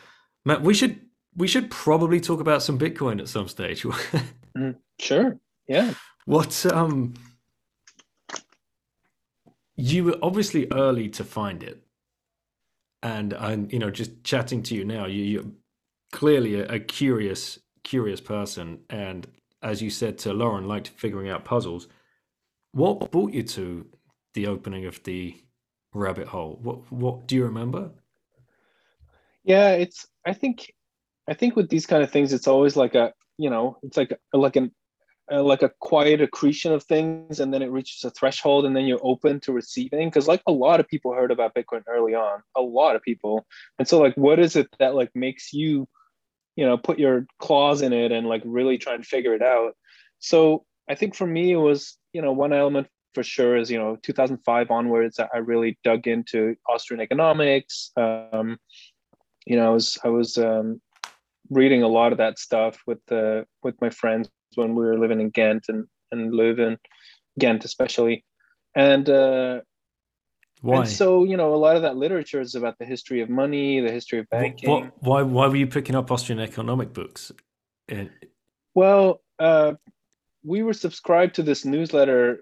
Matt, 0.46 0.62
we 0.62 0.72
should 0.72 0.98
we 1.36 1.46
should 1.46 1.70
probably 1.70 2.18
talk 2.18 2.40
about 2.40 2.62
some 2.62 2.78
Bitcoin 2.78 3.20
at 3.20 3.28
some 3.28 3.48
stage. 3.48 3.82
mm, 4.56 4.76
sure. 4.98 5.38
Yeah. 5.68 5.92
What 6.24 6.64
um 6.72 7.14
you 9.76 10.04
were 10.04 10.18
obviously 10.22 10.68
early 10.72 11.08
to 11.10 11.24
find 11.24 11.62
it. 11.62 11.81
And 13.02 13.34
I'm, 13.34 13.68
you 13.70 13.78
know, 13.78 13.90
just 13.90 14.22
chatting 14.24 14.62
to 14.64 14.74
you 14.74 14.84
now, 14.84 15.06
you, 15.06 15.40
are 15.40 15.44
clearly 16.12 16.60
a, 16.60 16.66
a 16.66 16.78
curious, 16.78 17.58
curious 17.82 18.20
person. 18.20 18.80
And 18.90 19.26
as 19.62 19.82
you 19.82 19.90
said 19.90 20.18
to 20.18 20.32
Lauren, 20.32 20.68
liked 20.68 20.88
figuring 20.88 21.28
out 21.28 21.44
puzzles. 21.44 21.88
What 22.72 23.10
brought 23.10 23.32
you 23.32 23.42
to 23.42 23.86
the 24.34 24.46
opening 24.46 24.86
of 24.86 25.02
the 25.04 25.36
rabbit 25.94 26.28
hole? 26.28 26.58
What 26.62 26.90
what 26.90 27.26
do 27.26 27.36
you 27.36 27.44
remember? 27.44 27.90
Yeah, 29.44 29.72
it's 29.72 30.06
I 30.26 30.32
think 30.32 30.72
I 31.28 31.34
think 31.34 31.54
with 31.56 31.68
these 31.68 31.86
kind 31.86 32.02
of 32.02 32.10
things, 32.10 32.32
it's 32.32 32.48
always 32.48 32.76
like 32.76 32.94
a 32.94 33.12
you 33.38 33.50
know, 33.50 33.78
it's 33.82 33.96
like 33.96 34.18
a, 34.32 34.38
like 34.38 34.56
an 34.56 34.72
like 35.30 35.62
a 35.62 35.70
quiet 35.80 36.20
accretion 36.20 36.72
of 36.72 36.82
things, 36.82 37.40
and 37.40 37.52
then 37.52 37.62
it 37.62 37.70
reaches 37.70 38.04
a 38.04 38.10
threshold, 38.10 38.64
and 38.64 38.76
then 38.76 38.86
you're 38.86 39.00
open 39.02 39.40
to 39.40 39.52
receiving. 39.52 40.08
Because 40.08 40.28
like 40.28 40.42
a 40.46 40.52
lot 40.52 40.80
of 40.80 40.88
people 40.88 41.12
heard 41.14 41.30
about 41.30 41.54
Bitcoin 41.54 41.82
early 41.88 42.14
on, 42.14 42.42
a 42.56 42.60
lot 42.60 42.96
of 42.96 43.02
people, 43.02 43.46
and 43.78 43.86
so 43.86 44.00
like, 44.00 44.16
what 44.16 44.38
is 44.38 44.56
it 44.56 44.68
that 44.78 44.94
like 44.94 45.10
makes 45.14 45.52
you, 45.52 45.88
you 46.56 46.66
know, 46.66 46.76
put 46.76 46.98
your 46.98 47.26
claws 47.38 47.82
in 47.82 47.92
it 47.92 48.12
and 48.12 48.26
like 48.26 48.42
really 48.44 48.78
try 48.78 48.94
and 48.94 49.06
figure 49.06 49.34
it 49.34 49.42
out? 49.42 49.74
So 50.18 50.64
I 50.88 50.94
think 50.94 51.14
for 51.14 51.26
me, 51.26 51.52
it 51.52 51.56
was 51.56 51.96
you 52.12 52.22
know 52.22 52.32
one 52.32 52.52
element 52.52 52.88
for 53.14 53.22
sure 53.22 53.56
is 53.56 53.70
you 53.70 53.78
know 53.78 53.96
2005 54.02 54.70
onwards 54.70 55.20
I 55.20 55.38
really 55.38 55.78
dug 55.84 56.06
into 56.06 56.56
Austrian 56.68 57.00
economics. 57.00 57.90
Um, 57.96 58.58
you 59.46 59.56
know, 59.56 59.66
I 59.66 59.70
was 59.70 59.98
I 60.04 60.08
was 60.08 60.38
um, 60.38 60.80
reading 61.50 61.82
a 61.82 61.88
lot 61.88 62.12
of 62.12 62.18
that 62.18 62.38
stuff 62.38 62.82
with 62.86 62.98
the 63.06 63.46
with 63.62 63.80
my 63.80 63.90
friends 63.90 64.28
when 64.56 64.74
we 64.74 64.84
were 64.84 64.98
living 64.98 65.20
in 65.20 65.30
Ghent 65.30 65.66
and 65.68 65.86
and 66.10 66.32
Leuven, 66.32 66.78
Ghent 67.38 67.64
especially, 67.64 68.24
and 68.74 69.08
uh, 69.08 69.60
why? 70.60 70.80
And 70.80 70.88
so 70.88 71.24
you 71.24 71.36
know, 71.36 71.54
a 71.54 71.56
lot 71.56 71.76
of 71.76 71.82
that 71.82 71.96
literature 71.96 72.40
is 72.40 72.54
about 72.54 72.78
the 72.78 72.84
history 72.84 73.20
of 73.20 73.28
money, 73.28 73.80
the 73.80 73.90
history 73.90 74.18
of 74.18 74.28
banking. 74.30 74.70
What, 74.70 74.84
what, 74.84 75.02
why 75.02 75.22
why 75.22 75.48
were 75.48 75.56
you 75.56 75.66
picking 75.66 75.94
up 75.94 76.10
Austrian 76.10 76.40
economic 76.40 76.92
books? 76.92 77.32
And... 77.88 78.10
Well, 78.74 79.22
uh, 79.38 79.74
we 80.44 80.62
were 80.62 80.72
subscribed 80.72 81.34
to 81.36 81.42
this 81.42 81.64
newsletter 81.64 82.40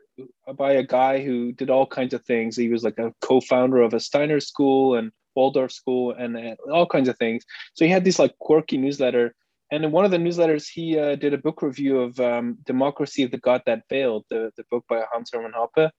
by 0.57 0.73
a 0.73 0.83
guy 0.83 1.25
who 1.25 1.53
did 1.53 1.71
all 1.71 1.87
kinds 1.87 2.15
of 2.15 2.25
things. 2.25 2.57
He 2.57 2.69
was 2.69 2.85
like 2.85 2.99
a 2.99 3.13
co-founder 3.21 3.81
of 3.81 3.95
a 3.95 4.01
Steiner 4.01 4.41
school 4.41 4.97
and 4.97 5.13
Waldorf 5.35 5.73
School, 5.73 6.13
and 6.13 6.37
uh, 6.37 6.57
all 6.73 6.87
kinds 6.87 7.09
of 7.09 7.17
things. 7.19 7.45
So 7.75 7.85
he 7.85 7.91
had 7.91 8.05
this 8.05 8.19
like 8.19 8.37
quirky 8.39 8.77
newsletter. 8.77 9.35
And 9.71 9.85
in 9.85 9.93
one 9.93 10.05
of 10.05 10.11
the 10.11 10.17
newsletters, 10.17 10.69
he 10.69 10.99
uh, 10.99 11.15
did 11.17 11.33
a 11.33 11.39
book 11.39 11.63
review 11.63 12.01
of 12.01 12.19
um, 12.19 12.59
Democracy 12.65 13.23
of 13.23 13.31
the 13.31 13.39
God 13.39 13.63
That 13.67 13.83
Failed, 13.89 14.25
the, 14.29 14.51
the 14.57 14.65
book 14.71 14.85
by 14.89 15.05
Hans 15.13 15.31
Hermann 15.33 15.53
Hoppe. 15.53 15.91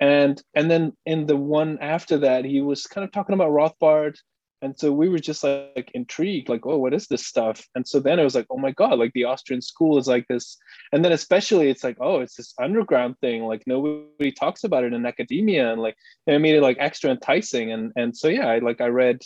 And 0.00 0.42
and 0.54 0.70
then 0.70 0.92
in 1.06 1.26
the 1.26 1.36
one 1.36 1.78
after 1.80 2.18
that, 2.18 2.44
he 2.44 2.60
was 2.60 2.86
kind 2.86 3.04
of 3.04 3.12
talking 3.12 3.34
about 3.34 3.50
Rothbard. 3.50 4.16
And 4.62 4.78
so 4.78 4.92
we 4.92 5.08
were 5.08 5.18
just 5.18 5.42
like, 5.42 5.72
like, 5.74 5.90
intrigued 5.94 6.50
like 6.50 6.66
oh 6.66 6.76
what 6.76 6.92
is 6.92 7.06
this 7.06 7.26
stuff? 7.26 7.66
And 7.74 7.86
so 7.86 7.98
then 8.00 8.18
it 8.18 8.24
was 8.24 8.34
like 8.34 8.46
oh 8.50 8.58
my 8.58 8.72
god 8.72 8.98
like 8.98 9.12
the 9.14 9.24
austrian 9.24 9.62
school 9.62 9.96
is 9.98 10.06
like 10.06 10.26
this. 10.28 10.58
And 10.92 11.02
then 11.04 11.12
especially 11.12 11.70
it's 11.70 11.84
like 11.84 11.96
oh 12.00 12.20
it's 12.20 12.36
this 12.36 12.54
underground 12.60 13.18
thing 13.20 13.44
like 13.44 13.62
nobody 13.66 14.32
talks 14.32 14.64
about 14.64 14.84
it 14.84 14.92
in 14.92 15.06
academia 15.06 15.72
and 15.72 15.80
like 15.80 15.96
it 16.26 16.38
made 16.38 16.56
it 16.56 16.62
like 16.62 16.76
extra 16.78 17.10
enticing. 17.10 17.72
And 17.72 17.92
and 17.96 18.16
so 18.16 18.28
yeah 18.28 18.48
I, 18.48 18.58
like 18.58 18.80
i 18.82 18.86
read 18.86 19.20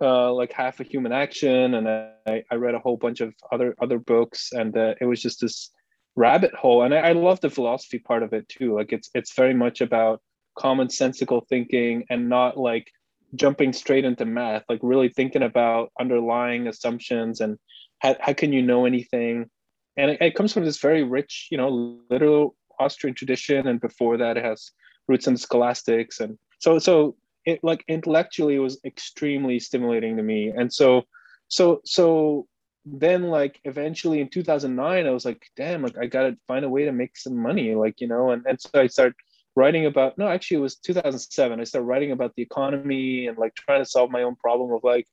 uh, 0.00 0.32
like 0.32 0.52
half 0.52 0.80
a 0.80 0.84
human 0.84 1.12
action 1.12 1.74
and 1.74 1.88
I, 1.88 2.42
I 2.50 2.54
read 2.56 2.74
a 2.74 2.78
whole 2.78 2.96
bunch 2.96 3.20
of 3.20 3.34
other 3.50 3.74
other 3.80 3.98
books 3.98 4.52
and 4.52 4.76
uh, 4.76 4.94
it 5.00 5.06
was 5.06 5.22
just 5.22 5.40
this 5.40 5.70
rabbit 6.16 6.54
hole 6.54 6.82
and 6.82 6.94
I, 6.94 6.98
I 6.98 7.12
love 7.12 7.40
the 7.40 7.50
philosophy 7.50 7.98
part 7.98 8.22
of 8.22 8.32
it 8.32 8.48
too 8.48 8.74
like 8.74 8.92
it's 8.92 9.10
it's 9.14 9.34
very 9.34 9.54
much 9.54 9.80
about 9.80 10.20
commonsensical 10.58 11.46
thinking 11.48 12.04
and 12.10 12.28
not 12.28 12.56
like 12.56 12.90
jumping 13.34 13.72
straight 13.72 14.04
into 14.04 14.24
math, 14.24 14.64
like 14.68 14.80
really 14.82 15.08
thinking 15.08 15.42
about 15.42 15.90
underlying 16.00 16.68
assumptions 16.68 17.40
and 17.40 17.58
how, 17.98 18.16
how 18.20 18.32
can 18.32 18.52
you 18.52 18.62
know 18.62 18.86
anything? 18.86 19.50
And 19.96 20.12
it, 20.12 20.20
it 20.20 20.34
comes 20.34 20.52
from 20.52 20.64
this 20.64 20.78
very 20.78 21.02
rich, 21.02 21.48
you 21.50 21.58
know, 21.58 22.00
literal 22.10 22.54
Austrian 22.78 23.14
tradition. 23.14 23.66
And 23.66 23.80
before 23.80 24.16
that, 24.18 24.36
it 24.36 24.44
has 24.44 24.70
roots 25.08 25.26
in 25.26 25.36
scholastics. 25.36 26.20
And 26.20 26.38
so, 26.60 26.78
so 26.78 27.16
it 27.46 27.60
like 27.62 27.84
intellectually 27.88 28.58
was 28.58 28.78
extremely 28.84 29.58
stimulating 29.58 30.16
to 30.16 30.22
me. 30.22 30.48
And 30.48 30.72
so, 30.72 31.02
so, 31.48 31.80
so 31.84 32.46
then 32.84 33.24
like 33.24 33.58
eventually 33.64 34.20
in 34.20 34.28
2009 34.28 35.06
i 35.08 35.10
was 35.10 35.24
like 35.24 35.44
damn 35.56 35.82
like 35.82 35.98
i 35.98 36.06
gotta 36.06 36.36
find 36.46 36.64
a 36.64 36.68
way 36.68 36.84
to 36.84 36.92
make 36.92 37.16
some 37.16 37.36
money 37.36 37.74
like 37.74 38.00
you 38.00 38.06
know 38.06 38.30
and, 38.30 38.46
and 38.46 38.60
so 38.60 38.80
i 38.80 38.86
started 38.86 39.12
writing 39.56 39.86
about 39.86 40.16
no 40.16 40.28
actually 40.28 40.56
it 40.56 40.60
was 40.60 40.76
2007 40.76 41.58
i 41.58 41.64
started 41.64 41.84
writing 41.84 42.12
about 42.12 42.32
the 42.36 42.42
economy 42.42 43.26
and 43.26 43.38
like 43.38 43.52
trying 43.56 43.82
to 43.82 43.90
solve 43.90 44.08
my 44.08 44.22
own 44.22 44.36
problem 44.36 44.70
of 44.70 44.84
like 44.84 45.04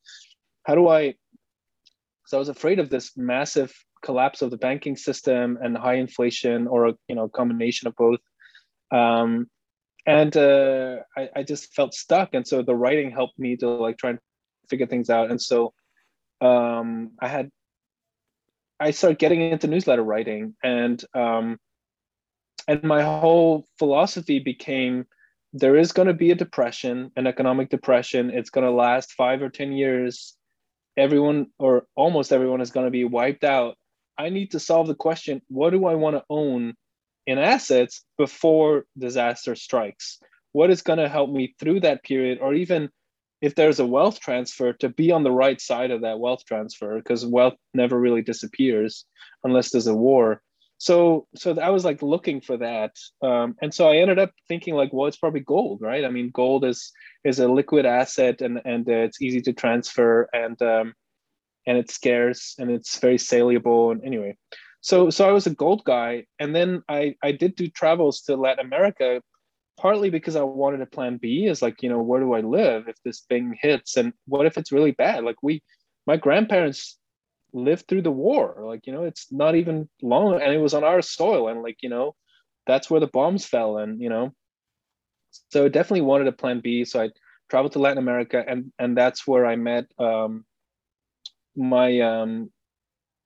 how 0.67 0.75
do 0.75 0.88
i 0.88 1.15
so 2.25 2.38
I 2.38 2.39
was 2.39 2.49
afraid 2.49 2.79
of 2.79 2.89
this 2.89 3.15
massive 3.17 3.73
collapse 4.03 4.41
of 4.41 4.51
the 4.51 4.57
banking 4.57 4.95
system 4.95 5.57
and 5.61 5.77
high 5.77 5.95
inflation, 5.95 6.67
or 6.67 6.88
a 6.88 6.93
you 7.07 7.15
know 7.15 7.27
combination 7.29 7.88
of 7.88 7.95
both. 7.95 8.19
Um, 8.91 9.47
and 10.06 10.36
uh, 10.36 10.97
I, 11.16 11.30
I 11.38 11.43
just 11.43 11.74
felt 11.74 11.93
stuck, 11.93 12.34
and 12.34 12.47
so 12.47 12.62
the 12.62 12.76
writing 12.76 13.12
helped 13.12 13.39
me 13.39 13.56
to 13.58 13.70
like 13.70 13.97
try 13.97 14.12
and 14.12 14.20
figure 14.70 14.88
things 14.88 15.10
out. 15.10 15.30
And 15.30 15.41
so 15.41 15.74
um, 16.41 17.12
I 17.20 17.28
had 17.28 17.49
I 18.80 18.91
started 18.91 19.20
getting 19.20 19.41
into 19.41 19.68
newsletter 19.68 20.04
writing, 20.04 20.56
and 20.64 21.04
um, 21.14 21.58
and 22.68 22.84
my 22.84 23.01
whole 23.01 23.66
philosophy 23.80 24.39
became 24.39 25.06
there 25.54 25.78
is 25.78 25.91
going 25.91 26.08
to 26.08 26.14
be 26.14 26.32
a 26.32 26.36
depression, 26.36 27.12
an 27.16 27.28
economic 27.28 27.70
depression. 27.70 28.32
It's 28.32 28.49
going 28.49 28.66
to 28.66 28.72
last 28.72 29.14
five 29.14 29.41
or 29.41 29.49
ten 29.49 29.72
years 29.72 30.36
everyone 30.97 31.47
or 31.58 31.88
almost 31.95 32.32
everyone 32.32 32.62
is 32.62 32.72
going 32.72 32.86
to 32.86 32.91
be 32.91 33.04
wiped 33.04 33.43
out. 33.43 33.76
I 34.18 34.30
need 34.30 34.51
to 34.51 34.60
solve 34.60 34.88
the 34.88 34.95
question 34.95 35.41
what 35.47 35.72
do 35.72 35.86
I 35.86 35.95
want 35.95 36.16
to 36.16 36.24
own 36.30 36.76
in 37.26 37.38
assets 37.38 38.03
before 38.17 38.86
disaster 38.97 39.55
strikes? 39.55 40.19
What 40.51 40.69
is 40.69 40.82
going 40.82 40.99
to 40.99 41.09
help 41.09 41.30
me 41.30 41.55
through 41.59 41.82
that 41.82 42.03
period, 42.03 42.39
or 42.41 42.53
even 42.53 42.89
if 43.41 43.55
there's 43.55 43.80
a 43.80 43.86
wealth 43.86 44.19
transfer, 44.19 44.74
to 44.74 44.89
be 44.89 45.11
on 45.11 45.24
the 45.24 45.32
right 45.32 45.59
side 45.59 45.91
of 45.91 46.01
that 46.01 46.19
wealth 46.19 46.45
transfer? 46.45 46.97
Because 46.97 47.26
wealth 47.26 47.55
never 47.74 47.99
really 47.99 48.21
disappears 48.21 49.05
unless 49.43 49.71
there's 49.71 49.88
a 49.88 49.95
war 49.95 50.41
so 50.84 51.26
so 51.34 51.57
i 51.61 51.69
was 51.69 51.86
like 51.86 52.01
looking 52.01 52.41
for 52.41 52.57
that 52.57 52.91
um, 53.21 53.55
and 53.61 53.74
so 53.74 53.88
i 53.88 53.95
ended 53.95 54.19
up 54.19 54.32
thinking 54.49 54.76
like 54.76 54.91
well 54.91 55.07
it's 55.07 55.17
probably 55.17 55.39
gold 55.39 55.80
right 55.82 56.03
i 56.03 56.09
mean 56.09 56.30
gold 56.32 56.65
is 56.65 56.91
is 57.24 57.39
a 57.39 57.47
liquid 57.47 57.86
asset 57.86 58.41
and 58.41 58.59
and 58.65 58.89
uh, 58.89 59.05
it's 59.07 59.21
easy 59.21 59.41
to 59.41 59.53
transfer 59.53 60.28
and 60.34 60.61
um, 60.61 60.93
and 61.65 61.78
it's 61.78 61.93
scarce 61.93 62.55
and 62.59 62.69
it's 62.69 62.99
very 62.99 63.17
saleable 63.17 63.91
and 63.91 64.03
anyway 64.03 64.36
so 64.84 65.09
so 65.09 65.27
i 65.27 65.31
was 65.31 65.47
a 65.47 65.55
gold 65.55 65.84
guy 65.86 66.23
and 66.39 66.55
then 66.55 66.84
i 66.88 67.15
i 67.23 67.31
did 67.31 67.55
do 67.55 67.67
travels 67.67 68.21
to 68.21 68.36
latin 68.36 68.65
america 68.65 69.21
partly 69.79 70.11
because 70.11 70.36
i 70.36 70.41
wanted 70.41 70.81
a 70.81 70.86
plan 70.86 71.17
b 71.17 71.47
is 71.47 71.61
like 71.63 71.81
you 71.81 71.89
know 71.89 72.01
where 72.01 72.19
do 72.19 72.34
i 72.34 72.41
live 72.41 72.88
if 72.88 72.95
this 73.03 73.21
thing 73.29 73.57
hits 73.59 73.97
and 73.97 74.13
what 74.27 74.45
if 74.45 74.57
it's 74.57 74.71
really 74.71 74.91
bad 74.91 75.23
like 75.23 75.41
we 75.41 75.63
my 76.05 76.17
grandparents 76.17 76.99
lived 77.53 77.88
through 77.88 78.01
the 78.01 78.11
war. 78.11 78.63
Like, 78.65 78.86
you 78.86 78.93
know, 78.93 79.03
it's 79.03 79.31
not 79.31 79.55
even 79.55 79.88
long 80.01 80.41
and 80.41 80.53
it 80.53 80.57
was 80.57 80.73
on 80.73 80.84
our 80.84 81.01
soil. 81.01 81.47
And 81.47 81.61
like, 81.61 81.77
you 81.81 81.89
know, 81.89 82.15
that's 82.67 82.89
where 82.89 82.99
the 82.99 83.07
bombs 83.07 83.45
fell. 83.45 83.77
And, 83.77 84.01
you 84.01 84.09
know, 84.09 84.34
so 85.51 85.65
I 85.65 85.69
definitely 85.69 86.01
wanted 86.01 86.27
a 86.27 86.31
plan 86.31 86.61
B. 86.61 86.84
So 86.86 87.01
I 87.01 87.09
traveled 87.49 87.73
to 87.73 87.79
Latin 87.79 87.97
America 87.97 88.43
and 88.45 88.71
and 88.79 88.97
that's 88.97 89.27
where 89.27 89.45
I 89.45 89.55
met 89.55 89.86
um 89.99 90.45
my 91.55 91.99
um 91.99 92.51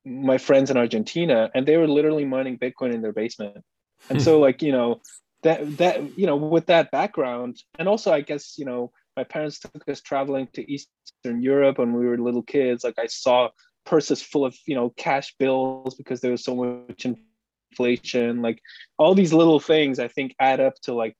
my 0.08 0.38
friends 0.38 0.72
in 0.72 0.78
Argentina 0.78 1.50
and 1.54 1.66
they 1.66 1.78
were 1.78 1.88
literally 1.88 2.26
mining 2.26 2.58
Bitcoin 2.58 2.94
in 2.94 3.02
their 3.02 3.14
basement. 3.14 3.64
And 4.10 4.22
so 4.22 4.36
hmm. 4.36 4.42
like, 4.42 4.62
you 4.62 4.72
know, 4.72 5.02
that 5.44 5.78
that 5.78 6.18
you 6.18 6.26
know, 6.26 6.36
with 6.36 6.66
that 6.68 6.92
background, 6.92 7.58
and 7.78 7.88
also 7.88 8.12
I 8.12 8.22
guess, 8.22 8.58
you 8.58 8.66
know, 8.66 8.92
my 9.16 9.24
parents 9.24 9.60
took 9.60 9.88
us 9.88 10.02
traveling 10.02 10.48
to 10.54 10.72
Eastern 10.72 11.42
Europe 11.42 11.78
when 11.78 11.94
we 11.94 12.06
were 12.06 12.18
little 12.18 12.44
kids. 12.44 12.84
Like 12.84 12.98
I 12.98 13.08
saw 13.08 13.50
purses 13.88 14.22
full 14.22 14.46
of 14.46 14.56
you 14.66 14.76
know 14.76 14.90
cash 14.98 15.34
bills 15.40 15.96
because 15.96 16.20
there 16.20 16.32
was 16.32 16.44
so 16.44 16.54
much 16.54 17.06
inflation 17.06 18.42
like 18.42 18.62
all 18.98 19.16
these 19.16 19.32
little 19.34 19.62
things 19.62 19.98
i 19.98 20.10
think 20.10 20.36
add 20.40 20.60
up 20.60 20.74
to 20.82 20.94
like 20.94 21.16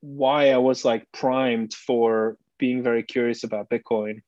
why 0.00 0.50
i 0.50 0.56
was 0.56 0.82
like 0.82 1.04
primed 1.12 1.74
for 1.74 2.38
being 2.58 2.82
very 2.82 3.02
curious 3.02 3.44
about 3.44 3.68
bitcoin 3.68 4.22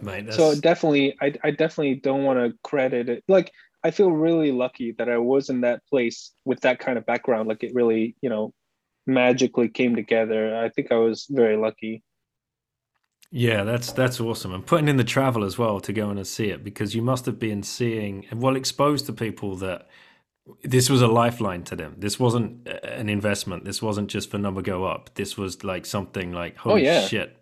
Mate, 0.00 0.32
so 0.32 0.54
definitely 0.54 1.16
I, 1.20 1.34
I 1.44 1.50
definitely 1.50 1.96
don't 1.96 2.24
want 2.24 2.38
to 2.38 2.58
credit 2.64 3.08
it 3.08 3.22
like 3.28 3.52
i 3.84 3.92
feel 3.92 4.10
really 4.10 4.50
lucky 4.50 4.92
that 4.98 5.08
i 5.08 5.18
was 5.18 5.50
in 5.50 5.60
that 5.60 5.86
place 5.88 6.32
with 6.44 6.60
that 6.60 6.80
kind 6.80 6.98
of 6.98 7.06
background 7.06 7.48
like 7.48 7.62
it 7.62 7.72
really 7.74 8.16
you 8.20 8.28
know 8.28 8.52
magically 9.06 9.68
came 9.68 9.94
together 9.94 10.56
i 10.56 10.68
think 10.68 10.90
i 10.90 10.96
was 10.96 11.26
very 11.30 11.56
lucky 11.56 12.02
yeah, 13.36 13.64
that's 13.64 13.90
that's 13.90 14.20
awesome, 14.20 14.52
and 14.52 14.64
putting 14.64 14.86
in 14.86 14.96
the 14.96 15.02
travel 15.02 15.42
as 15.42 15.58
well 15.58 15.80
to 15.80 15.92
go 15.92 16.08
in 16.08 16.18
and 16.18 16.26
see 16.26 16.50
it 16.50 16.62
because 16.62 16.94
you 16.94 17.02
must 17.02 17.26
have 17.26 17.36
been 17.36 17.64
seeing 17.64 18.26
and 18.30 18.40
well 18.40 18.54
exposed 18.54 19.06
to 19.06 19.12
people 19.12 19.56
that 19.56 19.88
this 20.62 20.88
was 20.88 21.02
a 21.02 21.08
lifeline 21.08 21.64
to 21.64 21.74
them. 21.74 21.96
This 21.98 22.20
wasn't 22.20 22.68
an 22.68 23.08
investment. 23.08 23.64
This 23.64 23.82
wasn't 23.82 24.08
just 24.08 24.30
for 24.30 24.38
number 24.38 24.62
go 24.62 24.84
up. 24.84 25.14
This 25.14 25.36
was 25.36 25.64
like 25.64 25.84
something 25.84 26.32
like 26.32 26.54
oh, 26.58 26.70
holy 26.70 26.88
oh, 26.88 26.92
yeah. 26.92 27.06
shit. 27.06 27.36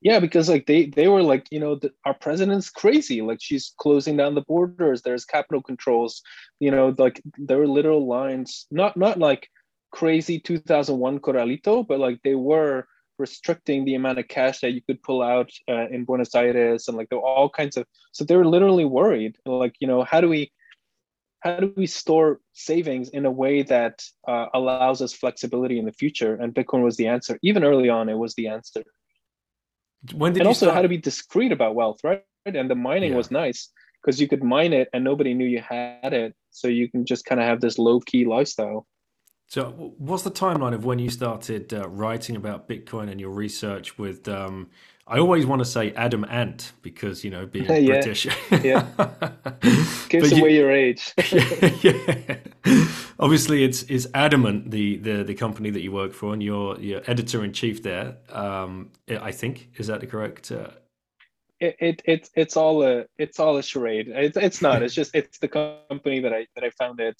Yeah, 0.00 0.20
because 0.20 0.48
like 0.48 0.66
they 0.66 0.86
they 0.86 1.08
were 1.08 1.22
like 1.22 1.46
you 1.50 1.58
know 1.58 1.74
the, 1.74 1.90
our 2.04 2.14
president's 2.14 2.70
crazy. 2.70 3.20
Like 3.20 3.38
she's 3.40 3.74
closing 3.78 4.16
down 4.16 4.34
the 4.34 4.42
borders. 4.42 5.02
There's 5.02 5.24
capital 5.24 5.62
controls. 5.62 6.22
You 6.60 6.70
know, 6.70 6.94
like 6.98 7.20
there 7.36 7.58
were 7.58 7.66
literal 7.66 8.06
lines. 8.06 8.66
Not 8.70 8.96
not 8.96 9.18
like 9.18 9.48
crazy 9.90 10.38
2001 10.38 11.18
Corralito, 11.20 11.86
but 11.86 11.98
like 11.98 12.20
they 12.22 12.34
were 12.34 12.86
restricting 13.18 13.84
the 13.84 13.94
amount 13.94 14.18
of 14.18 14.28
cash 14.28 14.60
that 14.60 14.72
you 14.72 14.82
could 14.82 15.02
pull 15.02 15.22
out 15.22 15.50
uh, 15.68 15.88
in 15.88 16.04
Buenos 16.04 16.34
Aires 16.34 16.86
and 16.88 16.96
like 16.96 17.08
there 17.08 17.18
were 17.18 17.26
all 17.26 17.50
kinds 17.50 17.76
of 17.76 17.84
so 18.12 18.24
they 18.24 18.36
were 18.36 18.46
literally 18.46 18.84
worried 18.84 19.36
like 19.44 19.74
you 19.80 19.88
know 19.88 20.04
how 20.04 20.20
do 20.20 20.28
we 20.28 20.52
how 21.40 21.58
do 21.58 21.72
we 21.76 21.86
store 21.86 22.40
savings 22.52 23.08
in 23.10 23.26
a 23.26 23.30
way 23.30 23.62
that 23.62 24.02
uh, 24.26 24.46
allows 24.54 25.02
us 25.02 25.12
flexibility 25.12 25.78
in 25.78 25.84
the 25.84 25.92
future 25.92 26.36
and 26.36 26.54
Bitcoin 26.54 26.84
was 26.84 26.96
the 26.96 27.08
answer 27.08 27.38
even 27.42 27.64
early 27.64 27.88
on 27.88 28.08
it 28.08 28.14
was 28.14 28.34
the 28.34 28.46
answer 28.46 28.84
when 30.14 30.32
did 30.32 30.40
and 30.40 30.48
also 30.48 30.66
start? 30.66 30.76
how 30.76 30.82
to 30.82 30.88
be 30.88 30.96
discreet 30.96 31.52
about 31.52 31.74
wealth 31.74 31.98
right 32.04 32.24
and 32.44 32.70
the 32.70 32.74
mining 32.74 33.10
yeah. 33.10 33.16
was 33.16 33.30
nice 33.30 33.70
because 34.00 34.20
you 34.20 34.28
could 34.28 34.42
mine 34.42 34.72
it 34.72 34.88
and 34.92 35.04
nobody 35.04 35.34
knew 35.34 35.46
you 35.46 35.60
had 35.60 36.12
it 36.12 36.34
so 36.50 36.68
you 36.68 36.90
can 36.90 37.04
just 37.04 37.24
kind 37.24 37.40
of 37.40 37.46
have 37.46 37.60
this 37.60 37.78
low 37.78 38.00
key 38.00 38.24
lifestyle 38.24 38.86
so, 39.50 39.94
what's 39.96 40.24
the 40.24 40.30
timeline 40.30 40.74
of 40.74 40.84
when 40.84 40.98
you 40.98 41.08
started 41.08 41.72
uh, 41.72 41.88
writing 41.88 42.36
about 42.36 42.68
Bitcoin 42.68 43.10
and 43.10 43.18
your 43.18 43.30
research 43.30 43.96
with? 43.96 44.28
Um, 44.28 44.68
I 45.06 45.18
always 45.18 45.46
want 45.46 45.60
to 45.60 45.64
say 45.64 45.90
Adam 45.94 46.26
Ant 46.28 46.72
because 46.82 47.24
you 47.24 47.30
know 47.30 47.46
being 47.46 47.64
yeah. 47.68 47.86
British. 47.86 48.26
yeah, 48.62 48.86
gives 50.10 50.32
away 50.32 50.50
you, 50.50 50.60
your 50.60 50.70
age. 50.70 51.14
yeah, 51.82 52.36
Obviously, 53.20 53.64
it's 53.64 53.82
is 53.84 54.08
Adamant 54.14 54.70
the, 54.70 54.96
the 54.98 55.24
the 55.24 55.34
company 55.34 55.70
that 55.70 55.80
you 55.80 55.92
work 55.92 56.12
for, 56.12 56.32
and 56.32 56.42
you're 56.42 56.78
you're 56.80 57.02
editor 57.06 57.44
in 57.44 57.52
chief 57.52 57.82
there. 57.82 58.16
Um, 58.30 58.90
I 59.08 59.32
think 59.32 59.70
is 59.76 59.88
that 59.88 60.00
the 60.00 60.06
correct? 60.06 60.52
Uh... 60.52 60.70
It, 61.60 61.76
it 61.80 62.02
it 62.04 62.30
it's 62.36 62.56
all 62.56 62.84
a 62.84 63.06
it's 63.18 63.40
all 63.40 63.56
a 63.56 63.62
charade. 63.62 64.08
It's 64.08 64.36
it's 64.36 64.62
not. 64.62 64.82
It's 64.84 64.94
just 64.94 65.14
it's 65.14 65.38
the 65.38 65.48
company 65.48 66.20
that 66.20 66.32
I 66.32 66.46
that 66.54 66.64
I 66.64 66.70
founded 66.70 67.16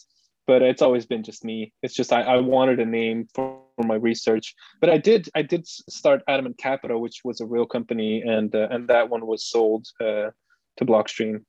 but 0.49 0.62
it's 0.62 0.80
always 0.80 1.05
been 1.05 1.22
just 1.22 1.44
me. 1.44 1.72
It's 1.82 1.94
just 1.94 2.11
I, 2.11 2.22
I 2.22 2.38
wanted 2.38 2.80
a 2.80 2.86
name 2.86 3.28
for, 3.34 3.61
for, 3.76 3.86
my 3.86 3.96
research, 3.96 4.55
but 4.80 4.88
I 4.88 4.96
did 4.96 5.28
I 5.34 5.42
did 5.42 5.68
start 5.68 6.22
Adamant 6.26 6.57
Capital, 6.57 7.01
which 7.03 7.20
was 7.22 7.40
a 7.40 7.46
real 7.46 7.66
company, 7.66 8.22
and 8.22 8.53
uh, 8.55 8.66
and 8.70 8.88
that 8.88 9.11
one 9.11 9.26
was 9.26 9.44
sold 9.44 9.86
uh, 10.01 10.30
to 10.78 10.84
Blockstream. 10.84 11.44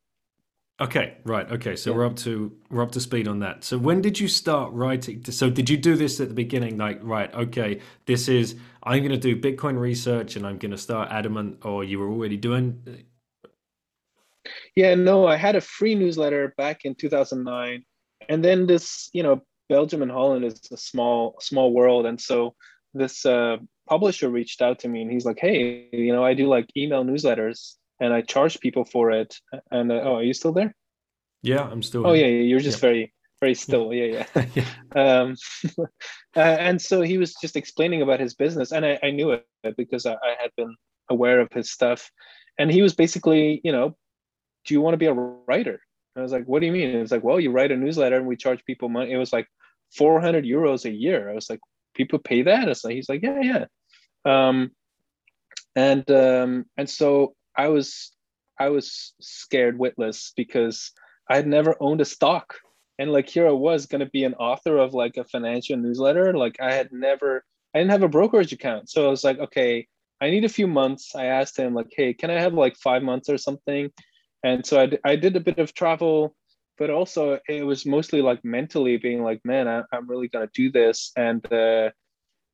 Okay, 0.82 1.18
right. 1.26 1.52
Okay, 1.52 1.76
so 1.76 1.90
yeah. 1.90 1.98
we're 1.98 2.06
up 2.06 2.16
to 2.18 2.56
we're 2.70 2.82
up 2.82 2.92
to 2.94 3.02
speed 3.02 3.28
on 3.28 3.40
that. 3.40 3.64
So 3.66 3.78
when 3.78 4.02
did 4.02 4.20
you 4.20 4.28
start 4.30 4.72
writing? 4.72 5.24
So 5.26 5.50
did 5.50 5.70
you 5.70 5.76
do 5.76 5.96
this 5.96 6.22
at 6.22 6.30
the 6.30 6.34
beginning? 6.34 6.78
Like, 6.78 7.00
right? 7.04 7.34
Okay, 7.34 7.82
this 8.06 8.30
is 8.30 8.56
I'm 8.84 9.00
going 9.00 9.12
to 9.12 9.18
do 9.18 9.36
Bitcoin 9.36 9.78
research, 9.78 10.38
and 10.38 10.48
I'm 10.48 10.58
going 10.58 10.72
to 10.72 10.78
start 10.78 11.10
Adamant, 11.12 11.66
or 11.66 11.84
you 11.84 12.00
were 12.00 12.10
already 12.10 12.38
doing. 12.38 13.06
Yeah, 14.76 14.96
no, 14.96 15.28
I 15.28 15.36
had 15.36 15.58
a 15.58 15.62
free 15.62 15.96
newsletter 15.96 16.54
back 16.58 16.86
in 16.86 16.96
2009 16.96 17.84
and 18.28 18.44
then 18.44 18.68
this 18.68 19.10
you 19.14 19.24
know 19.24 19.42
belgium 19.70 20.02
and 20.02 20.12
holland 20.12 20.44
is 20.44 20.62
a 20.72 20.78
small 20.78 21.36
small 21.40 21.74
world 21.74 22.06
and 22.06 22.20
so 22.20 22.56
this 22.94 23.26
uh, 23.26 23.58
publisher 23.88 24.30
reached 24.30 24.62
out 24.62 24.80
to 24.80 24.88
me 24.88 25.02
and 25.02 25.12
he's 25.12 25.26
like 25.26 25.40
hey 25.40 25.88
you 25.92 26.14
know 26.14 26.24
i 26.24 26.34
do 26.34 26.48
like 26.48 26.66
email 26.76 27.04
newsletters 27.04 27.76
and 28.00 28.14
i 28.14 28.22
charge 28.22 28.60
people 28.60 28.86
for 28.86 29.12
it 29.12 29.36
and 29.72 29.92
uh, 29.92 30.02
oh 30.04 30.16
are 30.16 30.24
you 30.24 30.34
still 30.34 30.54
there 30.54 30.74
yeah 31.42 31.64
i'm 31.64 31.84
still 31.84 32.06
oh 32.06 32.14
yeah, 32.14 32.26
yeah 32.26 32.44
you're 32.44 32.60
just 32.60 32.78
yeah. 32.78 32.90
very 32.90 33.14
very 33.40 33.56
still 33.56 33.94
yeah 33.94 34.26
yeah, 34.36 34.46
yeah. 34.56 34.64
um, 35.22 35.36
uh, 36.36 36.40
and 36.40 36.82
so 36.82 37.02
he 37.02 37.18
was 37.18 37.34
just 37.36 37.56
explaining 37.56 38.02
about 38.02 38.20
his 38.20 38.36
business 38.36 38.72
and 38.72 38.86
i, 38.86 39.00
I 39.02 39.12
knew 39.12 39.32
it 39.32 39.46
because 39.78 40.06
I, 40.06 40.14
I 40.14 40.36
had 40.40 40.52
been 40.58 40.76
aware 41.10 41.40
of 41.40 41.52
his 41.52 41.72
stuff 41.72 42.10
and 42.58 42.72
he 42.72 42.82
was 42.82 42.94
basically 42.94 43.62
you 43.64 43.72
know 43.72 43.96
do 44.66 44.74
you 44.74 44.82
want 44.82 44.94
to 44.94 44.98
be 44.98 45.06
a 45.06 45.14
writer 45.14 45.80
I 46.20 46.22
was 46.22 46.32
like, 46.32 46.46
what 46.46 46.60
do 46.60 46.66
you 46.66 46.72
mean? 46.72 46.96
It's 46.96 47.12
like, 47.12 47.24
well, 47.24 47.40
you 47.40 47.52
write 47.52 47.72
a 47.72 47.78
newsletter 47.78 48.18
and 48.18 48.28
we 48.28 48.36
charge 48.36 48.64
people 48.66 48.90
money. 48.90 49.12
It 49.12 49.18
was 49.18 49.34
like 49.34 49.48
400 49.96 50.44
euros 50.44 50.86
a 50.86 50.92
year. 50.92 51.30
I 51.30 51.34
was 51.34 51.50
like, 51.50 51.60
people 51.94 52.20
pay 52.20 52.44
that? 52.44 52.68
It's 52.68 52.84
like, 52.84 52.96
he's 52.96 53.10
like, 53.10 53.24
yeah, 53.24 53.42
yeah. 53.42 53.66
Um, 54.26 54.72
and 55.76 56.10
um, 56.12 56.66
and 56.78 56.90
so 56.90 57.34
I 57.60 57.68
was 57.68 58.12
I 58.58 58.70
was 58.70 59.14
scared 59.20 59.78
witless 59.78 60.32
because 60.36 60.92
I 61.30 61.36
had 61.36 61.48
never 61.48 61.76
owned 61.82 62.00
a 62.00 62.06
stock. 62.06 62.56
And 62.98 63.12
like 63.12 63.30
here 63.30 63.48
I 63.48 63.52
was 63.52 63.86
gonna 63.86 64.10
be 64.10 64.24
an 64.24 64.34
author 64.36 64.78
of 64.78 64.94
like 64.94 65.18
a 65.18 65.26
financial 65.26 65.76
newsletter. 65.76 66.34
Like 66.34 66.56
I 66.62 66.72
had 66.74 66.94
never 66.94 67.44
I 67.74 67.80
didn't 67.80 67.92
have 67.92 68.04
a 68.04 68.16
brokerage 68.18 68.54
account. 68.54 68.90
So 68.90 69.06
I 69.06 69.10
was 69.10 69.26
like, 69.26 69.40
okay, 69.40 69.88
I 70.22 70.30
need 70.30 70.46
a 70.46 70.56
few 70.58 70.68
months. 70.68 71.16
I 71.16 71.26
asked 71.26 71.58
him 71.58 71.74
like, 71.74 71.92
hey, 71.96 72.14
can 72.14 72.32
I 72.32 72.40
have 72.40 72.54
like 72.54 72.78
five 72.78 73.04
months 73.04 73.30
or 73.30 73.38
something? 73.38 73.92
And 74.44 74.66
so 74.66 74.80
I, 74.80 74.86
d- 74.86 75.00
I 75.04 75.16
did 75.18 75.36
a 75.36 75.42
bit 75.42 75.60
of 75.60 75.74
travel, 75.74 76.36
but 76.78 76.90
also 76.90 77.40
it 77.50 77.66
was 77.66 77.86
mostly 77.86 78.22
like 78.22 78.44
mentally 78.46 78.96
being 78.96 79.22
like, 79.22 79.42
man, 79.44 79.68
I, 79.68 79.84
am 79.92 80.10
really 80.10 80.30
gonna 80.30 80.50
do 80.54 80.72
this. 80.72 81.12
And 81.18 81.42
uh, 81.52 81.90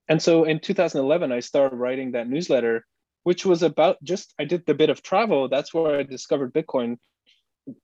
and 0.08 0.22
so 0.22 0.44
in 0.46 0.60
2011, 0.60 1.32
I 1.32 1.40
started 1.40 1.76
writing 1.78 2.12
that 2.12 2.28
newsletter, 2.28 2.86
which 3.26 3.44
was 3.44 3.64
about 3.64 4.02
just 4.04 4.36
I 4.40 4.46
did 4.46 4.66
the 4.66 4.76
bit 4.76 4.92
of 4.92 5.02
travel. 5.02 5.50
That's 5.50 5.74
where 5.74 5.98
I 5.98 6.04
discovered 6.04 6.54
Bitcoin, 6.54 6.98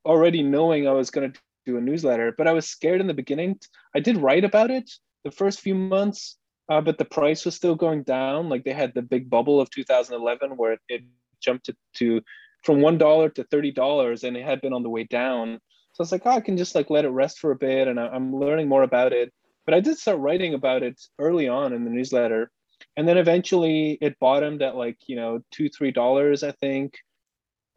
already 0.06 0.44
knowing 0.44 0.88
I 0.88 0.92
was 0.92 1.10
gonna 1.10 1.34
do 1.66 1.78
a 1.78 1.82
newsletter. 1.82 2.32
But 2.38 2.48
I 2.48 2.54
was 2.54 2.70
scared 2.70 3.02
in 3.02 3.08
the 3.08 3.16
beginning. 3.16 3.60
I 3.96 4.02
did 4.02 4.18
write 4.18 4.44
about 4.44 4.70
it 4.70 4.90
the 5.24 5.32
first 5.32 5.60
few 5.60 5.74
months, 5.74 6.38
uh, 6.70 6.80
but 6.80 7.00
the 7.00 7.06
price 7.06 7.44
was 7.44 7.56
still 7.56 7.74
going 7.74 8.04
down. 8.04 8.50
Like 8.50 8.64
they 8.64 8.72
had 8.72 8.94
the 8.94 9.02
big 9.02 9.32
bubble 9.32 9.60
of 9.60 9.72
2011 9.72 10.58
where 10.58 10.78
it, 10.88 11.02
jumped 11.42 11.66
to, 11.66 11.76
to 11.96 12.22
from 12.64 12.80
one 12.80 13.00
dollar 13.00 13.28
to 13.30 13.44
thirty 13.46 13.72
dollars, 13.72 14.24
and 14.24 14.38
it 14.38 14.46
had 14.46 14.62
been 14.62 14.74
on 14.74 14.84
the 14.84 14.90
way 14.92 15.06
down. 15.06 15.60
So 15.94 16.02
I 16.02 16.04
was 16.04 16.12
like, 16.12 16.22
oh, 16.26 16.38
I 16.38 16.42
can 16.42 16.56
just 16.56 16.76
like 16.76 16.92
let 16.92 17.04
it 17.04 17.10
rest 17.10 17.40
for 17.40 17.50
a 17.50 17.56
bit, 17.56 17.88
and 17.88 18.00
I, 18.00 18.16
am 18.16 18.36
learning 18.36 18.70
more 18.70 18.84
about 18.84 19.12
it. 19.12 19.34
But 19.66 19.74
I 19.74 19.80
did 19.80 19.98
start 19.98 20.20
writing 20.20 20.54
about 20.54 20.84
it 20.84 21.02
early 21.18 21.48
on 21.48 21.74
in 21.74 21.84
the 21.84 21.90
newsletter, 21.90 22.52
and 22.98 23.08
then 23.08 23.18
eventually 23.18 23.98
it 24.02 24.20
bottomed 24.20 24.62
at 24.62 24.76
like 24.76 24.98
you 25.08 25.16
know 25.16 25.42
two 25.52 25.70
three 25.70 25.92
dollars, 25.92 26.44
I 26.44 26.52
think, 26.52 26.96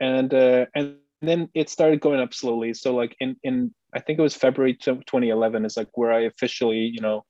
and 0.00 0.32
uh, 0.32 0.66
and 0.74 0.96
then 1.22 1.48
it 1.54 1.68
started 1.68 2.00
going 2.00 2.20
up 2.20 2.34
slowly. 2.34 2.74
So 2.74 2.94
like 2.94 3.16
in 3.20 3.36
in 3.42 3.74
I 3.94 4.00
think 4.00 4.18
it 4.18 4.22
was 4.22 4.34
February 4.34 4.74
2011 4.74 5.64
is 5.64 5.76
like 5.76 5.88
where 5.94 6.12
I 6.12 6.20
officially 6.20 6.78
you 6.78 7.00
know 7.00 7.24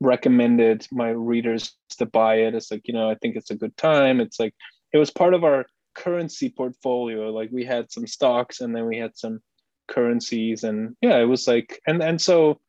recommended 0.00 0.86
my 0.92 1.10
readers 1.10 1.74
to 1.98 2.06
buy 2.06 2.36
it. 2.36 2.54
It's 2.54 2.70
like 2.70 2.86
you 2.86 2.94
know 2.94 3.10
I 3.10 3.16
think 3.16 3.36
it's 3.36 3.50
a 3.50 3.56
good 3.56 3.76
time. 3.76 4.20
It's 4.20 4.38
like 4.38 4.54
it 4.92 4.98
was 4.98 5.10
part 5.10 5.34
of 5.34 5.44
our 5.44 5.66
currency 5.94 6.50
portfolio. 6.50 7.30
Like 7.30 7.50
we 7.52 7.64
had 7.64 7.90
some 7.90 8.06
stocks 8.06 8.60
and 8.60 8.74
then 8.74 8.86
we 8.86 8.98
had 8.98 9.16
some 9.16 9.40
currencies 9.88 10.64
and 10.64 10.96
yeah, 11.00 11.18
it 11.18 11.24
was 11.24 11.46
like 11.48 11.80
and 11.86 12.02
and 12.02 12.20
so 12.20 12.60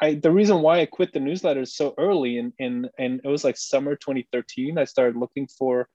I 0.00 0.14
the 0.14 0.30
reason 0.30 0.60
why 0.60 0.80
I 0.80 0.86
quit 0.86 1.12
the 1.12 1.20
newsletter 1.20 1.64
so 1.64 1.94
early 1.98 2.38
in 2.38 2.52
in 2.58 2.88
and 2.98 3.20
it 3.24 3.28
was 3.28 3.44
like 3.44 3.56
summer 3.56 3.96
2013, 3.96 4.78
I 4.78 4.84
started 4.84 5.16
looking 5.16 5.46
for 5.46 5.88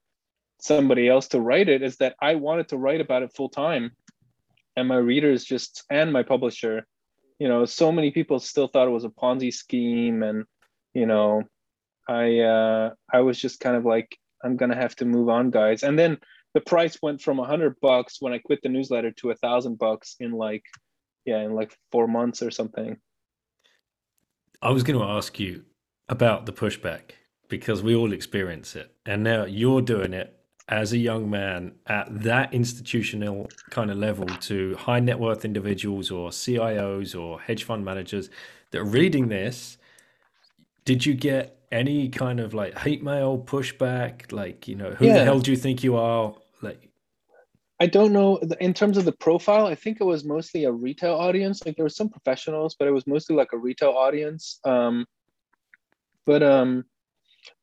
somebody 0.60 1.08
else 1.08 1.28
to 1.28 1.40
write 1.40 1.68
it 1.68 1.82
is 1.82 1.96
that 1.96 2.16
I 2.20 2.34
wanted 2.34 2.68
to 2.68 2.78
write 2.78 3.00
about 3.00 3.22
it 3.22 3.32
full 3.34 3.48
time. 3.48 3.92
And 4.76 4.88
my 4.88 4.96
readers 4.96 5.44
just 5.44 5.84
and 5.90 6.12
my 6.12 6.22
publisher, 6.22 6.86
you 7.38 7.48
know, 7.48 7.64
so 7.64 7.90
many 7.92 8.10
people 8.10 8.38
still 8.38 8.68
thought 8.68 8.88
it 8.88 8.92
was 8.92 9.04
a 9.04 9.10
Ponzi 9.10 9.52
scheme 9.52 10.22
and 10.22 10.44
you 10.94 11.06
know, 11.06 11.42
I 12.08 12.40
uh 12.40 12.90
I 13.12 13.20
was 13.20 13.38
just 13.38 13.60
kind 13.60 13.76
of 13.76 13.84
like 13.84 14.16
I'm 14.42 14.56
gonna 14.56 14.76
have 14.76 14.96
to 14.96 15.04
move 15.04 15.28
on, 15.28 15.50
guys. 15.50 15.82
And 15.82 15.98
then 15.98 16.18
the 16.54 16.60
price 16.60 16.98
went 17.02 17.20
from 17.20 17.38
hundred 17.38 17.76
bucks 17.80 18.16
when 18.20 18.32
I 18.32 18.38
quit 18.38 18.60
the 18.62 18.68
newsletter 18.68 19.12
to 19.12 19.30
a 19.30 19.36
thousand 19.36 19.78
bucks 19.78 20.16
in 20.20 20.32
like, 20.32 20.64
yeah, 21.24 21.40
in 21.40 21.54
like 21.54 21.76
four 21.92 22.08
months 22.08 22.42
or 22.42 22.50
something. 22.50 22.96
I 24.62 24.70
was 24.70 24.82
going 24.82 24.98
to 24.98 25.04
ask 25.04 25.38
you 25.38 25.64
about 26.08 26.44
the 26.44 26.52
pushback 26.52 27.12
because 27.48 27.82
we 27.82 27.94
all 27.94 28.12
experience 28.12 28.76
it, 28.76 28.94
and 29.06 29.24
now 29.24 29.44
you're 29.44 29.80
doing 29.80 30.12
it 30.12 30.36
as 30.68 30.92
a 30.92 30.98
young 30.98 31.28
man 31.28 31.72
at 31.86 32.06
that 32.22 32.54
institutional 32.54 33.48
kind 33.70 33.90
of 33.90 33.96
level 33.98 34.26
to 34.26 34.76
high 34.76 35.00
net 35.00 35.18
worth 35.18 35.44
individuals 35.44 36.10
or 36.10 36.30
CIOs 36.30 37.18
or 37.18 37.40
hedge 37.40 37.64
fund 37.64 37.84
managers 37.84 38.30
that 38.70 38.78
are 38.78 38.84
reading 38.84 39.28
this. 39.28 39.78
Did 40.84 41.04
you 41.06 41.14
get 41.14 41.60
any 41.72 42.08
kind 42.08 42.38
of 42.38 42.54
like 42.54 42.78
hate 42.78 43.02
mail 43.02 43.38
pushback? 43.38 44.30
Like, 44.30 44.68
you 44.68 44.76
know, 44.76 44.90
who 44.90 45.06
yeah. 45.06 45.18
the 45.18 45.24
hell 45.24 45.40
do 45.40 45.50
you 45.50 45.56
think 45.56 45.82
you 45.82 45.96
are? 45.96 46.34
Like, 46.62 46.89
I 47.80 47.86
don't 47.86 48.12
know. 48.12 48.36
In 48.60 48.74
terms 48.74 48.98
of 48.98 49.06
the 49.06 49.12
profile, 49.12 49.66
I 49.66 49.74
think 49.74 49.98
it 50.00 50.04
was 50.04 50.22
mostly 50.22 50.64
a 50.64 50.72
retail 50.72 51.14
audience. 51.14 51.64
Like 51.64 51.76
there 51.76 51.84
were 51.84 51.88
some 51.88 52.10
professionals, 52.10 52.76
but 52.78 52.86
it 52.86 52.92
was 52.92 53.06
mostly 53.06 53.34
like 53.34 53.54
a 53.54 53.58
retail 53.58 53.90
audience. 53.90 54.60
Um, 54.64 55.06
but 56.26 56.42
um, 56.42 56.84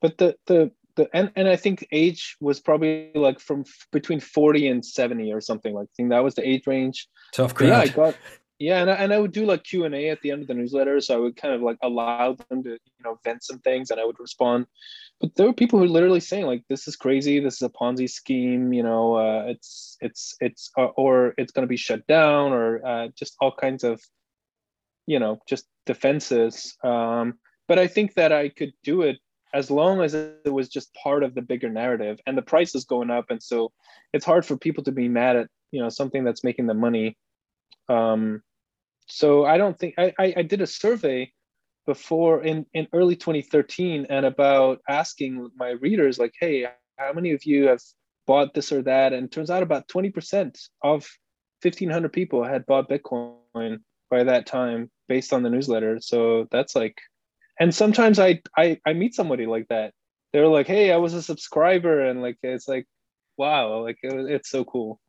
but 0.02 0.18
the 0.18 0.36
the 0.48 0.72
the 0.96 1.08
and, 1.14 1.32
and 1.36 1.48
I 1.48 1.56
think 1.56 1.88
age 1.92 2.36
was 2.42 2.60
probably 2.60 3.12
like 3.14 3.40
from 3.40 3.64
between 3.92 4.20
forty 4.20 4.68
and 4.68 4.84
seventy 4.84 5.32
or 5.32 5.40
something 5.40 5.74
like. 5.76 5.86
I 5.86 5.94
think 5.96 6.10
that 6.10 6.24
was 6.24 6.34
the 6.34 6.48
age 6.48 6.66
range. 6.66 7.08
Tough 7.34 7.54
crowd. 7.54 7.68
Yeah, 7.68 7.80
I 7.80 7.88
got 7.88 8.16
yeah 8.60 8.82
and 8.82 8.90
I, 8.90 8.94
and 8.96 9.14
I 9.14 9.20
would 9.20 9.32
do 9.32 9.46
like 9.46 9.64
q&a 9.64 10.10
at 10.10 10.22
the 10.22 10.32
end 10.32 10.42
of 10.42 10.48
the 10.48 10.54
newsletter 10.54 11.00
so 11.00 11.16
i 11.16 11.18
would 11.18 11.36
kind 11.36 11.54
of 11.54 11.62
like 11.62 11.78
allow 11.84 12.36
them 12.50 12.64
to 12.64 12.72
you 12.72 13.04
know 13.04 13.20
vent 13.24 13.44
some 13.44 13.60
things 13.60 13.92
and 13.92 14.00
i 14.00 14.06
would 14.06 14.20
respond. 14.20 14.68
But 15.20 15.34
there 15.34 15.48
were 15.48 15.54
people 15.54 15.80
who 15.80 15.86
were 15.86 15.92
literally 15.92 16.20
saying 16.20 16.46
like 16.46 16.64
this 16.70 16.88
is 16.88 16.96
crazy. 16.96 17.40
This 17.40 17.56
is 17.56 17.64
a 17.64 17.70
ponzi 17.70 18.08
scheme 18.08 18.72
you 18.72 18.84
know 18.84 19.16
uh, 19.16 19.46
it's 19.48 19.98
it's 20.00 20.36
it's 20.40 20.70
uh, 20.78 20.92
or 20.96 21.34
it's 21.40 21.52
going 21.52 21.64
to 21.64 21.68
be 21.68 21.78
shut 21.78 22.06
down 22.06 22.54
or 22.54 22.86
uh, 22.86 23.08
just 23.18 23.36
all 23.42 23.52
kinds 23.52 23.84
of 23.84 24.00
you 25.08 25.18
know 25.18 25.40
just 25.50 25.66
defenses. 25.88 26.78
Um, 26.84 27.40
but 27.68 27.78
i 27.78 27.88
think 27.88 28.14
that 28.16 28.32
i 28.32 28.50
could 28.50 28.74
do 28.84 29.02
it 29.02 29.18
as 29.54 29.70
long 29.72 30.02
as 30.02 30.14
it 30.14 30.52
was 30.52 30.70
just 30.70 30.94
part 30.94 31.24
of 31.24 31.34
the 31.34 31.42
bigger 31.42 31.70
narrative 31.70 32.20
and 32.26 32.38
the 32.38 32.42
price 32.42 32.76
is 32.76 32.86
going 32.86 33.10
up 33.10 33.26
and 33.30 33.42
so 33.42 33.72
it's 34.14 34.26
hard 34.26 34.46
for 34.46 34.58
people 34.58 34.84
to 34.84 34.92
be 34.92 35.08
mad 35.08 35.36
at 35.36 35.48
you 35.72 35.82
know 35.82 35.90
something 35.90 36.24
that's 36.24 36.44
making 36.44 36.68
them 36.68 36.80
money. 36.80 37.18
Um, 37.90 38.42
so 39.08 39.46
I 39.46 39.58
don't 39.58 39.78
think 39.78 39.96
I, 39.98 40.14
I, 40.20 40.34
I 40.38 40.42
did 40.44 40.62
a 40.62 40.68
survey 40.68 41.32
before 41.86 42.44
in, 42.44 42.66
in 42.74 42.88
early 42.94 43.16
2013 43.16 44.08
and 44.10 44.26
about 44.26 44.82
asking 44.88 45.50
my 45.56 45.72
readers 45.72 46.20
like, 46.20 46.34
hey, 46.40 46.68
how 46.98 47.14
many 47.14 47.32
of 47.32 47.46
you 47.46 47.68
have 47.68 47.82
bought 48.28 48.54
this 48.54 48.72
or 48.72 48.82
that? 48.84 49.14
And 49.14 49.32
turns 49.32 49.50
out 49.50 49.64
about 49.64 49.88
20% 49.88 50.60
of 50.84 51.08
1500 51.62 52.12
people 52.12 52.44
had 52.44 52.66
bought 52.66 52.90
Bitcoin 52.90 53.80
by 54.12 54.24
that 54.24 54.46
time 54.46 54.92
based 55.08 55.32
on 55.32 55.44
the 55.44 55.50
newsletter. 55.50 56.00
So 56.02 56.48
that's 56.52 56.76
like, 56.76 56.98
and 57.60 57.74
sometimes 57.74 58.20
I, 58.20 58.42
I, 58.58 58.80
I 58.86 58.94
meet 58.94 59.16
somebody 59.16 59.46
like 59.46 59.68
that. 59.70 59.94
They're 60.34 60.48
like, 60.48 60.68
hey, 60.68 60.92
I 60.92 60.98
was 60.98 61.14
a 61.14 61.24
subscriber. 61.24 62.06
And 62.06 62.22
like, 62.22 62.38
it's 62.44 62.68
like, 62.68 62.86
wow, 63.38 63.82
like 63.82 63.98
it, 64.04 64.14
it's 64.30 64.50
so 64.50 64.66
cool 64.66 65.00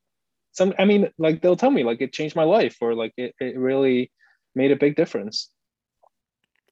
some 0.53 0.73
i 0.79 0.85
mean 0.85 1.11
like 1.19 1.41
they'll 1.41 1.57
tell 1.57 1.71
me 1.71 1.85
like 1.85 2.01
it 2.01 2.13
changed 2.13 2.37
my 2.37 2.45
life 2.45 2.77
or 2.81 2.95
like 2.95 3.13
it, 3.17 3.35
it 3.41 3.59
really 3.59 4.11
made 4.59 4.73
a 4.73 4.77
big 4.77 4.97
difference. 4.97 5.51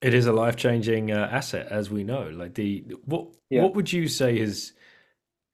It 0.01 0.13
is 0.13 0.27
a 0.27 0.33
life-changing 0.33 1.11
uh, 1.11 1.27
asset 1.31 1.67
as 1.71 1.89
we 1.89 2.03
know. 2.03 2.29
Like 2.31 2.53
the 2.53 2.83
what 3.05 3.29
yeah. 3.49 3.63
what 3.63 3.73
would 3.73 3.91
you 3.91 4.07
say 4.07 4.37
has 4.39 4.73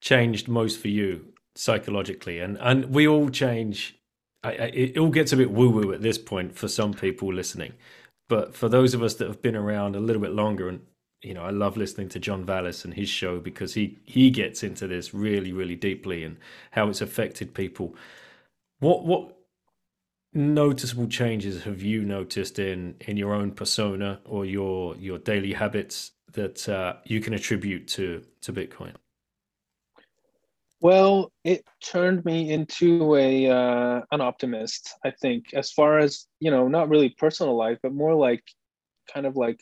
changed 0.02 0.48
most 0.48 0.78
for 0.80 0.88
you 0.88 1.32
psychologically? 1.56 2.40
And 2.40 2.58
and 2.60 2.86
we 2.86 3.08
all 3.08 3.30
change. 3.30 3.98
I, 4.42 4.50
I, 4.50 4.66
it 4.74 4.98
all 4.98 5.08
gets 5.08 5.32
a 5.32 5.38
bit 5.38 5.50
woo-woo 5.50 5.94
at 5.94 6.02
this 6.02 6.18
point 6.18 6.54
for 6.54 6.68
some 6.68 6.92
people 6.92 7.32
listening. 7.32 7.72
But 8.28 8.54
for 8.54 8.68
those 8.68 8.92
of 8.92 9.02
us 9.02 9.14
that 9.14 9.28
have 9.28 9.40
been 9.40 9.56
around 9.56 9.96
a 9.96 10.00
little 10.00 10.20
bit 10.20 10.32
longer 10.32 10.68
and 10.68 10.80
you 11.24 11.34
know, 11.34 11.42
I 11.42 11.50
love 11.50 11.76
listening 11.76 12.08
to 12.10 12.18
John 12.18 12.44
Vallis 12.44 12.84
and 12.84 12.94
his 12.94 13.08
show 13.08 13.40
because 13.40 13.74
he 13.74 13.98
he 14.04 14.30
gets 14.30 14.62
into 14.62 14.86
this 14.86 15.14
really 15.14 15.52
really 15.52 15.76
deeply 15.76 16.24
and 16.24 16.36
how 16.72 16.88
it's 16.88 17.00
affected 17.00 17.54
people. 17.54 17.94
What 18.80 19.04
what 19.04 19.36
noticeable 20.32 21.06
changes 21.06 21.64
have 21.64 21.80
you 21.82 22.04
noticed 22.04 22.58
in 22.58 22.96
in 23.00 23.16
your 23.16 23.34
own 23.34 23.52
persona 23.52 24.20
or 24.24 24.44
your 24.44 24.96
your 24.96 25.18
daily 25.18 25.52
habits 25.52 26.12
that 26.32 26.68
uh, 26.68 26.94
you 27.04 27.20
can 27.20 27.32
attribute 27.32 27.88
to 27.88 28.22
to 28.42 28.52
Bitcoin? 28.52 28.94
Well, 30.80 31.32
it 31.44 31.64
turned 31.82 32.26
me 32.26 32.50
into 32.50 33.16
a 33.16 33.48
uh, 33.48 34.02
an 34.10 34.20
optimist. 34.20 34.94
I 35.04 35.12
think, 35.12 35.54
as 35.54 35.72
far 35.72 35.98
as 35.98 36.26
you 36.40 36.50
know, 36.50 36.68
not 36.68 36.90
really 36.90 37.10
personal 37.10 37.56
life, 37.56 37.78
but 37.82 37.94
more 37.94 38.14
like 38.14 38.42
kind 39.12 39.24
of 39.24 39.36
like 39.36 39.60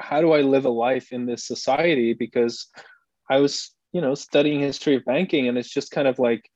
how 0.00 0.20
do 0.20 0.32
I 0.32 0.40
live 0.40 0.64
a 0.64 0.70
life 0.70 1.12
in 1.12 1.26
this 1.26 1.44
society? 1.44 2.14
Because 2.14 2.66
I 3.28 3.38
was, 3.38 3.70
you 3.92 4.00
know, 4.00 4.14
studying 4.14 4.60
history 4.60 4.96
of 4.96 5.04
banking, 5.04 5.48
and 5.48 5.58
it's 5.58 5.72
just 5.72 5.90
kind 5.90 6.08
of 6.08 6.18
like, 6.18 6.50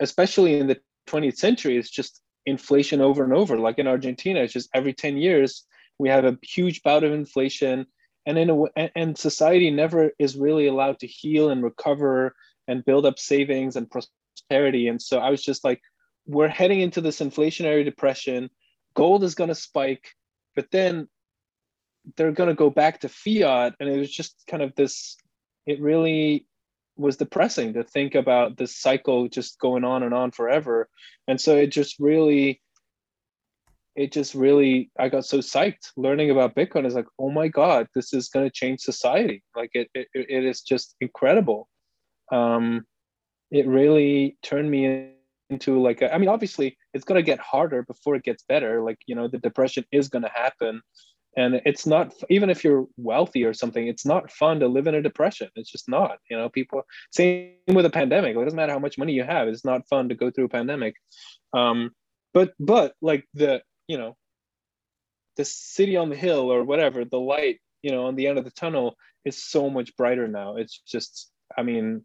especially 0.00 0.58
in 0.58 0.66
the 0.66 0.78
20th 1.08 1.36
century, 1.36 1.76
it's 1.76 1.90
just 1.90 2.20
inflation 2.46 3.00
over 3.00 3.24
and 3.24 3.32
over. 3.32 3.58
Like 3.58 3.78
in 3.78 3.86
Argentina, 3.86 4.40
it's 4.40 4.52
just 4.52 4.70
every 4.74 4.92
10 4.92 5.16
years 5.16 5.64
we 5.98 6.08
have 6.08 6.24
a 6.24 6.38
huge 6.42 6.82
bout 6.82 7.04
of 7.04 7.12
inflation, 7.12 7.86
and 8.26 8.38
in 8.38 8.50
a 8.50 8.88
and 8.96 9.16
society 9.16 9.70
never 9.70 10.12
is 10.18 10.36
really 10.36 10.66
allowed 10.66 10.98
to 11.00 11.06
heal 11.06 11.50
and 11.50 11.62
recover 11.62 12.34
and 12.68 12.84
build 12.84 13.04
up 13.04 13.18
savings 13.18 13.76
and 13.76 13.90
prosperity. 13.90 14.88
And 14.88 15.00
so 15.00 15.18
I 15.18 15.30
was 15.30 15.42
just 15.42 15.64
like, 15.64 15.80
we're 16.26 16.48
heading 16.48 16.80
into 16.80 17.00
this 17.00 17.20
inflationary 17.20 17.84
depression. 17.84 18.50
Gold 18.94 19.24
is 19.24 19.34
going 19.34 19.48
to 19.48 19.54
spike, 19.54 20.08
but 20.54 20.70
then 20.70 21.08
they're 22.16 22.32
going 22.32 22.48
to 22.48 22.54
go 22.54 22.70
back 22.70 23.00
to 23.00 23.08
fiat 23.08 23.74
and 23.80 23.88
it 23.88 23.98
was 23.98 24.10
just 24.10 24.42
kind 24.48 24.62
of 24.62 24.74
this 24.76 25.16
it 25.66 25.80
really 25.80 26.46
was 26.96 27.16
depressing 27.16 27.72
to 27.72 27.82
think 27.82 28.14
about 28.14 28.56
this 28.56 28.78
cycle 28.78 29.28
just 29.28 29.58
going 29.58 29.84
on 29.84 30.02
and 30.02 30.12
on 30.14 30.30
forever 30.30 30.88
and 31.28 31.40
so 31.40 31.56
it 31.56 31.68
just 31.68 31.96
really 31.98 32.60
it 33.96 34.12
just 34.12 34.34
really 34.34 34.90
I 34.98 35.08
got 35.08 35.24
so 35.24 35.38
psyched 35.38 35.92
learning 35.96 36.30
about 36.30 36.54
Bitcoin. 36.54 36.86
Is 36.86 36.94
like, 36.94 37.08
oh 37.18 37.30
my 37.30 37.48
god, 37.48 37.86
this 37.94 38.12
is 38.12 38.28
going 38.28 38.46
to 38.46 38.52
change 38.52 38.80
society. 38.80 39.42
Like 39.56 39.70
it, 39.74 39.88
it, 39.94 40.08
it 40.14 40.44
is 40.44 40.62
just 40.62 40.96
incredible. 41.00 41.68
Um, 42.32 42.86
it 43.50 43.66
really 43.66 44.38
turned 44.42 44.70
me 44.70 45.10
into 45.50 45.82
like 45.82 46.02
a, 46.02 46.14
I 46.14 46.18
mean, 46.18 46.28
obviously 46.28 46.78
it's 46.94 47.04
going 47.04 47.18
to 47.18 47.22
get 47.22 47.40
harder 47.40 47.82
before 47.82 48.14
it 48.14 48.22
gets 48.22 48.44
better. 48.48 48.80
Like 48.82 48.98
you 49.06 49.14
know, 49.14 49.28
the 49.28 49.38
depression 49.38 49.84
is 49.92 50.08
going 50.08 50.22
to 50.22 50.30
happen, 50.34 50.80
and 51.36 51.60
it's 51.64 51.86
not 51.86 52.12
even 52.28 52.50
if 52.50 52.64
you're 52.64 52.86
wealthy 52.96 53.44
or 53.44 53.54
something. 53.54 53.86
It's 53.86 54.04
not 54.04 54.32
fun 54.32 54.60
to 54.60 54.68
live 54.68 54.86
in 54.86 54.96
a 54.96 55.02
depression. 55.02 55.48
It's 55.54 55.70
just 55.70 55.88
not. 55.88 56.18
You 56.28 56.36
know, 56.36 56.48
people 56.48 56.82
same 57.12 57.54
with 57.68 57.86
a 57.86 57.90
pandemic. 57.90 58.36
It 58.36 58.44
doesn't 58.44 58.56
matter 58.56 58.72
how 58.72 58.78
much 58.78 58.98
money 58.98 59.12
you 59.12 59.22
have. 59.22 59.48
It's 59.48 59.64
not 59.64 59.88
fun 59.88 60.08
to 60.08 60.14
go 60.14 60.30
through 60.30 60.46
a 60.46 60.48
pandemic. 60.48 60.96
Um, 61.52 61.92
but 62.32 62.52
but 62.58 62.94
like 63.00 63.26
the 63.34 63.62
you 63.88 63.98
know 63.98 64.16
the 65.36 65.44
city 65.44 65.96
on 65.96 66.10
the 66.10 66.16
hill 66.16 66.52
or 66.52 66.64
whatever 66.64 67.04
the 67.04 67.18
light 67.18 67.60
you 67.82 67.90
know 67.90 68.06
on 68.06 68.16
the 68.16 68.26
end 68.26 68.38
of 68.38 68.44
the 68.44 68.50
tunnel 68.50 68.96
is 69.24 69.42
so 69.42 69.70
much 69.70 69.96
brighter 69.96 70.28
now 70.28 70.56
it's 70.56 70.78
just 70.86 71.30
i 71.56 71.62
mean 71.62 72.04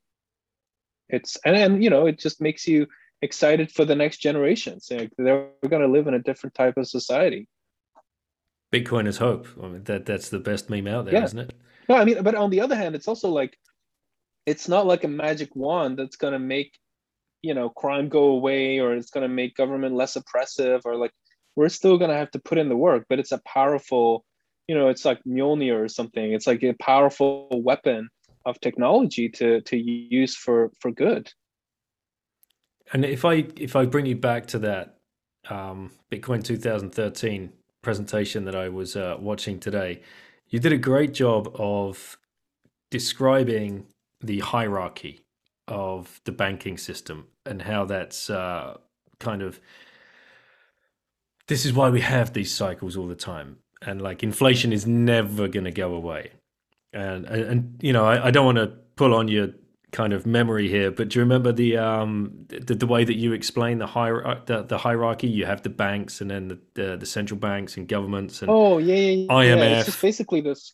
it's 1.09 1.37
and, 1.45 1.55
and 1.55 1.83
you 1.83 1.89
know 1.89 2.05
it 2.05 2.19
just 2.19 2.41
makes 2.41 2.67
you 2.67 2.87
excited 3.21 3.71
for 3.71 3.85
the 3.85 3.95
next 3.95 4.17
generations 4.17 4.87
like 4.91 5.11
they're 5.17 5.49
going 5.67 5.81
to 5.81 5.87
live 5.87 6.07
in 6.07 6.13
a 6.13 6.23
different 6.23 6.53
type 6.53 6.77
of 6.77 6.87
society 6.87 7.47
bitcoin 8.71 9.07
is 9.07 9.17
hope. 9.17 9.47
I 9.61 9.67
mean, 9.67 9.83
that 9.83 10.05
that's 10.05 10.29
the 10.29 10.39
best 10.39 10.69
meme 10.69 10.87
out 10.87 11.05
there 11.05 11.13
yeah. 11.13 11.19
not 11.21 11.35
it? 11.35 11.53
No 11.87 11.95
i 11.95 12.05
mean 12.05 12.23
but 12.23 12.35
on 12.35 12.49
the 12.49 12.61
other 12.61 12.75
hand 12.75 12.95
it's 12.95 13.07
also 13.07 13.29
like 13.29 13.57
it's 14.45 14.67
not 14.67 14.85
like 14.85 15.03
a 15.03 15.07
magic 15.07 15.55
wand 15.55 15.97
that's 15.97 16.15
going 16.15 16.33
to 16.33 16.39
make 16.39 16.77
you 17.41 17.53
know 17.53 17.69
crime 17.69 18.09
go 18.09 18.25
away 18.25 18.79
or 18.79 18.93
it's 18.93 19.11
going 19.11 19.27
to 19.27 19.33
make 19.33 19.55
government 19.55 19.95
less 19.95 20.15
oppressive 20.15 20.81
or 20.85 20.95
like 20.95 21.11
we're 21.55 21.69
still 21.69 21.97
going 21.97 22.11
to 22.11 22.17
have 22.17 22.31
to 22.31 22.39
put 22.39 22.57
in 22.57 22.69
the 22.69 22.75
work 22.75 23.05
but 23.07 23.19
it's 23.19 23.31
a 23.31 23.41
powerful 23.45 24.25
you 24.67 24.75
know 24.75 24.89
it's 24.89 25.05
like 25.05 25.23
Mjolnir 25.23 25.83
or 25.83 25.87
something. 25.87 26.33
It's 26.33 26.47
like 26.47 26.63
a 26.63 26.73
powerful 26.73 27.49
weapon 27.51 28.09
of 28.45 28.59
technology 28.61 29.29
to 29.29 29.61
to 29.61 29.77
use 29.77 30.35
for 30.35 30.71
for 30.79 30.91
good. 30.91 31.31
And 32.93 33.05
if 33.05 33.25
i 33.25 33.45
if 33.57 33.75
i 33.75 33.85
bring 33.85 34.05
you 34.05 34.15
back 34.15 34.47
to 34.47 34.59
that 34.59 34.97
um, 35.49 35.91
bitcoin 36.11 36.43
2013 36.43 37.51
presentation 37.85 38.45
that 38.45 38.55
i 38.55 38.67
was 38.67 38.95
uh, 38.95 39.15
watching 39.19 39.59
today. 39.59 40.01
You 40.49 40.59
did 40.59 40.73
a 40.73 40.77
great 40.77 41.13
job 41.13 41.51
of 41.53 42.17
describing 42.89 43.85
the 44.19 44.39
hierarchy 44.39 45.21
of 45.67 46.19
the 46.23 46.31
banking 46.31 46.77
system 46.79 47.27
and 47.45 47.61
how 47.61 47.85
that's 47.85 48.29
uh, 48.29 48.77
kind 49.19 49.43
of 49.43 49.59
this 51.47 51.63
is 51.63 51.73
why 51.73 51.89
we 51.91 52.01
have 52.01 52.33
these 52.33 52.51
cycles 52.51 52.97
all 52.97 53.07
the 53.07 53.23
time. 53.33 53.57
And 53.83 54.01
like 54.01 54.23
inflation 54.23 54.73
is 54.73 54.87
never 54.87 55.47
going 55.47 55.65
to 55.65 55.71
go 55.71 55.93
away. 55.93 56.31
And, 56.91 57.25
and, 57.25 57.43
and 57.51 57.59
you 57.83 57.93
know 57.93 58.05
I, 58.05 58.27
I 58.27 58.31
don't 58.31 58.45
want 58.45 58.57
to 58.57 58.67
pull 58.95 59.13
on 59.13 59.27
your 59.27 59.49
kind 59.95 60.11
of 60.11 60.25
memory 60.25 60.67
here 60.67 60.91
but 60.91 61.07
do 61.07 61.17
you 61.17 61.23
remember 61.23 61.53
the 61.53 61.77
um 61.77 62.45
the, 62.49 62.75
the 62.75 62.85
way 62.85 63.05
that 63.05 63.15
you 63.15 63.31
explain 63.31 63.77
the 63.77 63.87
hier- 63.87 64.41
the, 64.45 64.63
the 64.63 64.77
hierarchy? 64.77 65.27
You 65.27 65.45
have 65.45 65.61
the 65.61 65.69
banks 65.69 66.19
and 66.19 66.29
then 66.29 66.49
the, 66.49 66.59
the, 66.73 66.97
the 66.97 67.05
central 67.05 67.39
banks 67.39 67.77
and 67.77 67.87
governments 67.87 68.41
and 68.41 68.51
oh 68.51 68.77
yeah, 68.77 68.95
yeah, 68.95 69.11
yeah. 69.13 69.55
imf 69.55 69.57
yeah, 69.57 69.77
it's 69.77 69.85
just 69.85 70.01
basically 70.01 70.41
this 70.41 70.73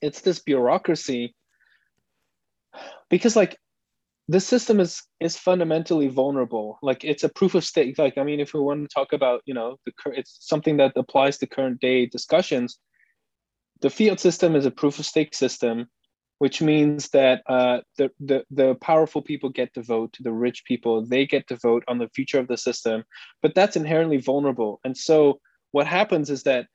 it's 0.00 0.20
this 0.20 0.38
bureaucracy 0.38 1.34
because 3.10 3.34
like 3.34 3.58
the 4.28 4.38
system 4.38 4.78
is 4.78 5.02
is 5.18 5.36
fundamentally 5.36 6.06
vulnerable. 6.06 6.78
Like 6.80 7.04
it's 7.04 7.24
a 7.24 7.28
proof 7.28 7.56
of 7.56 7.64
stake. 7.64 7.98
Like 7.98 8.16
i 8.18 8.22
mean 8.22 8.38
if 8.38 8.54
we 8.54 8.60
want 8.60 8.88
to 8.88 8.94
talk 8.94 9.12
about 9.12 9.42
you 9.46 9.54
know 9.54 9.78
the 9.84 9.92
it's 10.12 10.38
something 10.40 10.76
that 10.76 10.92
applies 10.96 11.38
to 11.38 11.46
current 11.46 11.80
day 11.80 12.06
discussions 12.06 12.78
the 13.82 13.90
fiat 13.90 14.20
system 14.20 14.56
is 14.56 14.64
a 14.64 14.70
proof 14.70 14.98
of 14.98 15.04
stake 15.04 15.34
system 15.34 15.88
which 16.42 16.60
means 16.60 17.08
that 17.10 17.40
uh, 17.46 17.78
the, 17.98 18.10
the, 18.18 18.44
the 18.50 18.74
powerful 18.80 19.22
people 19.22 19.48
get 19.48 19.72
to 19.72 19.80
vote 19.80 20.16
the 20.18 20.32
rich 20.32 20.64
people 20.64 21.06
they 21.06 21.24
get 21.24 21.46
to 21.46 21.56
vote 21.56 21.84
on 21.86 21.98
the 21.98 22.08
future 22.16 22.40
of 22.40 22.48
the 22.48 22.56
system 22.56 23.04
but 23.42 23.54
that's 23.54 23.76
inherently 23.76 24.16
vulnerable 24.16 24.80
and 24.82 24.96
so 24.96 25.38
what 25.70 25.86
happens 25.86 26.30
is 26.30 26.42
that 26.42 26.66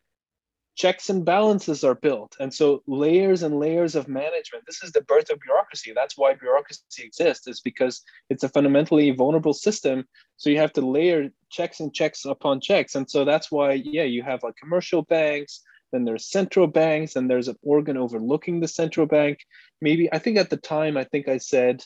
checks 0.78 1.10
and 1.10 1.26
balances 1.26 1.84
are 1.84 1.96
built. 1.96 2.36
And 2.40 2.54
so 2.54 2.84
layers 2.86 3.42
and 3.42 3.60
layers 3.60 3.96
of 3.96 4.08
management. 4.08 4.64
This 4.68 4.84
is 4.84 4.92
the 4.92 5.02
birth 5.02 5.32
of 5.32 5.40
bureaucracy. 5.40 5.92
That's 5.94 6.18
why 6.18 6.36
bureaucracy 6.36 7.04
exists, 7.04 7.48
is 7.48 7.60
because 7.62 8.04
it's 8.30 8.44
a 8.44 8.50
fundamentally 8.50 9.10
vulnerable 9.10 9.56
system. 9.56 10.06
So 10.38 10.52
you 10.52 10.60
have 10.60 10.74
to 10.74 10.82
layer 10.82 11.30
checks 11.50 11.80
and 11.80 11.92
checks 11.92 12.26
upon 12.26 12.62
checks. 12.62 12.94
And 12.94 13.10
so 13.10 13.26
that's 13.26 13.52
why, 13.52 13.72
yeah, 13.74 14.04
you 14.04 14.22
have 14.22 14.44
like 14.44 14.56
commercial 14.56 15.02
banks, 15.02 15.64
then 15.92 16.06
there's 16.06 16.30
central 16.30 16.68
banks, 16.68 17.16
and 17.16 17.30
there's 17.30 17.48
an 17.48 17.58
organ 17.62 17.98
overlooking 17.98 18.60
the 18.60 18.68
central 18.68 19.06
bank. 19.06 19.40
Maybe 19.82 20.12
I 20.12 20.20
think 20.20 20.38
at 20.38 20.50
the 20.50 20.58
time, 20.58 20.98
I 20.98 21.04
think 21.06 21.28
I 21.28 21.38
said 21.38 21.84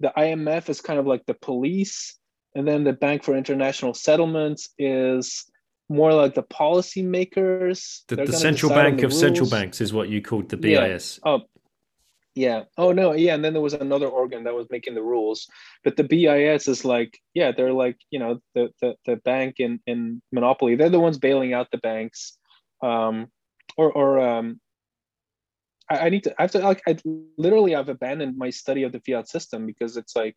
the 0.00 0.12
IMF 0.16 0.68
is 0.68 0.80
kind 0.80 0.98
of 0.98 1.06
like 1.06 1.24
the 1.26 1.34
police, 1.34 2.18
and 2.54 2.66
then 2.66 2.84
the 2.84 2.92
Bank 2.92 3.24
for 3.24 3.36
International 3.36 3.94
Settlements 3.94 4.70
is 4.78 5.44
more 5.88 6.12
like 6.12 6.34
the 6.34 6.42
policymakers. 6.42 8.02
The, 8.08 8.16
the 8.16 8.32
central 8.32 8.70
bank 8.70 9.00
the 9.00 9.06
of 9.06 9.10
rules. 9.12 9.20
central 9.20 9.48
banks 9.48 9.80
is 9.80 9.92
what 9.92 10.08
you 10.08 10.20
called 10.20 10.48
the 10.48 10.56
BIS. 10.56 11.20
Yeah. 11.24 11.32
Oh, 11.32 11.40
yeah. 12.34 12.62
Oh 12.76 12.92
no, 12.92 13.14
yeah. 13.14 13.34
And 13.34 13.44
then 13.44 13.52
there 13.52 13.62
was 13.62 13.74
another 13.74 14.06
organ 14.06 14.44
that 14.44 14.54
was 14.54 14.68
making 14.70 14.94
the 14.94 15.02
rules, 15.02 15.48
but 15.82 15.96
the 15.96 16.04
BIS 16.04 16.68
is 16.68 16.84
like, 16.84 17.18
yeah, 17.34 17.50
they're 17.50 17.72
like, 17.72 17.96
you 18.10 18.20
know, 18.20 18.38
the 18.54 18.70
the, 18.80 18.94
the 19.06 19.16
bank 19.16 19.56
in 19.58 19.80
in 19.86 20.22
monopoly. 20.30 20.76
They're 20.76 20.88
the 20.88 21.00
ones 21.00 21.18
bailing 21.18 21.52
out 21.52 21.72
the 21.72 21.78
banks, 21.78 22.38
um, 22.80 23.26
or 23.78 23.90
or 23.92 24.20
um. 24.20 24.60
I, 25.90 25.98
I 26.00 26.08
need 26.10 26.24
to. 26.24 26.34
I 26.38 26.42
have 26.42 26.50
to 26.52 26.58
like. 26.58 26.82
I 26.86 26.98
literally 27.38 27.74
I've 27.74 27.88
abandoned 27.88 28.36
my 28.36 28.50
study 28.50 28.82
of 28.82 28.92
the 28.92 29.00
fiat 29.00 29.28
system 29.28 29.64
because 29.64 29.96
it's 29.96 30.14
like 30.14 30.36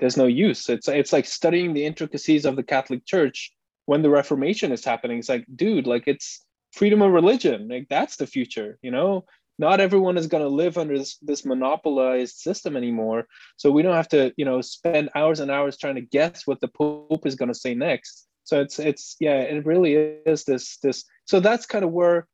there's 0.00 0.18
no 0.18 0.26
use. 0.26 0.68
It's 0.68 0.88
it's 0.88 1.12
like 1.12 1.24
studying 1.24 1.72
the 1.72 1.86
intricacies 1.86 2.44
of 2.44 2.56
the 2.56 2.62
Catholic 2.62 3.06
Church 3.06 3.52
when 3.86 4.02
the 4.02 4.10
Reformation 4.10 4.72
is 4.72 4.84
happening. 4.84 5.18
It's 5.18 5.28
like, 5.28 5.46
dude, 5.54 5.86
like 5.86 6.04
it's 6.06 6.44
freedom 6.72 7.02
of 7.02 7.12
religion. 7.12 7.68
Like 7.68 7.86
that's 7.88 8.16
the 8.16 8.26
future, 8.26 8.78
you 8.82 8.90
know? 8.90 9.24
Not 9.56 9.80
everyone 9.80 10.16
is 10.16 10.26
going 10.26 10.42
to 10.42 10.48
live 10.48 10.76
under 10.78 10.98
this, 10.98 11.16
this 11.18 11.44
monopolized 11.44 12.38
system 12.38 12.76
anymore. 12.76 13.28
So 13.56 13.70
we 13.70 13.82
don't 13.82 13.94
have 13.94 14.08
to, 14.08 14.32
you 14.36 14.44
know, 14.44 14.60
spend 14.60 15.10
hours 15.14 15.38
and 15.38 15.50
hours 15.50 15.78
trying 15.78 15.94
to 15.94 16.00
guess 16.00 16.44
what 16.44 16.60
the 16.60 16.68
Pope 16.68 17.24
is 17.24 17.36
going 17.36 17.52
to 17.52 17.58
say 17.58 17.72
next. 17.72 18.26
So 18.42 18.60
it's 18.60 18.78
it's 18.78 19.16
yeah, 19.20 19.38
it 19.38 19.64
really 19.64 19.94
is 19.94 20.44
this 20.44 20.78
this. 20.78 21.04
So 21.24 21.40
that's 21.40 21.66
kind 21.66 21.84
of 21.84 21.92
where 21.92 22.26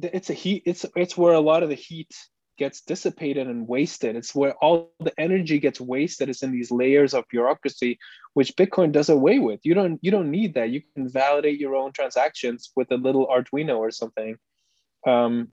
it's 0.00 0.30
a 0.30 0.34
heat. 0.34 0.62
It's 0.66 0.86
it's 0.96 1.16
where 1.16 1.34
a 1.34 1.40
lot 1.40 1.62
of 1.62 1.68
the 1.68 1.74
heat 1.74 2.14
gets 2.58 2.82
dissipated 2.82 3.46
and 3.46 3.66
wasted. 3.66 4.16
It's 4.16 4.34
where 4.34 4.54
all 4.56 4.92
the 5.00 5.12
energy 5.18 5.58
gets 5.58 5.80
wasted 5.80 6.28
it's 6.28 6.42
in 6.42 6.52
these 6.52 6.70
layers 6.70 7.14
of 7.14 7.24
bureaucracy, 7.28 7.98
which 8.34 8.54
Bitcoin 8.56 8.92
does 8.92 9.08
away 9.08 9.38
with. 9.38 9.60
You 9.64 9.74
don't 9.74 9.98
you 10.02 10.10
don't 10.10 10.30
need 10.30 10.54
that. 10.54 10.70
You 10.70 10.82
can 10.94 11.08
validate 11.08 11.58
your 11.58 11.74
own 11.74 11.92
transactions 11.92 12.70
with 12.76 12.90
a 12.92 12.96
little 12.96 13.26
Arduino 13.26 13.78
or 13.78 13.90
something. 13.90 14.36
Um, 15.06 15.48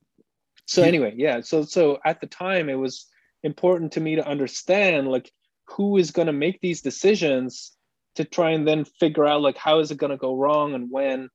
so 0.66 0.82
anyway, 0.82 1.14
yeah. 1.16 1.40
So 1.40 1.62
so 1.62 1.98
at 2.04 2.20
the 2.20 2.26
time 2.26 2.68
it 2.68 2.78
was 2.78 3.06
important 3.42 3.92
to 3.92 4.00
me 4.00 4.16
to 4.16 4.26
understand 4.26 5.08
like 5.08 5.30
who 5.64 5.96
is 5.96 6.10
going 6.10 6.26
to 6.26 6.32
make 6.32 6.60
these 6.60 6.82
decisions 6.82 7.72
to 8.16 8.24
try 8.24 8.50
and 8.50 8.66
then 8.66 8.84
figure 8.84 9.24
out 9.24 9.40
like 9.40 9.56
how 9.56 9.78
is 9.78 9.90
it 9.90 9.98
going 9.98 10.10
to 10.10 10.16
go 10.16 10.36
wrong 10.36 10.74
and 10.74 10.90
when 10.90 11.28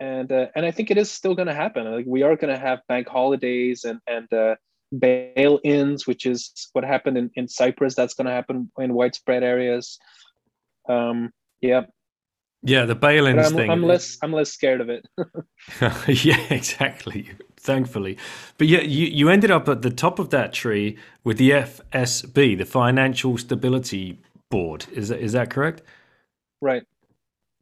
and 0.00 0.32
uh, 0.32 0.46
and 0.56 0.64
I 0.64 0.70
think 0.70 0.90
it 0.90 0.98
is 0.98 1.10
still 1.10 1.34
going 1.34 1.48
to 1.48 1.54
happen. 1.54 1.90
Like 1.90 2.06
we 2.08 2.22
are 2.22 2.34
going 2.34 2.52
to 2.52 2.58
have 2.58 2.80
bank 2.88 3.06
holidays 3.06 3.84
and 3.84 4.00
and 4.06 4.32
uh, 4.32 4.56
bail-ins, 4.98 6.06
which 6.06 6.26
is 6.26 6.52
what 6.72 6.84
happened 6.84 7.18
in, 7.18 7.30
in 7.34 7.46
Cyprus. 7.46 7.94
That's 7.94 8.14
going 8.14 8.26
to 8.26 8.32
happen 8.32 8.70
in 8.78 8.94
widespread 8.94 9.44
areas. 9.44 9.98
Um, 10.88 11.30
yeah. 11.60 11.82
Yeah, 12.62 12.84
the 12.84 12.94
bail-ins 12.94 13.46
I'm, 13.46 13.54
thing. 13.54 13.70
I'm 13.70 13.82
less. 13.82 14.18
I'm 14.22 14.32
less 14.32 14.50
scared 14.50 14.80
of 14.80 14.88
it. 14.90 15.06
yeah, 16.24 16.40
exactly. 16.50 17.30
Thankfully, 17.56 18.16
but 18.56 18.68
yeah, 18.68 18.80
you 18.80 19.06
you 19.06 19.28
ended 19.28 19.50
up 19.50 19.68
at 19.68 19.82
the 19.82 19.90
top 19.90 20.18
of 20.18 20.30
that 20.30 20.54
tree 20.54 20.96
with 21.24 21.36
the 21.36 21.50
FSB, 21.50 22.56
the 22.56 22.64
Financial 22.64 23.36
Stability 23.36 24.18
Board. 24.50 24.86
Is 24.92 25.08
that 25.08 25.20
is 25.20 25.32
that 25.32 25.50
correct? 25.50 25.82
Right 26.62 26.84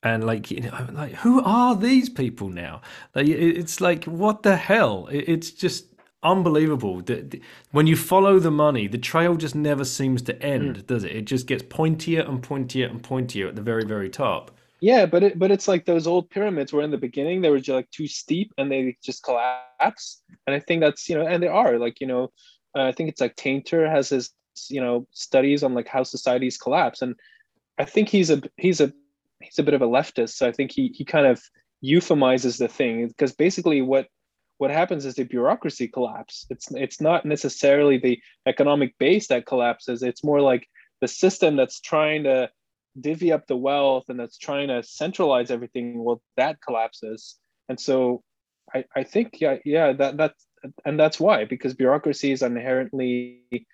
and 0.02 0.24
like 0.24 0.50
you 0.50 0.60
know 0.60 0.86
like 0.92 1.12
who 1.14 1.42
are 1.42 1.74
these 1.74 2.08
people 2.08 2.48
now 2.48 2.80
like 3.16 3.26
it's 3.26 3.80
like 3.80 4.04
what 4.04 4.44
the 4.44 4.56
hell 4.56 5.08
it's 5.10 5.50
just 5.50 5.88
unbelievable. 6.22 7.00
that 7.02 7.40
when 7.72 7.86
you 7.86 7.96
follow 7.96 8.38
the 8.38 8.50
money, 8.50 8.86
the 8.86 8.98
trail 8.98 9.36
just 9.36 9.54
never 9.54 9.84
seems 9.84 10.22
to 10.22 10.42
end, 10.42 10.76
mm. 10.76 10.86
does 10.86 11.04
it? 11.04 11.12
It 11.12 11.24
just 11.24 11.46
gets 11.46 11.62
pointier 11.62 12.28
and 12.28 12.42
pointier 12.42 12.90
and 12.90 13.02
pointier 13.02 13.48
at 13.48 13.56
the 13.56 13.62
very, 13.62 13.84
very 13.84 14.10
top. 14.10 14.50
Yeah, 14.80 15.06
but 15.06 15.24
it 15.24 15.38
but 15.38 15.50
it's 15.50 15.66
like 15.66 15.86
those 15.86 16.06
old 16.06 16.30
pyramids 16.30 16.72
where 16.72 16.84
in 16.84 16.92
the 16.92 16.98
beginning 16.98 17.40
they 17.40 17.50
were 17.50 17.58
just 17.58 17.74
like 17.74 17.90
too 17.90 18.06
steep 18.06 18.52
and 18.58 18.70
they 18.70 18.96
just 19.02 19.24
collapse. 19.24 20.22
And 20.46 20.54
I 20.54 20.60
think 20.60 20.80
that's 20.80 21.08
you 21.08 21.16
know, 21.18 21.26
and 21.26 21.42
they 21.42 21.48
are 21.48 21.78
like 21.78 22.00
you 22.00 22.06
know, 22.06 22.30
uh, 22.76 22.82
I 22.82 22.92
think 22.92 23.08
it's 23.08 23.20
like 23.20 23.34
Tainter 23.34 23.90
has 23.90 24.10
his 24.10 24.30
you 24.68 24.80
know 24.80 25.08
studies 25.10 25.64
on 25.64 25.74
like 25.74 25.88
how 25.88 26.04
societies 26.04 26.58
collapse, 26.58 27.02
and 27.02 27.16
I 27.76 27.86
think 27.86 28.08
he's 28.08 28.30
a 28.30 28.40
he's 28.56 28.80
a 28.80 28.92
he's 29.40 29.58
a 29.58 29.62
bit 29.62 29.74
of 29.74 29.82
a 29.82 29.86
leftist. 29.86 30.30
So 30.30 30.46
I 30.46 30.52
think 30.52 30.72
he 30.72 30.88
he 30.94 31.04
kind 31.04 31.26
of 31.26 31.40
euphemizes 31.84 32.58
the 32.58 32.68
thing 32.68 33.08
because 33.08 33.32
basically 33.32 33.82
what 33.82 34.08
what 34.58 34.70
happens 34.72 35.04
is 35.04 35.14
the 35.14 35.24
bureaucracy 35.24 35.88
collapse. 35.88 36.46
It's 36.50 36.70
it's 36.72 37.00
not 37.00 37.24
necessarily 37.24 37.98
the 37.98 38.20
economic 38.46 38.96
base 38.98 39.28
that 39.28 39.46
collapses 39.46 40.02
it's 40.02 40.24
more 40.24 40.40
like 40.40 40.66
the 41.00 41.08
system 41.08 41.56
that's 41.56 41.80
trying 41.80 42.24
to 42.24 42.50
divvy 43.00 43.30
up 43.30 43.46
the 43.46 43.56
wealth 43.56 44.08
and 44.08 44.18
that's 44.18 44.38
trying 44.38 44.68
to 44.68 44.82
centralize 44.82 45.50
everything 45.50 46.02
well 46.02 46.20
that 46.36 46.60
collapses. 46.60 47.36
And 47.68 47.78
so 47.78 48.22
i 48.74 48.84
i 48.94 49.02
think 49.02 49.40
yeah 49.40 49.56
yeah 49.64 49.92
that 49.92 50.16
that's 50.16 50.46
and 50.84 50.98
that's 50.98 51.18
why 51.20 51.44
because 51.44 51.72
bureaucracy 51.74 52.32
is 52.32 52.42
inherently 52.42 53.66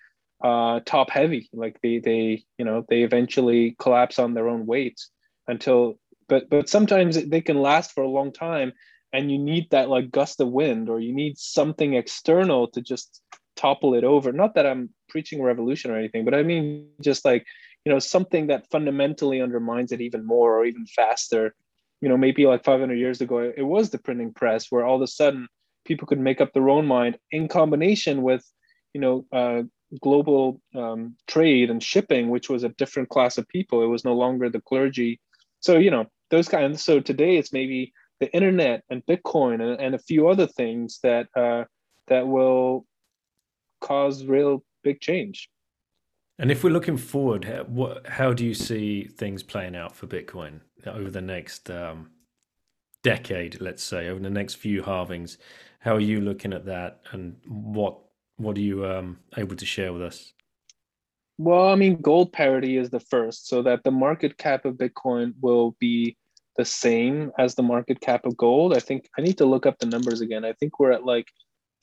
uh, 0.43 0.79
top 0.85 1.09
heavy. 1.09 1.49
Like 1.53 1.79
they 1.81 1.99
they 1.99 2.43
you 2.57 2.65
know 2.65 2.85
they 2.87 3.03
eventually 3.03 3.75
collapse 3.79 4.19
on 4.19 4.33
their 4.33 4.47
own 4.47 4.65
weight 4.65 5.01
until 5.47 5.95
but 6.27 6.49
but 6.49 6.69
sometimes 6.69 7.23
they 7.25 7.41
can 7.41 7.61
last 7.61 7.91
for 7.91 8.03
a 8.03 8.09
long 8.09 8.31
time 8.31 8.73
and 9.13 9.31
you 9.31 9.37
need 9.37 9.69
that 9.71 9.89
like 9.89 10.11
gust 10.11 10.41
of 10.41 10.49
wind 10.49 10.89
or 10.89 10.99
you 10.99 11.13
need 11.13 11.37
something 11.37 11.93
external 11.93 12.67
to 12.67 12.81
just 12.81 13.21
topple 13.55 13.93
it 13.93 14.03
over. 14.03 14.31
Not 14.31 14.55
that 14.55 14.65
i'm 14.65 14.89
preaching 15.09 15.41
revolution 15.41 15.91
or 15.91 15.97
anything 15.97 16.25
but 16.25 16.33
i 16.33 16.43
mean 16.43 16.89
just 17.01 17.23
like 17.23 17.45
you 17.85 17.93
know 17.93 17.99
something 17.99 18.47
that 18.47 18.69
fundamentally 18.69 19.41
undermines 19.41 19.91
it 19.91 20.01
even 20.01 20.25
more 20.25 20.57
or 20.57 20.65
even 20.65 20.85
faster. 20.87 21.55
You 22.01 22.09
know 22.09 22.17
maybe 22.17 22.45
like 22.45 22.63
500 22.63 22.95
years 22.95 23.21
ago 23.21 23.51
it 23.55 23.63
was 23.63 23.89
the 23.89 23.97
printing 23.97 24.33
press 24.33 24.67
where 24.69 24.85
all 24.85 24.97
of 24.97 25.01
a 25.01 25.07
sudden 25.07 25.47
people 25.85 26.07
could 26.07 26.19
make 26.19 26.41
up 26.41 26.51
their 26.53 26.69
own 26.69 26.85
mind 26.85 27.17
in 27.31 27.47
combination 27.47 28.21
with 28.21 28.43
you 28.93 29.01
know 29.01 29.25
uh, 29.31 29.63
global 30.01 30.61
um, 30.75 31.15
trade 31.27 31.69
and 31.69 31.81
shipping 31.81 32.29
which 32.29 32.49
was 32.49 32.63
a 32.63 32.69
different 32.69 33.09
class 33.09 33.37
of 33.37 33.47
people. 33.47 33.83
It 33.83 33.87
was 33.87 34.03
no 34.03 34.13
longer 34.13 34.49
the 34.49 34.61
clergy 34.61 35.19
so 35.65 35.77
you 35.77 35.89
know 35.89 36.05
those 36.29 36.47
kinds 36.47 36.83
so 36.83 36.99
today 36.99 37.37
it's 37.37 37.51
maybe 37.51 37.91
the 38.19 38.31
internet 38.33 38.83
and 38.89 39.03
bitcoin 39.07 39.55
and, 39.61 39.81
and 39.81 39.95
a 39.95 39.99
few 39.99 40.29
other 40.29 40.45
things 40.45 40.99
that 41.01 41.27
uh, 41.35 41.63
that 42.07 42.27
will 42.27 42.85
cause 43.81 44.25
real 44.25 44.63
big 44.83 45.01
change. 45.01 45.49
And 46.37 46.51
if 46.51 46.63
we're 46.63 46.69
looking 46.69 46.97
forward 46.97 47.45
how, 47.45 47.63
what, 47.63 48.07
how 48.07 48.31
do 48.31 48.45
you 48.45 48.53
see 48.53 49.05
things 49.05 49.41
playing 49.41 49.75
out 49.75 49.95
for 49.95 50.05
bitcoin 50.05 50.61
over 50.85 51.09
the 51.09 51.21
next 51.21 51.69
um, 51.71 52.11
decade 53.03 53.59
let's 53.59 53.83
say 53.83 54.09
over 54.09 54.19
the 54.19 54.29
next 54.29 54.55
few 54.55 54.83
halvings? 54.83 55.37
How 55.79 55.95
are 55.95 56.07
you 56.11 56.21
looking 56.21 56.53
at 56.53 56.65
that 56.65 57.01
and 57.11 57.37
what 57.47 57.97
what 58.37 58.55
are 58.57 58.61
you 58.61 58.85
um, 58.85 59.19
able 59.37 59.55
to 59.55 59.65
share 59.65 59.93
with 59.93 60.03
us 60.03 60.33
well 61.37 61.69
i 61.69 61.75
mean 61.75 61.99
gold 62.01 62.31
parity 62.31 62.77
is 62.77 62.89
the 62.89 62.99
first 62.99 63.47
so 63.47 63.61
that 63.61 63.83
the 63.83 63.91
market 63.91 64.37
cap 64.37 64.65
of 64.65 64.75
bitcoin 64.75 65.33
will 65.41 65.75
be 65.79 66.15
the 66.57 66.65
same 66.65 67.31
as 67.37 67.55
the 67.55 67.63
market 67.63 67.99
cap 67.99 68.25
of 68.25 68.37
gold. 68.37 68.73
I 68.73 68.79
think 68.79 69.09
I 69.17 69.21
need 69.21 69.37
to 69.39 69.45
look 69.45 69.65
up 69.65 69.79
the 69.79 69.85
numbers 69.85 70.21
again. 70.21 70.45
I 70.45 70.53
think 70.53 70.79
we're 70.79 70.91
at 70.91 71.05
like 71.05 71.27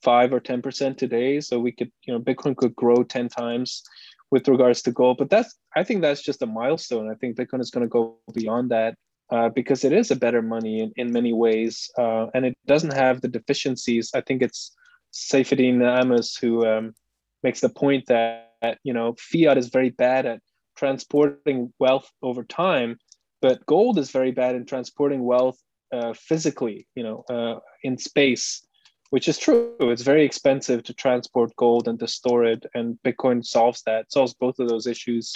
five 0.02 0.32
or 0.32 0.40
10% 0.40 0.96
today. 0.96 1.40
So 1.40 1.60
we 1.60 1.72
could, 1.72 1.92
you 2.04 2.12
know, 2.12 2.20
Bitcoin 2.20 2.56
could 2.56 2.74
grow 2.74 3.02
10 3.02 3.28
times 3.28 3.82
with 4.30 4.48
regards 4.48 4.82
to 4.82 4.92
gold. 4.92 5.18
But 5.18 5.30
that's, 5.30 5.54
I 5.76 5.84
think 5.84 6.00
that's 6.00 6.22
just 6.22 6.42
a 6.42 6.46
milestone. 6.46 7.10
I 7.10 7.14
think 7.14 7.36
Bitcoin 7.36 7.60
is 7.60 7.70
going 7.70 7.84
to 7.84 7.88
go 7.88 8.16
beyond 8.32 8.70
that 8.70 8.96
uh, 9.30 9.50
because 9.50 9.84
it 9.84 9.92
is 9.92 10.10
a 10.10 10.16
better 10.16 10.42
money 10.42 10.80
in, 10.80 10.92
in 10.96 11.12
many 11.12 11.32
ways. 11.32 11.90
Uh, 11.98 12.26
and 12.34 12.46
it 12.46 12.56
doesn't 12.66 12.94
have 12.94 13.20
the 13.20 13.28
deficiencies. 13.28 14.10
I 14.14 14.22
think 14.22 14.42
it's 14.42 14.74
Saifedean 15.12 15.82
Ammous 15.82 16.36
who 16.36 16.66
um, 16.66 16.94
makes 17.42 17.60
the 17.60 17.68
point 17.68 18.06
that, 18.06 18.51
you 18.82 18.92
know, 18.92 19.14
fiat 19.18 19.58
is 19.58 19.68
very 19.68 19.90
bad 19.90 20.26
at 20.26 20.40
transporting 20.76 21.72
wealth 21.78 22.10
over 22.22 22.44
time 22.44 22.98
but 23.42 23.66
gold 23.66 23.98
is 23.98 24.10
very 24.10 24.30
bad 24.30 24.54
in 24.54 24.64
transporting 24.64 25.24
wealth 25.24 25.58
uh, 25.92 26.14
physically, 26.14 26.86
you 26.94 27.02
know, 27.02 27.24
uh, 27.28 27.58
in 27.82 27.98
space, 27.98 28.64
which 29.10 29.28
is 29.28 29.36
true. 29.36 29.74
It's 29.80 30.02
very 30.02 30.24
expensive 30.24 30.84
to 30.84 30.94
transport 30.94 31.54
gold 31.56 31.88
and 31.88 31.98
to 31.98 32.06
store 32.06 32.44
it, 32.44 32.64
and 32.72 32.98
Bitcoin 33.04 33.44
solves 33.44 33.82
that, 33.82 34.10
solves 34.10 34.32
both 34.32 34.58
of 34.60 34.68
those 34.68 34.86
issues. 34.86 35.34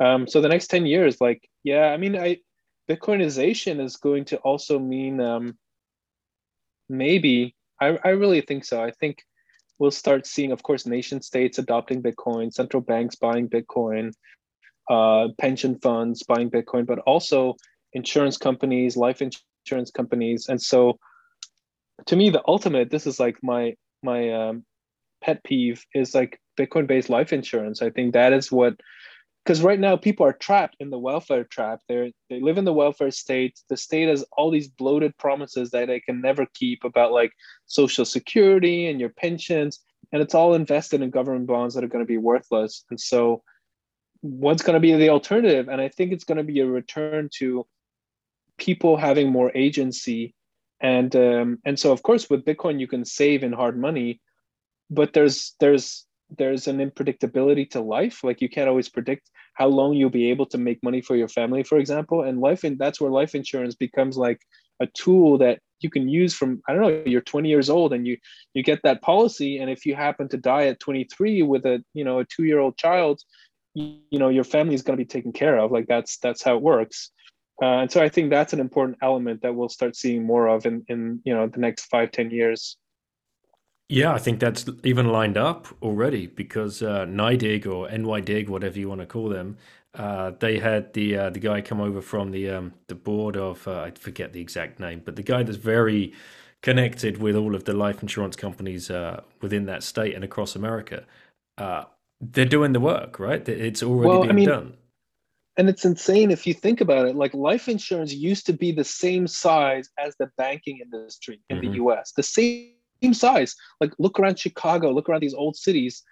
Um, 0.00 0.28
so 0.28 0.40
the 0.40 0.48
next 0.48 0.68
ten 0.68 0.86
years, 0.86 1.20
like, 1.20 1.48
yeah, 1.64 1.86
I 1.86 1.96
mean, 1.96 2.16
I 2.16 2.38
Bitcoinization 2.88 3.80
is 3.82 3.96
going 3.96 4.26
to 4.26 4.36
also 4.38 4.78
mean 4.78 5.20
um, 5.20 5.56
maybe. 6.88 7.56
I, 7.80 7.98
I 8.04 8.10
really 8.10 8.42
think 8.42 8.64
so. 8.64 8.80
I 8.80 8.92
think 8.92 9.24
we'll 9.82 9.90
start 9.90 10.28
seeing, 10.28 10.52
of 10.52 10.62
course, 10.62 10.86
nation 10.86 11.20
states 11.20 11.58
adopting 11.58 12.00
Bitcoin, 12.00 12.52
central 12.52 12.80
banks 12.80 13.16
buying 13.16 13.48
Bitcoin, 13.48 14.12
uh, 14.88 15.26
pension 15.38 15.76
funds 15.80 16.22
buying 16.22 16.48
Bitcoin, 16.48 16.86
but 16.86 17.00
also 17.00 17.56
insurance 17.92 18.36
companies, 18.36 18.96
life 18.96 19.20
insurance 19.20 19.90
companies. 19.90 20.46
And 20.48 20.62
so 20.62 21.00
to 22.06 22.14
me, 22.14 22.30
the 22.30 22.44
ultimate, 22.46 22.90
this 22.92 23.08
is 23.08 23.18
like 23.18 23.38
my, 23.42 23.74
my 24.04 24.30
um, 24.30 24.64
pet 25.20 25.42
peeve 25.42 25.84
is 25.92 26.14
like 26.14 26.38
Bitcoin 26.56 26.86
based 26.86 27.10
life 27.10 27.32
insurance. 27.32 27.82
I 27.82 27.90
think 27.90 28.12
that 28.12 28.32
is 28.32 28.52
what, 28.52 28.74
because 29.44 29.62
right 29.62 29.80
now 29.80 29.96
people 29.96 30.24
are 30.24 30.32
trapped 30.32 30.76
in 30.78 30.90
the 30.90 30.98
welfare 30.98 31.44
trap. 31.44 31.80
They're, 31.88 32.10
they 32.30 32.40
live 32.40 32.58
in 32.58 32.64
the 32.64 32.72
welfare 32.72 33.10
state. 33.10 33.58
The 33.68 33.76
state 33.76 34.08
has 34.08 34.24
all 34.32 34.50
these 34.50 34.68
bloated 34.68 35.16
promises 35.18 35.70
that 35.70 35.88
they 35.88 36.00
can 36.00 36.20
never 36.20 36.46
keep 36.54 36.84
about 36.84 37.12
like 37.12 37.32
social 37.66 38.04
security 38.04 38.86
and 38.86 39.00
your 39.00 39.08
pensions. 39.10 39.80
And 40.12 40.22
it's 40.22 40.34
all 40.34 40.54
invested 40.54 41.02
in 41.02 41.10
government 41.10 41.46
bonds 41.46 41.74
that 41.74 41.82
are 41.82 41.88
going 41.88 42.04
to 42.04 42.08
be 42.08 42.18
worthless. 42.18 42.84
And 42.90 43.00
so 43.00 43.42
what's 44.22 44.62
going 44.62 44.74
to 44.74 44.80
be 44.80 44.94
the 44.94 45.08
alternative 45.08 45.68
and 45.68 45.80
i 45.80 45.88
think 45.88 46.12
it's 46.12 46.24
going 46.24 46.38
to 46.38 46.44
be 46.44 46.60
a 46.60 46.66
return 46.66 47.28
to 47.32 47.66
people 48.56 48.96
having 48.96 49.30
more 49.30 49.50
agency 49.54 50.34
and 50.80 51.14
um, 51.16 51.58
and 51.64 51.78
so 51.78 51.92
of 51.92 52.02
course 52.02 52.30
with 52.30 52.44
bitcoin 52.44 52.78
you 52.78 52.86
can 52.86 53.04
save 53.04 53.42
in 53.42 53.52
hard 53.52 53.76
money 53.76 54.20
but 54.90 55.12
there's 55.12 55.54
there's 55.58 56.06
there's 56.38 56.66
an 56.66 56.78
unpredictability 56.78 57.68
to 57.70 57.80
life. 57.80 58.24
Like 58.24 58.40
you 58.40 58.48
can't 58.48 58.68
always 58.68 58.88
predict 58.88 59.30
how 59.54 59.68
long 59.68 59.94
you'll 59.94 60.10
be 60.10 60.30
able 60.30 60.46
to 60.46 60.58
make 60.58 60.82
money 60.82 61.00
for 61.00 61.16
your 61.16 61.28
family 61.28 61.62
for 61.62 61.78
example. 61.78 62.22
And 62.22 62.40
life 62.40 62.64
and 62.64 62.78
that's 62.78 63.00
where 63.00 63.10
life 63.10 63.34
insurance 63.34 63.74
becomes 63.74 64.16
like 64.16 64.40
a 64.80 64.86
tool 64.86 65.38
that 65.38 65.60
you 65.80 65.90
can 65.90 66.08
use 66.08 66.32
from 66.32 66.62
i 66.68 66.72
don't 66.72 66.82
know 66.82 67.02
you're 67.04 67.20
20 67.20 67.48
years 67.48 67.68
old 67.68 67.92
and 67.92 68.06
you 68.06 68.16
you 68.54 68.62
get 68.62 68.80
that 68.82 69.02
policy. 69.02 69.58
And 69.58 69.70
if 69.70 69.84
you 69.86 69.94
happen 69.94 70.28
to 70.28 70.36
die 70.36 70.66
at 70.66 70.80
23 70.80 71.42
with 71.42 71.66
a 71.66 71.84
you 71.94 72.04
know 72.04 72.20
a 72.20 72.24
2 72.24 72.44
year 72.44 72.58
old 72.58 72.76
child 72.76 73.20
you 73.74 74.18
know 74.18 74.28
your 74.28 74.44
family 74.44 74.74
is 74.74 74.82
going 74.82 74.98
to 74.98 75.04
be 75.04 75.08
taken 75.08 75.32
care 75.32 75.58
of. 75.58 75.72
Like 75.72 75.86
that's 75.86 76.18
that's 76.18 76.42
how 76.42 76.56
it 76.56 76.62
works. 76.62 77.10
Uh, 77.60 77.82
and 77.82 77.92
so 77.92 78.02
i 78.02 78.08
think 78.08 78.30
that's 78.30 78.52
an 78.52 78.60
important 78.60 78.98
element 79.02 79.42
that 79.42 79.54
we'll 79.54 79.68
start 79.68 79.94
seeing 79.94 80.24
more 80.24 80.48
of 80.48 80.66
in 80.66 80.84
in 80.88 81.20
you 81.24 81.34
know 81.34 81.46
the 81.46 81.60
next 81.60 81.84
five 81.86 82.10
ten 82.10 82.30
years 82.30 82.76
yeah 83.92 84.12
i 84.12 84.18
think 84.18 84.40
that's 84.40 84.64
even 84.84 85.06
lined 85.08 85.36
up 85.36 85.66
already 85.82 86.26
because 86.26 86.82
uh, 86.82 87.04
NYDIG 87.06 87.66
or 87.66 87.88
NYDIG, 87.88 88.48
whatever 88.48 88.78
you 88.78 88.88
want 88.88 89.00
to 89.00 89.06
call 89.06 89.28
them, 89.28 89.56
uh, 89.94 90.32
they 90.40 90.58
had 90.58 90.92
the 90.94 91.16
uh, 91.16 91.30
the 91.30 91.38
guy 91.38 91.60
come 91.60 91.80
over 91.80 92.00
from 92.00 92.30
the 92.30 92.48
um, 92.48 92.72
the 92.88 92.94
board 92.94 93.36
of 93.36 93.66
uh, 93.68 93.82
I 93.82 93.90
forget 93.90 94.32
the 94.32 94.40
exact 94.40 94.80
name, 94.80 95.02
but 95.04 95.16
the 95.16 95.22
guy 95.22 95.42
that's 95.42 95.58
very 95.58 96.12
connected 96.62 97.18
with 97.18 97.36
all 97.36 97.54
of 97.54 97.64
the 97.64 97.74
life 97.74 98.00
insurance 98.02 98.36
companies 98.36 98.90
uh, 98.90 99.20
within 99.40 99.66
that 99.66 99.82
state 99.82 100.14
and 100.14 100.24
across 100.24 100.56
America. 100.56 101.04
Uh, 101.58 101.84
they're 102.20 102.44
doing 102.44 102.72
the 102.72 102.80
work, 102.80 103.18
right? 103.18 103.46
It's 103.48 103.82
already 103.82 104.08
well, 104.08 104.20
being 104.22 104.30
I 104.30 104.34
mean, 104.34 104.48
done. 104.48 104.74
And 105.58 105.68
it's 105.68 105.84
insane 105.84 106.30
if 106.30 106.46
you 106.46 106.54
think 106.54 106.80
about 106.80 107.06
it. 107.06 107.16
Like 107.16 107.34
life 107.34 107.68
insurance 107.68 108.14
used 108.14 108.46
to 108.46 108.52
be 108.52 108.72
the 108.72 108.84
same 108.84 109.26
size 109.26 109.90
as 109.98 110.14
the 110.16 110.30
banking 110.38 110.78
industry 110.78 111.40
in 111.50 111.58
mm-hmm. 111.58 111.72
the 111.72 111.76
US, 111.84 112.12
the 112.16 112.22
same 112.22 112.74
size. 113.10 113.56
Like 113.80 113.92
look 113.98 114.18
around 114.18 114.38
Chicago, 114.38 114.90
look 114.90 115.08
around 115.08 115.22
these 115.22 115.34
old 115.34 115.56
cities. 115.56 116.02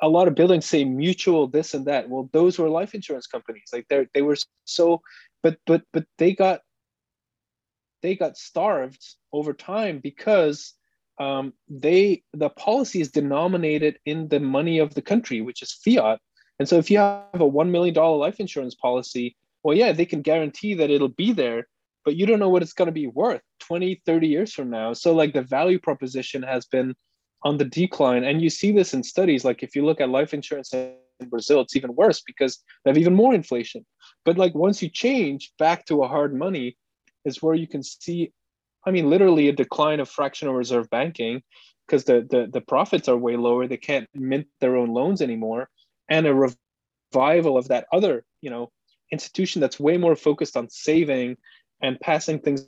A 0.00 0.08
lot 0.08 0.28
of 0.28 0.34
buildings 0.34 0.66
say 0.66 0.84
mutual 0.84 1.46
this 1.48 1.74
and 1.74 1.86
that. 1.86 2.08
Well, 2.08 2.28
those 2.32 2.58
were 2.58 2.68
life 2.68 2.94
insurance 2.94 3.26
companies. 3.26 3.70
Like 3.72 3.86
they 3.88 4.06
they 4.14 4.22
were 4.22 4.36
so, 4.64 5.00
but 5.42 5.58
but 5.66 5.82
but 5.92 6.04
they 6.18 6.34
got 6.34 6.60
they 8.02 8.14
got 8.14 8.36
starved 8.36 9.02
over 9.32 9.52
time 9.52 10.00
because 10.02 10.74
um, 11.18 11.52
they 11.68 12.22
the 12.32 12.50
policy 12.50 13.00
is 13.00 13.10
denominated 13.10 13.98
in 14.06 14.28
the 14.28 14.40
money 14.40 14.78
of 14.78 14.94
the 14.94 15.02
country, 15.02 15.40
which 15.40 15.62
is 15.62 15.72
fiat. 15.72 16.20
And 16.58 16.68
so 16.68 16.78
if 16.78 16.90
you 16.90 16.98
have 16.98 17.40
a 17.40 17.46
one 17.46 17.70
million 17.70 17.94
dollar 17.94 18.16
life 18.16 18.40
insurance 18.40 18.74
policy, 18.74 19.36
well, 19.62 19.76
yeah, 19.76 19.92
they 19.92 20.06
can 20.06 20.22
guarantee 20.22 20.74
that 20.74 20.90
it'll 20.90 21.08
be 21.08 21.32
there, 21.32 21.68
but 22.04 22.16
you 22.16 22.26
don't 22.26 22.38
know 22.38 22.48
what 22.48 22.62
it's 22.62 22.72
going 22.72 22.86
to 22.86 22.92
be 22.92 23.06
worth 23.06 23.42
20, 23.60 24.02
30 24.04 24.26
years 24.28 24.52
from 24.52 24.70
now. 24.70 24.92
So 24.92 25.14
like 25.14 25.32
the 25.32 25.42
value 25.42 25.78
proposition 25.78 26.42
has 26.42 26.66
been 26.66 26.94
on 27.44 27.58
the 27.58 27.64
decline. 27.64 28.24
And 28.24 28.40
you 28.40 28.50
see 28.50 28.72
this 28.72 28.94
in 28.94 29.02
studies. 29.02 29.44
Like 29.44 29.62
if 29.62 29.74
you 29.74 29.84
look 29.84 30.00
at 30.00 30.08
life 30.08 30.32
insurance 30.34 30.72
in 30.72 30.94
Brazil, 31.28 31.60
it's 31.60 31.76
even 31.76 31.94
worse 31.94 32.22
because 32.24 32.62
they 32.84 32.90
have 32.90 32.98
even 32.98 33.14
more 33.14 33.34
inflation. 33.34 33.84
But 34.24 34.38
like 34.38 34.54
once 34.54 34.82
you 34.82 34.88
change 34.88 35.52
back 35.58 35.84
to 35.86 36.02
a 36.02 36.08
hard 36.08 36.34
money, 36.34 36.76
is 37.24 37.40
where 37.40 37.54
you 37.54 37.68
can 37.68 37.84
see 37.84 38.32
I 38.84 38.90
mean, 38.90 39.08
literally 39.08 39.48
a 39.48 39.52
decline 39.52 40.00
of 40.00 40.08
fractional 40.08 40.54
reserve 40.54 40.90
banking 40.90 41.42
because 41.86 42.04
the, 42.04 42.26
the, 42.28 42.48
the 42.52 42.60
profits 42.60 43.08
are 43.08 43.16
way 43.16 43.36
lower. 43.36 43.66
They 43.66 43.76
can't 43.76 44.08
mint 44.14 44.46
their 44.60 44.76
own 44.76 44.92
loans 44.92 45.22
anymore. 45.22 45.68
And 46.08 46.26
a 46.26 46.34
revival 47.14 47.56
of 47.56 47.68
that 47.68 47.86
other, 47.92 48.24
you 48.40 48.50
know, 48.50 48.70
institution 49.10 49.60
that's 49.60 49.78
way 49.78 49.98
more 49.98 50.16
focused 50.16 50.56
on 50.56 50.68
saving 50.70 51.36
and 51.82 52.00
passing 52.00 52.38
things 52.38 52.66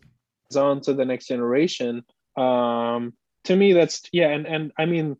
on 0.56 0.80
to 0.82 0.94
the 0.94 1.04
next 1.04 1.26
generation. 1.26 2.04
Um, 2.36 3.14
to 3.44 3.56
me, 3.56 3.72
that's 3.72 4.02
yeah, 4.12 4.28
and 4.28 4.46
and 4.46 4.72
I 4.78 4.86
mean, 4.86 5.16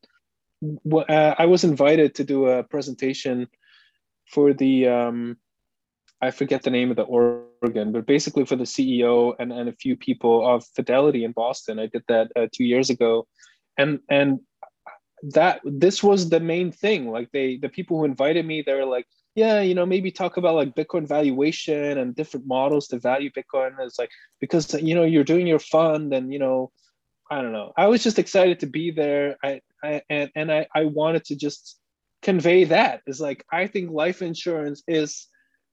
uh, 0.93 1.35
I 1.39 1.47
was 1.47 1.65
invited 1.65 2.15
to 2.17 2.25
do 2.25 2.47
a 2.47 2.63
presentation 2.65 3.49
for 4.27 4.53
the 4.53 4.89
um, 4.89 5.37
I 6.21 6.31
forget 6.31 6.63
the 6.63 6.71
name 6.71 6.91
of 6.91 6.97
the 6.97 7.03
organ, 7.03 7.93
but 7.93 8.07
basically 8.07 8.47
for 8.47 8.57
the 8.57 8.65
CEO 8.65 9.35
and, 9.39 9.53
and 9.53 9.69
a 9.69 9.75
few 9.75 9.97
people 9.97 10.47
of 10.47 10.65
Fidelity 10.75 11.25
in 11.25 11.33
Boston. 11.33 11.79
I 11.79 11.87
did 11.87 12.03
that 12.09 12.31
uh, 12.35 12.47
two 12.53 12.65
years 12.65 12.91
ago, 12.91 13.27
and 13.77 14.01
and 14.09 14.41
that 15.23 15.61
this 15.65 16.03
was 16.03 16.29
the 16.29 16.41
main 16.41 16.73
thing. 16.73 17.11
Like 17.11 17.31
they 17.33 17.59
the 17.59 17.69
people 17.69 17.99
who 17.99 18.05
invited 18.05 18.47
me, 18.47 18.63
they 18.63 18.75
were 18.75 18.87
like, 18.87 19.07
yeah, 19.35 19.61
you 19.61 19.75
know, 19.75 19.85
maybe 19.85 20.11
talk 20.11 20.37
about 20.37 20.55
like 20.55 20.77
Bitcoin 20.77 21.07
valuation 21.09 21.99
and 21.99 22.15
different 22.15 22.47
models 22.47 22.87
to 22.89 22.99
value 22.99 23.31
Bitcoin. 23.31 23.75
It's 23.81 23.99
like 23.99 24.11
because 24.41 24.73
you 24.75 24.95
know 24.95 25.03
you're 25.05 25.25
doing 25.25 25.47
your 25.47 25.59
fund 25.59 26.13
and 26.13 26.33
you 26.33 26.39
know, 26.39 26.71
I 27.31 27.43
don't 27.43 27.53
know. 27.53 27.73
I 27.77 27.89
was 27.89 28.03
just 28.03 28.19
excited 28.19 28.61
to 28.61 28.67
be 28.67 28.93
there. 28.93 29.37
I, 29.43 29.61
I 29.83 30.03
and 30.09 30.31
and 30.37 30.53
I 30.53 30.67
I 30.75 30.85
wanted 30.85 31.25
to 31.27 31.37
just 31.37 31.79
convey 32.23 32.65
that 32.65 33.03
is 33.07 33.21
like 33.21 33.45
I 33.53 33.67
think 33.67 33.91
life 33.91 34.23
insurance 34.23 34.83
is 34.87 35.27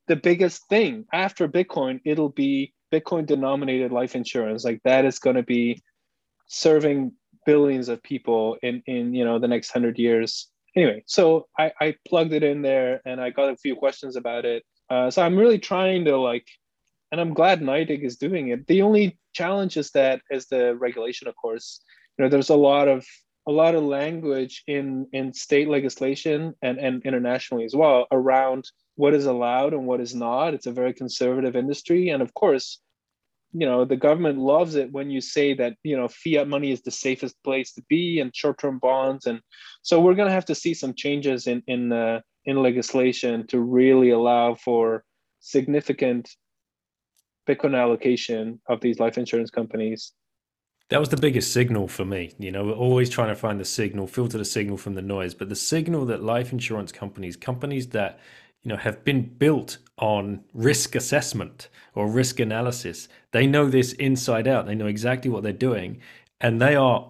the 0.07 0.15
biggest 0.15 0.67
thing 0.67 1.05
after 1.13 1.47
Bitcoin. 1.47 2.01
It'll 2.03 2.29
be 2.29 2.73
Bitcoin 2.91 3.27
denominated 3.27 3.91
life 3.91 4.15
insurance. 4.15 4.65
Like 4.65 4.81
that 4.85 5.05
is 5.05 5.19
going 5.19 5.35
to 5.35 5.43
be 5.43 5.81
serving 6.47 7.13
billions 7.45 7.89
of 7.89 8.01
people 8.01 8.57
in 8.63 8.81
in 8.87 9.13
you 9.13 9.23
know 9.23 9.37
the 9.37 9.47
next 9.47 9.71
hundred 9.71 9.99
years 9.99 10.49
anyway, 10.75 11.03
so 11.07 11.47
I, 11.57 11.71
I 11.79 11.95
plugged 12.07 12.33
it 12.33 12.43
in 12.43 12.61
there 12.61 13.01
and 13.05 13.19
I 13.19 13.29
got 13.29 13.49
a 13.49 13.57
few 13.57 13.75
questions 13.75 14.15
about 14.15 14.45
it. 14.45 14.63
Uh, 14.89 15.09
so 15.09 15.21
I'm 15.21 15.37
really 15.37 15.59
trying 15.59 16.05
to 16.05 16.17
like, 16.17 16.47
and 17.11 17.19
I'm 17.19 17.33
glad 17.33 17.61
NYDIG 17.61 18.03
is 18.03 18.17
doing 18.17 18.49
it. 18.49 18.67
The 18.67 18.81
only 18.81 19.17
challenge 19.33 19.77
is 19.77 19.91
that 19.91 20.21
is 20.29 20.47
the 20.47 20.75
regulation, 20.75 21.27
of 21.27 21.35
course. 21.35 21.81
You 22.17 22.25
know, 22.25 22.29
there's 22.29 22.49
a 22.49 22.55
lot 22.55 22.87
of 22.87 23.05
a 23.47 23.51
lot 23.51 23.73
of 23.73 23.83
language 23.83 24.63
in 24.67 25.07
in 25.13 25.33
state 25.33 25.67
legislation 25.67 26.53
and 26.61 26.77
and 26.77 27.03
internationally 27.03 27.65
as 27.65 27.75
well 27.75 28.05
around 28.11 28.65
what 28.95 29.13
is 29.13 29.25
allowed 29.25 29.73
and 29.73 29.87
what 29.87 29.99
is 29.99 30.13
not. 30.13 30.53
It's 30.53 30.67
a 30.67 30.71
very 30.71 30.93
conservative 30.93 31.55
industry, 31.55 32.09
and 32.09 32.21
of 32.21 32.33
course, 32.33 32.79
you 33.53 33.65
know 33.65 33.85
the 33.85 33.97
government 33.97 34.37
loves 34.37 34.75
it 34.75 34.91
when 34.91 35.09
you 35.09 35.21
say 35.21 35.53
that 35.53 35.75
you 35.83 35.97
know 35.97 36.07
fiat 36.07 36.47
money 36.47 36.71
is 36.71 36.81
the 36.81 36.91
safest 36.91 37.35
place 37.43 37.73
to 37.73 37.83
be 37.89 38.19
and 38.19 38.35
short-term 38.35 38.79
bonds. 38.79 39.25
And 39.25 39.41
so 39.81 39.99
we're 39.99 40.15
going 40.15 40.27
to 40.27 40.33
have 40.33 40.45
to 40.45 40.55
see 40.55 40.73
some 40.73 40.93
changes 40.93 41.47
in 41.47 41.61
in 41.67 41.91
uh, 41.91 42.21
in 42.45 42.61
legislation 42.61 43.47
to 43.47 43.59
really 43.59 44.11
allow 44.11 44.55
for 44.55 45.03
significant 45.39 46.29
bitcoin 47.47 47.77
allocation 47.77 48.61
of 48.67 48.79
these 48.81 48.99
life 48.99 49.17
insurance 49.17 49.49
companies. 49.49 50.13
That 50.89 50.99
was 50.99 51.09
the 51.09 51.17
biggest 51.17 51.53
signal 51.53 51.87
for 51.87 52.05
me. 52.05 52.33
You 52.37 52.51
know 52.51 52.65
we're 52.65 52.73
always 52.73 53.09
trying 53.09 53.29
to 53.29 53.35
find 53.35 53.59
the 53.59 53.65
signal 53.65 54.07
filter 54.07 54.37
the 54.37 54.45
signal 54.45 54.77
from 54.77 54.93
the 54.93 55.01
noise. 55.01 55.33
But 55.33 55.49
the 55.49 55.55
signal 55.55 56.05
that 56.05 56.23
life 56.23 56.51
insurance 56.51 56.91
companies 56.91 57.35
companies 57.35 57.87
that 57.89 58.19
you 58.63 58.69
know 58.69 58.77
have 58.77 59.03
been 59.03 59.21
built 59.37 59.77
on 59.97 60.43
risk 60.53 60.95
assessment 60.95 61.69
or 61.95 62.07
risk 62.07 62.39
analysis. 62.39 63.07
They 63.31 63.47
know 63.47 63.69
this 63.69 63.93
inside 63.93 64.47
out. 64.47 64.65
They 64.65 64.75
know 64.75 64.87
exactly 64.87 65.29
what 65.29 65.43
they're 65.43 65.53
doing 65.53 66.01
and 66.41 66.59
they 66.59 66.75
are 66.75 67.09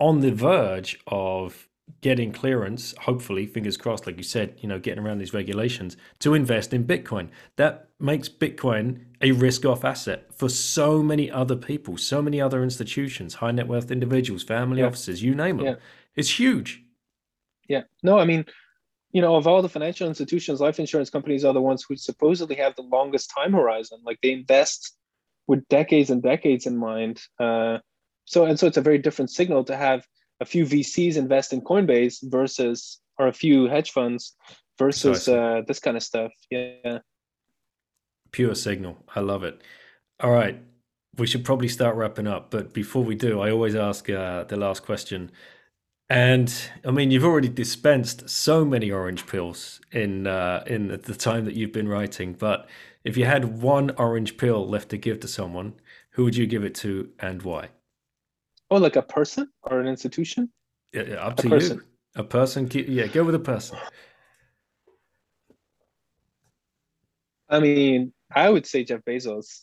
on 0.00 0.20
the 0.20 0.32
verge 0.32 0.98
of 1.08 1.68
getting 2.00 2.32
clearance 2.32 2.94
hopefully 3.00 3.46
fingers 3.46 3.76
crossed 3.76 4.06
like 4.06 4.16
you 4.16 4.22
said 4.22 4.54
you 4.58 4.68
know 4.68 4.78
getting 4.78 5.04
around 5.04 5.18
these 5.18 5.34
regulations 5.34 5.96
to 6.18 6.32
invest 6.32 6.72
in 6.72 6.84
bitcoin. 6.84 7.28
That 7.56 7.88
makes 8.00 8.28
bitcoin 8.28 9.04
a 9.20 9.32
risk 9.32 9.66
off 9.66 9.84
asset 9.84 10.32
for 10.34 10.48
so 10.48 11.02
many 11.02 11.30
other 11.30 11.56
people 11.56 11.98
so 11.98 12.22
many 12.22 12.40
other 12.40 12.62
institutions 12.62 13.34
high 13.34 13.50
net 13.50 13.68
worth 13.68 13.90
individuals 13.90 14.42
family 14.42 14.80
yeah. 14.80 14.86
offices 14.86 15.22
you 15.22 15.34
name 15.34 15.58
them 15.58 15.66
yeah. 15.66 15.74
it's 16.16 16.38
huge. 16.38 16.82
Yeah. 17.68 17.82
No 18.02 18.18
i 18.18 18.24
mean 18.24 18.46
you 19.14 19.22
know, 19.22 19.36
of 19.36 19.46
all 19.46 19.62
the 19.62 19.68
financial 19.68 20.08
institutions, 20.08 20.60
life 20.60 20.80
insurance 20.80 21.08
companies 21.08 21.44
are 21.44 21.54
the 21.54 21.62
ones 21.62 21.86
who 21.88 21.96
supposedly 21.96 22.56
have 22.56 22.74
the 22.74 22.82
longest 22.82 23.32
time 23.34 23.52
horizon. 23.52 24.00
Like 24.04 24.18
they 24.20 24.32
invest 24.32 24.96
with 25.46 25.66
decades 25.68 26.10
and 26.10 26.20
decades 26.20 26.66
in 26.66 26.76
mind. 26.76 27.22
Uh, 27.38 27.78
so 28.24 28.44
and 28.44 28.58
so, 28.58 28.66
it's 28.66 28.76
a 28.76 28.82
very 28.82 28.98
different 28.98 29.30
signal 29.30 29.62
to 29.64 29.76
have 29.76 30.04
a 30.40 30.44
few 30.44 30.66
VCs 30.66 31.16
invest 31.16 31.52
in 31.52 31.60
Coinbase 31.60 32.16
versus 32.24 33.00
or 33.16 33.28
a 33.28 33.32
few 33.32 33.66
hedge 33.66 33.92
funds 33.92 34.34
versus 34.78 35.28
uh, 35.28 35.62
this 35.68 35.78
kind 35.78 35.96
of 35.96 36.02
stuff. 36.02 36.32
Yeah. 36.50 36.98
Pure 38.32 38.56
signal. 38.56 38.96
I 39.14 39.20
love 39.20 39.44
it. 39.44 39.62
All 40.18 40.32
right. 40.32 40.60
We 41.16 41.28
should 41.28 41.44
probably 41.44 41.68
start 41.68 41.94
wrapping 41.94 42.26
up, 42.26 42.50
but 42.50 42.74
before 42.74 43.04
we 43.04 43.14
do, 43.14 43.40
I 43.40 43.52
always 43.52 43.76
ask 43.76 44.10
uh, 44.10 44.42
the 44.42 44.56
last 44.56 44.82
question. 44.82 45.30
And 46.10 46.54
I 46.84 46.90
mean, 46.90 47.10
you've 47.10 47.24
already 47.24 47.48
dispensed 47.48 48.28
so 48.28 48.64
many 48.64 48.90
orange 48.90 49.26
pills 49.26 49.80
in 49.90 50.26
uh, 50.26 50.62
in 50.66 50.88
the 50.88 51.14
time 51.14 51.46
that 51.46 51.54
you've 51.54 51.72
been 51.72 51.88
writing. 51.88 52.34
But 52.34 52.68
if 53.04 53.16
you 53.16 53.24
had 53.24 53.62
one 53.62 53.90
orange 53.96 54.36
pill 54.36 54.68
left 54.68 54.90
to 54.90 54.98
give 54.98 55.20
to 55.20 55.28
someone, 55.28 55.74
who 56.10 56.24
would 56.24 56.36
you 56.36 56.46
give 56.46 56.64
it 56.64 56.74
to 56.76 57.10
and 57.18 57.42
why? 57.42 57.70
Oh, 58.70 58.76
like 58.76 58.96
a 58.96 59.02
person 59.02 59.48
or 59.62 59.80
an 59.80 59.86
institution? 59.86 60.50
Yeah, 60.92 61.02
up 61.14 61.36
to 61.38 61.48
you. 61.48 61.82
A 62.16 62.22
person. 62.24 62.68
Yeah, 62.72 63.06
go 63.06 63.24
with 63.24 63.34
a 63.34 63.40
person. 63.40 63.78
I 67.48 67.60
mean, 67.60 68.12
I 68.34 68.50
would 68.50 68.66
say 68.66 68.84
Jeff 68.84 69.00
Bezos. 69.04 69.62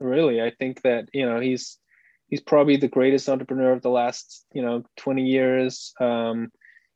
Really, 0.00 0.42
I 0.42 0.50
think 0.50 0.82
that 0.82 1.08
you 1.12 1.26
know 1.26 1.40
he's 1.40 1.78
he's 2.34 2.40
probably 2.40 2.76
the 2.76 2.88
greatest 2.88 3.28
entrepreneur 3.28 3.70
of 3.70 3.82
the 3.82 3.90
last 3.90 4.44
you 4.52 4.60
know 4.60 4.82
20 4.96 5.22
years. 5.22 5.94
Um, 6.00 6.50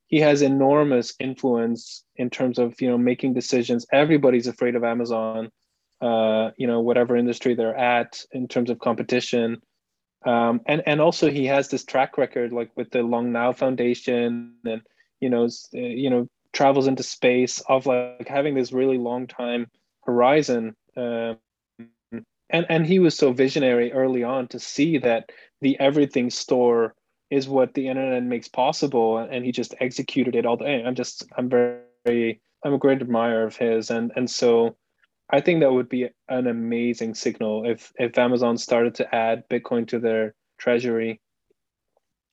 he 0.09 0.19
has 0.19 0.43
enormous 0.43 1.15
influence 1.21 2.05
in 2.17 2.29
terms 2.29 2.59
of 2.59 2.81
you 2.81 2.89
know 2.91 2.99
making 2.99 3.35
decisions. 3.35 3.87
Everybody's 3.93 4.49
afraid 4.49 4.75
of 4.75 4.83
amazon 4.83 5.53
uh, 6.01 6.51
you 6.57 6.67
know 6.67 6.81
whatever 6.81 7.17
industry 7.17 7.55
they're 7.55 7.77
at 7.77 8.21
in 8.33 8.49
terms 8.49 8.69
of 8.69 8.81
competition. 8.81 9.63
Um, 10.27 10.61
and 10.67 10.83
and 10.87 11.01
also 11.01 11.31
he 11.31 11.47
has 11.47 11.69
this 11.69 11.85
track 11.85 12.19
record 12.19 12.53
like 12.53 12.73
with 12.77 12.91
the 12.91 13.03
long 13.05 13.31
now 13.31 13.53
foundation 13.53 14.55
and 14.65 14.83
you 15.21 15.31
know 15.31 15.45
uh, 15.45 15.79
you 16.03 16.11
know 16.11 16.27
travels 16.53 16.89
into 16.89 17.05
space 17.05 17.63
of 17.69 17.87
like 17.87 18.27
having 18.27 18.57
this 18.57 18.73
really 18.73 18.99
long 18.99 19.29
time 19.29 19.69
horizon 20.05 20.75
uh, 20.97 21.35
and 22.51 22.67
and 22.69 22.87
he 22.87 22.99
was 22.99 23.17
so 23.17 23.33
visionary 23.33 23.93
early 23.93 24.23
on 24.23 24.49
to 24.49 24.59
see 24.59 24.99
that 24.99 25.31
the 25.61 25.79
everything 25.81 26.31
store 26.31 26.95
is 27.31 27.49
what 27.49 27.75
the 27.75 27.89
internet 27.89 28.23
makes 28.23 28.49
possible 28.49 29.19
and 29.19 29.45
he 29.45 29.53
just 29.53 29.75
executed 29.81 30.35
it 30.35 30.47
all 30.47 30.57
the 30.57 30.65
i'm 30.65 30.95
just 30.95 31.25
i'm 31.37 31.49
very 31.49 32.41
i'm 32.65 32.75
a 32.75 32.79
great 32.79 33.03
admirer 33.03 33.45
of 33.45 33.57
his. 33.57 33.91
And 33.91 34.13
and 34.17 34.31
so 34.31 34.77
i 35.31 35.41
think 35.41 35.61
that 35.61 35.73
would 35.73 35.89
be 35.89 36.09
an 36.29 36.47
amazing 36.47 37.15
signal 37.15 37.69
if 37.69 37.93
if 37.99 38.17
amazon 38.19 38.57
started 38.57 38.95
to 38.97 39.15
add 39.15 39.49
bitcoin 39.49 39.87
to 39.89 39.99
their 39.99 40.35
treasury 40.59 41.21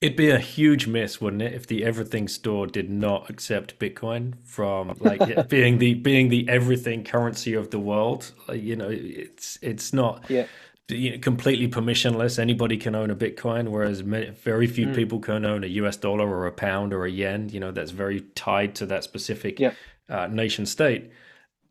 It'd 0.02 0.18
be 0.18 0.30
a 0.30 0.40
huge 0.40 0.88
miss, 0.88 1.22
wouldn't 1.22 1.42
it, 1.42 1.54
if 1.54 1.68
the 1.68 1.86
everything 1.86 2.28
store 2.28 2.68
did 2.68 2.90
not 2.90 3.30
accept 3.30 3.80
Bitcoin 3.80 4.34
from 4.44 4.96
like 5.00 5.48
being 5.50 5.78
the 5.78 5.94
being 5.94 6.30
the 6.30 6.48
everything 6.50 7.04
currency 7.04 7.54
of 7.54 7.72
the 7.72 7.80
world. 7.80 8.32
Like, 8.48 8.62
you 8.62 8.76
know, 8.76 8.90
it's 8.92 9.58
it's 9.62 9.94
not 9.94 10.30
yeah. 10.30 10.48
You 10.88 11.14
know, 11.14 11.18
completely 11.18 11.68
permissionless. 11.68 12.38
Anybody 12.38 12.78
can 12.78 12.94
own 12.94 13.10
a 13.10 13.16
Bitcoin, 13.16 13.70
whereas 13.70 14.04
many, 14.04 14.30
very 14.30 14.68
few 14.68 14.86
mm. 14.88 14.94
people 14.94 15.20
can 15.20 15.44
own 15.44 15.64
a 15.64 15.68
US 15.68 15.98
dollar 15.98 16.30
or 16.30 16.46
a 16.46 16.52
pound 16.52 16.94
or 16.94 17.06
a 17.06 17.10
yen. 17.10 17.50
You 17.50 17.60
know, 17.60 17.72
that's 17.72 17.90
very 17.90 18.22
tied 18.36 18.76
to 18.76 18.86
that 18.88 19.04
specific 19.04 19.60
yeah. 19.60 19.74
uh, 20.10 20.28
nation 20.28 20.68
state. 20.68 21.10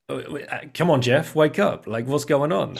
Uh, 0.08 0.14
uh, 0.14 0.58
come 0.72 0.90
on, 0.90 1.00
Jeff, 1.00 1.36
wake 1.36 1.60
up! 1.60 1.86
Like, 1.86 2.06
what's 2.06 2.24
going 2.24 2.50
on? 2.50 2.78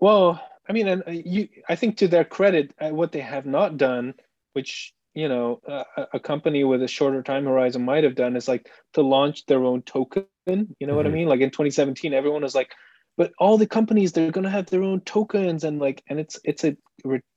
Well, 0.00 0.42
I 0.68 0.72
mean, 0.72 0.88
and 0.88 1.02
uh, 1.06 1.12
you, 1.12 1.48
I 1.68 1.76
think 1.76 1.98
to 1.98 2.08
their 2.08 2.24
credit, 2.24 2.74
what 2.80 3.12
they 3.12 3.20
have 3.20 3.46
not 3.46 3.76
done 3.76 4.14
which 4.54 4.94
you 5.14 5.28
know 5.28 5.60
a, 5.66 6.06
a, 6.14 6.20
company 6.20 6.64
with 6.64 6.82
a 6.82 6.88
shorter 6.88 7.22
time 7.22 7.44
horizon 7.44 7.84
might 7.84 8.04
have 8.04 8.14
done 8.14 8.36
is 8.36 8.48
like 8.48 8.70
to 8.92 9.02
launch 9.02 9.46
their 9.46 9.64
own 9.64 9.82
token 9.82 10.26
you 10.46 10.56
know 10.56 10.64
mm-hmm. 10.66 10.96
what 10.96 11.06
i 11.06 11.08
mm-hmm. 11.08 11.14
mean 11.18 11.28
like 11.28 11.40
in 11.40 11.50
2017 11.50 12.12
everyone 12.12 12.42
was 12.42 12.54
like 12.54 12.72
but 13.16 13.32
all 13.38 13.56
the 13.56 13.66
companies 13.66 14.12
they're 14.12 14.32
going 14.32 14.44
to 14.44 14.50
have 14.50 14.66
their 14.66 14.82
own 14.82 15.00
tokens 15.02 15.64
and 15.64 15.78
like 15.78 16.02
and 16.08 16.18
it's 16.18 16.38
it's 16.44 16.64
a 16.64 16.76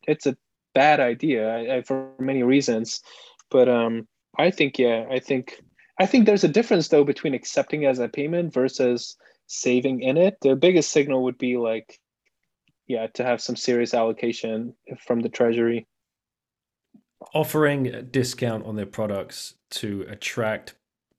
it's 0.07 0.25
a 0.25 0.35
bad 0.73 0.99
idea 0.99 1.49
I, 1.49 1.77
I, 1.77 1.81
for 1.81 2.11
many 2.19 2.43
reasons 2.43 3.01
but 3.49 3.69
um 3.69 4.07
i 4.37 4.49
think 4.51 4.79
yeah 4.79 5.05
i 5.11 5.19
think 5.19 5.61
i 5.99 6.05
think 6.05 6.25
there's 6.25 6.43
a 6.43 6.49
difference 6.49 6.87
though 6.87 7.03
between 7.03 7.33
accepting 7.33 7.85
as 7.85 7.99
a 7.99 8.07
payment 8.07 8.53
versus 8.53 9.17
saving 9.47 10.01
in 10.01 10.17
it 10.17 10.37
the 10.41 10.55
biggest 10.55 10.91
signal 10.91 11.23
would 11.23 11.37
be 11.37 11.57
like 11.57 11.99
yeah 12.87 13.07
to 13.13 13.23
have 13.23 13.41
some 13.41 13.55
serious 13.55 13.93
allocation 13.93 14.73
from 15.05 15.21
the 15.21 15.29
treasury 15.29 15.87
offering 17.33 17.87
a 17.87 18.01
discount 18.01 18.65
on 18.65 18.75
their 18.75 18.85
products 18.85 19.55
to 19.69 20.05
attract 20.09 20.75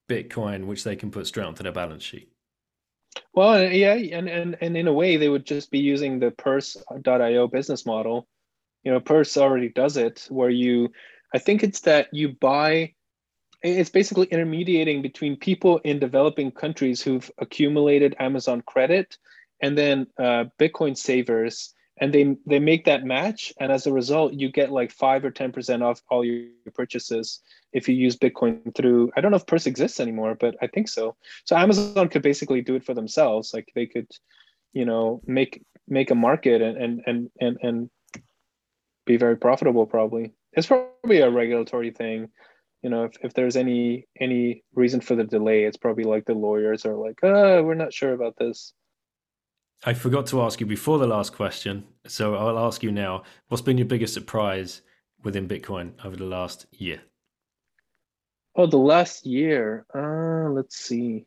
Bitcoin, 0.09 0.67
which 0.67 0.85
they 0.85 0.97
can 0.97 1.11
put 1.11 1.27
straight 1.27 1.47
onto 1.47 1.63
their 1.63 1.73
balance 1.73 2.03
sheet. 2.03 2.31
Well, 3.35 3.71
yeah, 3.71 3.95
and, 3.95 4.29
and 4.29 4.57
and 4.61 4.77
in 4.77 4.87
a 4.87 4.93
way, 4.93 5.17
they 5.17 5.29
would 5.29 5.45
just 5.45 5.71
be 5.71 5.79
using 5.79 6.19
the 6.19 6.31
Purse.io 6.31 7.49
business 7.49 7.87
model. 7.87 8.27
You 8.85 8.93
know, 8.93 9.01
Purse 9.01 9.37
already 9.37 9.69
does 9.71 9.97
it, 9.97 10.27
where 10.31 10.51
you, 10.51 10.91
I 11.35 11.39
think 11.39 11.63
it's 11.63 11.81
that 11.81 12.09
you 12.13 12.31
buy. 12.41 12.95
It's 13.63 13.91
basically 13.91 14.29
intermediating 14.29 15.03
between 15.03 15.37
people 15.37 15.79
in 15.79 15.99
developing 15.99 16.53
countries 16.53 17.03
who've 17.03 17.29
accumulated 17.39 18.15
Amazon 18.21 18.63
credit, 18.63 19.19
and 19.61 19.77
then 19.77 20.07
uh, 20.19 20.45
Bitcoin 20.61 20.97
savers, 20.97 21.75
and 22.01 22.13
they 22.13 22.37
they 22.47 22.59
make 22.59 22.85
that 22.85 23.05
match, 23.05 23.53
and 23.61 23.73
as 23.73 23.87
a 23.87 23.93
result, 23.93 24.33
you 24.35 24.51
get 24.51 24.71
like 24.71 24.91
five 24.93 25.25
or 25.25 25.31
ten 25.31 25.53
percent 25.53 25.83
off 25.83 26.03
all 26.11 26.25
your 26.25 26.49
purchases 26.75 27.41
if 27.73 27.89
you 27.89 27.95
use 27.95 28.17
Bitcoin 28.17 28.75
through, 28.75 29.11
I 29.17 29.21
don't 29.21 29.31
know 29.31 29.37
if 29.37 29.47
Purse 29.47 29.67
exists 29.67 30.01
anymore, 30.01 30.37
but 30.39 30.57
I 30.63 30.67
think 30.67 30.89
so. 30.89 31.17
So 31.45 31.57
Amazon 31.57 32.09
could 32.09 32.23
basically 32.23 32.63
do 32.63 32.75
it 32.75 32.85
for 32.85 32.95
themselves. 32.95 33.53
Like 33.53 33.71
they 33.75 33.87
could, 33.87 34.11
you 34.73 34.85
know, 34.85 35.21
make 35.27 35.63
make 35.87 36.11
a 36.11 36.15
market 36.15 36.63
and 36.63 36.77
and 36.77 37.03
and 37.07 37.31
and, 37.41 37.59
and 37.63 37.91
be 39.07 39.17
very 39.17 39.37
profitable. 39.37 39.87
Probably 39.87 40.33
it's 40.53 40.67
probably 40.67 41.21
a 41.21 41.31
regulatory 41.31 41.91
thing. 41.91 42.31
You 42.83 42.91
know, 42.91 43.05
if, 43.05 43.13
if 43.23 43.35
there's 43.35 43.57
any 43.57 44.07
any 44.19 44.65
reason 44.75 45.01
for 45.01 45.15
the 45.15 45.25
delay, 45.25 45.65
it's 45.65 45.77
probably 45.77 46.05
like 46.05 46.25
the 46.25 46.35
lawyers 46.35 46.87
are 46.87 46.97
like, 46.97 47.19
oh, 47.23 47.63
we're 47.63 47.75
not 47.75 47.93
sure 47.93 48.15
about 48.15 48.37
this. 48.39 48.73
I 49.85 49.95
forgot 49.95 50.27
to 50.29 50.43
ask 50.43 50.61
you 50.61 50.67
before 50.67 50.99
the 50.99 51.07
last 51.07 51.35
question, 51.35 51.85
so 52.07 52.35
I'll 52.35 52.59
ask 52.59 52.83
you 52.83 52.91
now. 52.91 53.23
What's 53.49 53.63
been 53.63 53.79
your 53.79 53.87
biggest 53.87 54.13
surprise 54.13 54.83
within 55.23 55.47
Bitcoin 55.47 55.93
over 56.05 56.17
the 56.17 56.25
last 56.25 56.67
year? 56.73 57.01
Oh, 58.57 58.67
the 58.67 58.77
last 58.77 59.25
year. 59.25 59.87
Uh, 59.95 60.51
let's 60.51 60.77
see. 60.77 61.27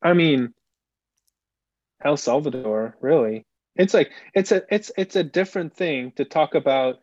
I 0.00 0.14
mean, 0.14 0.54
El 2.02 2.16
Salvador, 2.16 2.96
really. 3.00 3.46
It's 3.76 3.94
like 3.94 4.10
it's 4.34 4.52
a 4.52 4.62
it's 4.70 4.90
it's 4.96 5.16
a 5.16 5.22
different 5.22 5.74
thing 5.74 6.12
to 6.16 6.24
talk 6.24 6.54
about. 6.54 6.98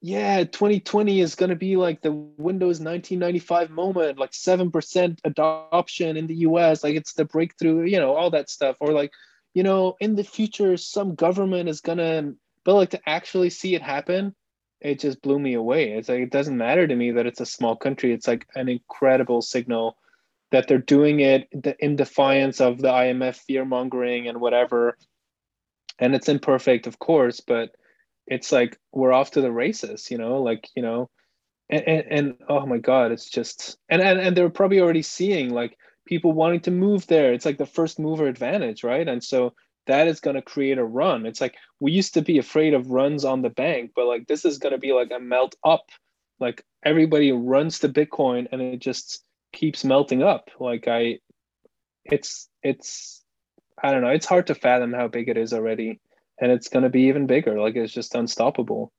Yeah, 0.00 0.44
2020 0.44 1.20
is 1.20 1.34
going 1.34 1.48
to 1.48 1.56
be 1.56 1.76
like 1.76 2.02
the 2.02 2.12
Windows 2.12 2.78
1995 2.78 3.70
moment, 3.70 4.18
like 4.18 4.32
7% 4.32 5.18
adoption 5.24 6.18
in 6.18 6.26
the 6.26 6.34
US, 6.48 6.84
like 6.84 6.94
it's 6.94 7.14
the 7.14 7.24
breakthrough, 7.24 7.84
you 7.84 7.98
know, 7.98 8.14
all 8.14 8.28
that 8.30 8.50
stuff 8.50 8.76
or 8.80 8.92
like, 8.92 9.10
you 9.54 9.62
know, 9.62 9.96
in 10.00 10.16
the 10.16 10.24
future 10.24 10.76
some 10.76 11.14
government 11.14 11.68
is 11.68 11.80
to 11.80 12.34
but 12.64 12.74
like 12.74 12.90
to 12.90 13.00
actually 13.08 13.50
see 13.50 13.74
it 13.74 13.82
happen 13.82 14.34
it 14.84 15.00
just 15.00 15.22
blew 15.22 15.38
me 15.38 15.54
away. 15.54 15.92
It's 15.92 16.10
like 16.10 16.20
it 16.20 16.30
doesn't 16.30 16.58
matter 16.58 16.86
to 16.86 16.94
me 16.94 17.12
that 17.12 17.26
it's 17.26 17.40
a 17.40 17.46
small 17.46 17.74
country. 17.74 18.12
It's 18.12 18.28
like 18.28 18.46
an 18.54 18.68
incredible 18.68 19.40
signal 19.40 19.96
that 20.52 20.68
they're 20.68 20.78
doing 20.78 21.20
it 21.20 21.48
in 21.80 21.96
defiance 21.96 22.60
of 22.60 22.78
the 22.78 22.88
IMF 22.88 23.36
fear 23.36 23.64
mongering 23.64 24.28
and 24.28 24.40
whatever. 24.42 24.98
And 25.98 26.14
it's 26.14 26.28
imperfect, 26.28 26.86
of 26.86 26.98
course, 26.98 27.40
but 27.40 27.74
it's 28.26 28.52
like 28.52 28.78
we're 28.92 29.12
off 29.12 29.32
to 29.32 29.40
the 29.40 29.50
races, 29.50 30.10
you 30.10 30.18
know, 30.18 30.42
like, 30.42 30.68
you 30.76 30.82
know, 30.82 31.08
and, 31.70 31.88
and, 31.88 32.04
and 32.10 32.34
oh 32.50 32.66
my 32.66 32.78
God, 32.78 33.10
it's 33.10 33.30
just, 33.30 33.78
and, 33.88 34.02
and, 34.02 34.20
and 34.20 34.36
they're 34.36 34.50
probably 34.50 34.80
already 34.80 35.02
seeing 35.02 35.48
like 35.48 35.78
people 36.06 36.32
wanting 36.32 36.60
to 36.60 36.70
move 36.70 37.06
there. 37.06 37.32
It's 37.32 37.44
like 37.44 37.58
the 37.58 37.66
first 37.66 37.98
mover 37.98 38.26
advantage, 38.26 38.84
right? 38.84 39.06
And 39.06 39.22
so 39.22 39.54
that 39.86 40.08
is 40.08 40.20
going 40.20 40.36
to 40.36 40.42
create 40.42 40.78
a 40.78 40.84
run. 40.84 41.26
It's 41.26 41.40
like 41.40 41.56
we 41.80 41.92
used 41.92 42.14
to 42.14 42.22
be 42.22 42.38
afraid 42.38 42.74
of 42.74 42.90
runs 42.90 43.24
on 43.24 43.42
the 43.42 43.50
bank, 43.50 43.92
but 43.94 44.06
like 44.06 44.26
this 44.26 44.44
is 44.44 44.58
going 44.58 44.72
to 44.72 44.78
be 44.78 44.92
like 44.92 45.10
a 45.14 45.20
melt 45.20 45.54
up. 45.64 45.88
Like 46.40 46.64
everybody 46.84 47.32
runs 47.32 47.80
to 47.80 47.88
Bitcoin 47.88 48.48
and 48.50 48.60
it 48.60 48.80
just 48.80 49.24
keeps 49.52 49.84
melting 49.84 50.22
up. 50.22 50.50
Like 50.58 50.88
I, 50.88 51.18
it's, 52.04 52.48
it's, 52.62 53.22
I 53.82 53.92
don't 53.92 54.02
know. 54.02 54.08
It's 54.08 54.26
hard 54.26 54.46
to 54.48 54.54
fathom 54.54 54.92
how 54.92 55.08
big 55.08 55.28
it 55.28 55.36
is 55.36 55.52
already. 55.52 56.00
And 56.40 56.50
it's 56.50 56.68
going 56.68 56.82
to 56.82 56.90
be 56.90 57.02
even 57.02 57.26
bigger. 57.26 57.60
Like 57.60 57.76
it's 57.76 57.92
just 57.92 58.14
unstoppable. 58.14 58.92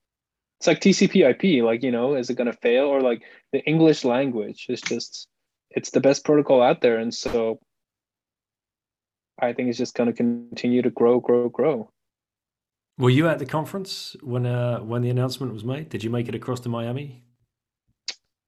It's 0.60 0.66
like 0.66 0.80
TCP 0.80 1.28
IP. 1.28 1.64
Like, 1.64 1.82
you 1.82 1.90
know, 1.90 2.14
is 2.14 2.30
it 2.30 2.36
going 2.36 2.50
to 2.50 2.58
fail? 2.58 2.86
Or 2.86 3.00
like 3.00 3.22
the 3.52 3.62
English 3.64 4.04
language 4.04 4.66
is 4.68 4.80
just, 4.80 5.28
it's 5.76 5.90
the 5.90 6.00
best 6.00 6.24
protocol 6.24 6.62
out 6.62 6.80
there. 6.80 6.96
And 6.96 7.14
so 7.14 7.60
I 9.38 9.52
think 9.52 9.68
it's 9.68 9.78
just 9.78 9.94
going 9.94 10.08
to 10.08 10.16
continue 10.16 10.82
to 10.82 10.90
grow, 10.90 11.20
grow, 11.20 11.48
grow. 11.48 11.90
Were 12.98 13.10
you 13.10 13.28
at 13.28 13.38
the 13.38 13.46
conference 13.46 14.16
when 14.22 14.46
uh, 14.46 14.78
when 14.78 15.02
the 15.02 15.10
announcement 15.10 15.52
was 15.52 15.64
made? 15.64 15.90
Did 15.90 16.02
you 16.02 16.08
make 16.08 16.28
it 16.28 16.34
across 16.34 16.60
to 16.60 16.70
Miami? 16.70 17.22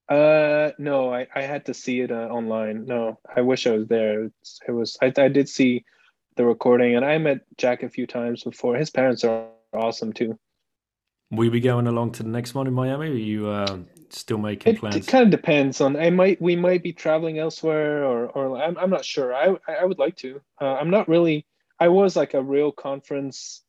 Uh, 0.09 0.71
no, 0.79 1.13
I, 1.13 1.27
I 1.35 1.43
had 1.43 1.67
to 1.67 1.73
see 1.75 2.01
it 2.01 2.11
uh, 2.11 2.29
online. 2.29 2.85
No, 2.85 3.19
I 3.35 3.41
wish 3.41 3.67
I 3.67 3.73
was 3.73 3.87
there. 3.87 4.23
It's, 4.23 4.59
it 4.67 4.71
was 4.71 4.97
I, 5.03 5.13
I 5.15 5.27
did 5.27 5.47
see 5.47 5.85
the 6.35 6.45
recording, 6.45 6.95
and 6.95 7.05
I 7.05 7.19
met 7.19 7.41
Jack 7.57 7.83
a 7.83 7.89
few 7.89 8.07
times 8.07 8.43
before. 8.43 8.75
His 8.75 8.89
parents 8.89 9.23
are 9.23 9.45
awesome 9.71 10.13
too. 10.13 10.39
Will 11.29 11.45
you 11.45 11.51
be 11.51 11.59
going 11.59 11.85
along 11.85 12.13
to 12.13 12.23
the 12.23 12.29
next 12.29 12.55
one 12.55 12.65
in 12.65 12.73
Miami? 12.73 13.09
Are 13.09 13.13
you 13.13 13.47
uh, 13.49 13.77
still 14.17 14.37
making 14.37 14.75
it, 14.75 14.79
plans? 14.79 14.95
It 14.95 15.07
kind 15.07 15.23
of 15.23 15.31
depends 15.31 15.81
on. 15.81 15.95
I 15.95 16.09
might 16.09 16.41
we 16.41 16.55
might 16.55 16.83
be 16.83 16.93
traveling 16.93 17.39
elsewhere, 17.39 18.03
or 18.03 18.27
or 18.27 18.61
I'm 18.61 18.77
I'm 18.77 18.89
not 18.89 19.05
sure. 19.05 19.33
I 19.33 19.55
I 19.67 19.85
would 19.85 19.99
like 19.99 20.15
to. 20.17 20.41
Uh, 20.61 20.75
I'm 20.75 20.89
not 20.89 21.07
really. 21.07 21.45
I 21.79 21.87
was 21.87 22.15
like 22.15 22.33
a 22.33 22.43
real 22.43 22.71
conference. 22.71 23.63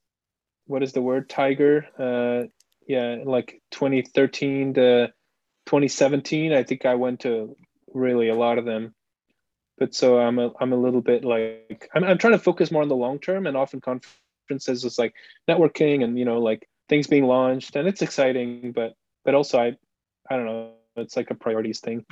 What 0.67 0.83
is 0.83 0.93
the 0.93 1.03
word? 1.03 1.29
Tiger. 1.29 1.87
Uh, 1.99 2.49
yeah, 2.87 3.19
like 3.25 3.61
2013 3.71 4.75
to 4.75 5.13
2017. 5.67 6.53
I 6.53 6.65
think 6.65 6.85
I 6.85 6.97
went 6.97 7.21
to 7.21 7.57
really 7.93 8.29
a 8.29 8.35
lot 8.35 8.59
of 8.59 8.65
them. 8.65 8.95
But 9.79 9.95
so 9.95 10.19
I'm 10.19 10.39
a 10.39 10.53
I'm 10.61 10.73
a 10.73 10.77
little 10.77 11.01
bit 11.01 11.25
like 11.25 11.89
I'm 11.95 12.05
I'm 12.05 12.19
trying 12.19 12.35
to 12.35 12.39
focus 12.39 12.71
more 12.71 12.83
on 12.83 12.89
the 12.89 12.97
long 12.97 13.19
term, 13.19 13.47
and 13.47 13.57
often 13.57 13.81
conferences 13.81 14.85
is 14.85 14.99
like 14.99 15.15
networking 15.49 16.05
and 16.05 16.19
you 16.19 16.25
know 16.25 16.41
like 16.41 16.69
things 16.89 17.07
being 17.07 17.25
launched, 17.25 17.77
and 17.77 17.89
it's 17.89 18.03
exciting, 18.03 18.73
but 18.73 18.95
but 19.25 19.35
also 19.35 19.59
I 19.59 19.77
I 20.31 20.37
don't 20.37 20.47
know. 20.47 20.71
It's 20.97 21.17
like 21.17 21.31
a 21.31 21.35
priorities 21.35 21.81
thing. 21.81 22.07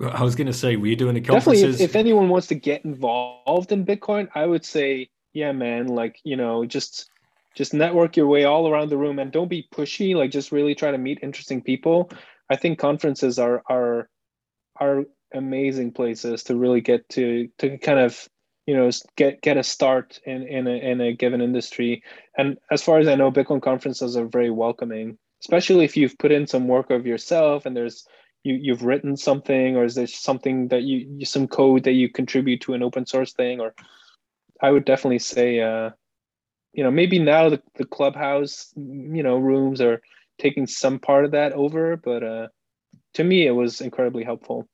I 0.00 0.22
was 0.22 0.34
going 0.34 0.48
to 0.48 0.52
say, 0.52 0.76
were 0.76 0.86
you 0.86 0.96
doing 0.96 1.14
the 1.14 1.20
conferences? 1.20 1.62
Definitely, 1.62 1.84
if, 1.84 1.90
if 1.90 1.96
anyone 1.96 2.28
wants 2.28 2.48
to 2.48 2.54
get 2.54 2.84
involved 2.84 3.72
in 3.72 3.86
Bitcoin, 3.86 4.28
I 4.34 4.44
would 4.44 4.64
say, 4.64 5.08
yeah, 5.32 5.52
man, 5.52 5.86
like 5.86 6.20
you 6.24 6.36
know, 6.36 6.64
just 6.64 7.08
just 7.54 7.72
network 7.72 8.16
your 8.16 8.26
way 8.26 8.44
all 8.44 8.68
around 8.68 8.90
the 8.90 8.96
room 8.96 9.18
and 9.18 9.30
don't 9.30 9.48
be 9.48 9.68
pushy. 9.72 10.14
Like, 10.14 10.30
just 10.30 10.52
really 10.52 10.74
try 10.74 10.90
to 10.90 10.98
meet 10.98 11.20
interesting 11.22 11.62
people. 11.62 12.10
I 12.50 12.56
think 12.56 12.78
conferences 12.78 13.38
are 13.38 13.62
are 13.66 14.08
are 14.80 15.04
amazing 15.32 15.92
places 15.92 16.42
to 16.44 16.56
really 16.56 16.80
get 16.80 17.08
to 17.10 17.48
to 17.58 17.78
kind 17.78 18.00
of 18.00 18.28
you 18.66 18.76
know 18.76 18.90
get 19.16 19.42
get 19.42 19.56
a 19.56 19.62
start 19.62 20.18
in 20.26 20.42
in 20.42 20.66
a, 20.66 20.72
in 20.72 21.00
a 21.00 21.12
given 21.12 21.40
industry. 21.40 22.02
And 22.36 22.58
as 22.70 22.82
far 22.82 22.98
as 22.98 23.06
I 23.06 23.14
know, 23.14 23.30
Bitcoin 23.30 23.62
conferences 23.62 24.16
are 24.16 24.26
very 24.26 24.50
welcoming 24.50 25.18
especially 25.44 25.84
if 25.84 25.96
you've 25.96 26.16
put 26.18 26.32
in 26.32 26.46
some 26.46 26.66
work 26.66 26.90
of 26.90 27.06
yourself 27.06 27.66
and 27.66 27.76
there's 27.76 28.06
you 28.44 28.54
you've 28.54 28.82
written 28.82 29.16
something 29.16 29.76
or 29.76 29.84
is 29.84 29.94
there 29.94 30.06
something 30.06 30.68
that 30.68 30.82
you 30.82 31.24
some 31.24 31.46
code 31.46 31.84
that 31.84 31.92
you 31.92 32.08
contribute 32.08 32.62
to 32.62 32.72
an 32.74 32.82
open 32.82 33.04
source 33.06 33.32
thing 33.34 33.60
or 33.60 33.74
i 34.62 34.70
would 34.70 34.84
definitely 34.84 35.18
say 35.18 35.60
uh 35.60 35.90
you 36.72 36.82
know 36.82 36.90
maybe 36.90 37.18
now 37.18 37.48
the, 37.48 37.62
the 37.76 37.84
clubhouse 37.84 38.72
you 38.76 39.22
know 39.22 39.36
rooms 39.36 39.80
are 39.80 40.00
taking 40.38 40.66
some 40.66 40.98
part 40.98 41.24
of 41.24 41.32
that 41.32 41.52
over 41.52 41.96
but 41.96 42.22
uh 42.22 42.48
to 43.12 43.22
me 43.22 43.46
it 43.46 43.52
was 43.52 43.80
incredibly 43.80 44.24
helpful 44.24 44.66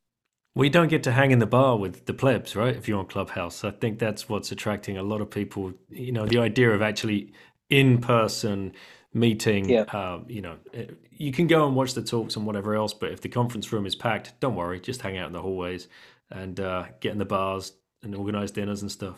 we 0.54 0.68
don't 0.68 0.88
get 0.88 1.04
to 1.04 1.12
hang 1.12 1.30
in 1.30 1.38
the 1.38 1.46
bar 1.46 1.78
with 1.78 2.06
the 2.06 2.12
plebs, 2.12 2.56
right? 2.56 2.74
If 2.74 2.88
you're 2.88 2.98
on 2.98 3.06
Clubhouse, 3.06 3.62
I 3.62 3.70
think 3.70 4.00
that's 4.00 4.28
what's 4.28 4.50
attracting 4.50 4.98
a 4.98 5.02
lot 5.02 5.20
of 5.20 5.30
people. 5.30 5.72
You 5.88 6.10
know, 6.10 6.26
the 6.26 6.38
idea 6.38 6.72
of 6.72 6.82
actually 6.82 7.32
in 7.70 8.00
person 8.00 8.72
meeting. 9.12 9.68
Yeah. 9.68 9.82
Uh, 9.82 10.20
you 10.26 10.42
know, 10.42 10.56
eh, 10.72 10.86
you 11.10 11.32
can 11.32 11.46
go 11.46 11.66
and 11.66 11.76
watch 11.76 11.94
the 11.94 12.02
talks 12.02 12.36
and 12.36 12.46
whatever 12.46 12.74
else, 12.74 12.94
but 12.94 13.12
if 13.12 13.20
the 13.20 13.28
conference 13.28 13.72
room 13.72 13.86
is 13.86 13.94
packed, 13.94 14.38
don't 14.40 14.54
worry, 14.54 14.80
just 14.80 15.02
hang 15.02 15.18
out 15.18 15.26
in 15.26 15.32
the 15.32 15.42
hallways 15.42 15.88
and 16.30 16.60
uh, 16.60 16.84
get 17.00 17.12
in 17.12 17.18
the 17.18 17.24
bars 17.24 17.72
and 18.02 18.14
organize 18.14 18.50
dinners 18.50 18.82
and 18.82 18.90
stuff. 18.90 19.16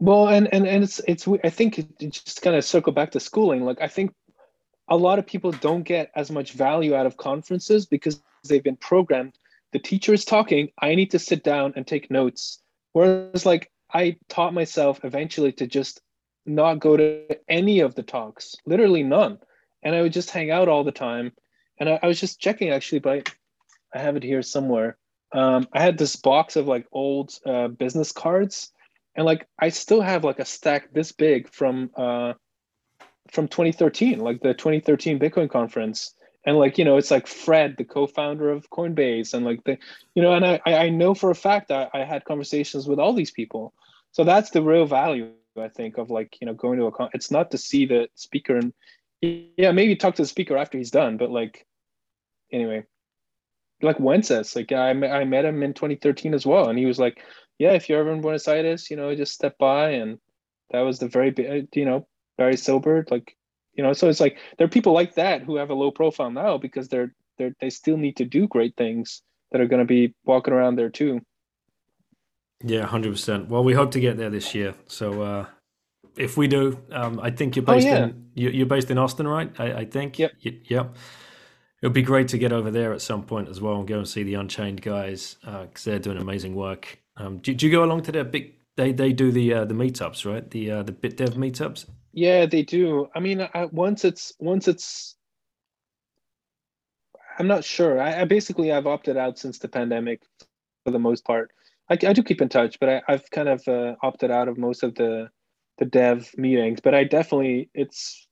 Well, 0.00 0.28
and 0.28 0.52
and 0.52 0.66
and 0.66 0.82
it's 0.82 1.00
it's 1.06 1.26
I 1.44 1.50
think 1.50 1.78
it 1.78 2.10
just 2.10 2.42
kind 2.42 2.56
of 2.56 2.64
circle 2.64 2.92
back 2.92 3.12
to 3.12 3.20
schooling. 3.20 3.64
Like 3.64 3.80
I 3.80 3.88
think 3.88 4.12
a 4.88 4.96
lot 4.96 5.18
of 5.18 5.26
people 5.26 5.52
don't 5.52 5.84
get 5.84 6.10
as 6.14 6.30
much 6.30 6.52
value 6.52 6.94
out 6.94 7.06
of 7.06 7.16
conferences 7.16 7.86
because 7.86 8.20
they've 8.46 8.62
been 8.62 8.76
programmed. 8.76 9.38
The 9.72 9.78
teacher 9.78 10.12
is 10.12 10.24
talking. 10.24 10.70
I 10.80 10.94
need 10.94 11.12
to 11.12 11.18
sit 11.18 11.42
down 11.42 11.72
and 11.76 11.86
take 11.86 12.10
notes. 12.10 12.60
Whereas, 12.92 13.46
like 13.46 13.70
I 13.92 14.16
taught 14.28 14.52
myself 14.52 15.04
eventually 15.04 15.52
to 15.52 15.66
just 15.66 16.00
not 16.46 16.80
go 16.80 16.96
to 16.96 17.38
any 17.48 17.80
of 17.80 17.94
the 17.94 18.02
talks, 18.02 18.56
literally 18.66 19.02
none. 19.02 19.38
And 19.82 19.94
I 19.94 20.02
would 20.02 20.12
just 20.12 20.30
hang 20.30 20.50
out 20.50 20.68
all 20.68 20.84
the 20.84 20.92
time. 20.92 21.32
And 21.78 21.88
I, 21.88 22.00
I 22.02 22.06
was 22.06 22.20
just 22.20 22.40
checking 22.40 22.70
actually, 22.70 23.00
but 23.00 23.32
I 23.94 23.98
have 23.98 24.16
it 24.16 24.22
here 24.22 24.42
somewhere. 24.42 24.96
Um, 25.32 25.68
I 25.72 25.82
had 25.82 25.98
this 25.98 26.16
box 26.16 26.56
of 26.56 26.66
like 26.66 26.86
old 26.92 27.38
uh, 27.44 27.68
business 27.68 28.12
cards, 28.12 28.72
and 29.16 29.26
like 29.26 29.48
I 29.58 29.70
still 29.70 30.00
have 30.00 30.24
like 30.24 30.38
a 30.38 30.44
stack 30.44 30.92
this 30.92 31.12
big 31.12 31.48
from 31.48 31.90
uh, 31.96 32.34
from 33.30 33.48
2013, 33.48 34.20
like 34.20 34.40
the 34.40 34.54
2013 34.54 35.18
Bitcoin 35.18 35.50
conference. 35.50 36.14
And 36.46 36.56
like 36.56 36.78
you 36.78 36.84
know, 36.84 36.98
it's 36.98 37.10
like 37.10 37.26
Fred, 37.26 37.76
the 37.76 37.84
co-founder 37.84 38.50
of 38.50 38.70
Coinbase, 38.70 39.34
and 39.34 39.44
like 39.44 39.64
the 39.64 39.76
you 40.14 40.22
know, 40.22 40.34
and 40.34 40.44
I 40.44 40.60
I 40.66 40.88
know 40.90 41.14
for 41.14 41.30
a 41.30 41.34
fact 41.34 41.70
I, 41.72 41.88
I 41.92 42.04
had 42.04 42.24
conversations 42.24 42.86
with 42.86 43.00
all 43.00 43.12
these 43.12 43.32
people. 43.32 43.72
so 44.12 44.22
that's 44.22 44.50
the 44.50 44.62
real 44.62 44.86
value 44.86 45.30
I 45.56 45.68
think 45.68 45.98
of 45.98 46.10
like 46.10 46.38
you 46.40 46.46
know 46.46 46.54
going 46.54 46.78
to 46.78 46.86
a 46.86 46.92
con. 46.92 47.10
It's 47.14 47.30
not 47.30 47.50
to 47.52 47.58
see 47.58 47.86
the 47.86 48.08
speaker 48.14 48.56
and 48.56 48.72
yeah 49.20 49.72
maybe 49.72 49.96
talk 49.96 50.14
to 50.16 50.22
the 50.22 50.28
speaker 50.28 50.56
after 50.56 50.78
he's 50.78 50.90
done, 50.90 51.16
but 51.16 51.30
like 51.30 51.66
anyway, 52.52 52.84
like 53.82 53.98
Wences, 53.98 54.56
like 54.56 54.72
I 54.72 54.90
I 54.90 55.24
met 55.24 55.44
him 55.44 55.62
in 55.62 55.74
2013 55.74 56.34
as 56.34 56.46
well, 56.46 56.68
and 56.68 56.78
he 56.78 56.86
was 56.86 56.98
like, 56.98 57.22
yeah, 57.58 57.72
if 57.72 57.88
you're 57.88 58.00
ever 58.00 58.12
in 58.12 58.20
Buenos 58.20 58.48
Aires, 58.48 58.90
you 58.90 58.96
know, 58.96 59.14
just 59.14 59.34
step 59.34 59.56
by, 59.58 59.90
and 59.90 60.18
that 60.70 60.80
was 60.80 60.98
the 60.98 61.08
very 61.08 61.30
uh, 61.30 61.66
you 61.74 61.84
know 61.84 62.06
Barry 62.38 62.54
Silbert, 62.54 63.10
like 63.10 63.36
you 63.74 63.82
know, 63.82 63.92
so 63.92 64.08
it's 64.08 64.20
like 64.20 64.38
there 64.58 64.66
are 64.66 64.70
people 64.70 64.92
like 64.92 65.14
that 65.14 65.42
who 65.42 65.56
have 65.56 65.70
a 65.70 65.74
low 65.74 65.90
profile 65.90 66.30
now 66.30 66.58
because 66.58 66.88
they're 66.88 67.14
they're 67.38 67.54
they 67.60 67.70
still 67.70 67.96
need 67.96 68.16
to 68.16 68.24
do 68.24 68.46
great 68.46 68.76
things 68.76 69.22
that 69.50 69.60
are 69.60 69.66
going 69.66 69.80
to 69.80 69.86
be 69.86 70.14
walking 70.24 70.54
around 70.54 70.76
there 70.76 70.90
too. 70.90 71.20
Yeah, 72.64 72.86
hundred 72.86 73.12
percent. 73.12 73.48
Well, 73.48 73.62
we 73.62 73.74
hope 73.74 73.90
to 73.92 74.00
get 74.00 74.16
there 74.16 74.30
this 74.30 74.54
year. 74.54 74.74
So 74.86 75.22
uh, 75.22 75.46
if 76.16 76.36
we 76.36 76.48
do, 76.48 76.78
um, 76.90 77.20
I 77.22 77.30
think 77.30 77.56
you're 77.56 77.64
based 77.64 77.86
oh, 77.86 77.90
yeah. 77.90 78.04
in 78.06 78.30
you're 78.34 78.66
based 78.66 78.90
in 78.90 78.98
Austin, 78.98 79.28
right? 79.28 79.52
I, 79.58 79.72
I 79.72 79.84
think. 79.84 80.18
Yep. 80.18 80.32
Y- 80.44 80.60
yep. 80.64 80.96
It 81.82 81.86
would 81.86 81.92
be 81.92 82.02
great 82.02 82.28
to 82.28 82.38
get 82.38 82.50
over 82.50 82.70
there 82.70 82.94
at 82.94 83.02
some 83.02 83.24
point 83.24 83.50
as 83.50 83.60
well 83.60 83.76
and 83.76 83.86
go 83.86 83.98
and 83.98 84.08
see 84.08 84.22
the 84.22 84.34
Unchained 84.34 84.80
guys 84.80 85.36
because 85.42 85.86
uh, 85.86 85.90
they're 85.90 85.98
doing 85.98 86.16
amazing 86.16 86.54
work. 86.54 86.98
Um, 87.18 87.36
do, 87.38 87.52
do, 87.52 87.66
you 87.66 87.72
go 87.72 87.84
along 87.84 88.04
to 88.04 88.12
their 88.12 88.24
big? 88.24 88.54
They 88.76 88.90
they 88.92 89.12
do 89.12 89.30
the 89.30 89.52
uh, 89.52 89.64
the 89.66 89.74
meetups, 89.74 90.24
right? 90.24 90.50
The 90.50 90.70
uh, 90.70 90.82
the 90.82 90.92
bit 90.92 91.18
dev 91.18 91.34
meetups. 91.34 91.84
Yeah, 92.12 92.46
they 92.46 92.62
do. 92.62 93.08
I 93.14 93.20
mean, 93.20 93.42
I, 93.42 93.66
once 93.66 94.04
it's 94.04 94.32
once 94.38 94.66
it's 94.66 95.16
I'm 97.38 97.46
not 97.46 97.64
sure. 97.64 98.00
I, 98.00 98.22
I, 98.22 98.24
basically 98.24 98.72
I've 98.72 98.86
opted 98.86 99.16
out 99.16 99.38
since 99.38 99.58
the 99.58 99.68
pandemic 99.68 100.22
for 100.84 100.90
the 100.90 100.98
most 100.98 101.24
part. 101.24 101.50
I, 101.90 101.94
I 101.94 102.12
do 102.12 102.22
keep 102.22 102.40
in 102.40 102.48
touch, 102.48 102.78
but 102.80 102.88
I, 102.88 103.02
have 103.08 103.30
kind 103.30 103.48
of 103.48 103.66
uh, 103.68 103.94
opted 104.02 104.30
out 104.30 104.48
of 104.48 104.58
most 104.58 104.82
of 104.82 104.94
the 104.94 105.28
the 105.78 105.84
dev 105.84 106.30
meetings. 106.36 106.80
But 106.80 106.94
I 106.94 107.04
definitely 107.04 107.68
it's 107.74 108.26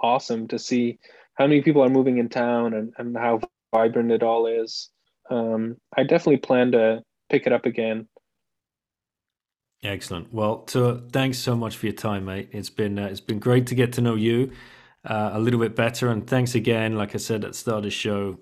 awesome 0.00 0.46
Tuur 0.48 0.60
see 0.60 0.98
how 1.34 1.46
many 1.46 1.62
people 1.62 1.82
are 1.82 1.88
moving 1.88 2.18
in 2.18 2.28
town 2.28 2.74
and, 2.74 2.92
and 2.98 3.16
how 3.16 3.40
vibrant 3.74 4.12
it 4.12 4.22
all 4.22 4.46
is. 4.46 4.90
Um, 5.30 5.76
I 5.96 6.02
definitely 6.04 6.38
plan 6.38 6.72
to 6.72 7.02
pick 7.28 7.46
it 7.46 7.52
up 7.52 7.66
again. 7.66 8.08
Excellent. 9.82 10.32
Well, 10.32 10.58
to, 10.58 11.04
thanks 11.12 11.38
so 11.38 11.54
much 11.54 11.76
for 11.76 11.86
your 11.86 11.94
time, 11.94 12.24
mate. 12.24 12.48
It's 12.52 12.70
been 12.70 12.98
uh, 12.98 13.06
it's 13.06 13.20
been 13.20 13.38
great 13.38 13.66
to 13.68 13.74
get 13.74 13.92
to 13.94 14.00
know 14.00 14.16
you 14.16 14.50
uh, 15.04 15.30
a 15.34 15.38
little 15.38 15.60
bit 15.60 15.76
better. 15.76 16.08
And 16.08 16.26
thanks 16.26 16.54
again, 16.54 16.96
like 16.96 17.14
I 17.14 17.18
said 17.18 17.44
at 17.44 17.52
the 17.52 17.56
start 17.56 17.78
of 17.78 17.84
the 17.84 17.90
show, 17.90 18.38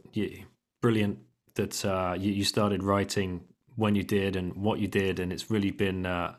brilliant 0.80 1.18
that 1.54 1.84
uh, 1.84 2.16
you, 2.18 2.32
you, 2.32 2.44
started 2.44 2.82
writing 2.82 3.42
when 3.76 3.94
you 3.94 4.02
did 4.02 4.36
and 4.36 4.54
what 4.54 4.78
you 4.78 4.88
did. 4.88 5.20
And 5.20 5.32
it's 5.32 5.50
really 5.50 5.70
been 5.70 6.04
uh, 6.06 6.34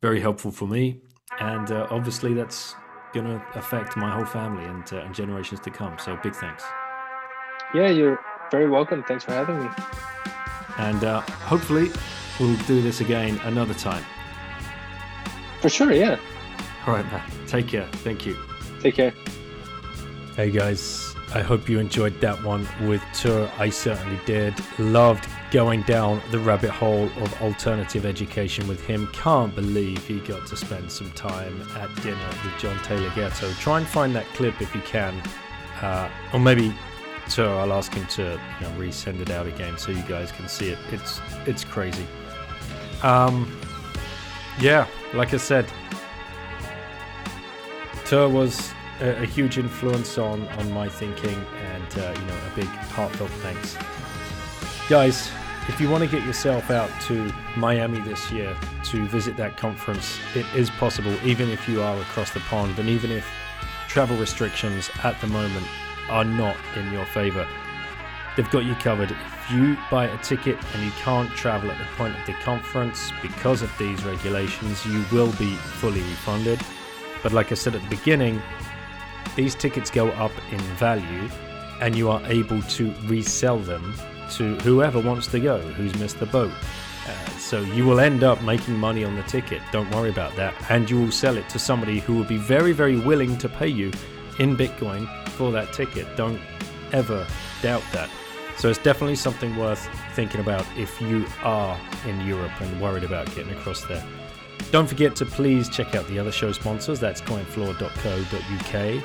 very 0.00 0.20
helpful 0.20 0.50
for 0.50 0.66
me. 0.66 1.00
And 1.38 1.70
uh, 1.70 1.86
obviously, 1.90 2.34
that's 2.34 2.74
going 3.12 3.26
to 3.26 3.42
affect 3.54 3.96
my 3.96 4.10
whole 4.10 4.24
family 4.24 4.64
and, 4.64 4.84
uh, 4.92 4.98
and 4.98 5.14
generations 5.14 5.60
to 5.60 5.70
come. 5.70 5.98
So 5.98 6.18
big 6.22 6.34
thanks. 6.34 6.64
Yeah, 7.74 7.90
you're 7.90 8.18
very 8.50 8.68
welcome. 8.68 9.04
Thanks 9.04 9.24
for 9.24 9.32
having 9.32 9.62
me. 9.62 9.68
And 10.78 11.04
uh, 11.04 11.20
hopefully, 11.20 11.90
we'll 12.40 12.56
do 12.66 12.80
this 12.80 13.00
again 13.00 13.38
another 13.44 13.74
time. 13.74 14.04
For 15.60 15.68
sure, 15.68 15.92
yeah. 15.92 16.18
All 16.86 16.94
right, 16.94 17.04
man. 17.12 17.22
Take 17.46 17.68
care. 17.68 17.86
Thank 17.92 18.24
you. 18.24 18.36
Take 18.80 18.94
care. 18.94 19.12
Hey 20.36 20.52
guys, 20.52 21.16
I 21.34 21.42
hope 21.42 21.68
you 21.68 21.80
enjoyed 21.80 22.20
that 22.20 22.42
one 22.44 22.66
with 22.86 23.02
Tuur. 23.12 23.50
I 23.58 23.70
certainly 23.70 24.20
did. 24.24 24.54
Loved 24.78 25.28
going 25.50 25.82
down 25.82 26.20
the 26.30 26.38
rabbit 26.38 26.70
hole 26.70 27.04
of 27.04 27.42
alternative 27.42 28.04
education 28.04 28.68
with 28.68 28.84
him. 28.84 29.06
Can't 29.12 29.54
believe 29.54 30.06
he 30.06 30.20
got 30.20 30.46
to 30.48 30.56
spend 30.56 30.90
some 30.90 31.10
time 31.12 31.62
at 31.76 31.94
dinner 32.02 32.28
with 32.44 32.58
John 32.58 32.78
Taylor 32.82 33.10
Gatto. 33.14 33.50
Try 33.54 33.78
and 33.78 33.86
find 33.86 34.14
that 34.14 34.26
clip 34.34 34.60
if 34.60 34.74
you 34.74 34.82
can. 34.82 35.14
Uh, 35.80 36.10
or 36.34 36.40
maybe 36.40 36.74
Tuur, 37.26 37.60
I'll 37.60 37.72
ask 37.72 37.92
him 37.94 38.06
to 38.06 38.22
you 38.22 38.66
know, 38.66 38.72
resend 38.78 39.20
it 39.20 39.30
out 39.30 39.46
again 39.46 39.78
so 39.78 39.92
you 39.92 40.02
guys 40.02 40.32
can 40.32 40.48
see 40.48 40.70
it. 40.70 40.78
It's 40.90 41.20
it's 41.46 41.64
crazy. 41.64 42.06
Um, 43.02 43.56
yeah, 44.60 44.86
like 45.14 45.32
I 45.32 45.36
said, 45.36 45.66
Tuur 48.04 48.30
was 48.30 48.72
a, 49.00 49.22
a, 49.22 49.26
huge 49.26 49.56
influence 49.56 50.18
on 50.18 50.48
on 50.48 50.72
my 50.72 50.88
thinking, 50.88 51.38
and 51.72 51.98
uh, 51.98 52.14
you 52.18 52.26
know, 52.26 52.36
a 52.52 52.56
big 52.56 52.66
heartfelt 52.66 53.30
thanks, 53.42 53.76
guys. 54.88 55.30
If 55.68 55.78
you 55.82 55.90
want 55.90 56.02
to 56.02 56.10
get 56.10 56.26
yourself 56.26 56.70
out 56.70 56.90
to 57.02 57.30
Miami 57.54 58.00
this 58.00 58.32
year 58.32 58.56
to 58.84 59.06
visit 59.06 59.36
that 59.36 59.58
conference, 59.58 60.18
it 60.34 60.46
is 60.56 60.70
possible, 60.70 61.14
even 61.24 61.50
if 61.50 61.68
you 61.68 61.82
are 61.82 62.00
across 62.00 62.30
the 62.30 62.40
pond, 62.40 62.78
and 62.78 62.88
even 62.88 63.10
if 63.10 63.24
travel 63.86 64.16
restrictions 64.16 64.90
at 65.04 65.20
the 65.20 65.26
moment 65.26 65.66
are 66.08 66.24
not 66.24 66.56
in 66.74 66.90
your 66.90 67.04
favor. 67.06 67.46
They've 68.34 68.50
got 68.50 68.64
you 68.64 68.74
covered. 68.76 69.10
If 69.10 69.50
you 69.50 69.76
buy 69.90 70.06
a 70.06 70.18
ticket 70.22 70.58
and 70.74 70.82
you 70.82 70.90
can't 70.92 71.30
travel 71.32 71.70
at 71.70 71.78
the 71.78 71.96
point 71.96 72.18
of 72.18 72.26
the 72.26 72.32
conference 72.44 73.12
because 73.20 73.60
of 73.60 73.70
these 73.78 74.02
regulations, 74.04 74.84
you 74.86 75.04
will 75.12 75.32
be 75.32 75.54
fully 75.54 76.00
refunded. 76.00 76.60
But 77.22 77.32
like 77.32 77.52
I 77.52 77.56
said 77.56 77.74
at 77.74 77.82
the 77.82 77.88
beginning, 77.88 78.40
these 79.36 79.54
tickets 79.54 79.90
go 79.90 80.08
up 80.12 80.32
in 80.50 80.60
value 80.76 81.28
and 81.80 81.94
you 81.94 82.10
are 82.10 82.22
able 82.26 82.62
to 82.62 82.94
resell 83.04 83.58
them 83.58 83.94
to 84.32 84.56
whoever 84.56 85.00
wants 85.00 85.26
to 85.28 85.40
go, 85.40 85.58
who's 85.58 85.94
missed 85.98 86.18
the 86.18 86.26
boat. 86.26 86.52
Uh, 87.06 87.30
so 87.38 87.60
you 87.60 87.86
will 87.86 88.00
end 88.00 88.22
up 88.22 88.42
making 88.42 88.76
money 88.76 89.04
on 89.04 89.14
the 89.16 89.22
ticket. 89.24 89.62
Don't 89.72 89.90
worry 89.94 90.10
about 90.10 90.36
that. 90.36 90.54
And 90.70 90.88
you 90.88 91.00
will 91.00 91.10
sell 91.10 91.36
it 91.36 91.48
to 91.50 91.58
somebody 91.58 92.00
who 92.00 92.14
will 92.14 92.24
be 92.24 92.36
very, 92.36 92.72
very 92.72 92.98
willing 92.98 93.38
to 93.38 93.48
pay 93.48 93.68
you 93.68 93.90
in 94.38 94.56
Bitcoin 94.56 95.08
for 95.30 95.50
that 95.52 95.72
ticket. 95.72 96.06
Don't 96.16 96.40
ever 96.92 97.26
doubt 97.62 97.82
that. 97.92 98.10
So 98.58 98.68
it's 98.68 98.78
definitely 98.78 99.16
something 99.16 99.56
worth 99.56 99.88
thinking 100.14 100.40
about 100.40 100.66
if 100.76 101.00
you 101.00 101.24
are 101.42 101.78
in 102.06 102.20
Europe 102.26 102.60
and 102.60 102.80
worried 102.80 103.04
about 103.04 103.26
getting 103.34 103.52
across 103.52 103.84
there. 103.84 104.04
Don't 104.72 104.88
forget 104.88 105.14
to 105.16 105.24
please 105.24 105.68
check 105.68 105.94
out 105.94 106.06
the 106.08 106.18
other 106.18 106.32
show 106.32 106.52
sponsors. 106.52 107.00
That's 107.00 107.20
coinfloor.co.uk, 107.20 109.04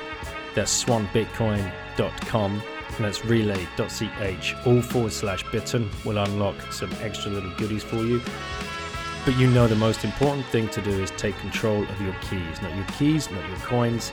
that's 0.54 0.84
swanbitcoin.com, 0.84 2.62
and 2.96 3.04
that's 3.04 3.20
relai.ch. 3.20 4.66
All 4.66 4.82
forward 4.82 5.12
slash 5.12 5.44
bitten 5.50 5.90
will 6.04 6.18
unlock 6.18 6.54
some 6.72 6.90
extra 7.00 7.30
little 7.30 7.50
goodies 7.56 7.82
for 7.82 7.96
you. 7.96 8.20
But 9.24 9.36
you 9.38 9.48
know 9.48 9.66
the 9.66 9.76
most 9.76 10.04
important 10.04 10.46
thing 10.46 10.68
to 10.70 10.82
do 10.82 10.90
is 10.90 11.10
take 11.12 11.36
control 11.38 11.82
of 11.82 12.00
your 12.00 12.14
keys. 12.22 12.60
Not 12.62 12.74
your 12.76 12.86
keys, 12.98 13.30
not 13.30 13.48
your 13.48 13.58
coins. 13.58 14.12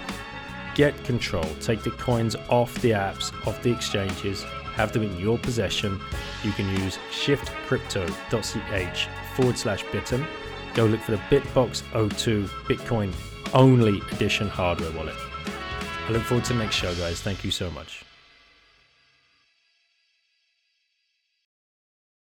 Get 0.76 1.04
control. 1.04 1.44
Take 1.60 1.84
the 1.84 1.92
coins 1.92 2.36
off 2.50 2.74
the 2.82 2.92
apps, 2.92 3.34
off 3.46 3.62
the 3.62 3.72
exchanges, 3.72 4.44
have 4.76 4.94
them 4.94 5.04
in 5.04 5.20
your 5.20 5.38
possession. 5.38 6.00
You 6.44 6.52
can 6.54 6.70
use 6.82 6.98
shiftcrypto.ch 7.12 9.08
forward 9.36 9.58
slash 9.58 9.84
bitten 9.92 10.26
go 10.74 10.86
look 10.86 11.02
for 11.02 11.12
the 11.12 11.18
Bitbox 11.18 11.84
02 12.18 12.44
Bitcoin 12.66 13.14
only 13.54 14.02
edition 14.12 14.48
hardware 14.48 14.92
wallet. 14.92 15.16
I 16.08 16.12
look 16.12 16.24
forward 16.24 16.46
to 16.46 16.54
the 16.54 16.60
next 16.60 16.76
show, 16.76 16.94
guys. 16.96 17.22
Thank 17.22 17.44
you 17.44 17.52
so 17.52 17.70
much. 17.72 18.04